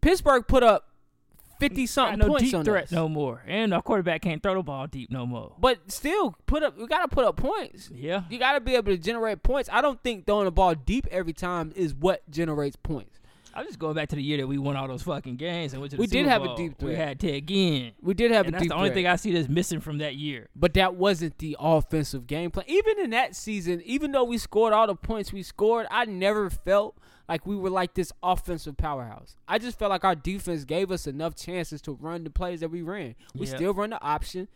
Pittsburgh 0.01 0.45
put 0.47 0.63
up 0.63 0.89
fifty 1.59 1.85
something 1.87 2.19
no 2.19 2.27
points 2.27 2.43
deep 2.43 2.55
on 2.55 2.65
threat 2.65 2.85
us. 2.85 2.91
no 2.91 3.07
more, 3.07 3.41
and 3.47 3.73
our 3.73 3.81
quarterback 3.81 4.21
can't 4.21 4.43
throw 4.43 4.55
the 4.55 4.63
ball 4.63 4.85
deep 4.87 5.09
no 5.09 5.25
more. 5.25 5.53
But 5.57 5.91
still 5.91 6.35
put 6.45 6.61
up 6.61 6.77
we 6.77 6.87
gotta 6.87 7.07
put 7.07 7.23
up 7.23 7.37
points. 7.37 7.89
Yeah, 7.93 8.23
You 8.29 8.37
gotta 8.37 8.59
be 8.59 8.75
able 8.75 8.91
to 8.91 8.97
generate 8.97 9.43
points. 9.43 9.69
I 9.71 9.79
don't 9.81 10.01
think 10.03 10.25
throwing 10.25 10.45
the 10.45 10.51
ball 10.51 10.75
deep 10.75 11.07
every 11.09 11.31
time 11.31 11.71
is 11.75 11.93
what 11.93 12.29
generates 12.29 12.75
points. 12.75 13.19
I'm 13.53 13.65
just 13.65 13.77
going 13.79 13.93
back 13.95 14.09
to 14.09 14.15
the 14.15 14.23
year 14.23 14.37
that 14.37 14.47
we 14.47 14.57
won 14.57 14.75
all 14.75 14.87
those 14.87 15.03
fucking 15.03 15.35
games 15.37 15.73
and 15.73 15.81
went 15.81 15.91
to 15.91 15.97
the 15.97 16.01
We 16.01 16.07
did 16.07 16.19
Super 16.19 16.29
have 16.29 16.41
a 16.41 16.45
Bowl. 16.45 16.57
deep 16.57 16.81
We 16.81 16.95
had 16.95 17.19
Ted 17.19 17.47
Ginn. 17.47 17.91
We 18.01 18.13
did 18.13 18.31
have 18.31 18.47
a 18.47 18.49
deep. 18.51 18.53
and 18.53 18.55
a 18.55 18.57
that's 18.57 18.61
deep 18.63 18.69
the 18.69 18.75
only 18.75 18.89
threat. 18.89 18.95
thing 18.95 19.07
I 19.07 19.15
see 19.17 19.31
that's 19.33 19.47
missing 19.49 19.79
from 19.79 19.99
that 19.99 20.15
year. 20.15 20.47
But 20.55 20.73
that 20.73 20.95
wasn't 20.95 21.37
the 21.37 21.55
offensive 21.59 22.25
game 22.27 22.51
plan. 22.51 22.65
Even 22.67 22.99
in 22.99 23.09
that 23.11 23.35
season, 23.35 23.81
even 23.85 24.11
though 24.11 24.23
we 24.23 24.37
scored 24.37 24.73
all 24.73 24.87
the 24.87 24.95
points 24.95 25.31
we 25.31 25.43
scored, 25.43 25.85
I 25.91 26.05
never 26.05 26.49
felt 26.49 26.97
like 27.29 27.45
we 27.47 27.55
were 27.55 27.69
like 27.69 27.93
this 27.93 28.11
offensive 28.21 28.75
powerhouse. 28.75 29.35
I 29.47 29.57
just 29.59 29.77
felt 29.79 29.91
like 29.91 30.03
our 30.03 30.15
defense 30.15 30.65
gave 30.65 30.91
us 30.91 31.07
enough 31.07 31.35
chances 31.35 31.81
to 31.83 31.93
run 31.93 32.23
the 32.23 32.29
plays 32.29 32.59
that 32.61 32.69
we 32.69 32.81
ran. 32.81 33.15
We 33.35 33.45
Yeah. 33.47 33.55
still 33.55 33.73
run 33.73 33.91
the 33.91 34.01
option. 34.03 34.47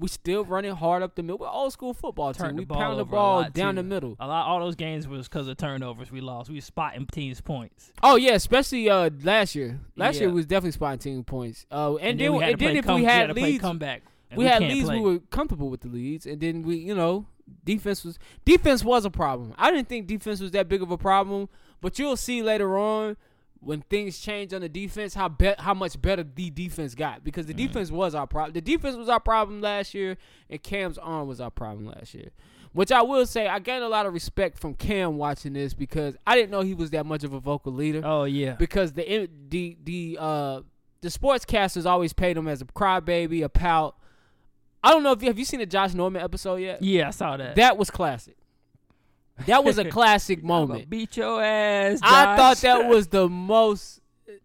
We 0.00 0.08
still 0.08 0.44
running 0.44 0.74
hard 0.74 1.02
up 1.02 1.14
the 1.14 1.22
middle. 1.22 1.38
We're 1.38 1.48
old 1.48 1.72
school 1.72 1.92
football 1.92 2.32
Turned 2.32 2.56
team. 2.58 2.66
We 2.68 2.74
pound 2.74 2.98
the 2.98 3.04
ball 3.04 3.48
down 3.50 3.74
too. 3.74 3.82
the 3.82 3.82
middle. 3.82 4.16
A 4.18 4.26
lot, 4.26 4.46
all 4.46 4.60
those 4.60 4.74
games 4.74 5.06
was 5.06 5.28
because 5.28 5.46
of 5.46 5.58
turnovers 5.58 6.10
we 6.10 6.20
lost. 6.20 6.48
We 6.48 6.56
was 6.56 6.64
spotting 6.64 7.06
teams' 7.06 7.40
points. 7.40 7.92
Oh 8.02 8.16
yeah, 8.16 8.32
especially 8.32 8.88
uh 8.88 9.10
last 9.22 9.54
year. 9.54 9.78
Last 9.96 10.18
year 10.18 10.30
was 10.30 10.46
definitely 10.46 10.72
spotting 10.72 10.98
team 10.98 11.22
points. 11.22 11.66
Uh, 11.70 11.96
and, 11.96 12.18
then, 12.18 12.32
then, 12.32 12.32
we 12.32 12.42
had 12.42 12.52
and 12.52 12.60
then 12.60 12.76
if 12.76 12.84
come, 12.86 13.00
we 13.00 13.04
had 13.04 13.28
had 13.28 13.36
leads, 13.36 13.60
comeback. 13.60 14.02
and 14.30 14.38
we, 14.38 14.46
had 14.46 14.62
leads. 14.62 14.86
play. 14.86 14.98
We 14.98 15.02
were 15.02 15.18
comfortable 15.30 15.68
with 15.68 15.82
the 15.82 15.88
leads, 15.88 16.24
and 16.24 16.40
then 16.40 16.62
we, 16.62 16.76
you 16.76 16.94
know, 16.94 17.26
defense 17.64 18.04
was 18.04 18.18
defense 18.44 18.82
was 18.82 19.04
a 19.04 19.10
problem. 19.10 19.54
I 19.58 19.70
didn't 19.70 19.88
think 19.88 20.06
defense 20.06 20.40
was 20.40 20.52
that 20.52 20.68
big 20.68 20.82
of 20.82 20.90
a 20.90 20.98
problem, 20.98 21.48
but 21.80 21.98
you'll 21.98 22.16
see 22.16 22.42
later 22.42 22.78
on 22.78 23.16
when 23.60 23.82
things 23.82 24.18
change 24.18 24.54
on 24.54 24.62
the 24.62 24.68
defense 24.68 25.12
how 25.14 25.28
be- 25.28 25.54
how 25.58 25.74
much 25.74 26.00
better 26.00 26.22
the 26.24 26.50
defense 26.50 26.94
got 26.94 27.22
because 27.22 27.46
the 27.46 27.54
defense 27.54 27.90
was 27.90 28.14
our 28.14 28.26
problem. 28.26 28.52
The 28.54 28.60
defense 28.60 28.96
was 28.96 29.08
our 29.08 29.20
problem 29.20 29.60
last 29.60 29.92
year, 29.94 30.16
and 30.48 30.62
Cam's 30.62 30.96
arm 30.98 31.28
was 31.28 31.40
our 31.40 31.50
problem 31.50 31.86
last 31.86 32.14
year. 32.14 32.30
Which 32.72 32.92
I 32.92 33.02
will 33.02 33.26
say, 33.26 33.48
I 33.48 33.58
gained 33.58 33.82
a 33.82 33.88
lot 33.88 34.06
of 34.06 34.12
respect 34.14 34.56
from 34.58 34.74
Cam 34.74 35.16
watching 35.18 35.54
this 35.54 35.74
because 35.74 36.16
I 36.24 36.36
didn't 36.36 36.50
know 36.52 36.60
he 36.60 36.72
was 36.72 36.90
that 36.90 37.04
much 37.04 37.24
of 37.24 37.32
a 37.32 37.40
vocal 37.40 37.72
leader 37.72 38.00
Oh 38.04 38.24
yeah, 38.24 38.52
because 38.52 38.92
the 38.92 39.28
the 39.48 39.76
the 39.82 40.16
uh 40.20 40.60
the 41.00 41.08
sportscasters 41.08 41.84
always 41.86 42.12
paid 42.12 42.36
him 42.36 42.46
as 42.46 42.60
a 42.62 42.64
crybaby, 42.66 43.42
a 43.42 43.48
pout. 43.48 43.96
I 44.82 44.90
don't 44.90 45.02
know 45.02 45.12
if 45.12 45.20
you 45.20 45.28
have 45.28 45.38
you 45.38 45.44
seen 45.44 45.60
the 45.60 45.66
Josh 45.66 45.94
Norman 45.94 46.22
episode 46.22 46.56
yet. 46.56 46.82
yeah, 46.82 47.08
I 47.08 47.10
saw 47.10 47.36
that. 47.36 47.56
That 47.56 47.76
was 47.76 47.90
classic. 47.90 48.36
That 49.46 49.64
was 49.64 49.78
a 49.78 49.84
classic 49.90 50.42
moment. 50.42 50.88
Beat 50.90 51.16
your 51.16 51.42
ass. 51.42 52.00
Josh. 52.00 52.10
I 52.10 52.36
thought 52.36 52.56
that 52.58 52.88
was 52.88 53.08
the 53.08 53.28
most 53.28 54.00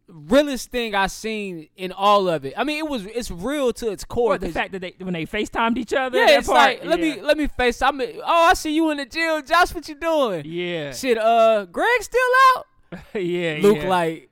realest 0.08 0.72
thing 0.72 0.94
I 0.96 1.08
seen 1.08 1.68
in 1.76 1.92
all 1.92 2.28
of 2.30 2.46
it. 2.46 2.54
I 2.58 2.64
mean, 2.64 2.78
it 2.78 2.90
was 2.90 3.06
it's 3.06 3.32
real 3.32 3.74
to 3.74 3.90
its 3.90 4.04
core. 4.04 4.30
What, 4.30 4.42
the 4.42 4.50
fact 4.50 4.72
that 4.74 4.80
they 4.80 4.96
when 5.00 5.14
they 5.14 5.26
FaceTimed 5.26 5.78
each 5.78 5.94
other. 5.94 6.18
yeah, 6.18 6.38
it's 6.38 6.48
part, 6.48 6.58
like 6.58 6.86
let 6.86 7.00
me 7.00 7.22
let 7.22 7.38
me 7.38 7.48
face. 7.48 7.82
I'm 7.82 8.02
oh 8.02 8.22
I 8.24 8.54
see 8.54 8.76
you 8.76 8.90
in 8.92 8.98
the 8.98 9.06
gym, 9.06 9.46
Josh. 9.46 9.74
What 9.74 9.88
you 9.90 9.96
doing? 9.96 10.44
Yeah, 10.46 10.94
Shit, 10.94 11.18
uh, 11.18 11.66
Greg 11.66 12.02
still 12.02 12.22
out. 12.56 12.66
yeah. 13.16 13.60
Luke 13.62 13.78
yeah. 13.78 13.90
like, 13.90 14.30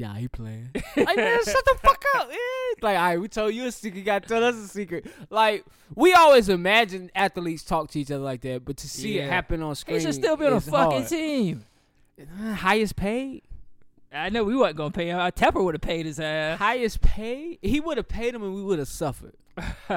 yeah, 0.00 0.16
he 0.16 0.28
playing. 0.28 0.70
like, 0.96 1.16
man, 1.16 1.44
shut 1.44 1.64
the 1.64 1.76
fuck 1.82 2.02
up. 2.16 2.28
Yeah. 2.30 2.36
Like, 2.82 2.96
all 2.96 3.04
right, 3.04 3.20
we 3.20 3.28
told 3.28 3.54
you 3.54 3.66
a 3.66 3.72
secret. 3.72 3.98
You 3.98 4.04
got 4.04 4.22
to 4.22 4.28
tell 4.28 4.42
us 4.44 4.56
a 4.56 4.66
secret. 4.68 5.06
Like, 5.28 5.64
we 5.94 6.14
always 6.14 6.48
imagine 6.48 7.10
athletes 7.14 7.62
talk 7.64 7.90
to 7.90 8.00
each 8.00 8.10
other 8.10 8.24
like 8.24 8.40
that, 8.42 8.64
but 8.64 8.76
to 8.78 8.88
see 8.88 9.18
it 9.18 9.28
happen 9.28 9.62
on 9.62 9.70
he 9.70 9.74
screen, 9.74 10.00
should 10.00 10.14
still 10.14 10.36
be 10.36 10.46
on 10.46 10.54
a 10.54 10.60
fucking 10.60 10.98
hard. 10.98 11.08
team. 11.08 11.64
Uh, 12.18 12.54
Highest 12.54 12.96
paid, 12.96 13.42
I 14.12 14.28
know 14.28 14.44
we 14.44 14.56
wasn't 14.56 14.76
gonna 14.78 14.90
pay 14.90 15.06
him. 15.08 15.18
Tepper 15.18 15.62
would 15.64 15.74
have 15.74 15.80
paid 15.82 16.04
his 16.06 16.18
ass. 16.18 16.58
highest 16.58 17.00
paid. 17.00 17.58
He 17.62 17.78
would 17.80 17.96
have 17.96 18.08
paid 18.08 18.34
him, 18.34 18.42
and 18.42 18.54
we 18.54 18.62
would 18.62 18.78
have 18.78 18.88
suffered. 18.88 19.34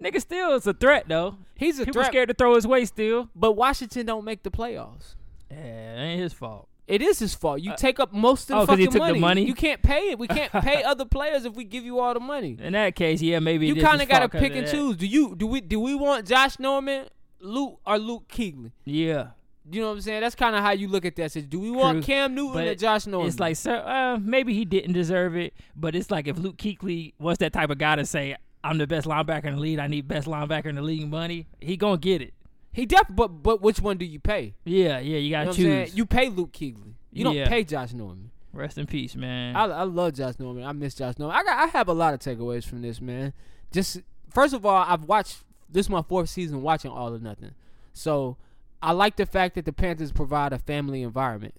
Nigga 0.00 0.20
still 0.20 0.54
is 0.54 0.66
a 0.66 0.72
threat 0.74 1.06
though. 1.08 1.36
He's 1.56 1.78
a 1.78 1.84
People 1.84 1.94
threat, 2.02 2.06
scared 2.12 2.28
to 2.28 2.34
throw 2.34 2.54
his 2.54 2.66
way 2.66 2.84
still. 2.84 3.28
but 3.34 3.52
Washington 3.52 4.06
don't 4.06 4.24
make 4.24 4.44
the 4.44 4.50
playoffs. 4.50 5.14
Yeah, 5.50 5.56
it 5.56 5.98
ain't 6.00 6.20
his 6.22 6.32
fault. 6.32 6.68
It 6.88 7.02
is 7.02 7.18
his 7.18 7.34
fault. 7.34 7.60
You 7.60 7.74
take 7.76 8.00
up 8.00 8.14
most 8.14 8.44
of 8.44 8.48
the 8.48 8.54
oh, 8.56 8.66
fucking 8.66 8.78
he 8.80 8.86
took 8.86 9.06
the 9.06 9.20
money? 9.20 9.44
You 9.44 9.54
can't 9.54 9.82
pay 9.82 10.10
it. 10.10 10.18
We 10.18 10.26
can't 10.38 10.50
pay 10.50 10.82
other 10.82 11.04
players 11.04 11.44
if 11.44 11.54
we 11.54 11.64
give 11.64 11.84
you 11.84 12.00
all 12.00 12.14
the 12.14 12.20
money. 12.20 12.56
In 12.58 12.72
that 12.72 12.96
case, 12.96 13.20
yeah, 13.20 13.38
maybe 13.40 13.66
you 13.66 13.76
kind 13.76 14.00
of 14.00 14.08
got 14.08 14.20
to 14.20 14.28
pick 14.30 14.54
and 14.56 14.66
that. 14.66 14.70
choose. 14.72 14.96
Do 14.96 15.06
you 15.06 15.36
do 15.36 15.46
we 15.46 15.60
do 15.60 15.78
we 15.78 15.94
want 15.94 16.26
Josh 16.26 16.58
Norman, 16.58 17.06
Luke 17.40 17.78
or 17.86 17.98
Luke 17.98 18.26
Kuechly? 18.28 18.72
Yeah, 18.86 19.28
You 19.70 19.82
know 19.82 19.88
what 19.88 19.92
I'm 19.96 20.00
saying? 20.00 20.22
That's 20.22 20.34
kind 20.34 20.56
of 20.56 20.62
how 20.62 20.70
you 20.70 20.88
look 20.88 21.04
at 21.04 21.14
that. 21.16 21.30
So 21.32 21.42
do 21.42 21.60
we 21.60 21.70
want 21.70 21.98
True. 22.04 22.14
Cam 22.14 22.34
Newton 22.34 22.54
But 22.54 22.66
or 22.68 22.74
Josh 22.74 23.06
Norman? 23.06 23.28
it's 23.28 23.38
like, 23.38 23.56
sir, 23.56 23.76
uh, 23.76 24.18
maybe 24.18 24.54
he 24.54 24.64
didn't 24.64 24.94
deserve 24.94 25.36
it, 25.36 25.52
but 25.76 25.94
it's 25.94 26.10
like 26.10 26.26
if 26.26 26.38
Luke 26.38 26.56
Kuechly 26.56 27.12
was 27.18 27.36
that 27.38 27.52
type 27.52 27.68
of 27.68 27.76
guy 27.76 27.96
to 27.96 28.06
say, 28.06 28.34
"I'm 28.64 28.78
the 28.78 28.86
best 28.86 29.06
linebacker 29.06 29.44
in 29.44 29.56
the 29.56 29.60
league. 29.60 29.78
I 29.78 29.88
need 29.88 30.08
best 30.08 30.26
linebacker 30.26 30.66
in 30.66 30.76
the 30.76 30.82
league 30.82 31.06
money," 31.10 31.46
he 31.60 31.76
gonna 31.76 31.98
get 31.98 32.22
it. 32.22 32.32
He 32.72 32.86
definitely. 32.86 33.14
But 33.16 33.28
but 33.42 33.60
which 33.62 33.80
one 33.80 33.96
do 33.98 34.04
you 34.04 34.20
pay? 34.20 34.54
Yeah, 34.64 34.98
yeah, 34.98 35.16
you 35.16 35.18
You 35.18 35.30
gotta 35.30 35.46
what 35.48 35.58
I'm 35.58 35.64
choose. 35.86 35.96
You 35.96 36.06
pay 36.06 36.28
Luke 36.28 36.52
Kuechly. 36.52 36.94
You 37.12 37.24
don't 37.24 37.34
Yeah. 37.36 37.48
pay 37.48 37.64
Josh 37.64 37.92
Norman. 37.92 38.30
Rest 38.52 38.78
in 38.78 38.86
peace, 38.86 39.14
man. 39.14 39.54
I, 39.56 39.64
I 39.64 39.82
love 39.82 40.14
Josh 40.14 40.34
Norman. 40.38 40.64
I 40.64 40.72
miss 40.72 40.94
Josh 40.94 41.18
Norman. 41.18 41.36
I 41.36 41.42
got 41.44 41.58
I 41.58 41.66
have 41.66 41.88
a 41.88 41.92
lot 41.92 42.14
of 42.14 42.20
takeaways 42.20 42.64
from 42.64 42.82
this 42.82 43.00
man. 43.00 43.32
Just 43.72 44.00
first 44.30 44.54
of 44.54 44.64
all, 44.66 44.84
I've 44.86 45.04
watched 45.04 45.44
this 45.68 45.86
is 45.86 45.90
my 45.90 46.02
fourth 46.02 46.30
season 46.30 46.62
watching 46.62 46.90
All 46.90 47.14
or 47.14 47.18
Nothing, 47.18 47.52
so 47.92 48.36
I 48.82 48.92
like 48.92 49.16
the 49.16 49.26
fact 49.26 49.54
that 49.56 49.64
the 49.64 49.72
Panthers 49.72 50.12
provide 50.12 50.52
a 50.52 50.58
family 50.58 51.02
environment. 51.02 51.54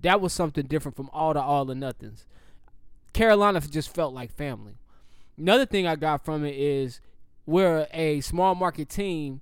That 0.00 0.20
was 0.20 0.32
something 0.32 0.66
different 0.66 0.96
from 0.96 1.08
all 1.12 1.32
the 1.32 1.40
All 1.40 1.70
or 1.70 1.74
Nothings. 1.74 2.26
Carolina 3.12 3.60
just 3.60 3.94
felt 3.94 4.12
like 4.14 4.30
family. 4.32 4.74
Another 5.38 5.66
thing 5.66 5.86
I 5.86 5.96
got 5.96 6.24
from 6.24 6.44
it 6.44 6.54
is 6.56 7.00
we're 7.46 7.86
a 7.92 8.20
small 8.20 8.54
market 8.54 8.88
team 8.88 9.40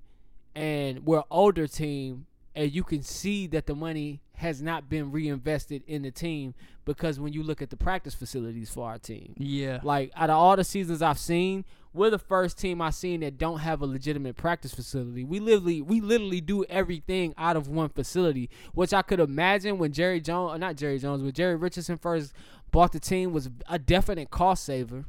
and 0.55 1.05
we're 1.05 1.19
an 1.19 1.23
older 1.31 1.67
team 1.67 2.25
and 2.55 2.71
you 2.71 2.83
can 2.83 3.01
see 3.01 3.47
that 3.47 3.65
the 3.65 3.75
money 3.75 4.21
has 4.33 4.61
not 4.61 4.89
been 4.89 5.11
reinvested 5.11 5.83
in 5.87 6.01
the 6.01 6.11
team 6.11 6.53
because 6.83 7.19
when 7.19 7.31
you 7.31 7.43
look 7.43 7.61
at 7.61 7.69
the 7.69 7.77
practice 7.77 8.13
facilities 8.13 8.69
for 8.69 8.87
our 8.89 8.97
team, 8.97 9.33
Yeah. 9.37 9.79
like 9.83 10.11
out 10.15 10.29
of 10.29 10.35
all 10.35 10.55
the 10.57 10.63
seasons 10.63 11.01
I've 11.01 11.19
seen, 11.19 11.63
we're 11.93 12.09
the 12.09 12.17
first 12.19 12.57
team 12.57 12.81
I've 12.81 12.95
seen 12.95 13.19
that 13.21 13.37
don't 13.37 13.59
have 13.59 13.81
a 13.81 13.85
legitimate 13.85 14.35
practice 14.35 14.73
facility. 14.73 15.23
We 15.23 15.39
literally 15.39 15.81
we 15.81 16.01
literally 16.01 16.41
do 16.41 16.63
everything 16.65 17.33
out 17.37 17.55
of 17.55 17.67
one 17.67 17.89
facility, 17.89 18.49
which 18.73 18.93
I 18.93 19.01
could 19.01 19.19
imagine 19.19 19.77
when 19.77 19.91
Jerry 19.93 20.19
Jones, 20.19 20.55
or 20.55 20.57
not 20.57 20.75
Jerry 20.75 20.99
Jones, 20.99 21.21
when 21.21 21.31
Jerry 21.33 21.55
Richardson 21.55 21.97
first 21.97 22.33
bought 22.71 22.91
the 22.93 22.99
team 22.99 23.31
was 23.33 23.49
a 23.69 23.77
definite 23.77 24.31
cost 24.31 24.63
saver. 24.65 25.05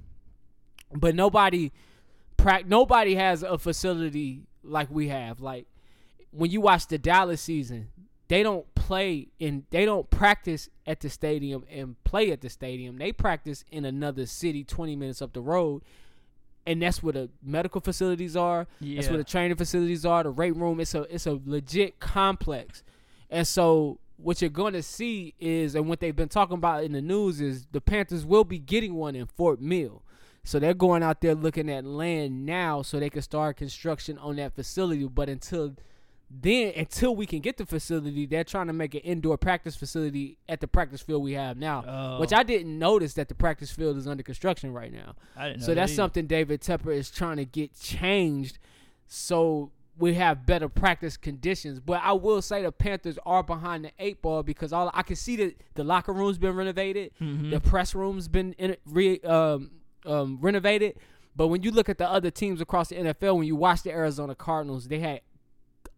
But 0.95 1.15
nobody 1.15 1.73
nobody 2.67 3.15
has 3.15 3.43
a 3.43 3.57
facility 3.59 4.43
like 4.63 4.91
we 4.91 5.09
have. 5.09 5.41
Like 5.41 5.67
when 6.31 6.51
you 6.51 6.61
watch 6.61 6.87
the 6.87 6.99
Dallas 6.99 7.41
season, 7.41 7.89
they 8.29 8.43
don't 8.43 8.73
play 8.75 9.29
in 9.39 9.65
they 9.71 9.85
don't 9.85 10.09
practice 10.11 10.69
at 10.87 11.01
the 11.01 11.11
stadium 11.11 11.65
and 11.71 12.03
play 12.05 12.31
at 12.31 12.41
the 12.41 12.49
stadium. 12.49 12.99
They 12.99 13.13
practice 13.13 13.65
in 13.71 13.85
another 13.85 14.27
city 14.27 14.65
20 14.65 14.97
minutes 14.97 15.23
up 15.23 15.33
the 15.33 15.41
road. 15.41 15.83
And 16.65 16.81
that's 16.81 17.03
where 17.03 17.13
the 17.13 17.29
medical 17.43 17.81
facilities 17.81 18.37
are. 18.37 18.69
That's 18.97 19.09
where 19.09 19.19
the 19.19 19.25
training 19.25 19.57
facilities 19.57 20.07
are. 20.07 20.23
The 20.23 20.31
weight 20.31 20.55
room. 20.55 20.79
It's 20.79 20.95
a 20.95 21.03
it's 21.13 21.27
a 21.27 21.41
legit 21.45 21.99
complex. 21.99 22.85
And 23.31 23.49
so 23.49 23.99
what 24.17 24.41
you're 24.41 24.51
going 24.51 24.75
to 24.75 24.83
see 24.83 25.35
is, 25.41 25.75
and 25.75 25.89
what 25.89 26.01
they've 26.01 26.15
been 26.15 26.29
talking 26.29 26.55
about 26.55 26.85
in 26.85 26.93
the 26.93 27.03
news 27.03 27.41
is, 27.41 27.67
the 27.73 27.81
Panthers 27.81 28.25
will 28.25 28.45
be 28.45 28.59
getting 28.59 28.95
one 28.95 29.17
in 29.17 29.27
Fort 29.27 29.61
Mill. 29.61 30.03
So 30.45 30.59
they're 30.59 30.75
going 30.75 31.03
out 31.03 31.21
there 31.21 31.35
looking 31.35 31.71
at 31.71 31.85
land 31.85 32.45
now, 32.45 32.83
so 32.83 32.99
they 32.99 33.11
can 33.11 33.23
start 33.23 33.57
construction 33.57 34.19
on 34.19 34.37
that 34.37 34.55
facility. 34.55 35.07
But 35.07 35.29
until 35.29 35.75
then, 36.29 36.73
until 36.77 37.15
we 37.15 37.27
can 37.27 37.39
get 37.41 37.59
the 37.59 37.67
facility, 37.67 38.27
they're 38.27 38.43
trying 38.43 38.67
to 38.67 38.73
make 38.73 38.95
an 38.95 39.03
indoor 39.03 39.37
practice 39.39 39.77
facility 39.77 40.39
at 40.49 40.61
the 40.61 40.67
practice 40.67 41.01
field 41.01 41.23
we 41.23 41.33
have 41.35 41.57
now. 41.59 41.85
Oh. 41.87 42.21
Which 42.21 42.33
I 42.33 42.43
didn't 42.43 42.77
notice 42.77 43.15
that 43.15 43.29
the 43.29 43.35
practice 43.35 43.71
field 43.71 43.97
is 43.97 44.09
under 44.09 44.23
construction 44.25 44.73
right 44.73 44.93
now. 44.93 45.15
I 45.37 45.49
didn't 45.51 45.61
So 45.63 45.69
that 45.69 45.75
that's 45.77 45.93
either. 45.93 45.97
something 45.97 46.27
David 46.27 46.61
Tepper 46.61 46.93
is 46.93 47.11
trying 47.11 47.37
to 47.37 47.45
get 47.45 47.79
changed 47.79 48.59
so 49.07 49.71
we 49.99 50.15
have 50.15 50.47
better 50.47 50.69
practice 50.69 51.17
conditions. 51.19 51.79
But 51.79 52.01
I 52.03 52.13
will 52.15 52.41
say 52.43 52.63
the 52.63 52.73
Panthers 52.73 53.19
are 53.27 53.43
behind 53.43 53.85
the 53.85 53.91
eight 53.99 54.23
ball 54.23 54.43
because 54.43 54.73
all 54.73 54.91
I 54.95 55.03
can 55.03 55.17
see 55.17 55.37
that 55.37 55.55
the 55.75 55.85
locker 55.85 56.13
room's 56.13 56.39
been 56.39 56.57
renovated, 56.57 57.13
Mm-hmm. 57.21 57.51
the 57.51 57.61
press 57.61 57.95
room's 57.95 58.27
been 58.27 58.55
in, 58.55 58.77
re, 58.87 59.21
um, 59.21 59.71
um, 60.07 60.39
renovated. 60.41 60.97
But 61.35 61.49
when 61.49 61.63
you 61.63 61.71
look 61.71 61.89
at 61.89 61.99
the 61.99 62.09
other 62.09 62.31
teams 62.31 62.61
across 62.61 62.89
the 62.89 62.97
NFL, 62.97 63.37
when 63.39 63.47
you 63.47 63.57
watch 63.57 63.83
the 63.83 63.91
Arizona 63.91 64.35
Cardinals, 64.35 64.89
they 64.89 64.99
had 64.99 65.21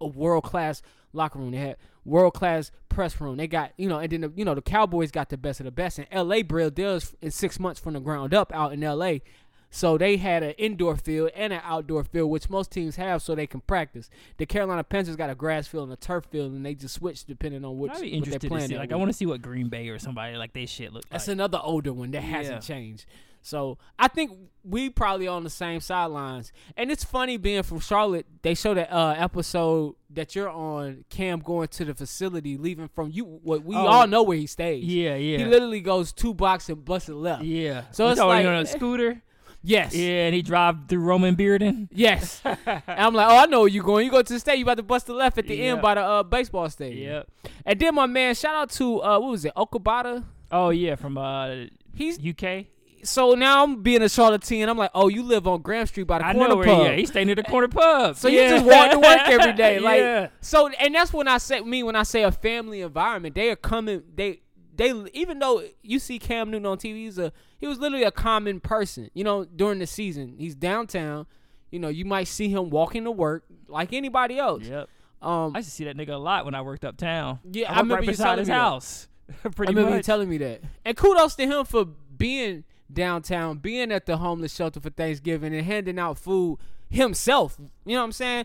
a 0.01 0.07
world 0.07 0.45
class 0.45 0.83
locker 1.13 1.39
room. 1.39 1.51
They 1.51 1.59
had 1.59 1.77
world 2.05 2.35
class 2.35 2.71
press 2.89 3.21
room. 3.21 3.37
They 3.37 3.47
got 3.49 3.73
you 3.77 3.89
know, 3.89 3.99
and 3.99 4.11
then 4.13 4.21
the, 4.21 4.33
you 4.37 4.45
know 4.45 4.55
the 4.55 4.63
Cowboys 4.63 5.11
got 5.11 5.29
the 5.31 5.37
best 5.37 5.61
of 5.61 5.65
the 5.65 5.73
best. 5.73 5.99
And 5.99 6.07
L.A. 6.11 6.43
Brill 6.43 6.71
deals 6.71 7.15
in 7.21 7.31
six 7.31 7.59
months 7.59 7.81
from 7.81 7.95
the 7.95 8.01
ground 8.01 8.33
up 8.35 8.53
out 8.55 8.73
in 8.73 8.83
L.A. 8.85 9.23
So 9.71 9.99
they 9.99 10.19
had 10.19 10.45
an 10.45 10.53
indoor 10.53 10.97
field 10.97 11.31
and 11.35 11.53
an 11.53 11.61
outdoor 11.65 12.05
field, 12.05 12.31
which 12.31 12.49
most 12.49 12.71
teams 12.71 12.95
have, 12.95 13.23
so 13.23 13.35
they 13.35 13.49
can 13.49 13.61
practice. 13.61 14.09
The 14.37 14.47
Carolina 14.47 14.85
Panthers 14.85 15.17
got 15.17 15.31
a 15.31 15.35
grass 15.35 15.67
field 15.67 15.89
and 15.89 15.93
a 15.93 15.97
turf 15.97 16.27
field, 16.31 16.53
and 16.53 16.65
they 16.65 16.77
just 16.77 16.95
switch 16.95 17.25
depending 17.25 17.65
on 17.65 17.77
which 17.79 17.91
I'd 17.91 17.95
be 17.95 18.03
what 18.03 18.09
they're 18.11 18.17
interested 18.19 18.41
to 18.43 18.49
playing. 18.49 18.69
see. 18.69 18.79
Like, 18.79 18.93
I 18.93 18.95
want 18.95 19.09
to 19.11 19.13
see 19.17 19.27
what 19.27 19.43
Green 19.43 19.69
Bay 19.69 19.89
or 19.89 19.99
somebody 19.99 20.37
like 20.37 20.53
they 20.53 20.67
shit 20.67 20.93
look 20.93 21.03
That's 21.11 21.27
like. 21.27 21.33
another 21.33 21.59
older 21.61 21.93
one 21.93 22.13
that 22.13 22.23
Yeah. 22.23 22.29
hasn't 22.29 22.63
changed. 22.63 23.07
So 23.47 23.77
I 23.99 24.09
think 24.09 24.33
we 24.65 24.89
probably 24.89 25.29
on 25.29 25.45
the 25.45 25.51
same 25.51 25.81
sidelines. 25.81 26.51
And 26.79 26.91
it's 26.91 27.05
funny 27.05 27.37
being 27.37 27.63
from 27.63 27.79
Charlotte. 27.79 28.25
They 28.41 28.55
show 28.55 28.73
that 28.73 28.91
uh, 28.91 29.15
episode 29.19 29.97
that 30.09 30.35
you're 30.35 30.49
on. 30.49 31.05
Cam 31.11 31.41
going 31.41 31.69
to 31.69 31.85
the 31.85 31.95
facility, 31.95 32.57
leaving 32.57 32.89
from 32.89 33.11
you. 33.13 33.25
What 33.25 33.63
we 33.63 33.77
Oh. 33.77 33.87
all 33.87 34.07
know 34.07 34.23
where 34.23 34.39
he 34.39 34.47
stays. 34.47 34.83
yeah, 34.83 35.15
yeah, 35.17 35.37
He 35.39 35.45
literally 35.45 35.83
goes 35.83 36.11
two 36.11 36.33
blocks 36.33 36.71
and 36.71 36.83
busts 36.83 37.11
it 37.11 37.17
left. 37.17 37.43
yeah. 37.45 37.83
So 37.93 38.09
it's 38.09 38.19
like- 38.19 38.47
on 38.47 38.55
a 38.55 38.65
scooter. 38.67 39.21
Yes. 39.67 39.95
Yeah, 39.95 40.27
and 40.27 40.35
he 40.35 40.41
drive 40.43 40.77
through 40.89 41.05
Romare 41.05 41.37
Bearden. 41.37 41.89
Yes. 41.93 42.41
and 42.45 42.83
I'm 42.87 43.15
like, 43.15 43.29
oh, 43.29 43.37
I 43.43 43.47
know 43.47 43.61
where 43.61 43.69
you 43.69 43.83
going. 43.83 44.05
You 44.07 44.11
go 44.11 44.23
to 44.23 44.33
the 44.33 44.39
state. 44.41 44.57
You 44.59 44.65
about 44.65 44.77
to 44.79 44.83
bust 44.83 45.07
the 45.07 45.15
left 45.15 45.37
at 45.39 45.47
the 45.47 45.55
Yeah. 45.57 45.73
end 45.73 45.83
by 45.83 45.95
the 45.95 46.03
uh, 46.03 46.23
baseball 46.23 46.69
stadium. 46.71 47.13
Yep. 47.13 47.29
And 47.67 47.81
then 47.81 47.95
my 47.95 48.07
man, 48.07 48.35
shout 48.35 48.55
out 48.55 48.71
to 48.73 49.03
uh, 49.03 49.19
what 49.21 49.31
was 49.31 49.45
it, 49.45 49.53
Okabata. 49.55 50.25
Oh 50.53 50.69
yeah, 50.71 50.95
from 50.97 51.17
uh 51.19 51.65
He's 51.95 52.19
UK. 52.19 52.67
So 53.05 53.35
now 53.35 53.63
I'm 53.63 53.83
being 53.83 54.03
a 54.03 54.09
Charlottean. 54.09 54.69
I'm 54.69 54.79
like, 54.79 54.91
oh, 54.95 55.09
you 55.09 55.23
live 55.23 55.47
on 55.47 55.63
Graham 55.63 55.87
Street 55.87 56.07
by 56.07 56.19
the 56.19 56.27
I 56.27 56.33
corner 56.33 56.49
know 56.49 56.57
where 56.57 56.67
pub. 56.67 56.81
he 56.81 56.87
at. 56.87 56.99
He 56.99 57.07
stay 57.07 57.25
near 57.25 57.35
the 57.35 57.43
corner 57.43 57.69
pub. 57.69 58.17
So 58.17 58.29
yeah. 58.29 58.43
you 58.43 58.49
just 58.57 58.65
walk 58.65 58.91
to 58.93 58.99
work 58.99 59.21
every 59.27 59.53
day, 59.57 59.79
like 59.79 60.01
yeah. 60.01 60.29
so. 60.41 60.69
And 60.69 60.95
that's 60.95 61.13
when 61.13 61.29
I 61.29 61.39
say 61.39 61.61
me 61.61 61.83
when 61.83 61.97
I 61.97 62.03
say 62.03 62.23
a 62.23 62.33
family 62.33 62.81
environment. 62.81 63.35
They 63.35 63.51
are 63.51 63.57
coming. 63.57 64.03
They 64.15 64.41
they 64.77 64.93
even 65.13 65.39
though 65.39 65.63
you 65.83 65.99
see 65.99 66.19
Cam 66.19 66.51
Newton 66.51 66.67
on 66.67 66.79
TV, 66.79 66.97
he's 66.97 67.19
a 67.19 67.33
he 67.59 67.67
was 67.67 67.79
literally 67.79 68.05
a 68.05 68.11
common 68.11 68.61
person. 68.61 69.11
You 69.15 69.25
know, 69.25 69.45
during 69.45 69.79
the 69.79 69.87
season, 69.87 70.37
he's 70.39 70.55
downtown. 70.55 71.27
You 71.71 71.81
know, 71.81 71.89
you 71.89 72.05
might 72.05 72.29
see 72.29 72.49
him 72.49 72.71
walking 72.71 73.05
to 73.05 73.11
work 73.11 73.45
like 73.69 73.93
anybody 73.93 74.39
else. 74.39 74.65
Yep. 74.65 74.89
Um, 75.21 75.53
I 75.55 75.59
used 75.59 75.71
to 75.71 75.75
see 75.75 75.85
that 75.85 75.97
nigga 75.97 76.11
a 76.11 76.17
lot 76.17 76.45
when 76.45 76.55
I 76.55 76.63
worked 76.63 76.85
uptown. 76.85 77.41
Yeah, 77.51 77.69
I 77.69 77.71
worked 77.71 77.83
remember 77.83 77.95
right 77.95 78.05
you 78.05 78.11
beside 78.13 78.39
his 78.39 78.49
house. 78.49 79.09
I 79.45 79.49
Pretty 79.49 79.71
remember 79.71 79.91
you 79.91 79.97
much. 79.97 80.07
telling 80.07 80.29
me 80.29 80.39
that. 80.39 80.61
And 80.85 80.97
kudos 80.97 81.35
to 81.37 81.47
him 81.47 81.65
for 81.65 81.87
being 81.87 82.65
downtown, 82.93 83.59
being 83.59 83.93
at 83.93 84.07
the 84.07 84.17
homeless 84.19 84.55
shelter 84.55 84.81
for 84.81 84.91
Thanksgiving 84.91 85.55
and 85.55 85.65
handing 85.65 85.99
out 85.99 86.19
food 86.19 86.59
himself. 86.89 87.57
You 87.85 87.95
know 87.95 88.01
what 88.01 88.07
I'm 88.07 88.13
saying? 88.13 88.45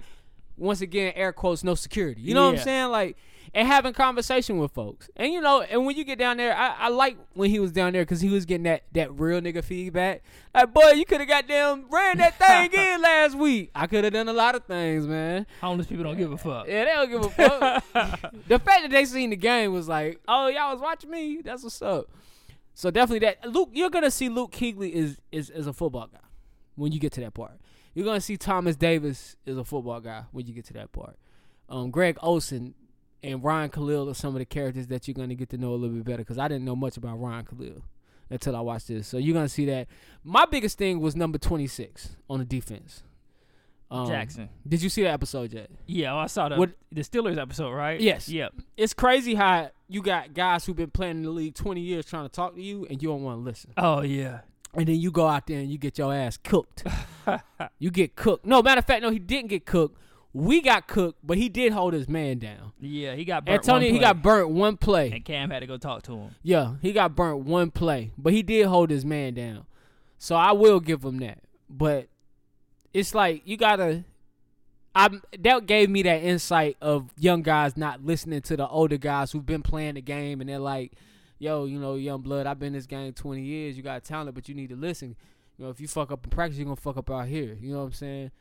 Once 0.57 0.82
again, 0.82 1.14
air 1.16 1.32
quotes, 1.32 1.64
no 1.64 1.76
security. 1.76 2.22
You 2.22 2.34
know 2.34 2.45
what 2.48 2.56
I'm 2.56 2.64
saying? 2.64 2.90
Like, 2.90 3.18
and 3.53 3.68
having 3.68 3.94
conversation 3.94 4.57
with 4.57 4.72
folks. 4.72 5.10
And 5.16 5.32
you 5.32 5.41
know, 5.41 5.61
and 5.61 5.86
when 5.86 5.95
you 5.95 6.03
get 6.03 6.20
down 6.20 6.38
there, 6.38 6.56
I, 6.56 6.76
I 6.78 6.90
like 6.90 7.18
when 7.34 7.49
he 7.49 7.60
was 7.60 7.72
down 7.72 7.94
there 7.94 8.03
because 8.03 8.22
he 8.22 8.30
was 8.30 8.45
getting 8.45 8.64
that 8.64 8.84
that 8.94 9.18
real 9.20 9.41
nigga 9.41 9.64
feedback. 9.64 10.24
Like, 10.53 10.74
boy, 10.74 10.91
you 10.91 11.06
could 11.06 11.20
have 11.20 11.30
got 11.30 11.48
them 11.48 11.86
ran 11.90 12.18
that 12.18 12.38
thing 12.38 12.72
in 12.80 13.02
last 13.02 13.36
week. 13.36 13.72
I 13.74 13.88
could 13.88 14.03
have 14.03 14.14
done 14.14 14.28
a 14.28 14.34
lot 14.34 14.56
of 14.56 14.66
things, 14.66 15.07
man. 15.07 15.45
Homeless 15.61 15.88
people 15.88 16.03
don't 16.03 16.18
give 16.18 16.32
a 16.32 16.38
fuck. 16.38 16.68
Yeah, 16.68 16.86
they 16.86 16.91
don't 16.91 17.10
give 17.10 17.26
a 17.26 17.30
fuck. 17.30 18.34
the 18.48 18.60
fact 18.60 18.84
that 18.84 18.91
they 18.91 19.06
seen 19.06 19.32
the 19.32 19.36
game 19.36 19.74
was 19.74 19.88
like, 19.88 20.20
oh, 20.28 20.48
y'all 20.48 20.72
was 20.72 20.82
watching 20.82 21.10
me. 21.10 21.41
That's 21.44 21.64
what's 21.64 21.82
up. 21.82 22.10
So 22.80 22.90
definitely 22.90 23.28
that 23.28 23.46
Luke, 23.46 23.72
you're 23.74 23.90
gonna 23.90 24.10
see 24.10 24.30
Luke 24.30 24.54
Kuechly 24.54 24.90
is 24.94 25.18
is 25.34 25.50
is 25.50 25.68
a 25.68 25.74
football 25.74 26.08
guy 26.08 26.22
when 26.76 26.94
you 26.94 27.00
get 27.02 27.12
to 27.12 27.20
that 27.20 27.34
part. 27.34 27.60
You're 27.94 28.06
gonna 28.06 28.22
see 28.22 28.38
Thomas 28.38 28.78
Davis 28.78 29.36
is 29.46 29.58
a 29.58 29.66
football 29.66 30.00
guy 30.00 30.24
when 30.32 30.48
you 30.48 30.54
get 30.54 30.64
to 30.68 30.74
that 30.76 30.94
part. 30.94 31.18
Um, 31.68 31.92
Greg 31.92 32.18
Olsen 32.22 32.76
and 33.22 33.44
Ryan 33.44 33.70
Kalil 33.70 34.10
are 34.10 34.14
some 34.14 34.34
of 34.34 34.40
the 34.40 34.46
characters 34.46 34.88
that 34.88 35.10
you're 35.10 35.14
gonna 35.14 35.36
get 35.36 35.50
to 35.50 35.58
know 35.58 35.74
a 35.74 35.76
little 35.76 35.98
bit 35.98 36.06
better 36.06 36.18
because 36.20 36.38
I 36.38 36.48
didn't 36.48 36.64
know 36.64 36.76
much 36.78 36.96
about 36.96 37.20
Ryan 37.20 37.44
Kalil 37.44 37.84
until 38.30 38.56
I 38.56 38.62
watched 38.62 38.88
this. 38.88 39.10
So 39.10 39.18
you're 39.18 39.34
gonna 39.34 39.50
see 39.50 39.66
that. 39.66 39.90
My 40.24 40.46
biggest 40.46 40.78
thing 40.78 41.02
was 41.02 41.18
number 41.18 41.38
26 41.38 42.16
on 42.30 42.40
the 42.40 42.46
defense. 42.46 43.04
Um, 43.91 44.07
Jackson. 44.07 44.49
Did 44.68 44.82
you 44.84 44.90
see 44.90 45.02
that 45.03 45.14
episode 45.14 45.52
yet? 45.53 45.70
Yeah, 45.88 46.14
well, 46.14 46.22
I 46.24 46.28
saw 46.28 46.48
the 46.49 46.57
What- 46.57 46.72
the 46.91 47.02
Steelers 47.02 47.38
episode, 47.40 47.72
right? 47.72 47.99
Yes. 47.99 48.30
Yep. 48.30 48.53
it's 48.78 48.94
crazy 48.94 49.34
how 49.36 49.72
you 49.88 50.02
got 50.03 50.34
guys 50.36 50.66
who've 50.66 50.76
been 50.76 50.91
playing 50.91 51.18
in 51.18 51.24
the 51.24 51.32
league 51.32 51.56
20 51.56 51.82
years 51.82 52.06
trying 52.06 52.26
to 52.26 52.30
talk 52.30 52.56
to 52.56 52.61
you 52.61 52.86
and 52.90 53.02
you 53.02 53.10
don't 53.10 53.24
want 53.24 53.40
to 53.40 53.44
listen. 53.44 53.72
Oh 53.78 54.02
yeah. 54.02 54.41
And 54.76 54.88
then 54.88 54.95
you 54.99 55.10
go 55.10 55.26
out 55.28 55.48
there 55.48 55.60
and 55.60 55.72
you 55.72 55.80
get 55.80 55.98
your 55.98 56.14
ass 56.14 56.38
cooked. 56.38 56.84
you 57.80 57.90
get 57.90 58.16
cooked. 58.16 58.45
No, 58.45 58.61
matter 58.61 58.80
of 58.80 58.86
fact, 58.86 59.02
no, 59.02 59.10
he 59.10 59.18
didn't 59.20 59.49
get 59.49 59.66
cooked. 59.66 59.98
We 60.32 60.61
got 60.61 60.88
cooked, 60.88 61.18
but 61.24 61.40
he 61.40 61.49
did 61.49 61.74
hold 61.74 61.94
his 61.94 62.07
man 62.07 62.38
down. 62.38 62.74
Yeah, 62.80 63.16
he 63.16 63.26
got 63.26 63.45
burnt 63.45 63.61
Antonio, 63.68 63.91
he 63.91 63.98
got 63.98 64.22
burnt 64.22 64.49
one 64.49 64.78
play. 64.78 65.11
and 65.11 65.26
Cam 65.26 65.49
had 65.49 65.61
to 65.61 65.68
go 65.68 65.78
talk 65.78 66.03
to 66.03 66.16
him. 66.16 66.36
Yeah, 66.44 66.76
he 66.84 66.94
got 66.94 67.16
burnt 67.16 67.40
one 67.45 67.72
play, 67.72 68.11
but 68.16 68.32
he 68.34 68.44
did 68.44 68.68
hold 68.68 68.91
his 68.91 69.03
man 69.03 69.34
down. 69.34 69.66
So 70.20 70.36
I 70.36 70.52
will 70.52 70.80
give 70.80 71.03
him 71.03 71.18
that. 71.20 71.40
But 71.68 72.10
it's 72.94 73.14
like 73.14 73.41
you 73.45 73.57
gotta. 73.57 74.03
I 74.95 75.10
that 75.40 75.66
gave 75.66 75.90
me 75.90 76.02
that 76.03 76.24
insight 76.24 76.78
of 76.82 77.11
young 77.18 77.41
guys 77.41 77.78
not 77.78 78.03
listening 78.03 78.41
to 78.41 78.57
the 78.57 78.68
older 78.68 78.98
guys 78.98 79.32
who've 79.32 79.45
been 79.45 79.61
playing 79.61 79.95
the 79.95 80.02
game, 80.02 80.41
and 80.41 80.49
they're 80.49 80.60
like, 80.60 80.94
"Yo, 81.38 81.66
you 81.66 81.80
know, 81.80 81.95
young 81.95 82.22
blood, 82.22 82.48
I've 82.48 82.60
been 82.60 82.68
in 82.68 82.74
this 82.74 82.88
game 82.88 83.14
twenty 83.14 83.44
years. 83.44 83.78
You 83.78 83.84
got 83.84 84.03
talent, 84.03 84.34
but 84.34 84.49
you 84.49 84.56
need 84.56 84.70
to 84.70 84.76
listen. 84.76 85.16
You 85.57 85.66
know, 85.66 85.72
if 85.72 85.80
you 85.80 85.88
fuck 85.88 86.11
up 86.11 86.24
in 86.24 86.30
practice, 86.32 86.57
you're 86.57 86.66
gonna 86.66 86.76
fuck 86.76 86.98
up 86.98 87.11
out 87.11 87.28
here. 87.28 87.56
You 87.60 87.72
know 87.74 87.80
what 87.80 87.86
I'm 87.86 87.94
saying?" 87.94 88.32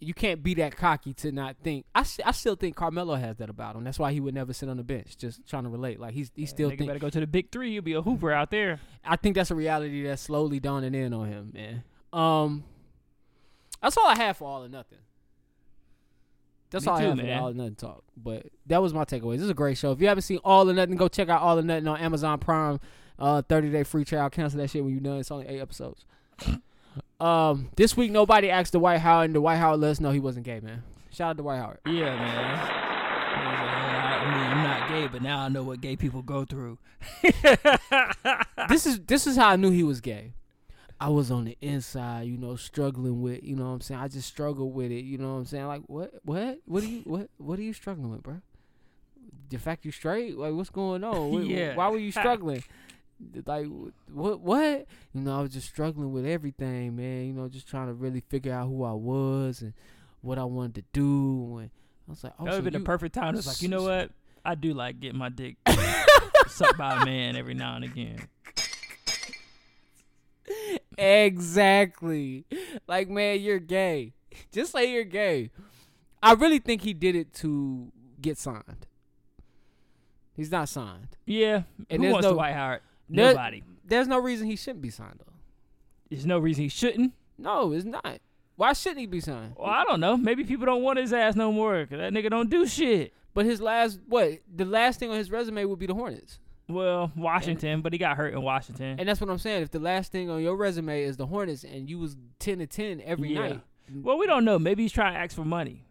You 0.00 0.14
can't 0.14 0.44
be 0.44 0.54
that 0.54 0.76
cocky 0.76 1.12
to 1.14 1.32
not 1.32 1.56
think. 1.64 1.84
I, 1.92 2.04
I 2.24 2.30
still 2.30 2.54
think 2.54 2.76
Carmelo 2.76 3.16
has 3.16 3.38
that 3.38 3.50
about 3.50 3.74
him. 3.74 3.82
That's 3.82 3.98
why 3.98 4.12
he 4.12 4.20
would 4.20 4.32
never 4.32 4.52
sit 4.52 4.68
on 4.68 4.76
the 4.76 4.84
bench. 4.84 5.16
Just 5.16 5.44
trying 5.48 5.64
to 5.64 5.70
relate. 5.70 5.98
Like 5.98 6.14
he's 6.14 6.30
he 6.36 6.46
still 6.46 6.70
Nigga 6.70 6.78
think 6.78 6.88
better 6.90 7.00
go 7.00 7.10
to 7.10 7.18
the 7.18 7.26
big 7.26 7.50
three. 7.50 7.72
You'll 7.72 7.82
be 7.82 7.94
a 7.94 8.02
hooper 8.02 8.30
out 8.30 8.52
there. 8.52 8.78
I 9.04 9.16
think 9.16 9.34
that's 9.34 9.50
a 9.50 9.56
reality 9.56 10.04
that's 10.04 10.22
slowly 10.22 10.60
dawning 10.60 10.94
in 10.94 11.12
on 11.12 11.26
him, 11.26 11.52
man. 11.52 11.82
Um, 12.12 12.62
that's 13.82 13.96
all 13.96 14.06
I 14.06 14.16
have 14.16 14.36
for 14.36 14.48
all 14.48 14.64
or 14.64 14.68
nothing. 14.68 14.98
That's 16.70 16.84
Me 16.84 16.90
all 16.92 16.98
I 16.98 17.02
have 17.02 17.10
for 17.12 17.16
man. 17.16 17.26
the 17.26 17.34
all 17.34 17.48
or 17.48 17.54
nothing 17.54 17.74
talk. 17.76 18.04
But 18.16 18.46
that 18.66 18.82
was 18.82 18.92
my 18.92 19.04
takeaway. 19.04 19.34
This 19.34 19.44
is 19.44 19.50
a 19.50 19.54
great 19.54 19.78
show. 19.78 19.92
If 19.92 20.00
you 20.00 20.08
haven't 20.08 20.22
seen 20.22 20.38
All 20.44 20.68
or 20.68 20.72
Nothing, 20.72 20.96
go 20.96 21.08
check 21.08 21.28
out 21.28 21.40
All 21.40 21.58
or 21.58 21.62
Nothing 21.62 21.88
on 21.88 21.98
Amazon 21.98 22.38
Prime. 22.38 22.80
Uh, 23.18 23.42
thirty 23.42 23.70
day 23.70 23.82
free 23.84 24.04
trial. 24.04 24.30
Cancel 24.30 24.58
that 24.60 24.68
shit 24.70 24.84
when 24.84 24.92
you're 24.92 25.00
done. 25.00 25.18
It's 25.18 25.30
only 25.30 25.46
eight 25.46 25.60
episodes. 25.60 26.04
um, 27.20 27.70
this 27.76 27.96
week 27.96 28.10
nobody 28.10 28.50
asked 28.50 28.74
Dwight 28.74 29.00
Howard, 29.00 29.26
and 29.26 29.34
Dwight 29.34 29.58
Howard 29.58 29.80
let 29.80 29.90
us 29.92 30.00
know 30.00 30.10
he 30.10 30.20
wasn't 30.20 30.44
gay, 30.44 30.60
man. 30.60 30.82
Shout 31.10 31.30
out 31.30 31.36
to 31.38 31.42
Dwight 31.42 31.58
Howard. 31.58 31.78
Yeah, 31.86 32.14
man. 32.16 32.84
I 34.20 34.24
mean, 34.24 34.58
I'm 34.58 34.62
not 34.62 34.88
gay, 34.88 35.06
but 35.06 35.22
now 35.22 35.40
I 35.40 35.48
know 35.48 35.62
what 35.62 35.80
gay 35.80 35.96
people 35.96 36.22
go 36.22 36.44
through. 36.44 36.78
this 38.68 38.86
is 38.86 39.00
this 39.00 39.26
is 39.26 39.36
how 39.36 39.48
I 39.48 39.56
knew 39.56 39.70
he 39.70 39.82
was 39.82 40.00
gay. 40.00 40.34
I 41.00 41.08
was 41.10 41.30
on 41.30 41.44
the 41.44 41.56
inside, 41.60 42.26
you 42.26 42.36
know, 42.36 42.56
struggling 42.56 43.22
with, 43.22 43.44
you 43.44 43.54
know 43.54 43.66
what 43.66 43.70
I'm 43.74 43.80
saying? 43.80 44.00
I 44.00 44.08
just 44.08 44.26
struggled 44.26 44.74
with 44.74 44.90
it, 44.90 45.04
you 45.04 45.16
know 45.18 45.34
what 45.34 45.38
I'm 45.40 45.44
saying? 45.46 45.66
Like 45.66 45.82
what 45.86 46.12
what 46.24 46.58
what 46.66 46.82
are 46.82 46.86
you 46.86 47.02
what 47.04 47.30
what 47.38 47.58
are 47.58 47.62
you 47.62 47.72
struggling 47.72 48.10
with, 48.10 48.22
bro? 48.22 48.40
The 49.50 49.58
fact 49.58 49.84
you 49.84 49.92
straight? 49.92 50.36
Like 50.36 50.52
what's 50.54 50.70
going 50.70 51.04
on? 51.04 51.30
What- 51.32 51.46
Yeah. 51.46 51.74
Why 51.76 51.88
were 51.88 51.98
you 51.98 52.10
struggling? 52.20 52.62
like 53.46 53.66
what 54.12 54.40
what? 54.40 54.86
You 55.12 55.20
know, 55.20 55.38
I 55.38 55.42
was 55.42 55.52
just 55.52 55.68
struggling 55.68 56.12
with 56.12 56.26
everything, 56.26 56.96
man. 56.96 57.26
You 57.26 57.32
know, 57.32 57.48
just 57.48 57.68
trying 57.68 57.86
to 57.88 57.92
really 57.94 58.20
figure 58.28 58.52
out 58.52 58.66
who 58.68 58.82
I 58.84 58.92
was 58.92 59.62
and 59.62 59.72
what 60.20 60.38
I 60.38 60.44
wanted 60.44 60.74
to 60.76 60.84
do 60.92 61.58
and 61.58 61.70
I 62.08 62.10
was 62.10 62.24
like, 62.24 62.32
oh, 62.40 62.44
That 62.44 62.50
would 62.50 62.50
so 62.50 62.54
have 62.56 62.64
been 62.64 62.72
you- 62.74 62.78
the 62.80 62.84
perfect 62.84 63.14
time. 63.14 63.34
It's 63.36 63.46
like, 63.46 63.62
you 63.62 63.68
know 63.68 63.82
what? 63.84 64.10
I 64.44 64.54
do 64.56 64.72
like 64.74 64.98
getting 65.00 65.18
my 65.18 65.28
dick 65.28 65.56
sucked 66.48 66.78
by 66.78 67.02
a 67.02 67.04
man 67.04 67.36
every 67.36 67.54
now 67.54 67.76
and 67.76 67.84
again. 67.84 68.18
Exactly. 70.96 72.44
Like, 72.86 73.08
man, 73.08 73.40
you're 73.40 73.58
gay. 73.60 74.14
Just 74.52 74.72
say 74.72 74.92
you're 74.92 75.04
gay. 75.04 75.50
I 76.22 76.32
really 76.34 76.58
think 76.58 76.82
he 76.82 76.92
did 76.94 77.14
it 77.14 77.32
to 77.34 77.92
get 78.20 78.38
signed. 78.38 78.86
He's 80.34 80.50
not 80.50 80.68
signed. 80.68 81.16
Yeah. 81.26 81.62
And 81.90 82.04
Who 82.04 82.10
wants 82.12 82.24
no- 82.24 82.30
to 82.30 82.34
Dwight 82.34 82.54
Howard? 82.54 82.80
there- 83.08 83.32
Nobody. 83.32 83.62
There's 83.84 84.06
no 84.08 84.18
reason 84.18 84.46
he 84.46 84.56
shouldn't 84.56 84.82
be 84.82 84.90
signed, 84.90 85.20
though. 85.24 85.32
There's 86.10 86.26
no 86.26 86.38
reason 86.38 86.64
he 86.64 86.68
shouldn't. 86.68 87.14
No, 87.38 87.72
it's 87.72 87.84
not. 87.86 88.18
Why 88.56 88.72
shouldn't 88.74 89.00
he 89.00 89.06
be 89.06 89.20
signed? 89.20 89.54
Well, 89.56 89.70
I 89.70 89.84
don't 89.84 90.00
know. 90.00 90.16
Maybe 90.16 90.44
people 90.44 90.66
don't 90.66 90.82
want 90.82 90.98
his 90.98 91.12
ass 91.12 91.34
no 91.36 91.50
more 91.52 91.86
because 91.86 91.98
that 92.00 92.12
nigga 92.12 92.28
don't 92.28 92.50
do 92.50 92.66
shit. 92.66 93.14
But 93.34 93.46
his 93.46 93.60
last, 93.60 94.00
what? 94.08 94.40
The 94.54 94.64
last 94.64 94.98
thing 95.00 95.10
on 95.10 95.16
his 95.16 95.30
resume 95.30 95.64
would 95.64 95.78
be 95.78 95.86
the 95.86 95.94
Hornets. 95.94 96.38
Well, 96.68 97.10
Washington, 97.16 97.80
but 97.80 97.92
he 97.94 97.98
got 97.98 98.16
hurt 98.16 98.34
in 98.34 98.42
Washington. 98.42 98.98
And 98.98 99.08
that's 99.08 99.20
what 99.20 99.30
I'm 99.30 99.38
saying. 99.38 99.62
If 99.62 99.70
the 99.70 99.78
last 99.78 100.12
thing 100.12 100.28
on 100.28 100.42
your 100.42 100.54
resume 100.56 101.02
is 101.02 101.16
the 101.16 101.26
Hornets 101.26 101.64
and 101.64 101.88
you 101.88 101.98
was 101.98 102.16
10 102.40 102.58
to 102.58 102.66
10 102.66 103.00
every 103.04 103.32
Yeah. 103.32 103.40
night, 103.40 103.60
well, 104.02 104.18
we 104.18 104.26
don't 104.26 104.44
know. 104.44 104.58
Maybe 104.58 104.82
he's 104.82 104.92
trying 104.92 105.14
to 105.14 105.18
ask 105.18 105.34
for 105.34 105.44
money. 105.44 105.84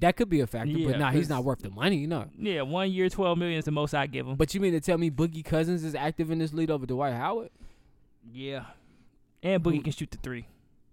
that 0.00 0.16
could 0.16 0.28
be 0.30 0.40
a 0.40 0.46
factor. 0.46 0.70
Yeah, 0.72 0.90
but 0.92 0.98
nah, 0.98 1.10
he's 1.10 1.28
not 1.28 1.44
worth 1.44 1.58
the 1.60 1.68
money, 1.70 1.96
you 1.98 2.06
know. 2.06 2.24
Yeah, 2.38 2.62
one 2.62 2.90
year, 2.90 3.10
twelve 3.10 3.36
million 3.36 3.58
is 3.58 3.66
the 3.66 3.70
most 3.72 3.92
I 3.94 4.06
give 4.06 4.26
him. 4.26 4.36
But 4.36 4.54
you 4.54 4.60
mean 4.60 4.72
to 4.72 4.80
tell 4.80 4.96
me 4.96 5.10
Boogie 5.10 5.44
Cousins 5.44 5.84
is 5.84 5.94
active 5.94 6.30
in 6.30 6.38
this 6.38 6.54
lead 6.54 6.70
over 6.70 6.86
Dwight 6.86 7.12
Howard? 7.12 7.50
yeah, 8.32 8.64
and 9.42 9.62
Boogie 9.62 9.82
can 9.84 9.92
shoot 9.92 10.10
the 10.10 10.16
three. 10.18 10.46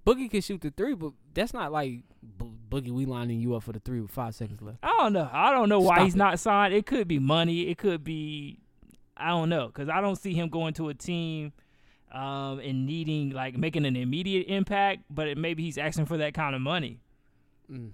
Boogie 0.05 0.29
can 0.29 0.41
shoot 0.41 0.59
the 0.59 0.71
three, 0.71 0.95
but 0.95 1.13
that's 1.39 1.53
not 1.53 1.71
like 1.71 2.01
Bo- 2.21 2.51
Boogie. 2.69 2.91
We 2.91 3.05
lining 3.05 3.39
you 3.39 3.55
up 3.55 3.63
for 3.63 3.71
the 3.71 3.79
three 3.79 4.01
with 4.01 4.11
five 4.11 4.35
seconds 4.35 4.61
left. 4.61 4.79
I 4.83 4.89
don't 4.99 5.13
know. 5.13 5.29
I 5.31 5.51
don't 5.51 5.69
know 5.69 5.79
why 5.79 5.95
Stop 5.95 6.05
he's 6.05 6.15
it. 6.15 6.17
not 6.17 6.39
signed. 6.39 6.73
It 6.73 6.85
could 6.85 7.07
be 7.07 7.17
money. 7.19 7.61
It 7.69 7.77
could 7.77 8.03
be, 8.03 8.59
I 9.17 9.29
don't 9.29 9.49
know, 9.49 9.67
because 9.67 9.89
I 9.89 10.01
don't 10.01 10.17
see 10.17 10.33
him 10.33 10.49
going 10.49 10.73
to 10.75 10.89
a 10.89 10.93
team 10.93 11.53
um, 12.11 12.59
and 12.59 12.85
needing 12.85 13.29
like 13.31 13.57
making 13.57 13.85
an 13.85 13.95
immediate 13.95 14.47
impact. 14.47 15.03
But 15.09 15.27
it, 15.29 15.37
maybe 15.37 15.63
he's 15.63 15.77
asking 15.77 16.05
for 16.05 16.17
that 16.17 16.33
kind 16.33 16.55
of 16.55 16.61
money. 16.61 16.99
Mm. 17.71 17.91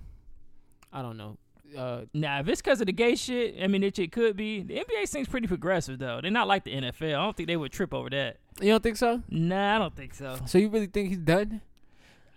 I 0.92 1.02
don't 1.02 1.18
know. 1.18 1.38
Uh, 1.78 2.02
Now, 2.14 2.40
if 2.40 2.48
it's 2.48 2.62
because 2.62 2.80
of 2.80 2.86
the 2.88 2.94
gay 2.94 3.16
shit, 3.16 3.56
I 3.62 3.68
mean, 3.68 3.84
it, 3.84 3.98
it 4.00 4.12
could 4.12 4.38
be. 4.38 4.62
The 4.62 4.76
NBA 4.76 5.08
seems 5.08 5.28
pretty 5.28 5.48
progressive 5.48 6.00
though. 6.00 6.20
They're 6.22 6.32
not 6.32 6.48
like 6.48 6.64
the 6.64 6.74
NFL. 6.74 7.08
I 7.10 7.24
don't 7.24 7.36
think 7.36 7.48
they 7.48 7.58
would 7.58 7.72
trip 7.72 7.94
over 7.94 8.10
that. 8.12 8.38
you 8.62 8.70
don't 8.70 8.82
think 8.82 8.98
so? 8.98 9.22
Nah, 9.30 9.76
I 9.76 9.80
don't 9.80 9.96
think 9.96 10.14
so. 10.14 10.38
So 10.46 10.58
you 10.58 10.70
really 10.70 10.88
think 10.88 11.10
he's 11.10 11.18
done? 11.18 11.62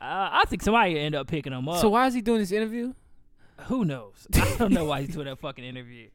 Uh, 0.01 0.29
I 0.33 0.45
think 0.47 0.63
somebody 0.63 0.99
end 0.99 1.15
up 1.15 1.27
picking 1.27 1.53
him 1.53 1.69
up. 1.69 1.81
So 1.81 1.89
why 1.89 2.07
is 2.07 2.15
he 2.15 2.21
doing 2.21 2.39
this 2.41 2.53
interview? 2.53 2.95
Who 3.63 3.85
knows? 3.85 4.27
I 4.35 4.55
don't 4.59 4.73
know 4.73 4.85
why 4.85 5.01
he's 5.03 5.15
doing 5.15 5.27
that 5.27 5.39
fucking 5.39 5.65
interview. 5.65 6.09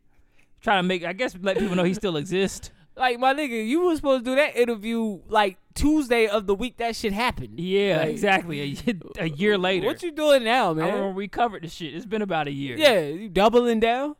Trying 0.62 0.84
to 0.84 0.88
make, 0.88 1.04
I 1.04 1.12
guess, 1.12 1.36
let 1.42 1.58
people 1.58 1.76
know 1.76 1.84
he 1.84 1.94
still 1.94 2.18
exists. 2.18 2.72
Like 2.96 3.18
my 3.18 3.34
nigga, 3.34 3.68
you 3.68 3.82
were 3.88 3.96
supposed 3.96 4.24
to 4.24 4.30
do 4.32 4.36
that 4.36 4.56
interview 4.56 5.20
like 5.28 5.58
Tuesday 5.74 6.28
of 6.28 6.46
the 6.46 6.54
week 6.54 6.78
that 6.78 6.96
shit 6.96 7.12
happened. 7.12 7.60
Yeah, 7.60 7.98
Like, 7.98 8.10
exactly. 8.10 8.78
A 9.18 9.26
year 9.26 9.58
later. 9.58 9.88
What 9.88 10.04
you 10.04 10.12
doing 10.12 10.44
now, 10.44 10.70
I 10.70 10.74
man? 10.76 10.86
remember 10.94 11.10
we 11.16 11.28
covered 11.28 11.64
the 11.64 11.70
shit. 11.70 11.96
It's 11.96 12.06
been 12.06 12.22
about 12.22 12.48
a 12.48 12.52
year. 12.52 12.78
Yeah, 12.78 13.00
you 13.00 13.30
doubling 13.30 13.80
down 13.80 14.16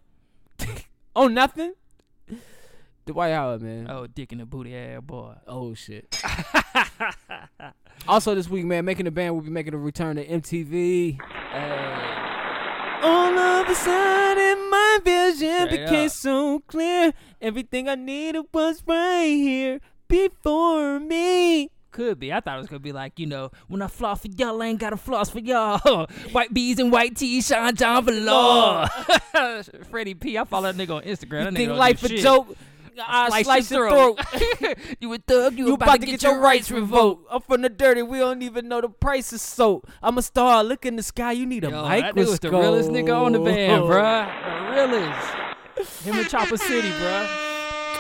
on 1.16 1.36
nothing. 1.36 1.74
Dwight 3.06 3.34
Howard, 3.34 3.62
man. 3.62 3.88
Oh, 3.90 4.08
dick 4.08 4.32
in 4.32 4.38
the 4.38 4.46
booty 4.46 4.76
ass 4.76 5.02
boy. 5.04 5.34
Oh 5.46 5.74
shit. 5.74 6.22
also 8.08 8.34
this 8.34 8.50
week, 8.50 8.66
man, 8.66 8.86
making 8.86 9.06
the 9.06 9.12
band 9.12 9.36
will 9.36 9.42
be 9.42 9.50
making 9.50 9.74
a 9.74 9.78
return 9.78 10.16
to 10.16 10.26
MTV. 10.26 11.20
All 13.04 13.38
of 13.38 13.68
a 13.68 13.76
sudden, 13.76 14.70
my 14.70 15.00
vision 15.04 15.68
Straight 15.68 15.70
became 15.72 16.06
up. 16.06 16.12
so 16.12 16.60
clear. 16.68 17.14
Everything 17.42 17.90
I 17.90 17.96
needed 17.96 18.46
was 18.54 18.82
right 18.88 19.26
here 19.26 19.82
before 20.08 21.00
me. 21.02 21.70
Could 21.92 22.20
be. 22.20 22.32
I 22.34 22.40
thought 22.40 22.56
it 22.56 22.60
was 22.60 22.68
gonna 22.68 22.80
be 22.80 22.94
like, 22.94 23.20
you 23.20 23.28
know, 23.28 23.52
when 23.68 23.82
I 23.82 23.88
floss 23.88 24.22
for 24.22 24.30
y'all, 24.30 24.62
I 24.64 24.68
ain't 24.68 24.80
got 24.80 24.94
a 24.94 24.98
floss 24.98 25.30
for 25.30 25.40
y'all. 25.40 26.08
white 26.32 26.52
bees 26.54 26.80
and 26.80 26.92
white 26.92 27.18
tees, 27.18 27.46
Sean 27.46 27.76
John 27.76 28.06
Valor. 28.06 28.88
Freddie 29.92 30.16
P. 30.16 30.38
I 30.38 30.46
follow 30.46 30.72
that 30.72 30.76
nigga 30.76 30.96
on 30.96 31.04
Instagram. 31.04 31.44
That 31.44 31.54
nigga 31.54 31.58
Think 31.58 31.72
life 31.74 32.04
a 32.04 32.10
joke? 32.10 32.56
I 33.06 33.42
slice, 33.44 33.72
your 33.72 33.90
throat. 33.90 34.20
you 35.00 35.14
a 35.14 35.18
thug, 35.18 35.58
you, 35.58 35.68
You 35.68 35.74
about 35.74 36.00
to 36.02 36.06
get 36.06 36.24
your 36.24 36.40
rights 36.40 36.70
revoked. 36.72 37.28
I'm 37.32 37.42
from 37.42 37.62
the 37.62 37.70
dirty. 37.70 38.02
We 38.02 38.20
don't 38.20 38.42
even 38.42 38.68
know 38.68 38.82
the 38.82 38.90
price 38.90 39.34
of 39.34 39.40
soap. 39.40 39.90
I'm 40.02 40.18
a 40.18 40.22
star. 40.22 40.64
Look 40.64 40.86
in 40.86 40.96
the 40.96 41.04
sky. 41.04 41.32
You 41.34 41.46
need 41.46 41.64
a 41.64 41.70
Yo, 41.70 41.84
that 41.84 42.16
microscope. 42.16 42.16
nigga 42.16 42.30
was 42.30 42.40
the 42.40 42.52
realest 42.52 42.90
nigga 42.92 43.26
on 43.26 43.32
the 43.34 43.40
band, 43.40 43.84
bruh. 43.84 44.66
The 44.66 44.98
realest. 44.98 46.04
Him 46.04 46.16
and 46.16 46.30
Chopper 46.30 46.58
City, 46.58 46.90
bruh. 46.90 47.53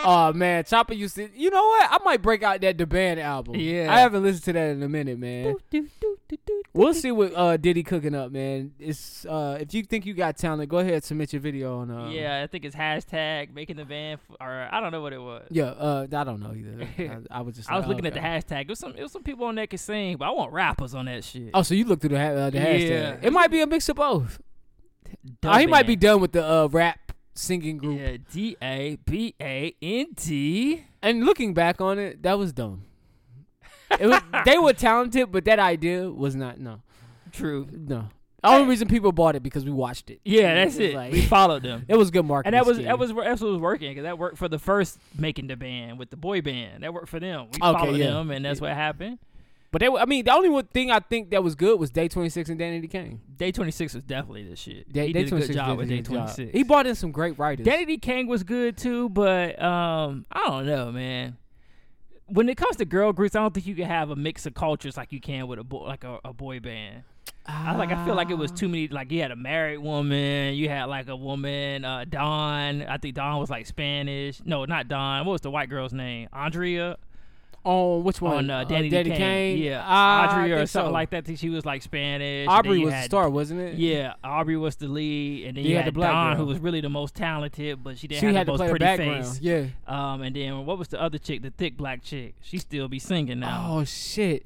Oh 0.04 0.34
man, 0.34 0.64
Chopper 0.66 0.94
used 0.94 1.16
to. 1.16 1.30
You 1.36 1.50
know 1.50 1.64
what? 1.66 1.90
I 1.92 1.98
might 2.04 2.22
break 2.22 2.44
out 2.44 2.62
that 2.62 2.78
the 2.78 2.86
band 2.86 3.20
album. 3.20 3.56
Yeah. 3.56 3.94
I 3.94 4.00
haven't 4.00 4.24
listened 4.24 4.44
to 4.46 4.54
that 4.54 4.70
in 4.72 4.84
a 4.84 4.90
minute, 4.90 5.18
man. 5.20 5.56
We'll 6.74 6.94
see 6.94 7.12
what 7.12 7.34
uh, 7.36 7.58
Diddy 7.58 7.84
cooking 7.84 8.16
up, 8.16 8.32
man. 8.32 8.72
It's 8.80 9.26
uh, 9.26 9.58
if 9.62 9.74
you 9.74 9.84
think 9.84 10.06
you 10.08 10.14
got 10.16 10.38
talent, 10.38 10.68
go 10.70 10.80
ahead 10.80 11.04
submit 11.04 11.32
your 11.32 11.40
video 11.42 11.80
on. 11.80 11.92
Uh, 11.92 12.10
Yeah, 12.10 12.42
I 12.44 12.48
think 12.48 12.66
it's 12.66 12.76
hashtag 12.76 13.54
making 13.54 13.76
the 13.78 13.86
band, 13.86 14.20
f- 14.30 14.38
or 14.42 14.68
I 14.72 14.80
don't 14.80 14.92
know 14.92 15.02
what 15.02 15.14
it 15.14 15.22
was. 15.22 15.46
Yeah, 15.52 15.66
uh, 15.66 16.08
I 16.12 16.24
don't 16.24 16.40
know 16.42 16.54
either. 16.54 16.88
I, 17.32 17.40
I 17.40 17.42
was 17.42 17.56
just. 17.56 17.70
I 17.70 17.78
was 17.78 17.86
looking 17.86 18.08
okay. 18.08 18.20
at 18.20 18.48
the 18.48 18.56
hashtag. 18.56 18.62
It 18.64 18.70
was 18.70 18.80
some, 18.80 18.96
it 18.96 19.04
was 19.04 19.12
some 19.12 19.24
people 19.24 19.46
on 19.46 19.56
there 19.56 19.68
can 19.68 19.78
sing, 19.78 20.18
but 20.18 20.26
I 20.26 20.32
want 20.32 20.52
rappers 20.52 20.96
on 20.96 21.06
that 21.06 21.24
shit. 21.24 21.52
Oh, 21.54 21.62
so 21.62 21.76
you 21.76 21.86
looked 21.86 22.02
through 22.02 22.10
the, 22.10 22.20
ha- 22.20 22.34
uh, 22.34 22.50
the 22.50 22.58
Yeah. 22.58 22.66
hashtag. 23.18 23.24
It 23.26 23.34
might 23.34 23.52
be 23.52 23.62
a 23.62 23.68
mix 23.68 23.88
of 23.90 23.98
both. 23.98 24.40
Oh, 25.44 25.58
he 25.58 25.68
might 25.68 25.86
be 25.86 25.96
done 25.96 26.20
with 26.22 26.32
the 26.32 26.44
uh, 26.46 26.68
rap 26.72 27.03
singing 27.34 27.78
group. 27.78 28.00
Yeah, 28.00 28.18
D 28.32 28.56
A 28.62 28.98
B 29.06 29.36
A 29.42 29.76
N 29.82 30.14
T. 30.16 30.86
And 31.02 31.26
looking 31.26 31.54
back 31.54 31.82
on 31.82 32.00
it, 32.00 32.24
that 32.24 32.38
was 32.38 32.52
dumb. 32.54 32.84
It 34.00 34.08
was, 34.08 34.22
they 34.46 34.58
were 34.58 34.74
talented, 34.74 35.32
but 35.32 35.46
that 35.46 35.60
idea 35.60 36.10
was 36.10 36.36
not. 36.36 36.60
No, 36.60 36.82
True. 37.32 37.68
no. 37.72 38.10
The 38.42 38.50
only 38.50 38.68
reason 38.68 38.88
people 38.88 39.12
bought 39.12 39.36
it 39.36 39.44
because 39.44 39.64
we 39.66 39.72
watched 39.72 40.10
it. 40.10 40.20
Yeah, 40.26 40.56
that's 40.56 40.72
was 40.78 40.80
it. 40.90 40.96
like- 40.96 41.14
we 41.14 41.22
followed 41.22 41.62
them. 41.64 41.86
It 41.88 41.96
was 41.96 42.10
good 42.12 42.26
marketing. 42.26 42.54
And 42.56 42.60
that 42.60 42.68
was 42.68 42.78
scheme. 42.78 42.88
that 42.88 42.98
was 42.98 43.14
that's 43.14 43.42
what 43.42 43.52
was 43.52 43.60
working 43.62 43.92
because 43.92 44.04
that 44.04 44.18
worked 44.18 44.38
for 44.40 44.50
the 44.50 44.58
first 44.60 44.98
making 45.18 45.46
the 45.48 45.56
band 45.56 46.00
with 46.00 46.10
the 46.10 46.18
boy 46.18 46.42
band. 46.42 46.84
That 46.84 46.92
worked 46.94 47.08
for 47.10 47.20
them. 47.20 47.48
We 47.54 47.60
Okay, 47.62 47.80
followed 47.80 47.96
yeah. 47.98 48.08
them, 48.08 48.32
and 48.32 48.44
that's 48.44 48.60
what 48.60 48.72
happened. 48.72 49.20
But 49.74 49.80
they, 49.80 49.90
were- 49.90 49.98
I 50.00 50.06
mean, 50.06 50.24
the 50.24 50.32
only 50.32 50.50
one 50.50 50.68
thing 50.68 50.92
I 50.92 51.00
think 51.00 51.32
that 51.32 51.44
was 51.44 51.56
good 51.56 51.80
was 51.80 51.90
Day 51.90 52.08
Twenty 52.08 52.30
Six 52.30 52.48
and 52.48 52.60
Danity 52.60 52.88
Kane. 52.88 53.20
Day 53.36 53.52
twenty 53.52 53.72
six 53.72 53.96
was 53.96 54.04
definitely 54.04 54.48
the 54.48 54.56
shit. 54.56 54.94
Day, 54.94 55.08
he 55.08 55.14
Day 55.14 55.24
did 55.24 55.28
a 55.34 55.36
good 55.36 55.48
26 55.48 55.56
job 55.56 55.78
with 55.80 55.90
Day 55.90 55.96
good 55.98 56.06
twenty 56.06 56.46
job. 56.46 56.54
He 56.54 56.64
brought 56.64 56.86
in 56.86 56.94
some 56.94 57.12
great 57.12 57.40
writers. 57.40 57.66
Danny. 57.66 57.98
King 57.98 58.28
was 58.28 58.44
good 58.44 58.78
too, 58.78 59.10
but 59.10 59.60
um, 59.62 60.26
I 60.32 60.48
don't 60.48 60.68
know, 60.68 60.92
man. 60.92 61.38
When 62.28 62.50
it 62.50 62.56
comes 62.56 62.76
to 62.78 62.86
girl 62.86 63.14
groups, 63.14 63.36
I 63.36 63.40
don't 63.42 63.52
think 63.52 63.66
you 63.66 63.74
can 63.74 63.86
have 63.88 64.12
a 64.12 64.16
mix 64.16 64.46
of 64.46 64.54
cultures 64.54 64.96
like 64.96 65.12
you 65.12 65.20
can 65.20 65.48
with 65.48 65.58
a 65.58 65.64
boy, 65.64 65.86
like 65.88 66.04
a, 66.04 66.20
a 66.24 66.34
boy 66.34 66.60
band. 66.60 67.02
I 67.48 67.76
like. 67.76 67.92
I 67.92 68.06
feel 68.06 68.14
like 68.14 68.30
it 68.30 68.38
was 68.38 68.52
too 68.52 68.70
many. 68.70 68.90
Like 68.90 69.12
you 69.12 69.22
had 69.24 69.32
a 69.32 69.36
married 69.36 69.80
woman, 69.80 70.54
you 70.54 70.70
had 70.70 70.86
like 70.86 71.08
a 71.08 71.16
woman, 71.16 71.84
uh, 71.84 72.06
Dawn. 72.08 72.84
I 72.84 72.98
think 72.98 73.16
Don 73.16 73.40
was 73.40 73.50
like 73.50 73.66
Spanish. 73.66 74.40
No, 74.46 74.66
not 74.66 74.88
Don. 74.88 75.26
What 75.26 75.32
was 75.32 75.42
the 75.42 75.50
white 75.52 75.70
girl's 75.70 75.94
name? 75.94 76.30
Andrea 76.32 76.98
on 77.64 78.04
which 78.04 78.20
one? 78.22 78.38
on 78.38 78.50
uh, 78.50 78.64
Danny, 78.66 78.90
D. 78.90 79.04
Kane. 79.04 79.16
Kane. 79.18 79.58
Yeah, 79.58 79.82
Ah, 79.86 80.22
I 80.22 80.26
Audrey 80.42 80.52
or 80.54 80.66
something 80.66 80.90
so. 80.90 80.94
like 80.94 81.10
that. 81.12 81.38
She 81.40 81.50
was 81.50 81.66
like 81.66 81.82
Spanish. 81.82 82.48
Aubrey 82.48 82.80
was 82.80 82.94
the 82.94 83.02
star, 83.04 83.30
wasn't 83.30 83.60
it? 83.62 83.76
Yeah, 83.76 84.14
Aubrey 84.24 84.58
was 84.58 84.76
the 84.76 84.88
lead, 84.88 85.48
and 85.48 85.58
then 85.58 85.64
You 85.64 85.72
you, 85.72 85.76
had 85.78 85.86
had, 85.86 85.94
the 85.94 85.96
black 85.96 86.12
Dawn, 86.12 86.36
girl. 86.36 86.46
who 86.46 86.52
was 86.52 86.60
really 86.60 86.82
the 86.82 86.90
most 86.90 87.16
talented, 87.16 87.84
but 87.84 87.98
she 87.98 88.08
didn't 88.08 88.20
she 88.22 88.26
have 88.28 88.36
had 88.36 88.48
the 88.48 88.58
most 88.58 88.70
pretty 88.70 88.86
face. 88.98 89.40
Yeah. 89.42 89.66
Um, 89.88 90.22
and 90.22 90.36
then 90.36 90.66
what 90.66 90.78
was 90.78 90.90
the 90.90 91.02
other 91.02 91.18
chick? 91.18 91.42
The 91.42 91.52
thick 91.52 91.78
black 91.78 92.04
chick. 92.04 92.36
She 92.42 92.58
still 92.58 92.88
be 92.88 93.00
singing 93.00 93.40
now. 93.40 93.68
Oh 93.70 93.84
shit. 93.86 94.46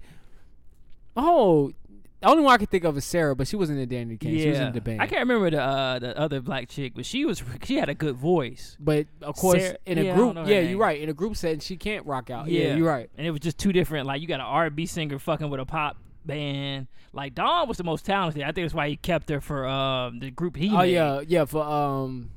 Oh, 1.20 1.72
the 2.20 2.28
only 2.28 2.44
one 2.44 2.54
I 2.54 2.58
could 2.58 2.70
think 2.70 2.84
of 2.84 2.98
is 2.98 3.06
Sarah, 3.06 3.36
but 3.36 3.48
she 3.48 3.56
wasn't 3.56 3.80
in 3.80 3.88
Danny. 3.90 4.18
Kane. 4.18 4.38
She 4.40 4.50
was 4.50 4.60
in 4.60 4.74
the 4.74 4.82
band. 4.82 5.02
I 5.02 5.08
can't 5.08 5.22
remember 5.28 5.50
the 5.52 5.62
uh, 5.62 6.00
the 6.00 6.18
other 6.18 6.42
black 6.42 6.68
chick, 6.70 6.94
but 6.96 7.06
she 7.06 7.26
was 7.26 7.44
she 7.64 7.76
had 7.78 7.90
a 7.90 7.94
good 7.94 8.16
voice. 8.16 8.76
But 8.80 9.08
of 9.22 9.36
course, 9.36 9.62
Sarah- 9.62 9.78
in 9.86 9.98
a 9.98 10.04
yeah, 10.04 10.16
group, 10.16 10.28
don't 10.30 10.36
know 10.36 10.44
her 10.46 10.52
yeah, 10.52 10.62
name. 10.62 10.70
you're 10.72 10.80
right. 10.80 11.00
In 11.00 11.10
a 11.10 11.14
group 11.14 11.36
setting, 11.36 11.60
she 11.60 11.78
can't 11.78 12.06
rock 12.06 12.30
out. 12.30 12.48
Yeah, 12.48 12.76
you're 12.76 12.88
right. 12.88 13.10
And 13.18 13.26
it 13.28 13.32
was 13.32 13.40
just 13.42 13.58
two 13.58 13.72
different. 13.72 14.08
Like 14.08 14.22
you 14.22 14.28
got 14.28 14.40
an 14.40 14.48
R&B 14.48 14.86
singer 14.88 15.20
fucking 15.20 15.50
with 15.50 15.60
a 15.60 15.66
pop 15.66 15.98
band. 16.26 16.88
Like 17.14 17.36
Dawn 17.36 17.68
was 17.68 17.78
the 17.78 17.84
most 17.84 18.06
talented. 18.06 18.42
I 18.44 18.48
think 18.52 18.66
that's 18.66 18.74
why 18.74 18.90
he 18.90 18.96
kept 18.98 19.30
her 19.30 19.40
for 19.42 19.68
um 19.68 20.20
the 20.20 20.32
group 20.32 20.56
he 20.56 20.70
Oh 20.72 20.80
made. 20.80 20.94
yeah, 20.94 21.22
yeah. 21.28 21.46
For 21.46 21.64
um, 21.64 22.32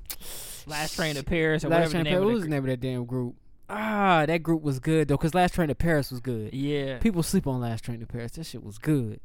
Last 0.66 0.94
Train 0.96 1.14
to 1.16 1.24
Paris 1.24 1.64
or 1.64 1.68
Last 1.68 1.76
whatever 1.78 1.90
Train 1.92 2.04
the 2.04 2.10
to 2.10 2.10
name 2.10 2.12
Paris. 2.12 2.20
of 2.22 2.26
What 2.26 2.34
was 2.34 2.42
the 2.44 2.48
name 2.50 2.64
of 2.64 2.66
that 2.70 2.80
damn 2.80 3.04
group? 3.04 3.34
Ah, 3.68 4.24
that 4.26 4.42
group 4.42 4.62
was 4.62 4.78
good 4.80 5.08
though, 5.08 5.16
cause 5.18 5.32
Last 5.34 5.54
Train 5.54 5.68
to 5.68 5.74
Paris 5.74 6.10
was 6.10 6.20
good. 6.20 6.52
Yeah. 6.52 6.98
People 6.98 7.22
sleep 7.22 7.46
on 7.46 7.60
Last 7.60 7.84
Train 7.84 8.00
to 8.00 8.06
Paris. 8.06 8.32
That 8.32 8.44
shit 8.46 8.62
was 8.64 8.78
good. 8.78 9.20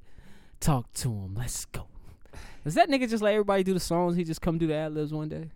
Talk 0.65 0.91
to 0.93 1.09
him. 1.09 1.35
Let's 1.35 1.65
go. 1.65 1.85
Does 2.63 2.73
that 2.73 2.89
nigga 2.89 3.07
just 3.07 3.21
let 3.21 3.33
everybody 3.33 3.61
do 3.61 3.75
the 3.75 3.79
songs? 3.79 4.15
He 4.15 4.23
just 4.23 4.41
come 4.41 4.57
do 4.57 4.65
the 4.65 4.73
ad 4.73 4.95
libs 4.95 5.13
one 5.13 5.29
day? 5.29 5.51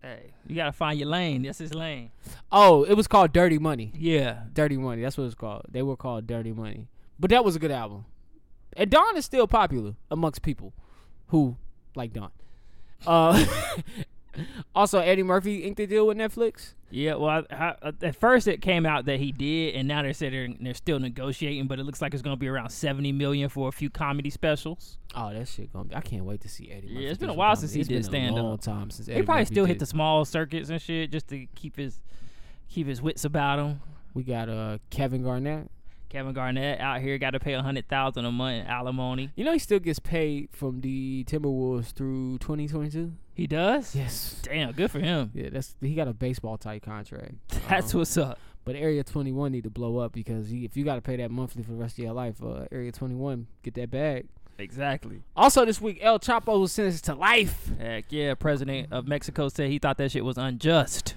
Hey, 0.00 0.32
you 0.46 0.56
gotta 0.56 0.72
find 0.72 0.98
your 0.98 1.10
lane. 1.10 1.42
That's 1.42 1.58
his 1.58 1.74
lane. 1.74 2.10
Oh, 2.50 2.82
it 2.84 2.94
was 2.94 3.06
called 3.06 3.34
Dirty 3.34 3.58
Money. 3.58 3.92
Yeah. 3.94 4.44
Dirty 4.54 4.78
Money. 4.78 5.02
That's 5.02 5.18
what 5.18 5.24
it's 5.24 5.34
called. 5.34 5.66
They 5.68 5.82
were 5.82 5.94
called 5.94 6.26
Dirty 6.26 6.54
Money. 6.54 6.88
But 7.20 7.28
that 7.32 7.44
was 7.44 7.54
a 7.54 7.58
good 7.58 7.70
album. 7.70 8.06
And 8.74 8.90
Dawn 8.90 9.18
is 9.18 9.26
still 9.26 9.46
popular 9.46 9.94
amongst 10.10 10.40
people 10.40 10.72
who 11.26 11.58
like 11.94 12.14
Dawn. 12.14 12.30
Uh, 13.06 13.44
also, 14.74 14.98
Eddie 15.00 15.22
Murphy 15.22 15.64
inked 15.64 15.80
a 15.80 15.86
deal 15.86 16.06
with 16.06 16.16
Netflix. 16.16 16.74
Yeah, 16.90 17.16
well, 17.16 17.44
I, 17.50 17.74
I, 17.82 17.92
at 18.02 18.14
first 18.14 18.46
it 18.46 18.62
came 18.62 18.86
out 18.86 19.06
that 19.06 19.18
he 19.18 19.32
did, 19.32 19.74
and 19.74 19.88
now 19.88 20.02
they 20.02 20.12
said 20.12 20.32
they're, 20.32 20.48
they're 20.60 20.72
still 20.74 21.00
negotiating, 21.00 21.66
but 21.66 21.80
it 21.80 21.84
looks 21.84 22.00
like 22.00 22.14
it's 22.14 22.22
gonna 22.22 22.36
be 22.36 22.46
around 22.48 22.70
seventy 22.70 23.10
million 23.12 23.48
for 23.48 23.68
a 23.68 23.72
few 23.72 23.90
comedy 23.90 24.30
specials. 24.30 24.98
Oh, 25.14 25.32
that 25.32 25.48
shit 25.48 25.72
gonna 25.72 25.86
be. 25.86 25.94
I 25.96 26.00
can't 26.00 26.24
wait 26.24 26.42
to 26.42 26.48
see 26.48 26.70
Eddie. 26.70 26.86
Yeah, 26.86 26.94
Murphy 26.94 27.06
it's 27.08 27.18
been 27.18 27.28
a 27.30 27.34
while 27.34 27.48
comedy. 27.56 27.60
since 27.60 27.72
he 27.74 27.80
It's 27.80 27.88
did 27.88 27.94
been 27.94 28.02
stand 28.04 28.36
a 28.36 28.38
up. 28.38 28.44
long 28.44 28.58
time 28.58 28.90
since 28.90 29.08
Eddie 29.08 29.18
He 29.20 29.24
probably 29.24 29.40
Murphy 29.42 29.54
still 29.54 29.64
did. 29.64 29.70
hit 29.70 29.78
the 29.80 29.86
small 29.86 30.24
circuits 30.24 30.70
and 30.70 30.80
shit 30.80 31.10
just 31.10 31.26
to 31.28 31.46
keep 31.56 31.76
his 31.76 32.00
keep 32.68 32.86
his 32.86 33.02
wits 33.02 33.24
about 33.24 33.58
him. 33.58 33.80
We 34.14 34.22
got 34.22 34.48
uh 34.48 34.78
Kevin 34.90 35.22
Garnett. 35.24 35.68
Kevin 36.16 36.32
Garnett 36.32 36.80
out 36.80 37.02
here 37.02 37.18
got 37.18 37.32
to 37.32 37.40
pay 37.40 37.52
a 37.52 37.60
hundred 37.60 37.88
thousand 37.88 38.24
a 38.24 38.32
month 38.32 38.62
in 38.62 38.66
alimony. 38.66 39.30
You 39.36 39.44
know 39.44 39.52
he 39.52 39.58
still 39.58 39.78
gets 39.78 39.98
paid 39.98 40.48
from 40.50 40.80
the 40.80 41.24
Timberwolves 41.24 41.92
through 41.92 42.38
2022. 42.38 43.12
He 43.34 43.46
does. 43.46 43.94
Yes. 43.94 44.40
Damn, 44.42 44.72
good 44.72 44.90
for 44.90 44.98
him. 44.98 45.30
Yeah, 45.34 45.50
that's 45.52 45.74
he 45.82 45.94
got 45.94 46.08
a 46.08 46.14
baseball 46.14 46.56
type 46.56 46.82
contract. 46.82 47.34
That's 47.68 47.92
Um, 47.92 47.98
what's 48.00 48.16
up. 48.16 48.38
But 48.64 48.76
Area 48.76 49.04
21 49.04 49.52
need 49.52 49.64
to 49.64 49.70
blow 49.70 49.98
up 49.98 50.14
because 50.14 50.48
he, 50.48 50.64
if 50.64 50.74
you 50.74 50.84
got 50.86 50.94
to 50.94 51.02
pay 51.02 51.16
that 51.16 51.30
monthly 51.30 51.62
for 51.62 51.72
the 51.72 51.76
rest 51.76 51.98
of 51.98 52.04
your 52.04 52.14
life, 52.14 52.42
uh, 52.42 52.64
Area 52.72 52.90
21 52.92 53.46
get 53.62 53.74
that 53.74 53.90
bag. 53.90 54.26
Exactly. 54.58 55.22
Also 55.36 55.66
this 55.66 55.82
week, 55.82 55.98
El 56.00 56.18
Chapo 56.18 56.58
was 56.58 56.72
sentenced 56.72 57.04
to 57.04 57.14
life. 57.14 57.70
Heck 57.78 58.06
yeah, 58.08 58.32
President 58.32 58.90
of 58.90 59.06
Mexico 59.06 59.50
said 59.50 59.68
he 59.70 59.78
thought 59.78 59.98
that 59.98 60.12
shit 60.12 60.24
was 60.24 60.38
unjust. 60.38 61.14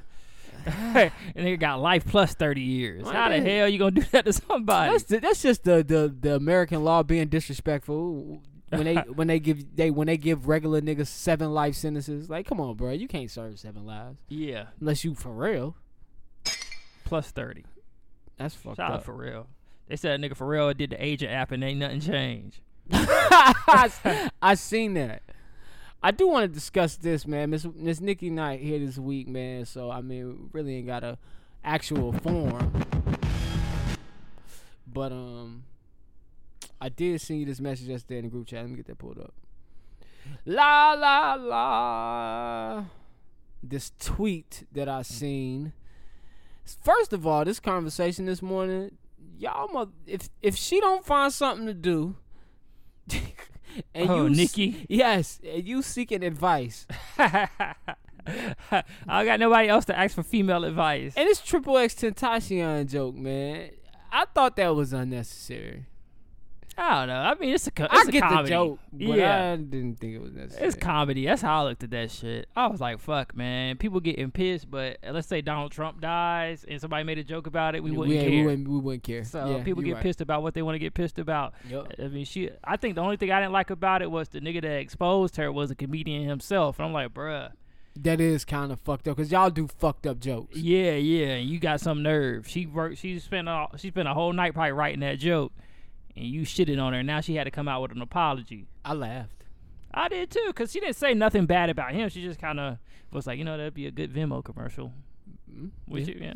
and 1.36 1.46
they 1.48 1.58
got 1.58 1.80
life 1.80 2.06
plus 2.06 2.34
30 2.34 2.62
years. 2.62 3.08
How 3.08 3.30
the 3.30 3.40
hell 3.40 3.68
you 3.68 3.80
gonna 3.80 3.92
do 3.92 4.02
that 4.12 4.26
to 4.26 4.34
somebody? 4.34 4.92
That's 4.92 5.04
the, 5.06 5.20
that's 5.20 5.42
just 5.42 5.64
the, 5.64 5.84
the 5.84 6.16
the 6.20 6.36
American 6.36 6.84
law 6.84 7.04
being 7.04 7.28
disrespectful. 7.28 8.42
When 8.70 8.84
they 8.84 8.96
when 9.14 9.28
they 9.28 9.40
give 9.40 9.76
they 9.76 9.92
when 9.92 10.08
they 10.08 10.18
give 10.18 10.48
regular 10.48 10.82
niggas 10.82 11.08
seven 11.08 11.54
life 11.54 11.76
sentences, 11.76 12.30
like 12.30 12.48
come 12.48 12.60
on, 12.60 12.76
bro, 12.76 12.92
you 12.92 13.08
can't 13.08 13.30
serve 13.30 13.60
seven 13.60 13.86
lives 13.86 14.18
yeah, 14.28 14.68
unless 14.80 15.04
you 15.04 15.16
for 15.16 15.32
real. 15.32 15.76
plus 17.06 17.32
30. 17.32 17.66
That's 18.38 18.56
fucked 18.56 18.78
Shout 18.78 18.92
up. 18.92 19.04
for 19.04 19.14
real. 19.14 19.48
They 19.88 19.96
said 19.96 20.20
a 20.20 20.24
nigga 20.24 20.36
for 20.36 20.48
real 20.48 20.74
did 20.74 20.92
the 20.92 21.04
agent 21.04 21.32
app 21.32 21.52
and 21.52 21.64
ain't 21.64 21.80
nothing 21.80 22.00
changed. 22.00 22.60
I, 22.92 24.30
I 24.42 24.56
seen 24.56 24.94
that. 24.94 25.24
I 26.02 26.12
do 26.12 26.28
want 26.30 26.44
to 26.44 26.48
discuss 26.48 26.96
this, 26.96 27.28
man. 27.28 27.50
Miss 27.50 27.68
Miss 27.76 28.00
Nikki 28.00 28.30
Knight 28.30 28.62
here 28.62 28.80
this 28.80 28.98
week, 28.98 29.28
man. 29.28 29.66
So 29.66 29.92
I 29.92 30.02
mean, 30.02 30.50
really 30.54 30.78
ain't 30.78 30.88
got 30.88 31.04
a 31.04 31.18
actual 31.64 32.14
form, 32.14 32.72
but 34.88 35.12
um, 35.12 35.64
I 36.80 36.88
did 36.88 37.20
send 37.20 37.42
you 37.42 37.46
this 37.46 37.60
message 37.60 37.88
yesterday 37.88 38.20
in 38.20 38.26
the 38.26 38.30
group 38.30 38.48
chat. 38.48 38.62
Let 38.62 38.70
me 38.70 38.78
get 38.78 38.88
that 38.88 38.98
pulled 38.98 39.20
up. 39.20 39.34
La 40.46 40.94
la 40.94 41.34
la. 41.34 42.86
This 43.62 43.92
tweet 44.00 44.66
that 44.72 44.88
I 44.88 45.02
seen. 45.02 45.74
First 46.82 47.12
of 47.12 47.28
all, 47.28 47.44
this 47.44 47.60
conversation 47.60 48.26
this 48.26 48.42
morning, 48.42 48.92
y'all, 49.38 49.68
mo- 49.68 49.92
if 50.08 50.30
if 50.42 50.56
she 50.56 50.80
don't 50.80 51.06
find 51.06 51.34
something 51.34 51.66
to 51.66 51.74
do, 51.74 52.16
and 53.94 54.10
Oh, 54.10 54.24
you, 54.24 54.30
Nikki? 54.30 54.86
yes, 54.90 55.40
and 55.48 55.68
you 55.68 55.82
seeking 55.82 56.24
advice, 56.24 56.86
I 57.18 57.56
got 59.08 59.40
nobody 59.40 59.70
else 59.70 59.86
to 59.86 59.98
ask 59.98 60.16
for 60.16 60.24
female 60.24 60.64
advice. 60.64 61.14
and 61.16 61.28
it's 61.28 61.42
Triple 61.42 61.78
X 61.78 61.96
Tentacion 61.96 62.88
joke, 62.90 63.16
man. 63.16 63.72
I 64.12 64.26
thought 64.34 64.56
that 64.58 64.76
was 64.76 64.94
unnecessary. 64.94 65.86
I 66.80 67.00
don't 67.00 67.08
know. 67.10 67.16
I 67.22 67.36
mean, 67.36 67.54
it's 67.54 67.68
a, 67.68 67.72
co- 67.72 67.88
I 67.90 68.00
it's 68.00 68.08
a 68.10 68.12
get 68.12 68.24
comedy. 68.24 68.44
the 68.44 68.50
joke, 68.50 68.80
but 68.94 69.18
yeah. 69.18 69.52
I 69.52 69.56
didn't 69.58 69.96
think 70.00 70.16
it 70.16 70.22
was 70.22 70.32
necessary. 70.34 70.68
It's 70.68 70.76
comedy. 70.76 71.26
That's 71.26 71.42
how 71.42 71.62
I 71.62 71.68
looked 71.68 71.84
at 71.84 71.90
that 71.92 72.10
shit. 72.12 72.48
I 72.56 72.68
was 72.68 72.80
like, 72.80 73.00
"Fuck, 73.00 73.36
man." 73.36 73.78
People 73.78 74.00
getting 74.00 74.32
pissed, 74.32 74.72
but 74.72 74.98
let's 75.12 75.28
say 75.28 75.42
Donald 75.42 75.72
Trump 75.72 76.00
dies 76.02 76.66
and 76.68 76.80
somebody 76.80 77.04
made 77.04 77.18
a 77.18 77.24
joke 77.24 77.48
about 77.48 77.76
it, 77.76 77.84
we 77.84 77.92
wouldn't 77.92 78.16
yeah, 78.16 78.22
care. 78.22 78.30
We 78.32 78.44
wouldn't, 78.46 78.68
we 78.68 78.80
wouldn't 78.80 79.04
care. 79.04 79.24
So 79.24 79.58
Yeah, 79.58 79.64
people 79.64 79.84
get 79.84 79.96
right. 79.96 80.04
pissed 80.04 80.22
about 80.22 80.42
what 80.42 80.54
they 80.54 80.62
want 80.62 80.76
to 80.76 80.80
get 80.80 80.94
pissed 80.94 81.20
about. 81.20 81.54
Yup. 81.70 81.94
I 82.02 82.08
mean, 82.08 82.26
she. 82.26 82.50
I 82.64 82.78
think 82.78 82.96
the 82.96 83.02
only 83.02 83.18
thing 83.18 83.32
I 83.32 83.40
didn't 83.42 83.54
like 83.54 83.70
about 83.70 84.02
it 84.02 84.10
was 84.10 84.30
the 84.30 84.40
nigga 84.40 84.62
that 84.62 84.78
exposed 84.80 85.36
her 85.36 85.52
was 85.52 85.70
a 85.72 85.76
comedian 85.76 86.28
himself. 86.28 86.80
And 86.80 86.86
I'm 86.86 86.94
like, 86.94 87.14
bruh, 87.14 87.52
That 87.98 88.22
is 88.22 88.46
kind 88.46 88.72
of 88.72 88.80
fucked 88.80 89.08
up 89.08 89.18
because 89.18 89.32
y'all 89.32 89.50
do 89.50 89.68
fucked 89.68 90.08
up 90.08 90.20
jokes. 90.20 90.56
yeah, 90.58 90.94
yeah, 90.94 91.36
you 91.36 91.60
got 91.60 91.82
some 91.82 92.02
nerve. 92.04 92.48
She 92.48 92.66
worked. 92.66 93.00
She 93.00 93.20
spent 93.20 93.50
a, 93.50 93.68
she 93.78 93.90
spent 93.90 94.08
a 94.08 94.14
whole 94.14 94.32
night 94.32 94.54
probably 94.54 94.72
writing 94.72 95.02
that 95.02 95.20
joke, 95.20 95.52
and 96.20 96.28
you 96.28 96.42
shitted 96.42 96.82
on 96.82 96.94
her. 96.94 97.00
And 97.00 97.08
now 97.08 97.22
she 97.22 97.36
had 97.36 97.46
to 97.46 97.52
come 97.52 97.68
out 97.68 97.82
with 97.82 97.92
an 97.92 98.02
apology. 98.02 98.68
I 98.84 98.94
laughed. 98.94 99.44
I 99.92 100.08
did 100.10 100.30
too, 100.30 100.52
cause 100.54 100.72
she 100.72 100.80
didn't 100.80 100.98
say 100.98 101.14
nothing 101.16 101.46
bad 101.48 101.70
about 101.72 101.94
him. 101.94 102.10
She 102.10 102.22
just 102.22 102.40
kind 102.40 102.60
of 102.60 102.78
was 103.12 103.26
like, 103.26 103.40
you 103.40 103.44
know, 103.46 103.58
that'd 103.58 103.74
be 103.74 103.88
a 103.88 103.92
good 103.92 104.14
Venmo 104.14 104.44
commercial. 104.44 104.94
Mm, 105.52 105.72
Would 105.88 106.08
yeah. 106.08 106.14
you? 106.14 106.22
Yeah. 106.22 106.34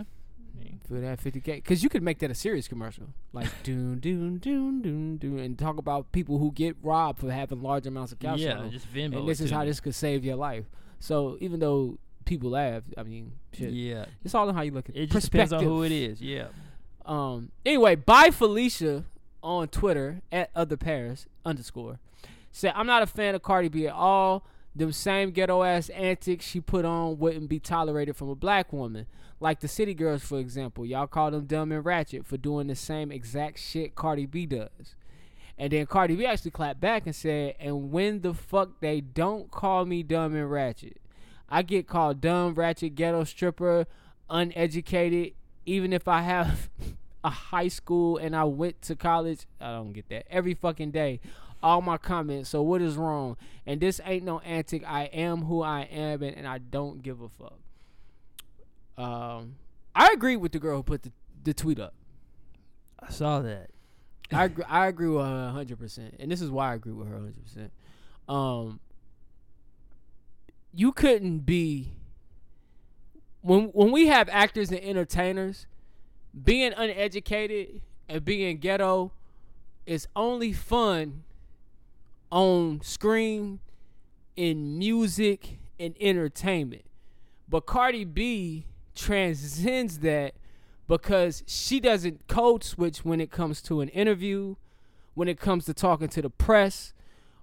For 0.87 0.99
that 0.99 1.19
50k, 1.21 1.45
because 1.57 1.83
you 1.83 1.89
could 1.89 2.03
make 2.03 2.19
that 2.19 2.31
a 2.31 2.35
serious 2.35 2.67
commercial, 2.67 3.05
like 3.31 3.47
doon 3.63 3.99
doon 3.99 4.37
doon 4.37 4.81
doon 4.81 5.17
doon, 5.17 5.39
and 5.39 5.57
talk 5.57 5.77
about 5.77 6.11
people 6.11 6.39
who 6.39 6.51
get 6.51 6.75
robbed 6.81 7.19
for 7.19 7.31
having 7.31 7.61
large 7.61 7.85
amounts 7.87 8.11
of 8.11 8.19
cash 8.19 8.39
Yeah, 8.39 8.67
just 8.69 8.91
Venmo. 8.93 9.19
and 9.19 9.27
this 9.29 9.39
is 9.39 9.49
to 9.49 9.55
how 9.55 9.65
this 9.65 9.79
could 9.79 9.95
save 9.95 10.25
your 10.25 10.35
life. 10.35 10.65
So 10.99 11.37
even 11.41 11.59
though 11.59 11.99
people 12.25 12.51
laugh, 12.51 12.83
I 12.97 13.03
mean, 13.03 13.33
shit, 13.53 13.71
Yeah. 13.71 14.05
it's 14.23 14.33
all 14.35 14.47
in 14.49 14.55
how 14.55 14.61
you 14.61 14.71
look 14.71 14.89
at 14.89 14.95
It 14.95 15.03
It 15.03 15.11
just 15.11 15.31
depends 15.31 15.53
on 15.53 15.63
who 15.63 15.83
it 15.83 15.91
is. 15.91 16.21
Yeah. 16.21 16.47
Um. 17.05 17.51
Anyway, 17.65 17.95
bye, 17.95 18.31
Felicia 18.31 19.05
on 19.43 19.67
Twitter 19.67 20.21
at 20.31 20.49
other 20.55 20.77
Paris 20.77 21.27
underscore 21.45 21.99
said, 22.53 22.73
"I'm 22.75 22.87
not 22.87 23.03
a 23.03 23.07
fan 23.07 23.35
of 23.35 23.41
Cardi 23.41 23.67
B 23.67 23.87
at 23.87 23.93
all. 23.93 24.45
Them 24.75 24.91
same 24.91 25.31
ghetto 25.31 25.63
ass 25.63 25.89
antics 25.89 26.47
she 26.47 26.59
put 26.61 26.85
on 26.85 27.19
wouldn't 27.19 27.49
be 27.49 27.59
tolerated 27.59 28.15
from 28.15 28.29
a 28.29 28.35
black 28.35 28.71
woman. 28.73 29.05
Like 29.39 29.59
the 29.59 29.67
City 29.67 29.93
Girls, 29.93 30.23
for 30.23 30.39
example. 30.39 30.85
Y'all 30.85 31.05
call 31.05 31.31
them 31.31 31.45
dumb 31.45 31.71
and 31.71 31.83
ratchet 31.83 32.25
for 32.25 32.37
doing 32.37 32.67
the 32.67 32.75
same 32.75 33.11
exact 33.11 33.59
shit 33.59 33.95
Cardi 33.95 34.25
B 34.25 34.45
does." 34.45 34.95
And 35.57 35.71
then 35.71 35.85
Cardi 35.85 36.15
B 36.15 36.25
actually 36.25 36.51
clapped 36.51 36.79
back 36.79 37.05
and 37.05 37.15
said, 37.15 37.55
"And 37.59 37.91
when 37.91 38.21
the 38.21 38.33
fuck 38.33 38.79
they 38.79 39.01
don't 39.01 39.51
call 39.51 39.85
me 39.85 40.01
dumb 40.01 40.35
and 40.35 40.49
ratchet, 40.49 40.97
I 41.49 41.61
get 41.61 41.87
called 41.87 42.21
dumb, 42.21 42.55
ratchet, 42.55 42.95
ghetto 42.95 43.23
stripper, 43.25 43.85
uneducated, 44.29 45.33
even 45.65 45.93
if 45.93 46.07
I 46.07 46.21
have 46.21 46.69
a 47.23 47.29
high 47.29 47.67
school 47.67 48.17
and 48.17 48.35
I 48.35 48.43
went 48.43 48.81
to 48.83 48.95
college. 48.95 49.45
I 49.61 49.71
don't 49.71 49.93
get 49.93 50.09
that 50.09 50.25
every 50.29 50.53
fucking 50.53 50.91
day. 50.91 51.19
All 51.61 51.81
my 51.81 51.97
comments. 51.97 52.49
So 52.49 52.61
what 52.61 52.81
is 52.81 52.97
wrong? 52.97 53.37
And 53.65 53.79
this 53.79 54.01
ain't 54.03 54.25
no 54.25 54.39
antic. 54.39 54.83
I 54.85 55.03
am 55.05 55.43
who 55.43 55.61
I 55.61 55.83
am, 55.83 56.21
and, 56.21 56.35
and 56.35 56.45
I 56.45 56.57
don't 56.57 57.01
give 57.01 57.21
a 57.21 57.29
fuck. 57.29 57.59
Um, 58.97 59.55
I 59.95 60.09
agree 60.13 60.35
with 60.35 60.51
the 60.51 60.59
girl 60.59 60.77
who 60.77 60.83
put 60.83 61.03
the, 61.03 61.11
the 61.43 61.53
tweet 61.53 61.79
up. 61.79 61.93
I 62.99 63.09
saw 63.11 63.39
that. 63.39 63.69
I 64.31 64.45
agree, 64.45 64.65
I 64.67 64.87
agree 64.87 65.07
with 65.07 65.25
her 65.25 65.51
hundred 65.51 65.79
percent, 65.79 66.15
and 66.19 66.31
this 66.31 66.41
is 66.41 66.49
why 66.49 66.71
I 66.71 66.75
agree 66.75 66.93
with 66.93 67.07
her 67.07 67.13
hundred 67.13 67.41
percent. 67.43 67.71
Um, 68.27 68.79
you 70.73 70.91
couldn't 70.91 71.39
be 71.39 71.93
when 73.41 73.65
when 73.65 73.91
we 73.91 74.07
have 74.07 74.29
actors 74.29 74.71
and 74.71 74.79
entertainers 74.79 75.67
being 76.41 76.73
uneducated 76.75 77.81
and 78.09 78.25
being 78.25 78.57
ghetto 78.57 79.11
is 79.85 80.07
only 80.15 80.53
fun 80.53 81.23
on 82.31 82.81
screen 82.81 83.59
in 84.35 84.77
music 84.77 85.59
and 85.79 85.95
entertainment. 85.99 86.85
But 87.47 87.65
Cardi 87.65 88.05
B 88.05 88.65
transcends 88.95 89.99
that 89.99 90.33
because 90.87 91.43
she 91.45 91.79
doesn't 91.79 92.27
code 92.27 92.63
switch 92.63 93.05
when 93.05 93.21
it 93.21 93.31
comes 93.31 93.61
to 93.63 93.81
an 93.81 93.89
interview, 93.89 94.55
when 95.13 95.27
it 95.27 95.39
comes 95.39 95.65
to 95.65 95.73
talking 95.73 96.07
to 96.09 96.21
the 96.21 96.29
press, 96.29 96.93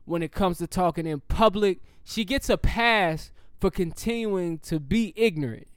when 0.04 0.22
it 0.22 0.32
comes 0.32 0.58
to 0.58 0.66
talking 0.66 1.06
in 1.06 1.20
public. 1.20 1.78
She 2.04 2.24
gets 2.24 2.50
a 2.50 2.58
pass 2.58 3.30
for 3.60 3.70
continuing 3.70 4.58
to 4.60 4.80
be 4.80 5.12
ignorant. 5.16 5.68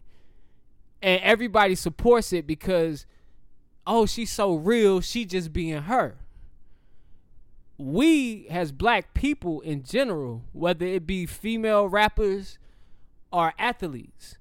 And 1.04 1.22
everybody 1.22 1.76
supports 1.76 2.34
it 2.34 2.48
because, 2.48 3.06
oh, 3.86 4.08
she's 4.08 4.32
so 4.32 4.56
real, 4.56 5.02
she 5.02 5.26
just 5.26 5.54
being 5.54 5.84
her. 5.84 6.16
We, 7.78 8.48
as 8.50 8.72
black 8.72 9.14
people 9.14 9.62
in 9.62 9.84
general, 9.84 10.44
whether 10.54 10.86
it 10.86 11.06
be 11.06 11.26
female 11.28 11.88
rappers 11.88 12.58
or 13.34 13.54
athletes. 13.58 14.38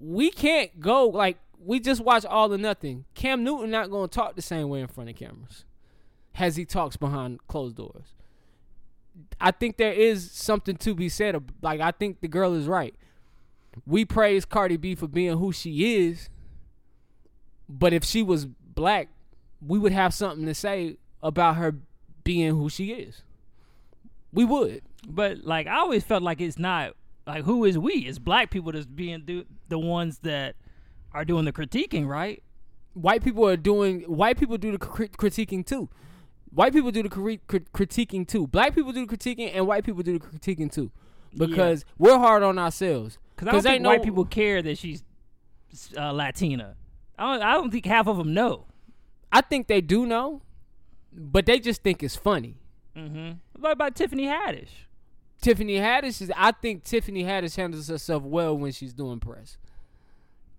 We 0.00 0.30
can't 0.30 0.80
go 0.80 1.08
like 1.08 1.38
we 1.58 1.80
just 1.80 2.00
watch 2.00 2.24
all 2.24 2.54
or 2.54 2.58
nothing. 2.58 3.04
Cam 3.14 3.42
Newton 3.42 3.70
not 3.70 3.90
going 3.90 4.08
to 4.08 4.14
talk 4.14 4.36
the 4.36 4.42
same 4.42 4.68
way 4.68 4.80
in 4.80 4.86
front 4.86 5.10
of 5.10 5.16
cameras 5.16 5.64
as 6.36 6.56
he 6.56 6.64
talks 6.64 6.96
behind 6.96 7.44
closed 7.48 7.76
doors. 7.76 8.14
I 9.40 9.50
think 9.50 9.76
there 9.76 9.92
is 9.92 10.30
something 10.30 10.76
to 10.76 10.94
be 10.94 11.08
said. 11.08 11.42
Like 11.60 11.80
I 11.80 11.90
think 11.90 12.20
the 12.20 12.28
girl 12.28 12.54
is 12.54 12.68
right. 12.68 12.94
We 13.84 14.04
praise 14.04 14.44
Cardi 14.44 14.76
B 14.76 14.94
for 14.94 15.08
being 15.08 15.38
who 15.38 15.52
she 15.52 15.96
is, 15.96 16.28
but 17.68 17.92
if 17.92 18.04
she 18.04 18.22
was 18.22 18.46
black, 18.46 19.08
we 19.64 19.78
would 19.78 19.92
have 19.92 20.14
something 20.14 20.46
to 20.46 20.54
say 20.54 20.98
about 21.22 21.56
her 21.56 21.76
being 22.24 22.56
who 22.56 22.68
she 22.68 22.92
is. 22.92 23.22
We 24.32 24.44
would. 24.44 24.82
But 25.08 25.44
like 25.44 25.66
I 25.66 25.76
always 25.76 26.04
felt 26.04 26.22
like 26.22 26.40
it's 26.40 26.58
not 26.58 26.94
like 27.26 27.44
who 27.44 27.64
is 27.64 27.78
we? 27.78 27.92
It's 27.94 28.18
black 28.18 28.50
people 28.50 28.72
that's 28.72 28.86
being 28.86 29.22
do, 29.24 29.44
the 29.68 29.78
ones 29.78 30.18
that 30.20 30.56
are 31.12 31.24
doing 31.24 31.44
the 31.44 31.52
critiquing, 31.52 32.06
right? 32.06 32.42
white 32.96 33.22
people 33.22 33.46
are 33.46 33.58
doing 33.58 34.00
white 34.04 34.38
people 34.38 34.56
do 34.56 34.72
the 34.72 34.78
cri- 34.78 35.08
critiquing 35.08 35.64
too 35.64 35.86
white 36.50 36.72
people 36.72 36.90
do 36.90 37.02
the 37.02 37.10
cri- 37.10 37.40
cri- 37.46 37.60
critiquing 37.74 38.26
too 38.26 38.46
black 38.46 38.74
people 38.74 38.90
do 38.90 39.04
the 39.04 39.16
critiquing 39.16 39.50
and 39.54 39.66
white 39.66 39.84
people 39.84 40.02
do 40.02 40.18
the 40.18 40.24
critiquing 40.24 40.72
too 40.72 40.90
because 41.36 41.84
we're 41.98 42.16
hard 42.16 42.42
on 42.42 42.58
ourselves 42.58 43.18
Because 43.36 43.48
I 43.48 43.52
don't 43.52 43.62
think 43.62 43.82
no- 43.82 43.88
white 43.90 44.02
people 44.02 44.24
care 44.24 44.62
that 44.62 44.78
she's 44.78 45.04
uh, 45.96 46.12
Latina. 46.12 46.74
I 47.18 47.32
don't, 47.34 47.42
I 47.42 47.52
don't 47.52 47.70
think 47.70 47.84
half 47.86 48.06
of 48.08 48.16
them 48.16 48.32
know. 48.34 48.66
i 49.32 49.40
think 49.40 49.66
they 49.68 49.80
do 49.80 50.06
know 50.06 50.42
but 51.12 51.46
they 51.46 51.58
just 51.58 51.82
think 51.82 52.02
it's 52.02 52.16
funny 52.16 52.56
Mm-hmm. 52.96 53.32
What 53.60 53.72
about 53.72 53.94
Tiffany 53.94 54.24
Haddish? 54.26 54.70
tiffany 55.42 55.74
haddish 55.74 56.22
is 56.22 56.32
i 56.34 56.50
think 56.50 56.82
tiffany 56.82 57.22
haddish 57.22 57.56
handles 57.56 57.88
herself 57.88 58.22
well 58.22 58.56
when 58.56 58.72
she's 58.72 58.94
doing 58.94 59.20
press 59.20 59.58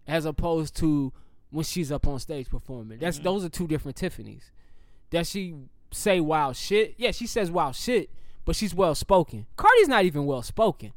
as 0.07 0.23
opposed 0.23 0.75
to 0.75 1.11
when 1.49 1.63
she's 1.63 1.91
up 1.91 2.05
on 2.07 2.19
stage 2.19 2.47
performing 2.47 2.99
that's 2.99 3.17
those 3.19 3.43
are 3.43 3.49
two 3.49 3.65
different 3.67 3.97
tiffany's 3.97 4.51
does 5.09 5.27
she 5.27 5.55
say 5.91 6.19
wild 6.19 6.55
shit 6.55 6.93
yeah 6.97 7.09
she 7.09 7.25
says 7.25 7.49
wild 7.49 7.75
shit 7.75 8.11
but 8.45 8.55
she's 8.55 8.73
well 8.75 8.93
spoken 8.93 9.47
cardi's 9.57 9.87
not 9.87 10.05
even 10.05 10.27
well 10.27 10.43
spoken 10.43 10.93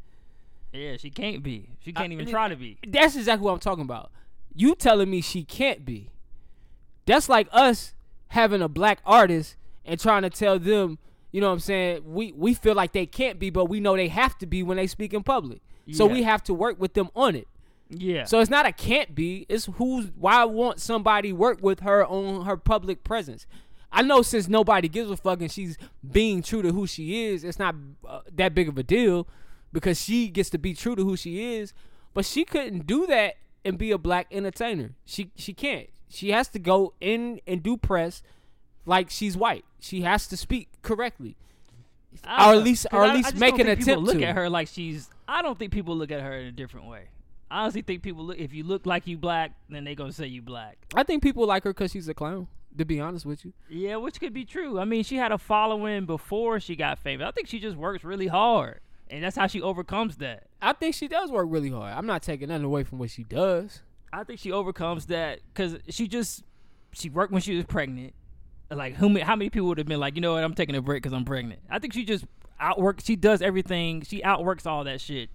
Yeah, 0.72 0.96
she 0.96 1.10
can't 1.10 1.42
be. 1.42 1.70
She 1.84 1.92
can't 1.92 2.10
I- 2.10 2.14
even 2.14 2.26
try 2.26 2.48
to 2.48 2.56
be. 2.56 2.78
That's 2.86 3.16
exactly 3.16 3.44
what 3.44 3.52
I'm 3.52 3.60
talking 3.60 3.84
about. 3.84 4.10
You 4.54 4.74
telling 4.74 5.10
me 5.10 5.20
she 5.20 5.44
can't 5.44 5.84
be. 5.84 6.10
That's 7.06 7.28
like 7.28 7.48
us 7.52 7.94
having 8.28 8.62
a 8.62 8.68
black 8.68 9.00
artist 9.04 9.56
and 9.84 9.98
trying 9.98 10.22
to 10.22 10.30
tell 10.30 10.58
them, 10.58 10.98
you 11.32 11.40
know 11.40 11.48
what 11.48 11.54
I'm 11.54 11.60
saying, 11.60 12.02
we, 12.04 12.32
we 12.32 12.54
feel 12.54 12.74
like 12.74 12.92
they 12.92 13.06
can't 13.06 13.38
be, 13.38 13.50
but 13.50 13.66
we 13.66 13.80
know 13.80 13.96
they 13.96 14.08
have 14.08 14.38
to 14.38 14.46
be 14.46 14.62
when 14.62 14.76
they 14.76 14.86
speak 14.86 15.14
in 15.14 15.22
public. 15.22 15.60
So 15.92 16.06
we 16.06 16.22
have 16.22 16.44
to 16.44 16.54
work 16.54 16.78
with 16.80 16.94
them 16.94 17.08
on 17.16 17.34
it. 17.34 17.48
Yeah. 17.88 18.24
So 18.24 18.38
it's 18.38 18.50
not 18.50 18.64
a 18.64 18.70
can't 18.70 19.14
be. 19.14 19.46
It's 19.48 19.64
who's 19.64 20.06
why 20.16 20.44
won't 20.44 20.80
somebody 20.80 21.32
work 21.32 21.58
with 21.62 21.80
her 21.80 22.06
on 22.06 22.44
her 22.44 22.56
public 22.56 23.02
presence? 23.02 23.46
I 23.90 24.02
know 24.02 24.22
since 24.22 24.46
nobody 24.46 24.88
gives 24.88 25.10
a 25.10 25.16
fuck 25.16 25.40
and 25.40 25.50
she's 25.50 25.76
being 26.08 26.42
true 26.42 26.62
to 26.62 26.70
who 26.70 26.86
she 26.86 27.24
is, 27.24 27.42
it's 27.42 27.58
not 27.58 27.74
uh, 28.08 28.20
that 28.36 28.54
big 28.54 28.68
of 28.68 28.78
a 28.78 28.84
deal 28.84 29.26
because 29.72 30.00
she 30.00 30.28
gets 30.28 30.50
to 30.50 30.58
be 30.58 30.74
true 30.74 30.96
to 30.96 31.04
who 31.04 31.16
she 31.16 31.54
is. 31.56 31.72
But 32.14 32.24
she 32.24 32.44
couldn't 32.44 32.86
do 32.86 33.06
that 33.06 33.34
and 33.64 33.78
be 33.78 33.90
a 33.92 33.98
black 33.98 34.26
entertainer. 34.30 34.92
She 35.04 35.30
she 35.36 35.52
can't. 35.52 35.88
She 36.08 36.30
has 36.32 36.48
to 36.48 36.58
go 36.58 36.94
in 37.00 37.40
and 37.46 37.62
do 37.62 37.76
press 37.76 38.22
like 38.84 39.10
she's 39.10 39.36
white. 39.36 39.64
She 39.78 40.00
has 40.02 40.26
to 40.28 40.36
speak 40.36 40.68
correctly. 40.82 41.36
Or 42.24 42.54
at 42.54 42.62
least- 42.64 42.86
or 42.92 43.04
at 43.04 43.10
I- 43.10 43.12
I 43.12 43.16
least 43.16 43.36
make 43.36 43.58
an 43.58 43.68
attempt 43.68 44.02
Look 44.04 44.18
to. 44.18 44.24
at 44.24 44.34
her 44.34 44.50
like 44.50 44.66
she's. 44.68 45.08
I 45.28 45.42
don't 45.42 45.58
think 45.58 45.72
people 45.72 45.96
look 45.96 46.10
at 46.10 46.20
her 46.20 46.32
in 46.36 46.46
a 46.46 46.52
different 46.52 46.86
way. 46.86 47.04
I 47.50 47.62
honestly 47.62 47.82
think 47.82 48.02
people 48.02 48.24
look. 48.24 48.38
If 48.38 48.52
you 48.52 48.64
look 48.64 48.86
like 48.86 49.06
you 49.06 49.16
black, 49.16 49.52
then 49.68 49.84
they 49.84 49.94
gonna 49.94 50.12
say 50.12 50.26
you 50.26 50.42
black. 50.42 50.76
I 50.94 51.04
think 51.04 51.22
people 51.22 51.46
like 51.46 51.62
her 51.64 51.70
because 51.72 51.92
she's 51.92 52.08
a 52.08 52.14
clown. 52.14 52.48
To 52.78 52.84
be 52.84 53.00
honest 53.00 53.26
with 53.26 53.44
you, 53.44 53.52
Yeah, 53.68 53.96
which 53.96 54.20
could 54.20 54.32
be 54.32 54.44
true. 54.44 54.78
I 54.78 54.84
mean, 54.84 55.02
she 55.02 55.16
had 55.16 55.32
a 55.32 55.38
following 55.38 56.06
before 56.06 56.60
she 56.60 56.76
got 56.76 57.00
famous. 57.00 57.26
I 57.26 57.32
think 57.32 57.48
she 57.48 57.58
just 57.58 57.76
works 57.76 58.04
really 58.04 58.28
hard, 58.28 58.78
and 59.10 59.24
that's 59.24 59.36
how 59.36 59.46
she 59.46 59.60
overcomes 59.60 60.16
that. 60.18 60.44
I 60.62 60.72
think 60.72 60.94
she 60.94 61.08
does 61.08 61.30
work 61.30 61.46
really 61.48 61.70
hard. 61.70 61.92
I'm 61.92 62.06
not 62.06 62.22
taking 62.22 62.48
nothing 62.48 62.64
away 62.64 62.84
from 62.84 62.98
what 62.98 63.10
she 63.10 63.24
does. 63.24 63.82
I 64.12 64.24
think 64.24 64.40
she 64.40 64.52
overcomes 64.52 65.06
that 65.06 65.40
because 65.52 65.76
she 65.88 66.08
just 66.08 66.44
she 66.92 67.10
worked 67.10 67.32
when 67.32 67.42
she 67.42 67.56
was 67.56 67.64
pregnant. 67.64 68.14
Like 68.70 68.94
who? 68.94 69.18
How 69.20 69.36
many 69.36 69.50
people 69.50 69.68
would 69.68 69.78
have 69.78 69.86
been 69.86 70.00
like, 70.00 70.14
you 70.14 70.20
know 70.20 70.34
what? 70.34 70.44
I'm 70.44 70.54
taking 70.54 70.76
a 70.76 70.82
break 70.82 71.02
because 71.02 71.14
I'm 71.14 71.24
pregnant. 71.24 71.60
I 71.68 71.78
think 71.78 71.92
she 71.92 72.04
just 72.04 72.24
outworks. 72.58 73.04
She 73.04 73.16
does 73.16 73.42
everything. 73.42 74.02
She 74.02 74.22
outworks 74.22 74.66
all 74.66 74.84
that 74.84 75.00
shit. 75.00 75.30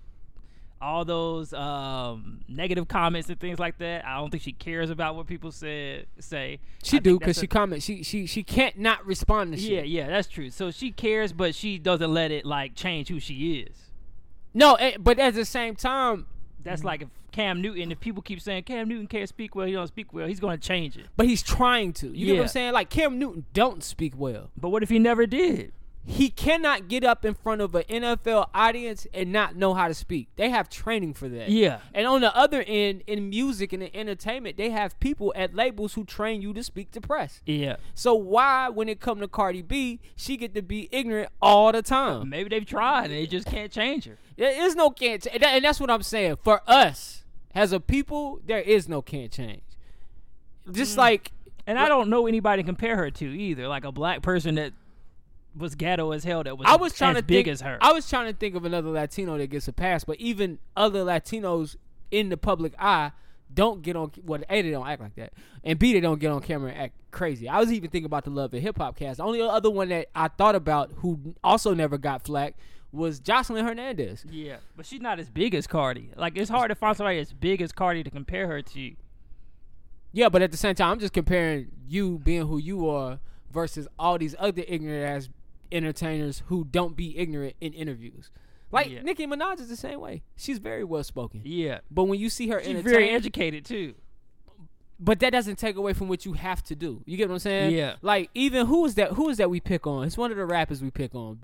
All 0.86 1.04
those 1.04 1.52
um, 1.52 2.42
negative 2.48 2.88
comments 2.88 3.28
and 3.30 3.40
things 3.40 3.58
like 3.58 3.80
that. 3.80 4.06
I 4.06 4.18
don't 4.18 4.30
think 4.30 4.44
she 4.44 4.52
cares 4.52 4.92
about 4.92 5.16
what 5.16 5.26
people 5.26 5.52
said 5.52 6.06
say. 6.20 6.60
She 6.84 6.98
I 6.98 7.00
do 7.00 7.18
because 7.18 7.40
she 7.40 7.48
comments. 7.48 7.86
She 7.86 8.04
she 8.04 8.28
she 8.28 8.44
can't 8.44 8.78
not 8.78 9.04
respond 9.06 9.54
to 9.54 9.60
shit. 9.60 9.72
Yeah, 9.72 9.82
yeah, 9.82 10.08
that's 10.08 10.28
true. 10.28 10.52
So 10.52 10.70
she 10.70 10.92
cares, 10.92 11.34
but 11.34 11.56
she 11.56 11.80
doesn't 11.80 12.14
let 12.14 12.32
it 12.32 12.46
like 12.46 12.76
change 12.76 13.08
who 13.08 13.20
she 13.20 13.60
is. 13.68 13.76
No, 14.54 14.76
eh, 14.76 14.98
but 15.00 15.18
at 15.18 15.34
the 15.34 15.44
same 15.44 15.76
time, 15.76 16.28
That's 16.64 16.84
like 16.84 17.02
if 17.02 17.10
Cam 17.32 17.62
Newton. 17.62 17.92
If 17.92 18.00
people 18.00 18.22
keep 18.22 18.40
saying 18.40 18.64
Cam 18.64 18.88
Newton 18.88 19.08
can't 19.08 19.28
speak 19.28 19.56
well, 19.56 19.68
he 19.68 19.74
don't 19.74 19.88
speak 19.88 20.14
well, 20.14 20.28
he's 20.28 20.40
going 20.40 20.58
to 20.58 20.68
change 20.68 20.98
it. 20.98 21.08
but 21.18 21.26
he's 21.26 21.44
trying 21.44 21.92
to. 21.94 22.08
You 22.16 22.28
get 22.28 22.36
what 22.38 22.42
I'm 22.44 22.48
saying? 22.48 22.74
Like 22.74 22.90
Cam 22.90 23.20
Newton 23.20 23.46
don't 23.54 23.84
speak 23.84 24.14
well. 24.16 24.52
But 24.56 24.70
what 24.70 24.84
if 24.84 24.90
he 24.90 25.00
never 25.00 25.26
did? 25.26 25.74
He 26.08 26.30
cannot 26.30 26.88
get 26.88 27.04
up 27.04 27.26
in 27.26 27.34
front 27.34 27.62
of 27.62 27.74
an 27.74 27.84
NFL 27.90 28.50
audience 28.54 29.08
and 29.14 29.32
not 29.32 29.56
know 29.56 29.74
how 29.74 29.88
to 29.88 29.94
speak. 29.94 30.30
They 30.36 30.50
have 30.50 30.70
training 30.70 31.16
for 31.16 31.28
that. 31.30 31.50
Yeah. 31.50 31.80
And 31.94 32.06
on 32.06 32.22
the 32.22 32.36
other 32.36 32.64
end, 32.68 33.02
in 33.08 33.30
music 33.30 33.74
and 33.74 33.82
in 33.82 33.90
entertainment, 33.96 34.56
they 34.56 34.70
have 34.70 35.00
people 35.00 35.34
at 35.36 35.56
labels 35.56 35.96
who 35.96 36.06
train 36.06 36.44
you 36.44 36.54
to 36.54 36.64
speak 36.64 36.92
to 36.92 37.02
press. 37.02 37.42
Yeah. 37.46 37.78
So 37.96 38.14
why, 38.14 38.70
when 38.70 38.88
it 38.88 39.00
come 39.00 39.20
to 39.20 39.28
Cardi 39.28 39.64
B, 39.64 40.00
she 40.16 40.38
get 40.38 40.54
to 40.54 40.62
be 40.62 40.90
ignorant 40.92 41.30
all 41.42 41.72
the 41.72 41.82
time? 41.82 42.30
Maybe 42.30 42.50
they've 42.50 42.66
tried 42.66 43.06
and 43.06 43.14
they 43.14 43.26
just 43.26 43.48
can't 43.48 43.72
change 43.72 44.06
her. 44.06 44.18
There 44.38 44.64
is 44.66 44.76
no 44.76 44.92
can't, 44.92 45.24
ch- 45.24 45.28
and 45.34 45.42
that- 45.42 45.56
and 45.56 45.66
that's 45.66 45.80
what 45.80 45.90
I'm 45.90 46.04
saying. 46.04 46.38
For 46.44 46.62
us 46.68 47.24
as 47.56 47.72
a 47.72 47.80
people, 47.80 48.42
there 48.46 48.60
is 48.60 48.88
no 48.88 49.02
can't 49.02 49.32
change. 49.32 49.64
Just 50.72 50.96
mm. 50.96 51.00
like 51.00 51.32
And 51.68 51.80
I 51.80 51.90
don't 51.90 52.10
know 52.10 52.28
anybody 52.28 52.62
to 52.62 52.66
compare 52.66 52.96
her 52.96 53.10
to 53.10 53.26
either. 53.26 53.68
Like 53.68 53.86
a 53.86 53.92
black 53.92 54.22
person 54.22 54.56
that 54.56 54.74
was 55.56 55.76
ghetto 55.76 56.12
as 56.12 56.24
hell 56.24 56.44
that 56.44 56.58
was, 56.58 56.68
I 56.70 56.76
was 56.76 56.94
trying 56.94 57.16
as 57.16 57.22
to 57.22 57.24
big 57.24 57.46
think, 57.46 57.54
as 57.54 57.62
her. 57.62 57.78
I 57.82 57.94
was 57.94 58.10
trying 58.10 58.32
to 58.32 58.38
think 58.38 58.56
of 58.56 58.66
another 58.66 58.90
Latino 58.90 59.38
that 59.38 59.48
gets 59.48 59.68
a 59.68 59.74
pass, 59.74 60.04
but 60.04 60.20
even 60.20 60.60
other 60.76 61.04
Latinos 61.04 61.76
in 62.12 62.30
the 62.30 62.38
public 62.38 62.74
eye 62.78 63.12
don't 63.54 63.82
get 63.82 63.96
on. 63.96 64.12
Well, 64.26 64.42
a 64.50 64.62
they 64.62 64.72
don't 64.72 64.88
act 64.88 65.02
like 65.02 65.16
that, 65.16 65.34
and 65.64 65.80
b 65.80 65.94
they 65.94 66.00
don't 66.00 66.20
get 66.20 66.32
on 66.32 66.42
camera 66.42 66.72
and 66.72 66.80
act 66.80 66.94
crazy. 67.12 67.48
I 67.48 67.60
was 67.60 67.72
even 67.72 67.90
thinking 67.90 68.06
about 68.06 68.26
the 68.26 68.32
Love 68.32 68.54
and 68.54 68.62
Hip 68.62 68.78
Hop 68.78 68.98
cast. 68.98 69.18
The 69.18 69.24
only 69.24 69.42
other 69.42 69.70
one 69.70 69.90
that 69.90 70.10
I 70.16 70.28
thought 70.28 70.56
about 70.56 70.92
who 70.98 71.36
also 71.44 71.74
never 71.74 71.98
got 71.98 72.24
flack 72.26 72.56
was 72.92 73.20
Joseline 73.20 73.64
Hernandez. 73.64 74.26
yeah, 74.30 74.58
but 74.76 74.86
she's 74.86 75.02
not 75.02 75.20
as 75.20 75.30
big 75.30 75.54
as 75.54 75.68
Cardi. 75.68 76.12
Like 76.16 76.38
it's 76.38 76.50
hard 76.50 76.70
to 76.70 76.76
find 76.76 76.96
somebody 76.96 77.20
as 77.20 77.34
big 77.34 77.62
as 77.62 77.72
Cardi 77.72 78.04
to 78.04 78.10
compare 78.10 78.48
her 78.48 78.62
to. 78.62 78.96
Yeah, 80.12 80.30
but 80.30 80.42
at 80.42 80.52
the 80.52 80.58
same 80.58 80.76
time, 80.76 80.92
I'm 80.92 81.00
just 81.00 81.14
comparing 81.14 81.68
you 81.88 82.20
being 82.20 82.48
who 82.48 82.58
you 82.58 82.90
are 82.90 83.20
versus 83.52 83.88
all 84.00 84.18
these 84.18 84.36
other 84.40 84.64
ignorant 84.68 85.04
ass 85.06 85.30
entertainers 85.72 86.44
who 86.48 86.64
don't 86.64 86.96
be 86.96 87.18
ignorant 87.18 87.56
in 87.62 87.74
interviews. 87.74 88.30
Like 88.72 88.90
Yeah. 88.90 89.02
Nicki 89.04 89.26
Minaj 89.28 89.60
is 89.60 89.70
the 89.70 89.76
same 89.76 90.02
way. 90.02 90.24
She's 90.36 90.58
very 90.60 90.84
well 90.84 91.04
spoken. 91.04 91.42
Yeah, 91.44 91.80
But 91.92 92.06
when 92.06 92.20
you 92.20 92.30
see 92.30 92.48
her 92.50 92.62
she's 92.64 92.82
very 92.82 93.10
educated 93.10 93.64
too. 93.66 93.94
but 95.00 95.20
that 95.20 95.32
doesn't 95.32 95.58
take 95.58 95.76
away 95.76 95.94
from 95.94 96.08
what 96.08 96.26
you 96.26 96.34
have 96.34 96.64
to 96.64 96.76
do. 96.76 97.02
You 97.06 97.18
get 97.18 97.28
what 97.28 97.36
I'm 97.36 97.40
saying? 97.40 97.74
Yeah. 97.76 97.96
Like 98.02 98.30
even 98.34 98.66
who 98.68 98.86
is 98.86 98.96
that? 98.96 99.12
Who 99.14 99.30
is 99.30 99.38
that 99.38 99.50
we 99.50 99.60
pick 99.60 99.86
on? 99.86 100.06
It's 100.06 100.18
one 100.18 100.32
of 100.32 100.38
the 100.38 100.46
rappers 100.46 100.82
we 100.82 100.90
pick 100.92 101.14
on. 101.14 101.44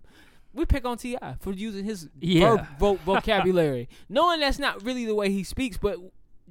We 0.53 0.65
pick 0.65 0.83
on 0.83 0.97
T.I. 0.97 1.35
for 1.39 1.53
using 1.53 1.85
his 1.85 2.09
Yeah. 2.19 2.55
verb, 2.55 2.67
vo- 2.79 2.93
vocabulary, 3.05 3.87
knowing 4.09 4.41
that's 4.41 4.59
not 4.59 4.83
really 4.83 5.05
the 5.05 5.15
way 5.15 5.31
he 5.31 5.43
speaks, 5.43 5.77
but 5.77 5.97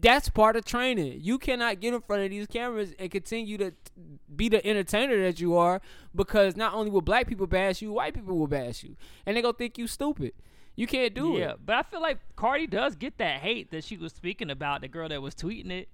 that's 0.00 0.28
part 0.28 0.56
of 0.56 0.64
training. 0.64 1.18
You 1.20 1.38
cannot 1.38 1.80
get 1.80 1.94
in 1.94 2.00
front 2.00 2.22
of 2.22 2.30
these 2.30 2.46
cameras 2.46 2.92
and 2.98 3.10
continue 3.10 3.58
to 3.58 3.72
be 4.34 4.48
the 4.48 4.64
entertainer 4.66 5.22
that 5.22 5.40
you 5.40 5.56
are, 5.56 5.80
because 6.14 6.56
not 6.56 6.74
only 6.74 6.90
will 6.90 7.00
black 7.00 7.26
people 7.26 7.46
bash 7.46 7.82
you, 7.82 7.92
white 7.92 8.14
people 8.14 8.36
will 8.36 8.46
bash 8.46 8.82
you, 8.82 8.96
and 9.26 9.36
they 9.36 9.42
gonna 9.42 9.54
think 9.54 9.78
you 9.78 9.86
stupid. 9.86 10.32
You 10.76 10.86
can't 10.86 11.14
do 11.14 11.32
yeah, 11.32 11.36
it. 11.36 11.38
Yeah, 11.40 11.52
but 11.64 11.76
I 11.76 11.82
feel 11.82 12.00
like 12.00 12.18
Cardi 12.36 12.66
does 12.66 12.96
get 12.96 13.18
that 13.18 13.40
hate 13.40 13.70
that 13.72 13.84
she 13.84 13.96
was 13.96 14.12
speaking 14.12 14.50
about. 14.50 14.80
The 14.80 14.88
girl 14.88 15.08
that 15.08 15.20
was 15.20 15.34
tweeting 15.34 15.70
it. 15.70 15.88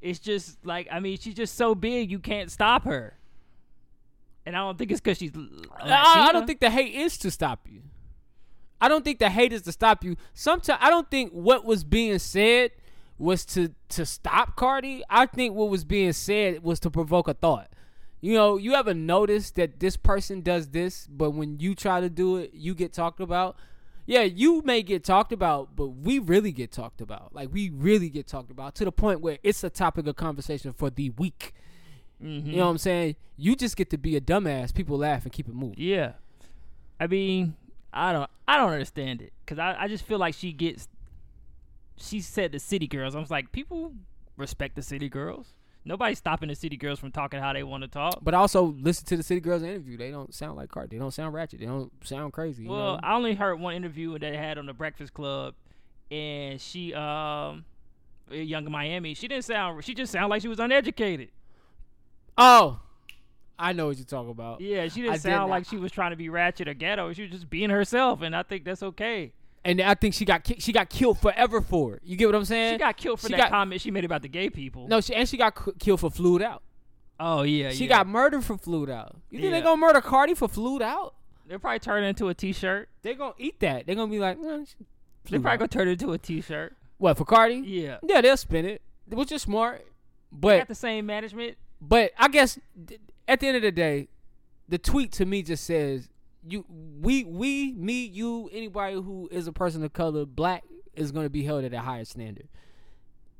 It's 0.00 0.18
just 0.18 0.64
like 0.66 0.88
I 0.90 1.00
mean, 1.00 1.18
she's 1.18 1.34
just 1.34 1.54
so 1.54 1.74
big 1.74 2.10
you 2.10 2.18
can't 2.18 2.50
stop 2.50 2.84
her. 2.84 3.18
And 4.44 4.56
I 4.56 4.60
don't 4.60 4.76
think 4.76 4.90
it's 4.90 5.00
because 5.00 5.18
she's. 5.18 5.30
I, 5.80 6.28
I 6.28 6.32
don't 6.32 6.46
think 6.46 6.58
the 6.58 6.70
hate 6.70 6.94
is 6.94 7.16
to 7.18 7.30
stop 7.30 7.68
you. 7.70 7.82
I 8.80 8.88
don't 8.88 9.04
think 9.04 9.20
the 9.20 9.30
hate 9.30 9.52
is 9.52 9.62
to 9.62 9.72
stop 9.72 10.02
you. 10.02 10.16
Sometimes 10.34 10.80
I 10.82 10.90
don't 10.90 11.08
think 11.08 11.30
what 11.30 11.64
was 11.64 11.84
being 11.84 12.18
said 12.18 12.72
was 13.22 13.44
to 13.44 13.72
to 13.88 14.04
stop 14.04 14.56
Cardi. 14.56 15.02
I 15.08 15.26
think 15.26 15.54
what 15.54 15.70
was 15.70 15.84
being 15.84 16.12
said 16.12 16.62
was 16.62 16.80
to 16.80 16.90
provoke 16.90 17.28
a 17.28 17.34
thought. 17.34 17.68
You 18.20 18.34
know, 18.34 18.56
you 18.56 18.74
ever 18.74 18.94
notice 18.94 19.50
that 19.52 19.80
this 19.80 19.96
person 19.96 20.42
does 20.42 20.68
this, 20.68 21.06
but 21.06 21.30
when 21.30 21.58
you 21.58 21.74
try 21.74 22.00
to 22.00 22.10
do 22.10 22.36
it, 22.36 22.50
you 22.52 22.74
get 22.74 22.92
talked 22.92 23.20
about. 23.20 23.56
Yeah, 24.06 24.22
you 24.22 24.62
may 24.62 24.82
get 24.82 25.04
talked 25.04 25.30
about, 25.32 25.76
but 25.76 25.86
we 25.86 26.18
really 26.18 26.50
get 26.50 26.72
talked 26.72 27.00
about. 27.00 27.32
Like 27.32 27.50
we 27.52 27.70
really 27.70 28.08
get 28.08 28.26
talked 28.26 28.50
about 28.50 28.74
to 28.76 28.84
the 28.84 28.90
point 28.90 29.20
where 29.20 29.38
it's 29.44 29.62
a 29.62 29.70
topic 29.70 30.08
of 30.08 30.16
conversation 30.16 30.72
for 30.72 30.90
the 30.90 31.10
week. 31.10 31.54
Mm-hmm. 32.20 32.50
You 32.50 32.56
know 32.56 32.64
what 32.64 32.72
I'm 32.72 32.78
saying? 32.78 33.14
You 33.36 33.54
just 33.54 33.76
get 33.76 33.90
to 33.90 33.98
be 33.98 34.16
a 34.16 34.20
dumbass. 34.20 34.74
People 34.74 34.98
laugh 34.98 35.22
and 35.22 35.32
keep 35.32 35.48
it 35.48 35.54
moving. 35.54 35.76
Yeah, 35.78 36.14
I 36.98 37.06
mean, 37.06 37.54
I 37.92 38.12
don't, 38.12 38.30
I 38.48 38.56
don't 38.56 38.72
understand 38.72 39.22
it 39.22 39.32
because 39.44 39.60
I, 39.60 39.76
I 39.78 39.88
just 39.88 40.04
feel 40.04 40.18
like 40.18 40.34
she 40.34 40.52
gets. 40.52 40.88
She 42.02 42.20
said 42.20 42.52
the 42.52 42.58
city 42.58 42.86
girls. 42.86 43.14
I 43.14 43.20
was 43.20 43.30
like, 43.30 43.52
people 43.52 43.92
respect 44.36 44.74
the 44.76 44.82
city 44.82 45.08
girls. 45.08 45.54
Nobody's 45.84 46.18
stopping 46.18 46.48
the 46.48 46.54
city 46.54 46.76
girls 46.76 46.98
from 47.00 47.10
talking 47.10 47.40
how 47.40 47.52
they 47.52 47.62
want 47.64 47.82
to 47.82 47.88
talk. 47.88 48.18
But 48.22 48.34
also 48.34 48.76
listen 48.80 49.04
to 49.06 49.16
the 49.16 49.22
City 49.24 49.40
Girls 49.40 49.64
interview. 49.64 49.96
They 49.96 50.12
don't 50.12 50.32
sound 50.32 50.56
like 50.56 50.68
Cardi. 50.70 50.94
They 50.96 51.00
don't 51.00 51.10
sound 51.10 51.34
ratchet. 51.34 51.58
They 51.58 51.66
don't 51.66 51.90
sound 52.06 52.32
crazy. 52.32 52.62
you 52.62 52.70
Well, 52.70 52.94
know? 52.94 53.00
I 53.02 53.14
only 53.16 53.34
heard 53.34 53.58
one 53.58 53.74
interview 53.74 54.12
that 54.12 54.20
they 54.20 54.36
had 54.36 54.58
on 54.58 54.66
the 54.66 54.72
Breakfast 54.72 55.12
Club, 55.12 55.54
and 56.08 56.60
she, 56.60 56.94
um, 56.94 57.64
Young 58.30 58.70
Miami, 58.70 59.14
she 59.14 59.26
didn't 59.26 59.44
sound. 59.44 59.82
She 59.84 59.92
just 59.92 60.12
sounded 60.12 60.28
like 60.28 60.40
she 60.42 60.46
was 60.48 60.60
uneducated. 60.60 61.30
oh, 62.38 62.78
I 63.58 63.72
know 63.72 63.88
what 63.88 63.96
you're 63.96 64.06
talking 64.06 64.30
about. 64.30 64.60
Yeah, 64.60 64.86
she 64.88 65.02
didn't 65.02 65.14
did 65.14 65.22
sound 65.22 65.34
not- 65.42 65.50
like 65.50 65.66
she 65.66 65.76
was 65.78 65.92
trying 65.92 66.10
to 66.10 66.16
be 66.16 66.28
ratchet 66.28 66.68
or 66.68 66.74
ghetto. 66.74 67.12
She 67.12 67.22
was 67.22 67.30
just 67.32 67.50
being 67.50 67.70
herself, 67.70 68.22
and 68.22 68.34
I 68.36 68.42
think 68.44 68.64
that's 68.64 68.82
okay. 68.82 69.32
And 69.64 69.80
I 69.80 69.94
think 69.94 70.14
she 70.14 70.24
got 70.24 70.42
ki- 70.42 70.56
she 70.58 70.72
got 70.72 70.88
killed 70.90 71.18
forever 71.20 71.60
for 71.60 71.94
it. 71.94 72.02
You 72.04 72.16
get 72.16 72.26
what 72.26 72.34
I'm 72.34 72.44
saying? 72.44 72.74
She 72.74 72.78
got 72.78 72.96
killed 72.96 73.20
for 73.20 73.28
She 73.28 73.32
that 73.34 73.38
got- 73.42 73.50
comment 73.50 73.80
she 73.80 73.90
made 73.92 74.04
about 74.04 74.22
the 74.22 74.28
gay 74.28 74.50
people. 74.50 74.88
no, 74.88 75.00
she, 75.00 75.14
and 75.14 75.28
she 75.28 75.36
got 75.36 75.54
k- 75.54 75.72
killed 75.78 76.00
for 76.00 76.10
flued 76.10 76.42
out. 76.42 76.62
Oh 77.20 77.42
yeah, 77.42 77.70
She 77.70 77.84
yeah. 77.84 77.88
got 77.98 78.06
murdered 78.08 78.42
for 78.42 78.58
flued 78.58 78.90
out. 78.90 79.14
You 79.30 79.38
think 79.38 79.52
Yeah. 79.52 79.58
they 79.58 79.62
gonna 79.62 79.76
murder 79.80 80.00
Cardi 80.00 80.34
for 80.34 80.48
flued 80.48 80.82
out? 80.82 81.14
They'll 81.46 81.60
probably 81.60 81.78
turn 81.78 82.02
it 82.02 82.08
into 82.08 82.28
a 82.28 82.34
T-shirt. 82.34 82.88
They're 83.02 83.14
gonna 83.14 83.34
eat 83.38 83.60
that. 83.60 83.86
They're 83.86 83.94
gonna 83.94 84.10
be 84.10 84.18
like, 84.18 84.38
mm, 84.38 84.66
she 84.66 84.74
They're 85.30 85.38
probably 85.40 85.52
out. 85.54 85.58
gonna 85.60 85.68
turn 85.68 85.88
it 85.88 85.92
into 86.02 86.12
a 86.12 86.18
T-shirt. 86.18 86.76
what 86.98 87.16
for 87.16 87.24
Cardi? 87.24 87.62
Yeah. 87.64 87.98
Yeah, 88.02 88.20
they'll 88.20 88.36
spin 88.36 88.64
it, 88.64 88.82
which 89.08 89.30
is 89.30 89.42
smart. 89.42 89.84
They 90.32 90.38
But 90.40 90.58
got 90.58 90.68
the 90.68 90.74
same 90.74 91.06
management. 91.06 91.56
But 91.80 92.12
I 92.18 92.26
guess 92.28 92.58
th- 92.86 93.00
at 93.28 93.38
the 93.40 93.46
end 93.48 93.56
of 93.58 93.62
the 93.62 93.70
day, 93.72 94.08
the 94.68 94.78
tweet 94.78 95.12
to 95.12 95.24
me 95.26 95.42
just 95.42 95.64
says 95.64 96.08
you 96.46 96.64
we 96.68 97.24
we 97.24 97.72
me 97.74 98.04
you 98.04 98.48
anybody 98.52 98.94
who 98.96 99.28
is 99.30 99.46
a 99.46 99.52
person 99.52 99.82
of 99.84 99.92
color 99.92 100.24
black 100.26 100.64
is 100.94 101.12
going 101.12 101.24
to 101.26 101.30
be 101.30 101.44
held 101.44 101.64
at 101.64 101.72
a 101.72 101.80
higher 101.80 102.04
standard. 102.04 102.48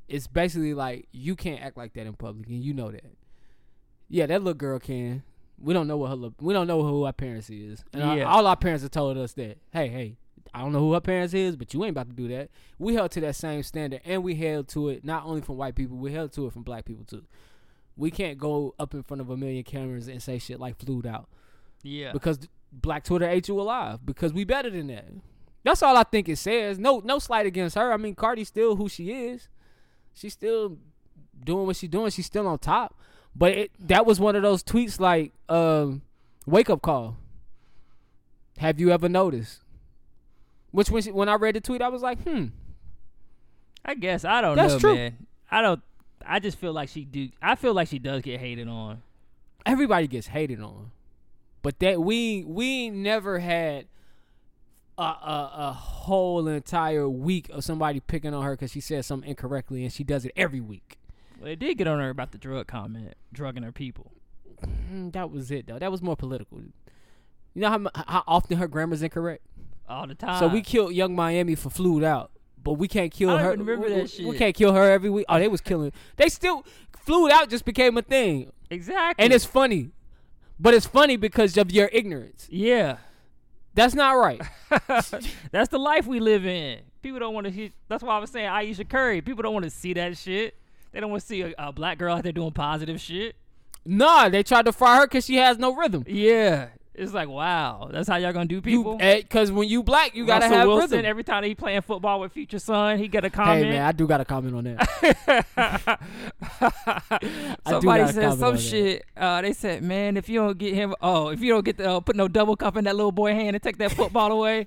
It's 0.08 0.26
basically 0.26 0.74
like 0.74 1.08
you 1.12 1.34
can't 1.36 1.62
act 1.62 1.76
like 1.76 1.94
that 1.94 2.06
in 2.06 2.14
public 2.14 2.48
and 2.48 2.62
you 2.62 2.74
know 2.74 2.90
that. 2.90 3.04
Yeah, 4.08 4.26
that 4.26 4.42
little 4.42 4.54
girl 4.54 4.78
can. 4.78 5.22
We 5.58 5.72
don't 5.74 5.86
know 5.86 5.96
what 5.96 6.10
her 6.10 6.16
look, 6.16 6.34
we 6.40 6.52
don't 6.54 6.66
know 6.66 6.82
who 6.82 7.04
our 7.04 7.12
parents 7.12 7.48
is. 7.50 7.84
And 7.92 8.02
our- 8.02 8.24
all 8.24 8.46
our 8.46 8.56
parents 8.56 8.82
have 8.82 8.90
told 8.90 9.16
us 9.16 9.32
that. 9.34 9.58
Hey, 9.72 9.88
hey, 9.88 10.16
I 10.52 10.60
don't 10.60 10.72
know 10.72 10.80
who 10.80 10.92
her 10.92 11.00
parents 11.00 11.34
is, 11.34 11.56
but 11.56 11.72
you 11.72 11.82
ain't 11.84 11.92
about 11.92 12.08
to 12.08 12.14
do 12.14 12.28
that. 12.28 12.50
We 12.78 12.94
held 12.94 13.10
to 13.12 13.20
that 13.22 13.36
same 13.36 13.62
standard 13.62 14.00
and 14.04 14.22
we 14.22 14.34
held 14.34 14.68
to 14.68 14.88
it 14.90 15.04
not 15.04 15.24
only 15.24 15.40
from 15.40 15.56
white 15.56 15.74
people, 15.74 15.96
we 15.96 16.12
held 16.12 16.32
to 16.34 16.46
it 16.46 16.52
from 16.52 16.62
black 16.62 16.84
people 16.84 17.04
too. 17.04 17.24
We 17.96 18.10
can't 18.10 18.38
go 18.38 18.74
up 18.78 18.92
in 18.94 19.02
front 19.02 19.20
of 19.20 19.30
a 19.30 19.36
million 19.36 19.62
cameras 19.64 20.08
and 20.08 20.22
say 20.22 20.38
shit 20.38 20.58
like 20.60 20.78
flued 20.78 21.06
out 21.06 21.28
Yeah. 21.82 22.12
because 22.12 22.38
Black 22.72 23.04
Twitter 23.04 23.28
ate 23.28 23.48
you 23.48 23.60
alive 23.60 24.00
because 24.04 24.32
we 24.32 24.44
better 24.44 24.70
than 24.70 24.86
that. 24.88 25.06
That's 25.64 25.82
all 25.82 25.96
I 25.96 26.02
think 26.02 26.28
it 26.28 26.36
says. 26.36 26.78
No, 26.78 27.00
no 27.04 27.18
slight 27.18 27.46
against 27.46 27.76
her. 27.76 27.92
I 27.92 27.96
mean, 27.96 28.14
Cardi's 28.14 28.48
still 28.48 28.76
who 28.76 28.88
she 28.88 29.12
is. 29.12 29.48
She's 30.14 30.32
still 30.32 30.78
doing 31.44 31.66
what 31.66 31.76
she's 31.76 31.90
doing. 31.90 32.10
She's 32.10 32.26
still 32.26 32.46
on 32.48 32.58
top. 32.58 32.98
But 33.34 33.52
it, 33.52 33.70
that 33.88 34.04
was 34.04 34.18
one 34.18 34.34
of 34.36 34.42
those 34.42 34.62
tweets 34.62 34.98
like, 35.00 35.32
um, 35.48 36.02
"Wake 36.46 36.68
up 36.68 36.82
call." 36.82 37.16
Have 38.58 38.78
you 38.80 38.90
ever 38.90 39.08
noticed? 39.08 39.60
Which 40.70 40.90
when 40.90 41.02
she, 41.02 41.10
when 41.12 41.28
I 41.28 41.34
read 41.34 41.54
the 41.54 41.60
tweet, 41.60 41.80
I 41.82 41.88
was 41.88 42.02
like, 42.02 42.22
"Hmm, 42.22 42.46
I 43.84 43.94
guess 43.94 44.24
I 44.24 44.40
don't 44.40 44.56
That's 44.56 44.74
know, 44.74 44.78
true. 44.78 44.94
man. 44.94 45.26
I 45.50 45.62
don't. 45.62 45.80
I 46.26 46.40
just 46.40 46.58
feel 46.58 46.72
like 46.72 46.88
she 46.88 47.04
do. 47.04 47.28
I 47.40 47.54
feel 47.54 47.72
like 47.74 47.88
she 47.88 47.98
does 47.98 48.22
get 48.22 48.38
hated 48.40 48.68
on. 48.68 49.02
everybody 49.64 50.06
gets 50.08 50.26
hated 50.26 50.60
on, 50.60 50.90
but 51.62 51.78
that 51.80 52.00
we 52.02 52.44
we 52.44 52.90
never 52.90 53.38
had 53.38 53.86
a, 54.98 55.02
a 55.02 55.50
a 55.54 55.72
whole 55.72 56.46
entire 56.48 57.08
week 57.08 57.48
of 57.50 57.64
somebody 57.64 58.00
picking 58.00 58.34
on 58.34 58.42
her 58.44 58.52
because 58.52 58.70
she 58.72 58.80
said 58.80 59.04
something 59.04 59.28
incorrectly, 59.30 59.82
and 59.84 59.92
she 59.92 60.04
does 60.04 60.24
it 60.24 60.32
every 60.36 60.60
week. 60.60 60.98
Well, 61.38 61.46
they 61.46 61.56
did 61.56 61.78
get 61.78 61.86
on 61.86 61.98
her 61.98 62.10
about 62.10 62.32
the 62.32 62.38
drug 62.38 62.66
comment, 62.66 63.14
drugging 63.32 63.62
her 63.62 63.72
people. 63.72 64.12
Mm, 64.92 65.12
that 65.12 65.30
was 65.30 65.50
it 65.50 65.66
though. 65.66 65.78
That 65.78 65.90
was 65.90 66.02
more 66.02 66.16
political. 66.16 66.58
You 67.54 67.62
know 67.62 67.70
how 67.70 68.04
how 68.06 68.22
often 68.26 68.58
her 68.58 68.68
grammar's 68.68 69.02
incorrect. 69.02 69.42
all 69.88 70.06
the 70.06 70.14
time. 70.14 70.38
so 70.38 70.48
we 70.48 70.62
killed 70.62 70.92
Yung 70.94 71.14
Miami 71.14 71.54
for 71.54 71.70
flued 71.70 72.04
out, 72.04 72.30
but 72.62 72.74
we 72.74 72.86
can't 72.88 73.10
kill 73.12 73.36
her. 73.36 73.50
remember 73.50 73.76
we, 73.78 73.88
that 73.88 74.14
we- 74.18 74.26
we 74.26 74.38
can't 74.38 74.54
kill 74.54 74.72
her 74.72 74.90
every 74.90 75.10
week. 75.10 75.26
Oh, 75.28 75.38
they 75.38 75.48
was 75.48 75.60
killing. 75.60 75.92
They 76.16 76.28
still 76.28 76.64
flued 76.96 77.30
out. 77.32 77.48
Just 77.50 77.64
became 77.64 77.96
a 77.98 78.02
thing, 78.02 78.52
exactly, 78.70 79.24
and 79.24 79.32
it's 79.32 79.44
funny, 79.44 79.90
but 80.58 80.74
it's 80.74 80.86
funny 80.86 81.16
because 81.16 81.56
of 81.56 81.70
your 81.72 81.88
ignorance. 81.92 82.48
yeah. 82.50 82.98
That's 83.74 83.94
not 83.94 84.12
right. 84.12 84.42
That's 85.50 85.70
the 85.70 85.78
life 85.78 86.06
we 86.06 86.20
live 86.20 86.44
in. 86.44 86.80
People 87.00 87.20
don't 87.20 87.32
want 87.32 87.46
to 87.46 87.50
hear. 87.50 87.70
That's 87.88 88.02
why 88.02 88.16
I 88.16 88.18
was 88.18 88.28
saying 88.28 88.46
Ayesha 88.46 88.84
Curry. 88.84 89.22
People 89.22 89.42
don't 89.42 89.54
want 89.54 89.64
to 89.64 89.70
see 89.70 89.94
that 89.94 90.16
shit. 90.18 90.56
They 90.92 91.00
don't 91.00 91.10
want 91.10 91.22
to 91.22 91.26
see 91.26 91.40
a, 91.40 91.54
a 91.58 91.72
black 91.72 91.96
girl 91.96 92.14
out 92.14 92.22
there 92.22 92.32
doing 92.32 92.52
positive 92.52 93.00
shit. 93.00 93.34
Nah, 93.84 94.28
they 94.28 94.42
tried 94.42 94.66
to 94.66 94.72
fire 94.72 95.00
her 95.00 95.06
because 95.06 95.24
she 95.24 95.36
has 95.36 95.58
no 95.58 95.74
rhythm. 95.74 96.04
Yeah, 96.06 96.68
it's 96.94 97.14
like 97.14 97.28
wow. 97.28 97.88
That's 97.90 98.06
how 98.06 98.16
y'all 98.16 98.32
gonna 98.32 98.44
do 98.46 98.60
people. 98.60 98.98
Because 98.98 99.50
when 99.50 99.68
you 99.68 99.82
black, 99.82 100.14
you 100.14 100.26
gotta 100.26 100.44
Russell 100.44 100.58
have 100.58 100.68
Wilson, 100.68 100.90
rhythm. 100.90 101.06
Every 101.06 101.24
time 101.24 101.42
he 101.44 101.54
playing 101.54 101.80
football 101.82 102.20
with 102.20 102.32
Future 102.32 102.58
Son, 102.58 102.98
he 102.98 103.08
get 103.08 103.24
a 103.24 103.30
comment. 103.30 103.64
hey 103.64 103.70
man, 103.70 103.82
I 103.82 103.92
do 103.92 104.06
got 104.06 104.18
to 104.18 104.24
comment 104.26 104.54
on 104.54 104.64
that. 104.64 105.98
Somebody 107.68 108.12
said 108.12 108.38
some 108.38 108.58
shit. 108.58 109.04
Uh, 109.16 109.40
they 109.40 109.54
said, 109.54 109.82
"Man, 109.82 110.18
if 110.18 110.28
you 110.28 110.40
don't 110.40 110.58
get 110.58 110.74
him, 110.74 110.94
oh, 111.00 111.28
if 111.28 111.40
you 111.40 111.52
don't 111.52 111.64
get 111.64 111.78
the 111.78 111.90
uh, 111.90 112.00
put 112.00 112.14
no 112.14 112.28
double 112.28 112.56
cup 112.56 112.76
in 112.76 112.84
that 112.84 112.94
little 112.94 113.12
boy 113.12 113.32
hand 113.32 113.56
and 113.56 113.62
take 113.62 113.78
that 113.78 113.92
football 113.92 114.30
away." 114.38 114.66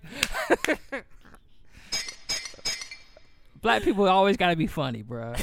Black 3.62 3.84
people 3.84 4.08
always 4.08 4.38
gotta 4.38 4.56
be 4.56 4.68
funny, 4.68 5.04
bruh. 5.04 5.40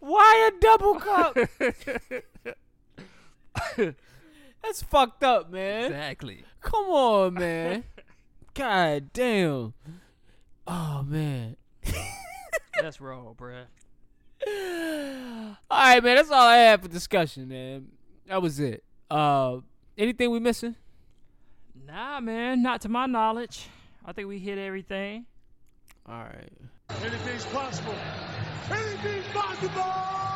Why 0.00 0.50
a 0.52 0.60
double 0.60 0.94
cup? 0.96 1.36
That's 4.62 4.82
fucked 4.82 5.22
up, 5.22 5.50
man. 5.50 5.84
exactly. 5.86 6.44
Come 6.60 6.86
on, 6.86 7.34
man. 7.34 7.84
God 8.54 9.12
damn. 9.12 9.74
Oh 10.66 11.04
man. 11.06 11.56
That's 12.80 13.00
wrong, 13.00 13.34
bruh. 13.36 13.66
All 15.70 15.78
right, 15.78 16.02
man. 16.02 16.16
That's 16.16 16.30
all 16.30 16.46
I 16.46 16.56
had 16.56 16.82
for 16.82 16.88
discussion, 16.88 17.48
man. 17.48 17.88
That 18.26 18.42
was 18.42 18.58
it. 18.58 18.82
Uh, 19.10 19.58
anything 19.96 20.30
we 20.30 20.40
missing? 20.40 20.74
Nah, 21.86 22.20
man, 22.20 22.62
not 22.62 22.80
to 22.82 22.88
my 22.88 23.06
knowledge. 23.06 23.68
I 24.04 24.12
think 24.12 24.28
we 24.28 24.38
hit 24.38 24.58
everything. 24.58 25.26
All 26.08 26.14
right. 26.14 26.52
Anything's 27.02 27.44
possible. 27.46 27.94
Anything's 28.70 29.26
possible. 29.28 30.35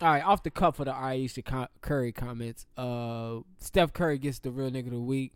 All 0.00 0.08
right, 0.08 0.22
off 0.24 0.42
the 0.42 0.50
cuff 0.50 0.76
for 0.76 0.84
the 0.84 0.94
Ayesha 0.94 1.42
Co- 1.42 1.68
Curry 1.80 2.12
comments. 2.12 2.66
Uh, 2.76 3.38
Steph 3.58 3.94
Curry 3.94 4.18
gets 4.18 4.40
the 4.40 4.50
real 4.50 4.70
nigga 4.70 4.86
of 4.86 4.92
the 4.92 5.00
week. 5.00 5.32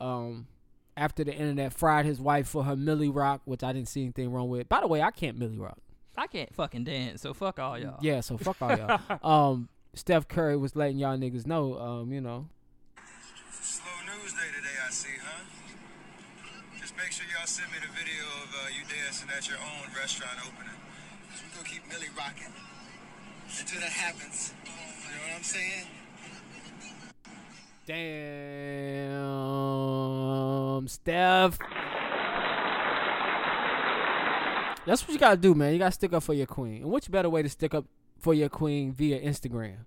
Um, 0.00 0.48
after 0.96 1.22
the 1.22 1.32
internet 1.32 1.72
fried 1.72 2.04
his 2.04 2.20
wife 2.20 2.48
for 2.48 2.64
her 2.64 2.74
Millie 2.74 3.08
Rock, 3.08 3.42
which 3.44 3.62
I 3.62 3.72
didn't 3.72 3.88
see 3.88 4.02
anything 4.02 4.32
wrong 4.32 4.48
with. 4.48 4.68
By 4.68 4.80
the 4.80 4.88
way, 4.88 5.02
I 5.02 5.12
can't 5.12 5.38
Millie 5.38 5.58
Rock. 5.58 5.78
I 6.16 6.26
can't 6.26 6.52
fucking 6.54 6.84
dance, 6.84 7.20
so 7.22 7.32
fuck 7.32 7.58
all 7.60 7.78
y'all. 7.78 7.98
Yeah, 8.00 8.20
so 8.20 8.38
fuck 8.38 8.60
all 8.60 8.76
y'all. 8.76 9.00
um, 9.22 9.68
Steph 9.94 10.26
Curry 10.26 10.56
was 10.56 10.74
letting 10.74 10.98
y'all 10.98 11.16
niggas 11.16 11.46
know. 11.46 11.78
Um, 11.78 12.12
you 12.12 12.20
know, 12.20 12.48
Slow 13.52 13.92
news 14.06 14.32
day 14.32 14.48
today, 14.56 14.76
I 14.84 14.90
see, 14.90 15.14
huh? 15.22 15.44
Just 16.80 16.96
make 16.96 17.12
sure 17.12 17.26
y'all 17.36 17.46
send 17.46 17.70
me 17.70 17.78
the 17.78 17.92
video 17.92 18.24
of 18.42 18.48
uh, 18.50 18.68
you 18.68 18.82
dancing 18.88 19.28
at 19.36 19.48
your 19.48 19.58
own 19.58 19.94
restaurant 19.94 20.38
opening. 20.42 20.74
Cause 21.30 21.42
we 21.42 21.48
gonna 21.54 21.68
keep 21.68 21.86
Millie 21.88 22.10
rocking 22.16 22.52
until 23.60 23.80
that 23.80 23.90
happens. 23.90 24.52
You 24.64 24.70
know 24.70 24.76
what 25.28 25.36
I'm 25.36 25.42
saying? 25.42 25.86
damn, 27.86 29.16
Steph. 30.88 31.58
That's 34.84 35.02
what 35.02 35.12
you 35.12 35.18
gotta 35.18 35.36
do, 35.36 35.54
man. 35.54 35.72
You 35.72 35.78
gotta 35.78 35.92
stick 35.92 36.12
up 36.12 36.22
for 36.22 36.34
your 36.34 36.46
queen. 36.46 36.82
And 36.82 36.90
what's 36.90 37.08
better 37.08 37.30
way 37.30 37.42
to 37.42 37.48
stick 37.48 37.74
up 37.74 37.86
for 38.18 38.34
your 38.34 38.48
queen 38.48 38.92
via 38.92 39.20
Instagram? 39.20 39.78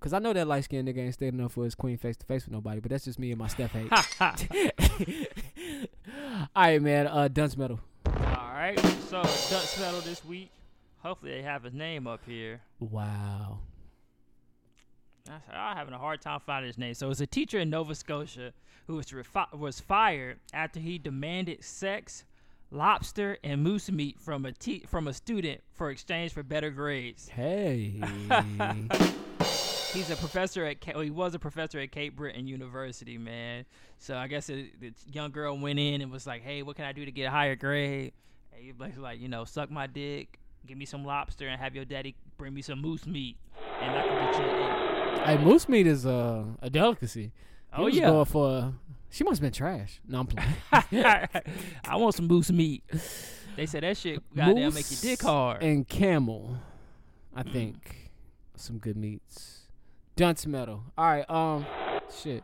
Cause 0.00 0.12
I 0.12 0.18
know 0.18 0.32
that 0.32 0.48
light 0.48 0.64
skinned 0.64 0.88
nigga 0.88 0.98
ain't 0.98 1.14
standing 1.14 1.40
up 1.44 1.52
for 1.52 1.64
his 1.64 1.76
queen 1.76 1.96
face 1.96 2.16
to 2.16 2.26
face 2.26 2.44
with 2.44 2.52
nobody, 2.52 2.80
but 2.80 2.90
that's 2.90 3.04
just 3.04 3.20
me 3.20 3.30
and 3.30 3.38
my 3.38 3.46
Steph 3.46 3.70
hate. 3.70 3.88
All 6.56 6.56
right, 6.56 6.82
man. 6.82 7.06
Uh, 7.06 7.28
dunce 7.28 7.56
metal. 7.56 7.78
All 8.06 8.12
right. 8.52 8.76
So 9.08 9.22
Dutch 9.22 9.78
Metal 9.78 10.00
this 10.00 10.24
week. 10.24 10.50
Hopefully 11.02 11.32
they 11.32 11.42
have 11.42 11.64
his 11.64 11.74
name 11.74 12.06
up 12.06 12.20
here. 12.26 12.60
Wow. 12.78 13.58
I'm 15.28 15.76
having 15.76 15.94
a 15.94 15.98
hard 15.98 16.20
time 16.20 16.40
finding 16.44 16.68
his 16.68 16.78
name. 16.78 16.94
So 16.94 17.10
it's 17.10 17.20
a 17.20 17.26
teacher 17.26 17.58
in 17.58 17.70
Nova 17.70 17.94
Scotia 17.94 18.52
who 18.86 18.96
was 18.96 19.06
refi- 19.06 19.56
was 19.56 19.80
fired 19.80 20.38
after 20.52 20.80
he 20.80 20.98
demanded 20.98 21.64
sex, 21.64 22.24
lobster, 22.70 23.38
and 23.44 23.62
moose 23.62 23.90
meat 23.90 24.20
from 24.20 24.44
a 24.46 24.52
te- 24.52 24.84
from 24.86 25.08
a 25.08 25.12
student 25.12 25.60
for 25.72 25.90
exchange 25.90 26.32
for 26.32 26.42
better 26.42 26.70
grades. 26.70 27.28
Hey. 27.28 28.00
He's 29.92 30.10
a 30.10 30.16
professor 30.16 30.64
at 30.64 30.78
well, 30.94 31.00
he 31.04 31.10
was 31.10 31.34
a 31.34 31.38
professor 31.38 31.78
at 31.78 31.92
Cape 31.92 32.16
Breton 32.16 32.46
University, 32.48 33.18
man. 33.18 33.66
So 33.98 34.16
I 34.16 34.26
guess 34.26 34.48
it, 34.48 34.80
the 34.80 34.92
young 35.12 35.30
girl 35.30 35.56
went 35.58 35.78
in 35.78 36.00
and 36.00 36.10
was 36.10 36.26
like, 36.26 36.42
"Hey, 36.42 36.62
what 36.62 36.76
can 36.76 36.86
I 36.86 36.92
do 36.92 37.04
to 37.04 37.12
get 37.12 37.24
a 37.24 37.30
higher 37.30 37.56
grade?" 37.56 38.12
And 38.52 38.64
he 38.64 38.72
was 38.72 38.96
like, 38.96 39.20
"You 39.20 39.28
know, 39.28 39.44
suck 39.44 39.70
my 39.70 39.86
dick, 39.86 40.40
give 40.66 40.78
me 40.78 40.84
some 40.84 41.04
lobster, 41.04 41.48
and 41.48 41.60
have 41.60 41.74
your 41.74 41.84
daddy 41.84 42.14
bring 42.36 42.54
me 42.54 42.62
some 42.62 42.80
moose 42.80 43.06
meat, 43.06 43.36
and 43.80 43.96
I 43.96 44.02
can 44.02 44.32
get 44.32 44.40
you 44.40 44.50
an 44.50 45.20
A." 45.20 45.26
hey, 45.26 45.38
moose 45.38 45.68
meat 45.68 45.86
is 45.86 46.06
uh, 46.06 46.44
a 46.60 46.70
delicacy. 46.70 47.32
Oh, 47.72 47.86
yeah. 47.86 48.08
going 48.08 48.24
for. 48.24 48.74
She 49.10 49.24
must 49.24 49.40
have 49.40 49.42
been 49.42 49.52
trash. 49.52 50.00
No, 50.06 50.20
I'm 50.20 50.26
playing. 50.26 51.04
I 51.84 51.96
want 51.96 52.14
some 52.14 52.26
moose 52.26 52.50
meat. 52.50 52.82
They 53.56 53.66
said 53.66 53.82
that 53.82 53.96
shit 53.96 54.22
goddamn 54.34 54.74
make 54.74 54.90
your 54.90 55.00
dick 55.00 55.22
hard. 55.22 55.62
And 55.62 55.86
camel, 55.86 56.56
I 57.34 57.42
think, 57.42 58.10
some 58.56 58.78
good 58.78 58.96
meats. 58.96 59.66
Dunce 60.16 60.46
metal. 60.46 60.84
All 60.96 61.04
right. 61.04 61.28
Um, 61.28 61.66
shit. 62.22 62.42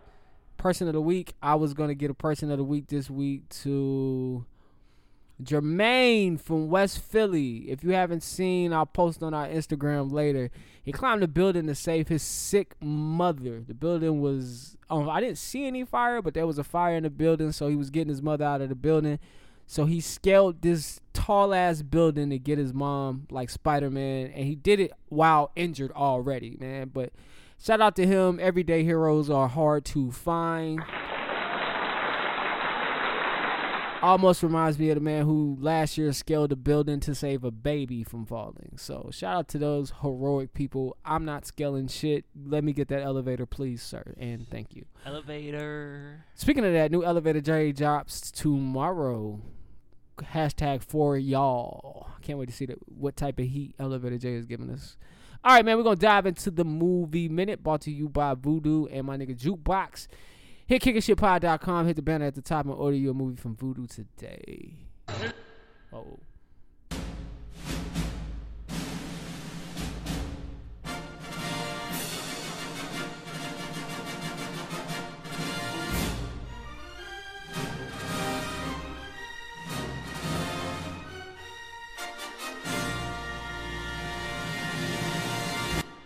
Person 0.59 0.89
of 0.89 0.95
the 0.95 1.01
week. 1.01 1.35
I 1.43 1.55
was 1.55 1.73
gonna 1.73 1.95
get 1.95 2.11
a 2.11 2.15
person 2.15 2.51
of 2.51 2.59
the 2.59 2.65
week 2.65 2.89
this 2.89 3.09
week 3.09 3.49
to 3.63 4.45
Jermaine 5.43 6.41
from 6.41 6.69
West 6.69 6.99
Philly. 7.01 7.71
If 7.71 7.85
you 7.85 7.91
haven't 7.91 8.23
seen, 8.23 8.73
I'll 8.73 8.87
post 8.87 9.23
on 9.23 9.35
our 9.35 9.47
Instagram 9.47 10.11
later. 10.11 10.51
He 10.83 10.93
climbed 10.93 11.23
the 11.23 11.29
building 11.29 11.67
to 11.67 11.75
save 11.75 12.09
his 12.09 12.23
sick 12.23 12.75
mother. 12.81 13.63
The 13.67 13.75
building 13.75 14.21
was 14.21 14.77
um, 14.91 15.09
I 15.09 15.21
didn't 15.21 15.39
see 15.39 15.67
any 15.67 15.85
fire, 15.85 16.23
but 16.23 16.35
there 16.35 16.47
was 16.47 16.59
a 16.59 16.65
fire 16.65 16.97
in 16.97 17.03
the 17.03 17.11
building, 17.11 17.53
so 17.53 17.69
he 17.69 17.77
was 17.77 17.91
getting 17.91 18.09
his 18.09 18.23
mother 18.23 18.45
out 18.45 18.61
of 18.61 18.69
the 18.69 18.75
building. 18.75 19.19
So 19.67 19.85
he 19.85 20.01
scaled 20.01 20.63
this 20.63 20.99
tall 21.13 21.53
ass 21.53 21.83
building 21.83 22.31
to 22.31 22.39
get 22.39 22.57
his 22.57 22.73
mom 22.73 23.27
like 23.31 23.51
Spider 23.51 23.91
Man, 23.91 24.33
and 24.35 24.47
he 24.47 24.55
did 24.55 24.81
it 24.81 24.93
while 25.09 25.53
injured 25.55 25.93
already, 25.93 26.57
man. 26.59 26.91
But 26.93 27.13
shout 27.63 27.81
out 27.81 27.95
to 27.97 28.07
him. 28.07 28.41
Everyday 28.41 28.83
heroes 28.83 29.29
are 29.29 29.47
hard 29.47 29.85
to 29.87 30.11
find. 30.11 30.83
Almost 34.01 34.45
reminds 34.45 34.79
me 34.79 34.91
of 34.91 34.95
the 34.95 35.01
man 35.01 35.25
who 35.25 35.57
last 35.61 35.99
year 35.99 36.13
scaled 36.13 36.53
a 36.53 36.57
building 36.57 37.01
to 37.01 37.17
save 37.17 37.43
a 37.43 37.51
baby 37.51 38.05
from 38.05 38.27
falling. 38.27 38.75
So 38.77 39.11
shout 39.13 39.37
out 39.37 39.49
to 39.49 39.59
those 39.59 39.93
heroic 40.03 40.55
people. 40.55 40.97
I'm 41.05 41.25
not 41.25 41.47
scaling 41.47 41.89
shit. 41.89 42.25
Let 42.41 42.63
me 42.63 42.73
get 42.73 42.87
that 42.89 43.03
elevator, 43.03 43.45
please, 43.45 43.83
sir, 43.83 44.15
and 44.17 44.49
thank 44.49 44.77
you. 44.77 44.85
Elevator. 45.05 46.25
Speaking 46.35 46.65
of 46.65 46.73
that, 46.75 46.93
new 46.93 47.05
elevator 47.05 47.41
J 47.41 47.73
drops 47.73 48.31
tomorrow. 48.31 49.41
Hashtag 50.19 50.83
for 50.85 51.19
y'all. 51.19 52.09
Can't 52.23 52.39
wait 52.39 52.49
to 52.49 52.55
see 52.55 52.67
that 52.67 52.79
what 52.87 53.17
type 53.17 53.41
of 53.41 53.47
heat 53.47 53.75
elevator 53.81 54.19
J 54.19 54.35
is 54.35 54.47
giving 54.47 54.71
us. 54.71 54.97
All 55.45 55.55
right, 55.55 55.65
man, 55.65 55.77
we're 55.77 55.85
gonna 55.85 55.97
dive 55.97 56.27
into 56.27 56.53
the 56.53 56.65
movie 56.65 57.29
minute 57.29 57.63
brought 57.63 57.81
to 57.83 57.91
you 57.91 58.09
by 58.09 58.35
Vudu 58.37 58.89
and 58.93 59.07
my 59.07 59.17
nigga 59.17 59.37
Jukebox. 59.37 60.07
Hit 60.69 60.83
kickingshitpod.com, 60.83 61.87
hit 61.87 61.97
the 61.97 62.03
banner 62.03 62.27
at 62.27 62.35
the 62.35 62.43
top 62.43 62.67
and 62.67 62.75
order 62.75 62.95
your 62.95 63.15
movie 63.15 63.41
from 63.41 63.57
Vudu 63.57 63.89
today. 63.89 64.75
Oh. 65.91 66.19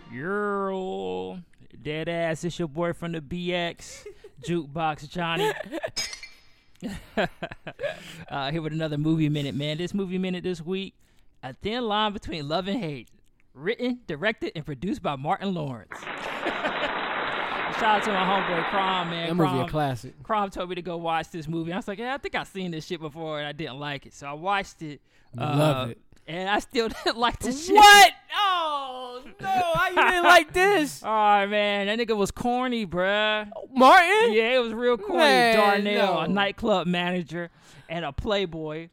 Girl. 0.09 1.39
Dead 1.81 2.07
ass. 2.07 2.45
It's 2.45 2.57
your 2.57 2.69
boy 2.69 2.93
from 2.93 3.11
the 3.11 3.19
BX. 3.19 4.05
Jukebox 4.43 5.09
Johnny. 5.09 5.51
uh, 8.29 8.51
here 8.51 8.61
with 8.61 8.73
another 8.73 8.97
movie 8.97 9.29
minute, 9.29 9.55
man. 9.55 9.77
This 9.77 9.93
movie 9.93 10.17
minute 10.17 10.43
this 10.43 10.61
week. 10.61 10.95
A 11.41 11.53
thin 11.53 11.83
line 11.85 12.13
between 12.13 12.47
love 12.47 12.67
and 12.67 12.79
hate. 12.79 13.09
Written, 13.53 13.99
directed, 14.07 14.53
and 14.55 14.65
produced 14.65 15.01
by 15.01 15.15
Martin 15.15 15.53
Lawrence. 15.53 15.91
Shout 17.79 17.97
out 17.97 18.03
to 18.03 18.11
my 18.11 18.23
homeboy 18.23 18.69
Crom, 18.69 19.09
man. 19.09 19.29
That 19.29 19.35
movie 19.35 19.59
a 19.59 19.67
classic. 19.67 20.21
Crom 20.23 20.49
told 20.49 20.69
me 20.69 20.75
to 20.75 20.81
go 20.81 20.97
watch 20.97 21.29
this 21.31 21.47
movie. 21.47 21.73
I 21.73 21.77
was 21.77 21.87
like, 21.87 21.99
yeah, 21.99 22.13
I 22.13 22.17
think 22.17 22.35
I've 22.35 22.47
seen 22.47 22.71
this 22.71 22.85
shit 22.85 22.99
before, 23.01 23.39
and 23.39 23.47
I 23.47 23.51
didn't 23.51 23.79
like 23.79 24.05
it. 24.05 24.13
So 24.13 24.27
I 24.27 24.33
watched 24.33 24.81
it. 24.81 25.01
Love 25.35 25.87
uh, 25.87 25.91
it. 25.91 25.97
And 26.27 26.49
I 26.49 26.59
still 26.59 26.89
didn't 27.03 27.17
like 27.17 27.39
the 27.39 27.51
shit. 27.51 27.75
What? 27.75 28.11
Oh 28.35 29.21
no! 29.41 29.47
How 29.47 29.89
you 29.89 30.11
didn't 30.11 30.23
like 30.23 30.53
this, 30.53 31.03
All 31.03 31.11
right, 31.11 31.45
man. 31.47 31.87
That 31.87 31.99
nigga 31.99 32.15
was 32.15 32.31
corny, 32.31 32.85
bruh. 32.85 33.49
Martin? 33.73 34.33
Yeah, 34.33 34.55
it 34.57 34.59
was 34.63 34.73
real 34.73 34.97
corny. 34.97 35.17
Man, 35.23 35.55
Darnell, 35.55 36.19
a 36.21 36.27
nightclub 36.27 36.87
manager 36.87 37.49
and 37.89 38.05
a 38.05 38.11
playboy, 38.11 38.89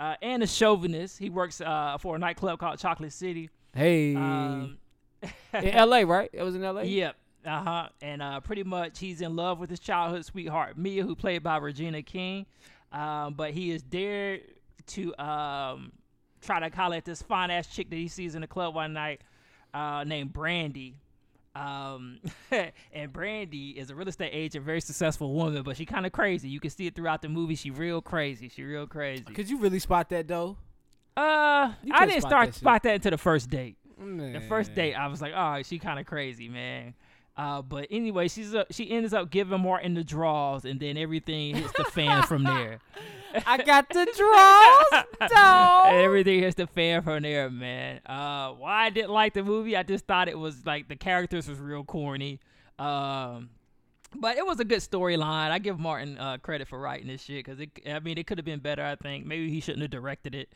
uh, 0.00 0.16
and 0.22 0.42
a 0.42 0.46
chauvinist. 0.46 1.18
He 1.18 1.30
works 1.30 1.60
uh, 1.60 1.96
for 2.00 2.16
a 2.16 2.18
nightclub 2.18 2.58
called 2.58 2.78
Chocolate 2.78 3.12
City. 3.12 3.50
Hey, 3.74 4.14
Um, 4.14 4.78
in 5.22 5.30
L.A. 5.70 6.04
right? 6.04 6.30
It 6.32 6.42
was 6.42 6.54
in 6.54 6.62
L.A. 6.64 6.84
Yep. 6.84 7.16
Uh 7.46 7.62
huh. 7.62 7.88
And 8.00 8.22
uh, 8.22 8.40
pretty 8.40 8.62
much 8.64 8.98
he's 8.98 9.20
in 9.20 9.36
love 9.36 9.58
with 9.58 9.68
his 9.70 9.80
childhood 9.80 10.24
sweetheart 10.24 10.78
Mia, 10.78 11.02
who 11.04 11.14
played 11.14 11.42
by 11.42 11.56
Regina 11.58 12.02
King. 12.02 12.46
Um, 12.92 13.34
but 13.34 13.50
he 13.50 13.70
is 13.70 13.82
there 13.90 14.38
to 14.88 15.14
um, 15.18 15.92
try 16.40 16.66
to 16.66 16.74
holler 16.74 16.96
at 16.96 17.04
this 17.04 17.20
fine 17.22 17.50
ass 17.50 17.66
chick 17.66 17.90
that 17.90 17.96
he 17.96 18.08
sees 18.08 18.34
in 18.34 18.40
the 18.40 18.46
club 18.46 18.74
one 18.74 18.92
night, 18.92 19.20
uh, 19.74 20.04
named 20.04 20.32
Brandy. 20.32 20.94
Um, 21.54 22.18
and 22.92 23.12
Brandy 23.12 23.70
is 23.70 23.90
a 23.90 23.94
real 23.94 24.08
estate 24.08 24.30
agent, 24.32 24.64
very 24.64 24.80
successful 24.80 25.32
woman, 25.34 25.62
but 25.62 25.76
she 25.76 25.86
kind 25.86 26.04
of 26.04 26.12
crazy. 26.12 26.48
You 26.48 26.60
can 26.60 26.70
see 26.70 26.86
it 26.86 26.94
throughout 26.94 27.22
the 27.22 27.28
movie. 27.28 27.54
She 27.54 27.70
real 27.70 28.00
crazy. 28.00 28.48
She 28.48 28.62
real 28.64 28.86
crazy. 28.86 29.22
Could 29.22 29.48
you 29.48 29.58
really 29.58 29.78
spot 29.78 30.08
that 30.10 30.26
though? 30.26 30.56
Uh, 31.16 31.20
I 31.92 32.06
didn't 32.06 32.20
spot 32.20 32.30
start 32.30 32.46
that 32.48 32.54
spot 32.54 32.82
that 32.82 32.94
until 32.96 33.10
the 33.12 33.18
first 33.18 33.50
date. 33.50 33.76
The 33.96 34.42
first 34.48 34.74
date, 34.74 34.94
I 34.94 35.06
was 35.06 35.22
like, 35.22 35.32
oh, 35.34 35.62
she 35.62 35.78
kind 35.78 36.00
of 36.00 36.06
crazy, 36.06 36.48
man. 36.48 36.94
Uh, 37.36 37.62
but 37.62 37.88
anyway, 37.90 38.28
she's 38.28 38.54
uh, 38.54 38.64
she 38.70 38.90
ends 38.90 39.12
up 39.12 39.30
giving 39.30 39.60
Martin 39.60 39.94
the 39.94 40.04
draws, 40.04 40.64
and 40.64 40.78
then 40.78 40.96
everything 40.96 41.56
hits 41.56 41.72
the 41.76 41.84
fan 41.84 42.22
from 42.22 42.44
there. 42.44 42.78
I 43.46 43.56
got 43.58 43.88
the 43.88 44.04
draws, 44.16 45.30
dog. 45.30 45.86
everything 45.92 46.40
hits 46.40 46.54
the 46.54 46.68
fan 46.68 47.02
from 47.02 47.24
there, 47.24 47.50
man. 47.50 48.00
Uh, 48.06 48.52
why 48.52 48.84
I 48.84 48.90
didn't 48.90 49.10
like 49.10 49.34
the 49.34 49.42
movie? 49.42 49.76
I 49.76 49.82
just 49.82 50.06
thought 50.06 50.28
it 50.28 50.38
was 50.38 50.64
like 50.64 50.86
the 50.86 50.94
characters 50.94 51.48
was 51.48 51.58
real 51.58 51.82
corny. 51.82 52.38
Um, 52.78 53.50
but 54.14 54.36
it 54.36 54.46
was 54.46 54.60
a 54.60 54.64
good 54.64 54.78
storyline. 54.78 55.50
I 55.50 55.58
give 55.58 55.80
Martin 55.80 56.16
uh, 56.18 56.38
credit 56.38 56.68
for 56.68 56.78
writing 56.78 57.08
this 57.08 57.22
shit 57.22 57.44
because 57.44 57.58
it. 57.58 57.70
I 57.84 57.98
mean, 57.98 58.16
it 58.16 58.28
could 58.28 58.38
have 58.38 58.44
been 58.44 58.60
better. 58.60 58.84
I 58.84 58.94
think 58.94 59.26
maybe 59.26 59.50
he 59.50 59.60
shouldn't 59.60 59.82
have 59.82 59.90
directed 59.90 60.36
it. 60.36 60.50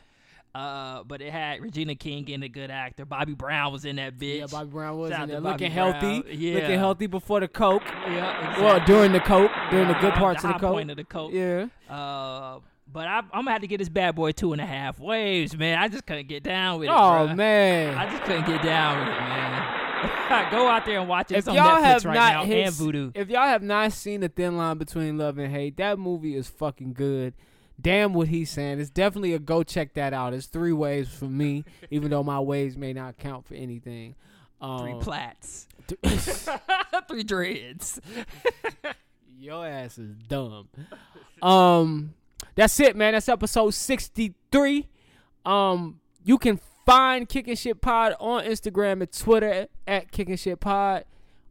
Uh, 0.59 1.05
but 1.05 1.21
it 1.23 1.31
had 1.33 1.61
Regina 1.63 1.95
King 1.95 2.25
getting 2.25 2.43
a 2.43 2.49
good 2.49 2.71
actor. 2.71 3.05
Bobby 3.05 3.35
Brown 3.35 3.73
was 3.73 3.85
in 3.85 3.95
that 3.97 4.19
bitch. 4.19 4.41
Yeah, 4.41 4.47
Bobby 4.51 4.71
Brown 4.71 4.99
was 4.99 5.13
Shout 5.13 5.23
in 5.23 5.29
there 5.29 5.41
looking 5.41 5.73
Brown. 5.73 5.93
healthy. 5.93 6.35
Yeah. 6.35 6.55
Looking 6.55 6.79
healthy 6.79 7.07
before 7.07 7.39
the 7.41 7.47
coke. 7.49 7.83
Yeah, 7.87 8.61
Well, 8.61 8.81
during 8.85 9.13
the 9.13 9.21
coke, 9.21 9.53
during 9.71 9.87
the 9.87 9.95
good 9.95 10.15
parts 10.15 10.43
the 10.43 10.49
of 10.49 10.55
the 10.55 10.59
coke. 10.61 10.73
point 10.75 10.91
of 10.91 10.97
the 10.97 11.05
coke. 11.05 11.33
Yeah. 11.33 11.67
Uh, 11.89 12.59
but 12.93 13.07
I, 13.07 13.19
I'm 13.19 13.29
gonna 13.45 13.53
have 13.53 13.61
to 13.61 13.67
get 13.69 13.79
this 13.79 13.89
bad 13.89 14.17
boy 14.17 14.33
two 14.33 14.53
and 14.53 14.61
a 14.61 14.67
half 14.67 14.99
waves, 14.99 15.57
man. 15.57 15.79
I 15.79 15.87
just 15.89 16.07
couldn't 16.07 16.27
get 16.27 16.43
down 16.43 16.81
with 16.81 16.89
it. 16.89 16.93
Oh 16.93 17.29
man. 17.35 17.97
I 17.97 18.11
just 18.11 18.25
couldn't 18.25 18.47
get 18.47 18.63
down 18.63 18.99
with 18.99 19.09
it, 19.15 19.21
man. 19.21 19.75
Go 20.51 20.67
out 20.69 20.87
there 20.87 20.99
and 21.01 21.09
watch 21.09 21.31
it. 21.31 21.35
if 21.35 21.39
It's 21.41 21.49
on 21.49 21.55
y'all 21.55 21.77
Netflix 21.77 21.83
have 21.85 22.05
right 22.05 22.15
not 22.15 22.33
now 22.33 22.45
hit, 22.45 22.67
and 22.67 22.75
Vudu. 22.75 23.13
if 23.15 23.29
y'all 23.29 23.47
have 23.47 23.63
not 23.63 23.93
seen 23.93 24.21
the 24.21 24.29
thin 24.29 24.57
line 24.57 24.79
between 24.79 25.19
love 25.19 25.39
and 25.39 25.53
hate, 25.53 25.77
that 25.77 25.99
movie 25.99 26.35
is 26.35 26.49
fucking 26.49 26.95
good. 26.95 27.35
Damn 27.81 28.13
what 28.13 28.29
he's 28.29 28.51
saying. 28.51 28.81
It's 28.81 28.91
definitely 28.91 29.35
a 29.35 29.39
go 29.39 29.63
check 29.63 29.95
that 29.95 30.13
out. 30.13 30.35
It's 30.35 30.47
three 30.47 30.73
ways 30.73 31.09
for 31.09 31.27
me, 31.27 31.65
even 31.91 32.11
though 32.11 32.25
my 32.25 32.41
ways 32.41 32.77
may 32.77 32.93
not 32.93 33.19
count 33.19 33.47
for 33.47 33.55
anything. 33.55 34.17
Um, 34.61 34.81
Three 34.81 35.01
plats, 35.01 35.69
three 37.09 37.23
dreads. 37.23 38.01
Your 39.39 39.65
ass 39.65 39.99
is 39.99 40.17
dumb. 40.29 40.69
Um, 41.41 42.15
that's 42.57 42.81
it, 42.81 42.97
man. 42.97 43.13
That's 43.13 43.29
episode 43.29 43.71
sixty-three. 43.71 44.89
Um, 45.47 46.01
you 46.25 46.39
can 46.39 46.59
find 46.85 47.29
Kicking 47.29 47.55
Shit 47.55 47.81
Pod 47.81 48.15
on 48.19 48.43
Instagram 48.45 49.03
and 49.03 49.13
Twitter 49.13 49.69
at 49.87 50.11
Kicking 50.11 50.37
Shit 50.37 50.59
Pod. 50.59 51.05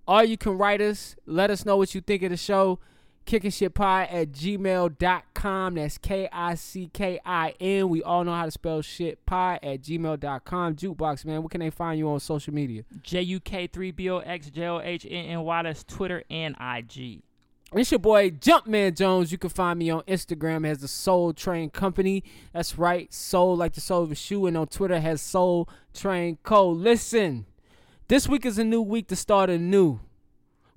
Or 0.06 0.24
you 0.24 0.38
can 0.38 0.58
write 0.58 0.82
us. 0.82 1.16
Let 1.26 1.50
us 1.50 1.66
know 1.66 1.78
what 1.78 1.96
you 1.96 2.02
think 2.02 2.24
of 2.24 2.32
the 2.32 2.38
show. 2.38 2.80
Kicking 3.28 3.52
Shit 3.52 3.74
Pod 3.74 4.08
at 4.10 4.32
gmail.com. 4.32 5.76
That's 5.76 5.98
K 5.98 6.30
I 6.32 6.56
C 6.56 6.90
K 6.92 7.20
I 7.26 7.54
N. 7.60 7.90
We 7.90 8.02
all 8.02 8.24
know 8.24 8.34
how 8.34 8.46
to 8.46 8.52
spell 8.52 8.82
shit. 8.82 9.24
Pod 9.26 9.60
at 9.62 9.82
gmail.com. 9.82 10.76
Jukebox, 10.76 11.26
man. 11.26 11.42
Where 11.42 11.50
can 11.50 11.60
they 11.60 11.70
find 11.70 12.00
you 12.00 12.10
on 12.10 12.22
social 12.22 12.54
media? 12.54 12.84
J 13.04 13.22
U 13.22 13.40
K 13.42 13.68
three 13.68 13.92
B 13.92 14.10
O 14.10 14.20
X 14.20 14.50
J 14.50 14.66
O 14.68 14.80
H 14.80 15.06
N 15.06 15.26
N 15.26 15.42
Y. 15.42 15.64
That's 15.64 15.84
Twitter 15.84 16.24
and 16.30 16.56
IG. 16.60 17.22
It's 17.74 17.92
your 17.92 18.00
boy 18.00 18.32
Jumpman 18.32 18.96
Jones. 18.96 19.30
You 19.30 19.38
can 19.38 19.50
find 19.50 19.78
me 19.78 19.90
on 19.90 20.04
Instagram 20.04 20.66
as 20.66 20.80
the 20.80 20.88
Sole 20.88 21.34
Train 21.34 21.70
Company. 21.70 22.24
That's 22.54 22.78
right, 22.78 23.14
Sole 23.14 23.58
like 23.58 23.74
the 23.74 23.82
sole 23.82 24.04
of 24.04 24.12
a 24.14 24.16
shoe, 24.16 24.46
and 24.46 24.56
on 24.56 24.68
Twitter 24.68 25.02
has 25.02 25.22
Sole 25.22 25.68
Train 25.94 26.38
Co. 26.44 26.70
Listen, 26.70 27.46
this 28.08 28.26
week 28.26 28.46
is 28.46 28.58
a 28.58 28.64
new 28.64 28.82
week 28.82 29.10
to 29.10 29.18
start 29.18 29.50
anew. 29.50 30.00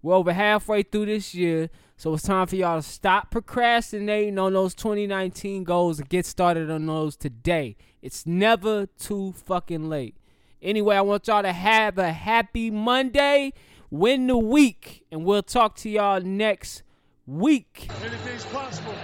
We're 0.02 0.14
over 0.14 0.32
halfway 0.32 0.82
through 0.82 1.06
this 1.06 1.32
year, 1.32 1.70
so 2.00 2.14
it's 2.14 2.22
time 2.22 2.46
for 2.46 2.56
y'all 2.56 2.80
to 2.80 2.88
stop 2.88 3.30
procrastinating 3.30 4.38
on 4.38 4.54
those 4.54 4.74
2019 4.74 5.64
goals 5.64 5.98
and 5.98 6.08
get 6.08 6.24
started 6.24 6.70
on 6.70 6.86
those 6.86 7.14
today. 7.14 7.76
It's 8.00 8.24
never 8.24 8.86
too 8.86 9.34
fucking 9.44 9.90
late. 9.90 10.16
Anyway, 10.62 10.96
I 10.96 11.02
want 11.02 11.28
y'all 11.28 11.42
to 11.42 11.52
have 11.52 11.98
a 11.98 12.10
happy 12.10 12.70
Monday, 12.70 13.52
win 13.90 14.28
the 14.28 14.38
week, 14.38 15.04
and 15.12 15.26
we'll 15.26 15.42
talk 15.42 15.76
to 15.76 15.90
y'all 15.90 16.22
next 16.22 16.84
week. 17.26 17.90
Anything's 18.02 18.46
possible. 18.46 18.94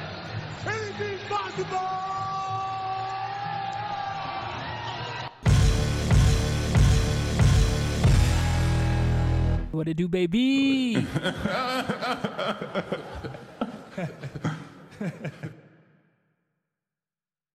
Anything's 0.66 1.22
possible. 1.28 1.95
What 9.76 9.88
it 9.88 9.98
do, 9.98 10.08
baby? 10.08 11.06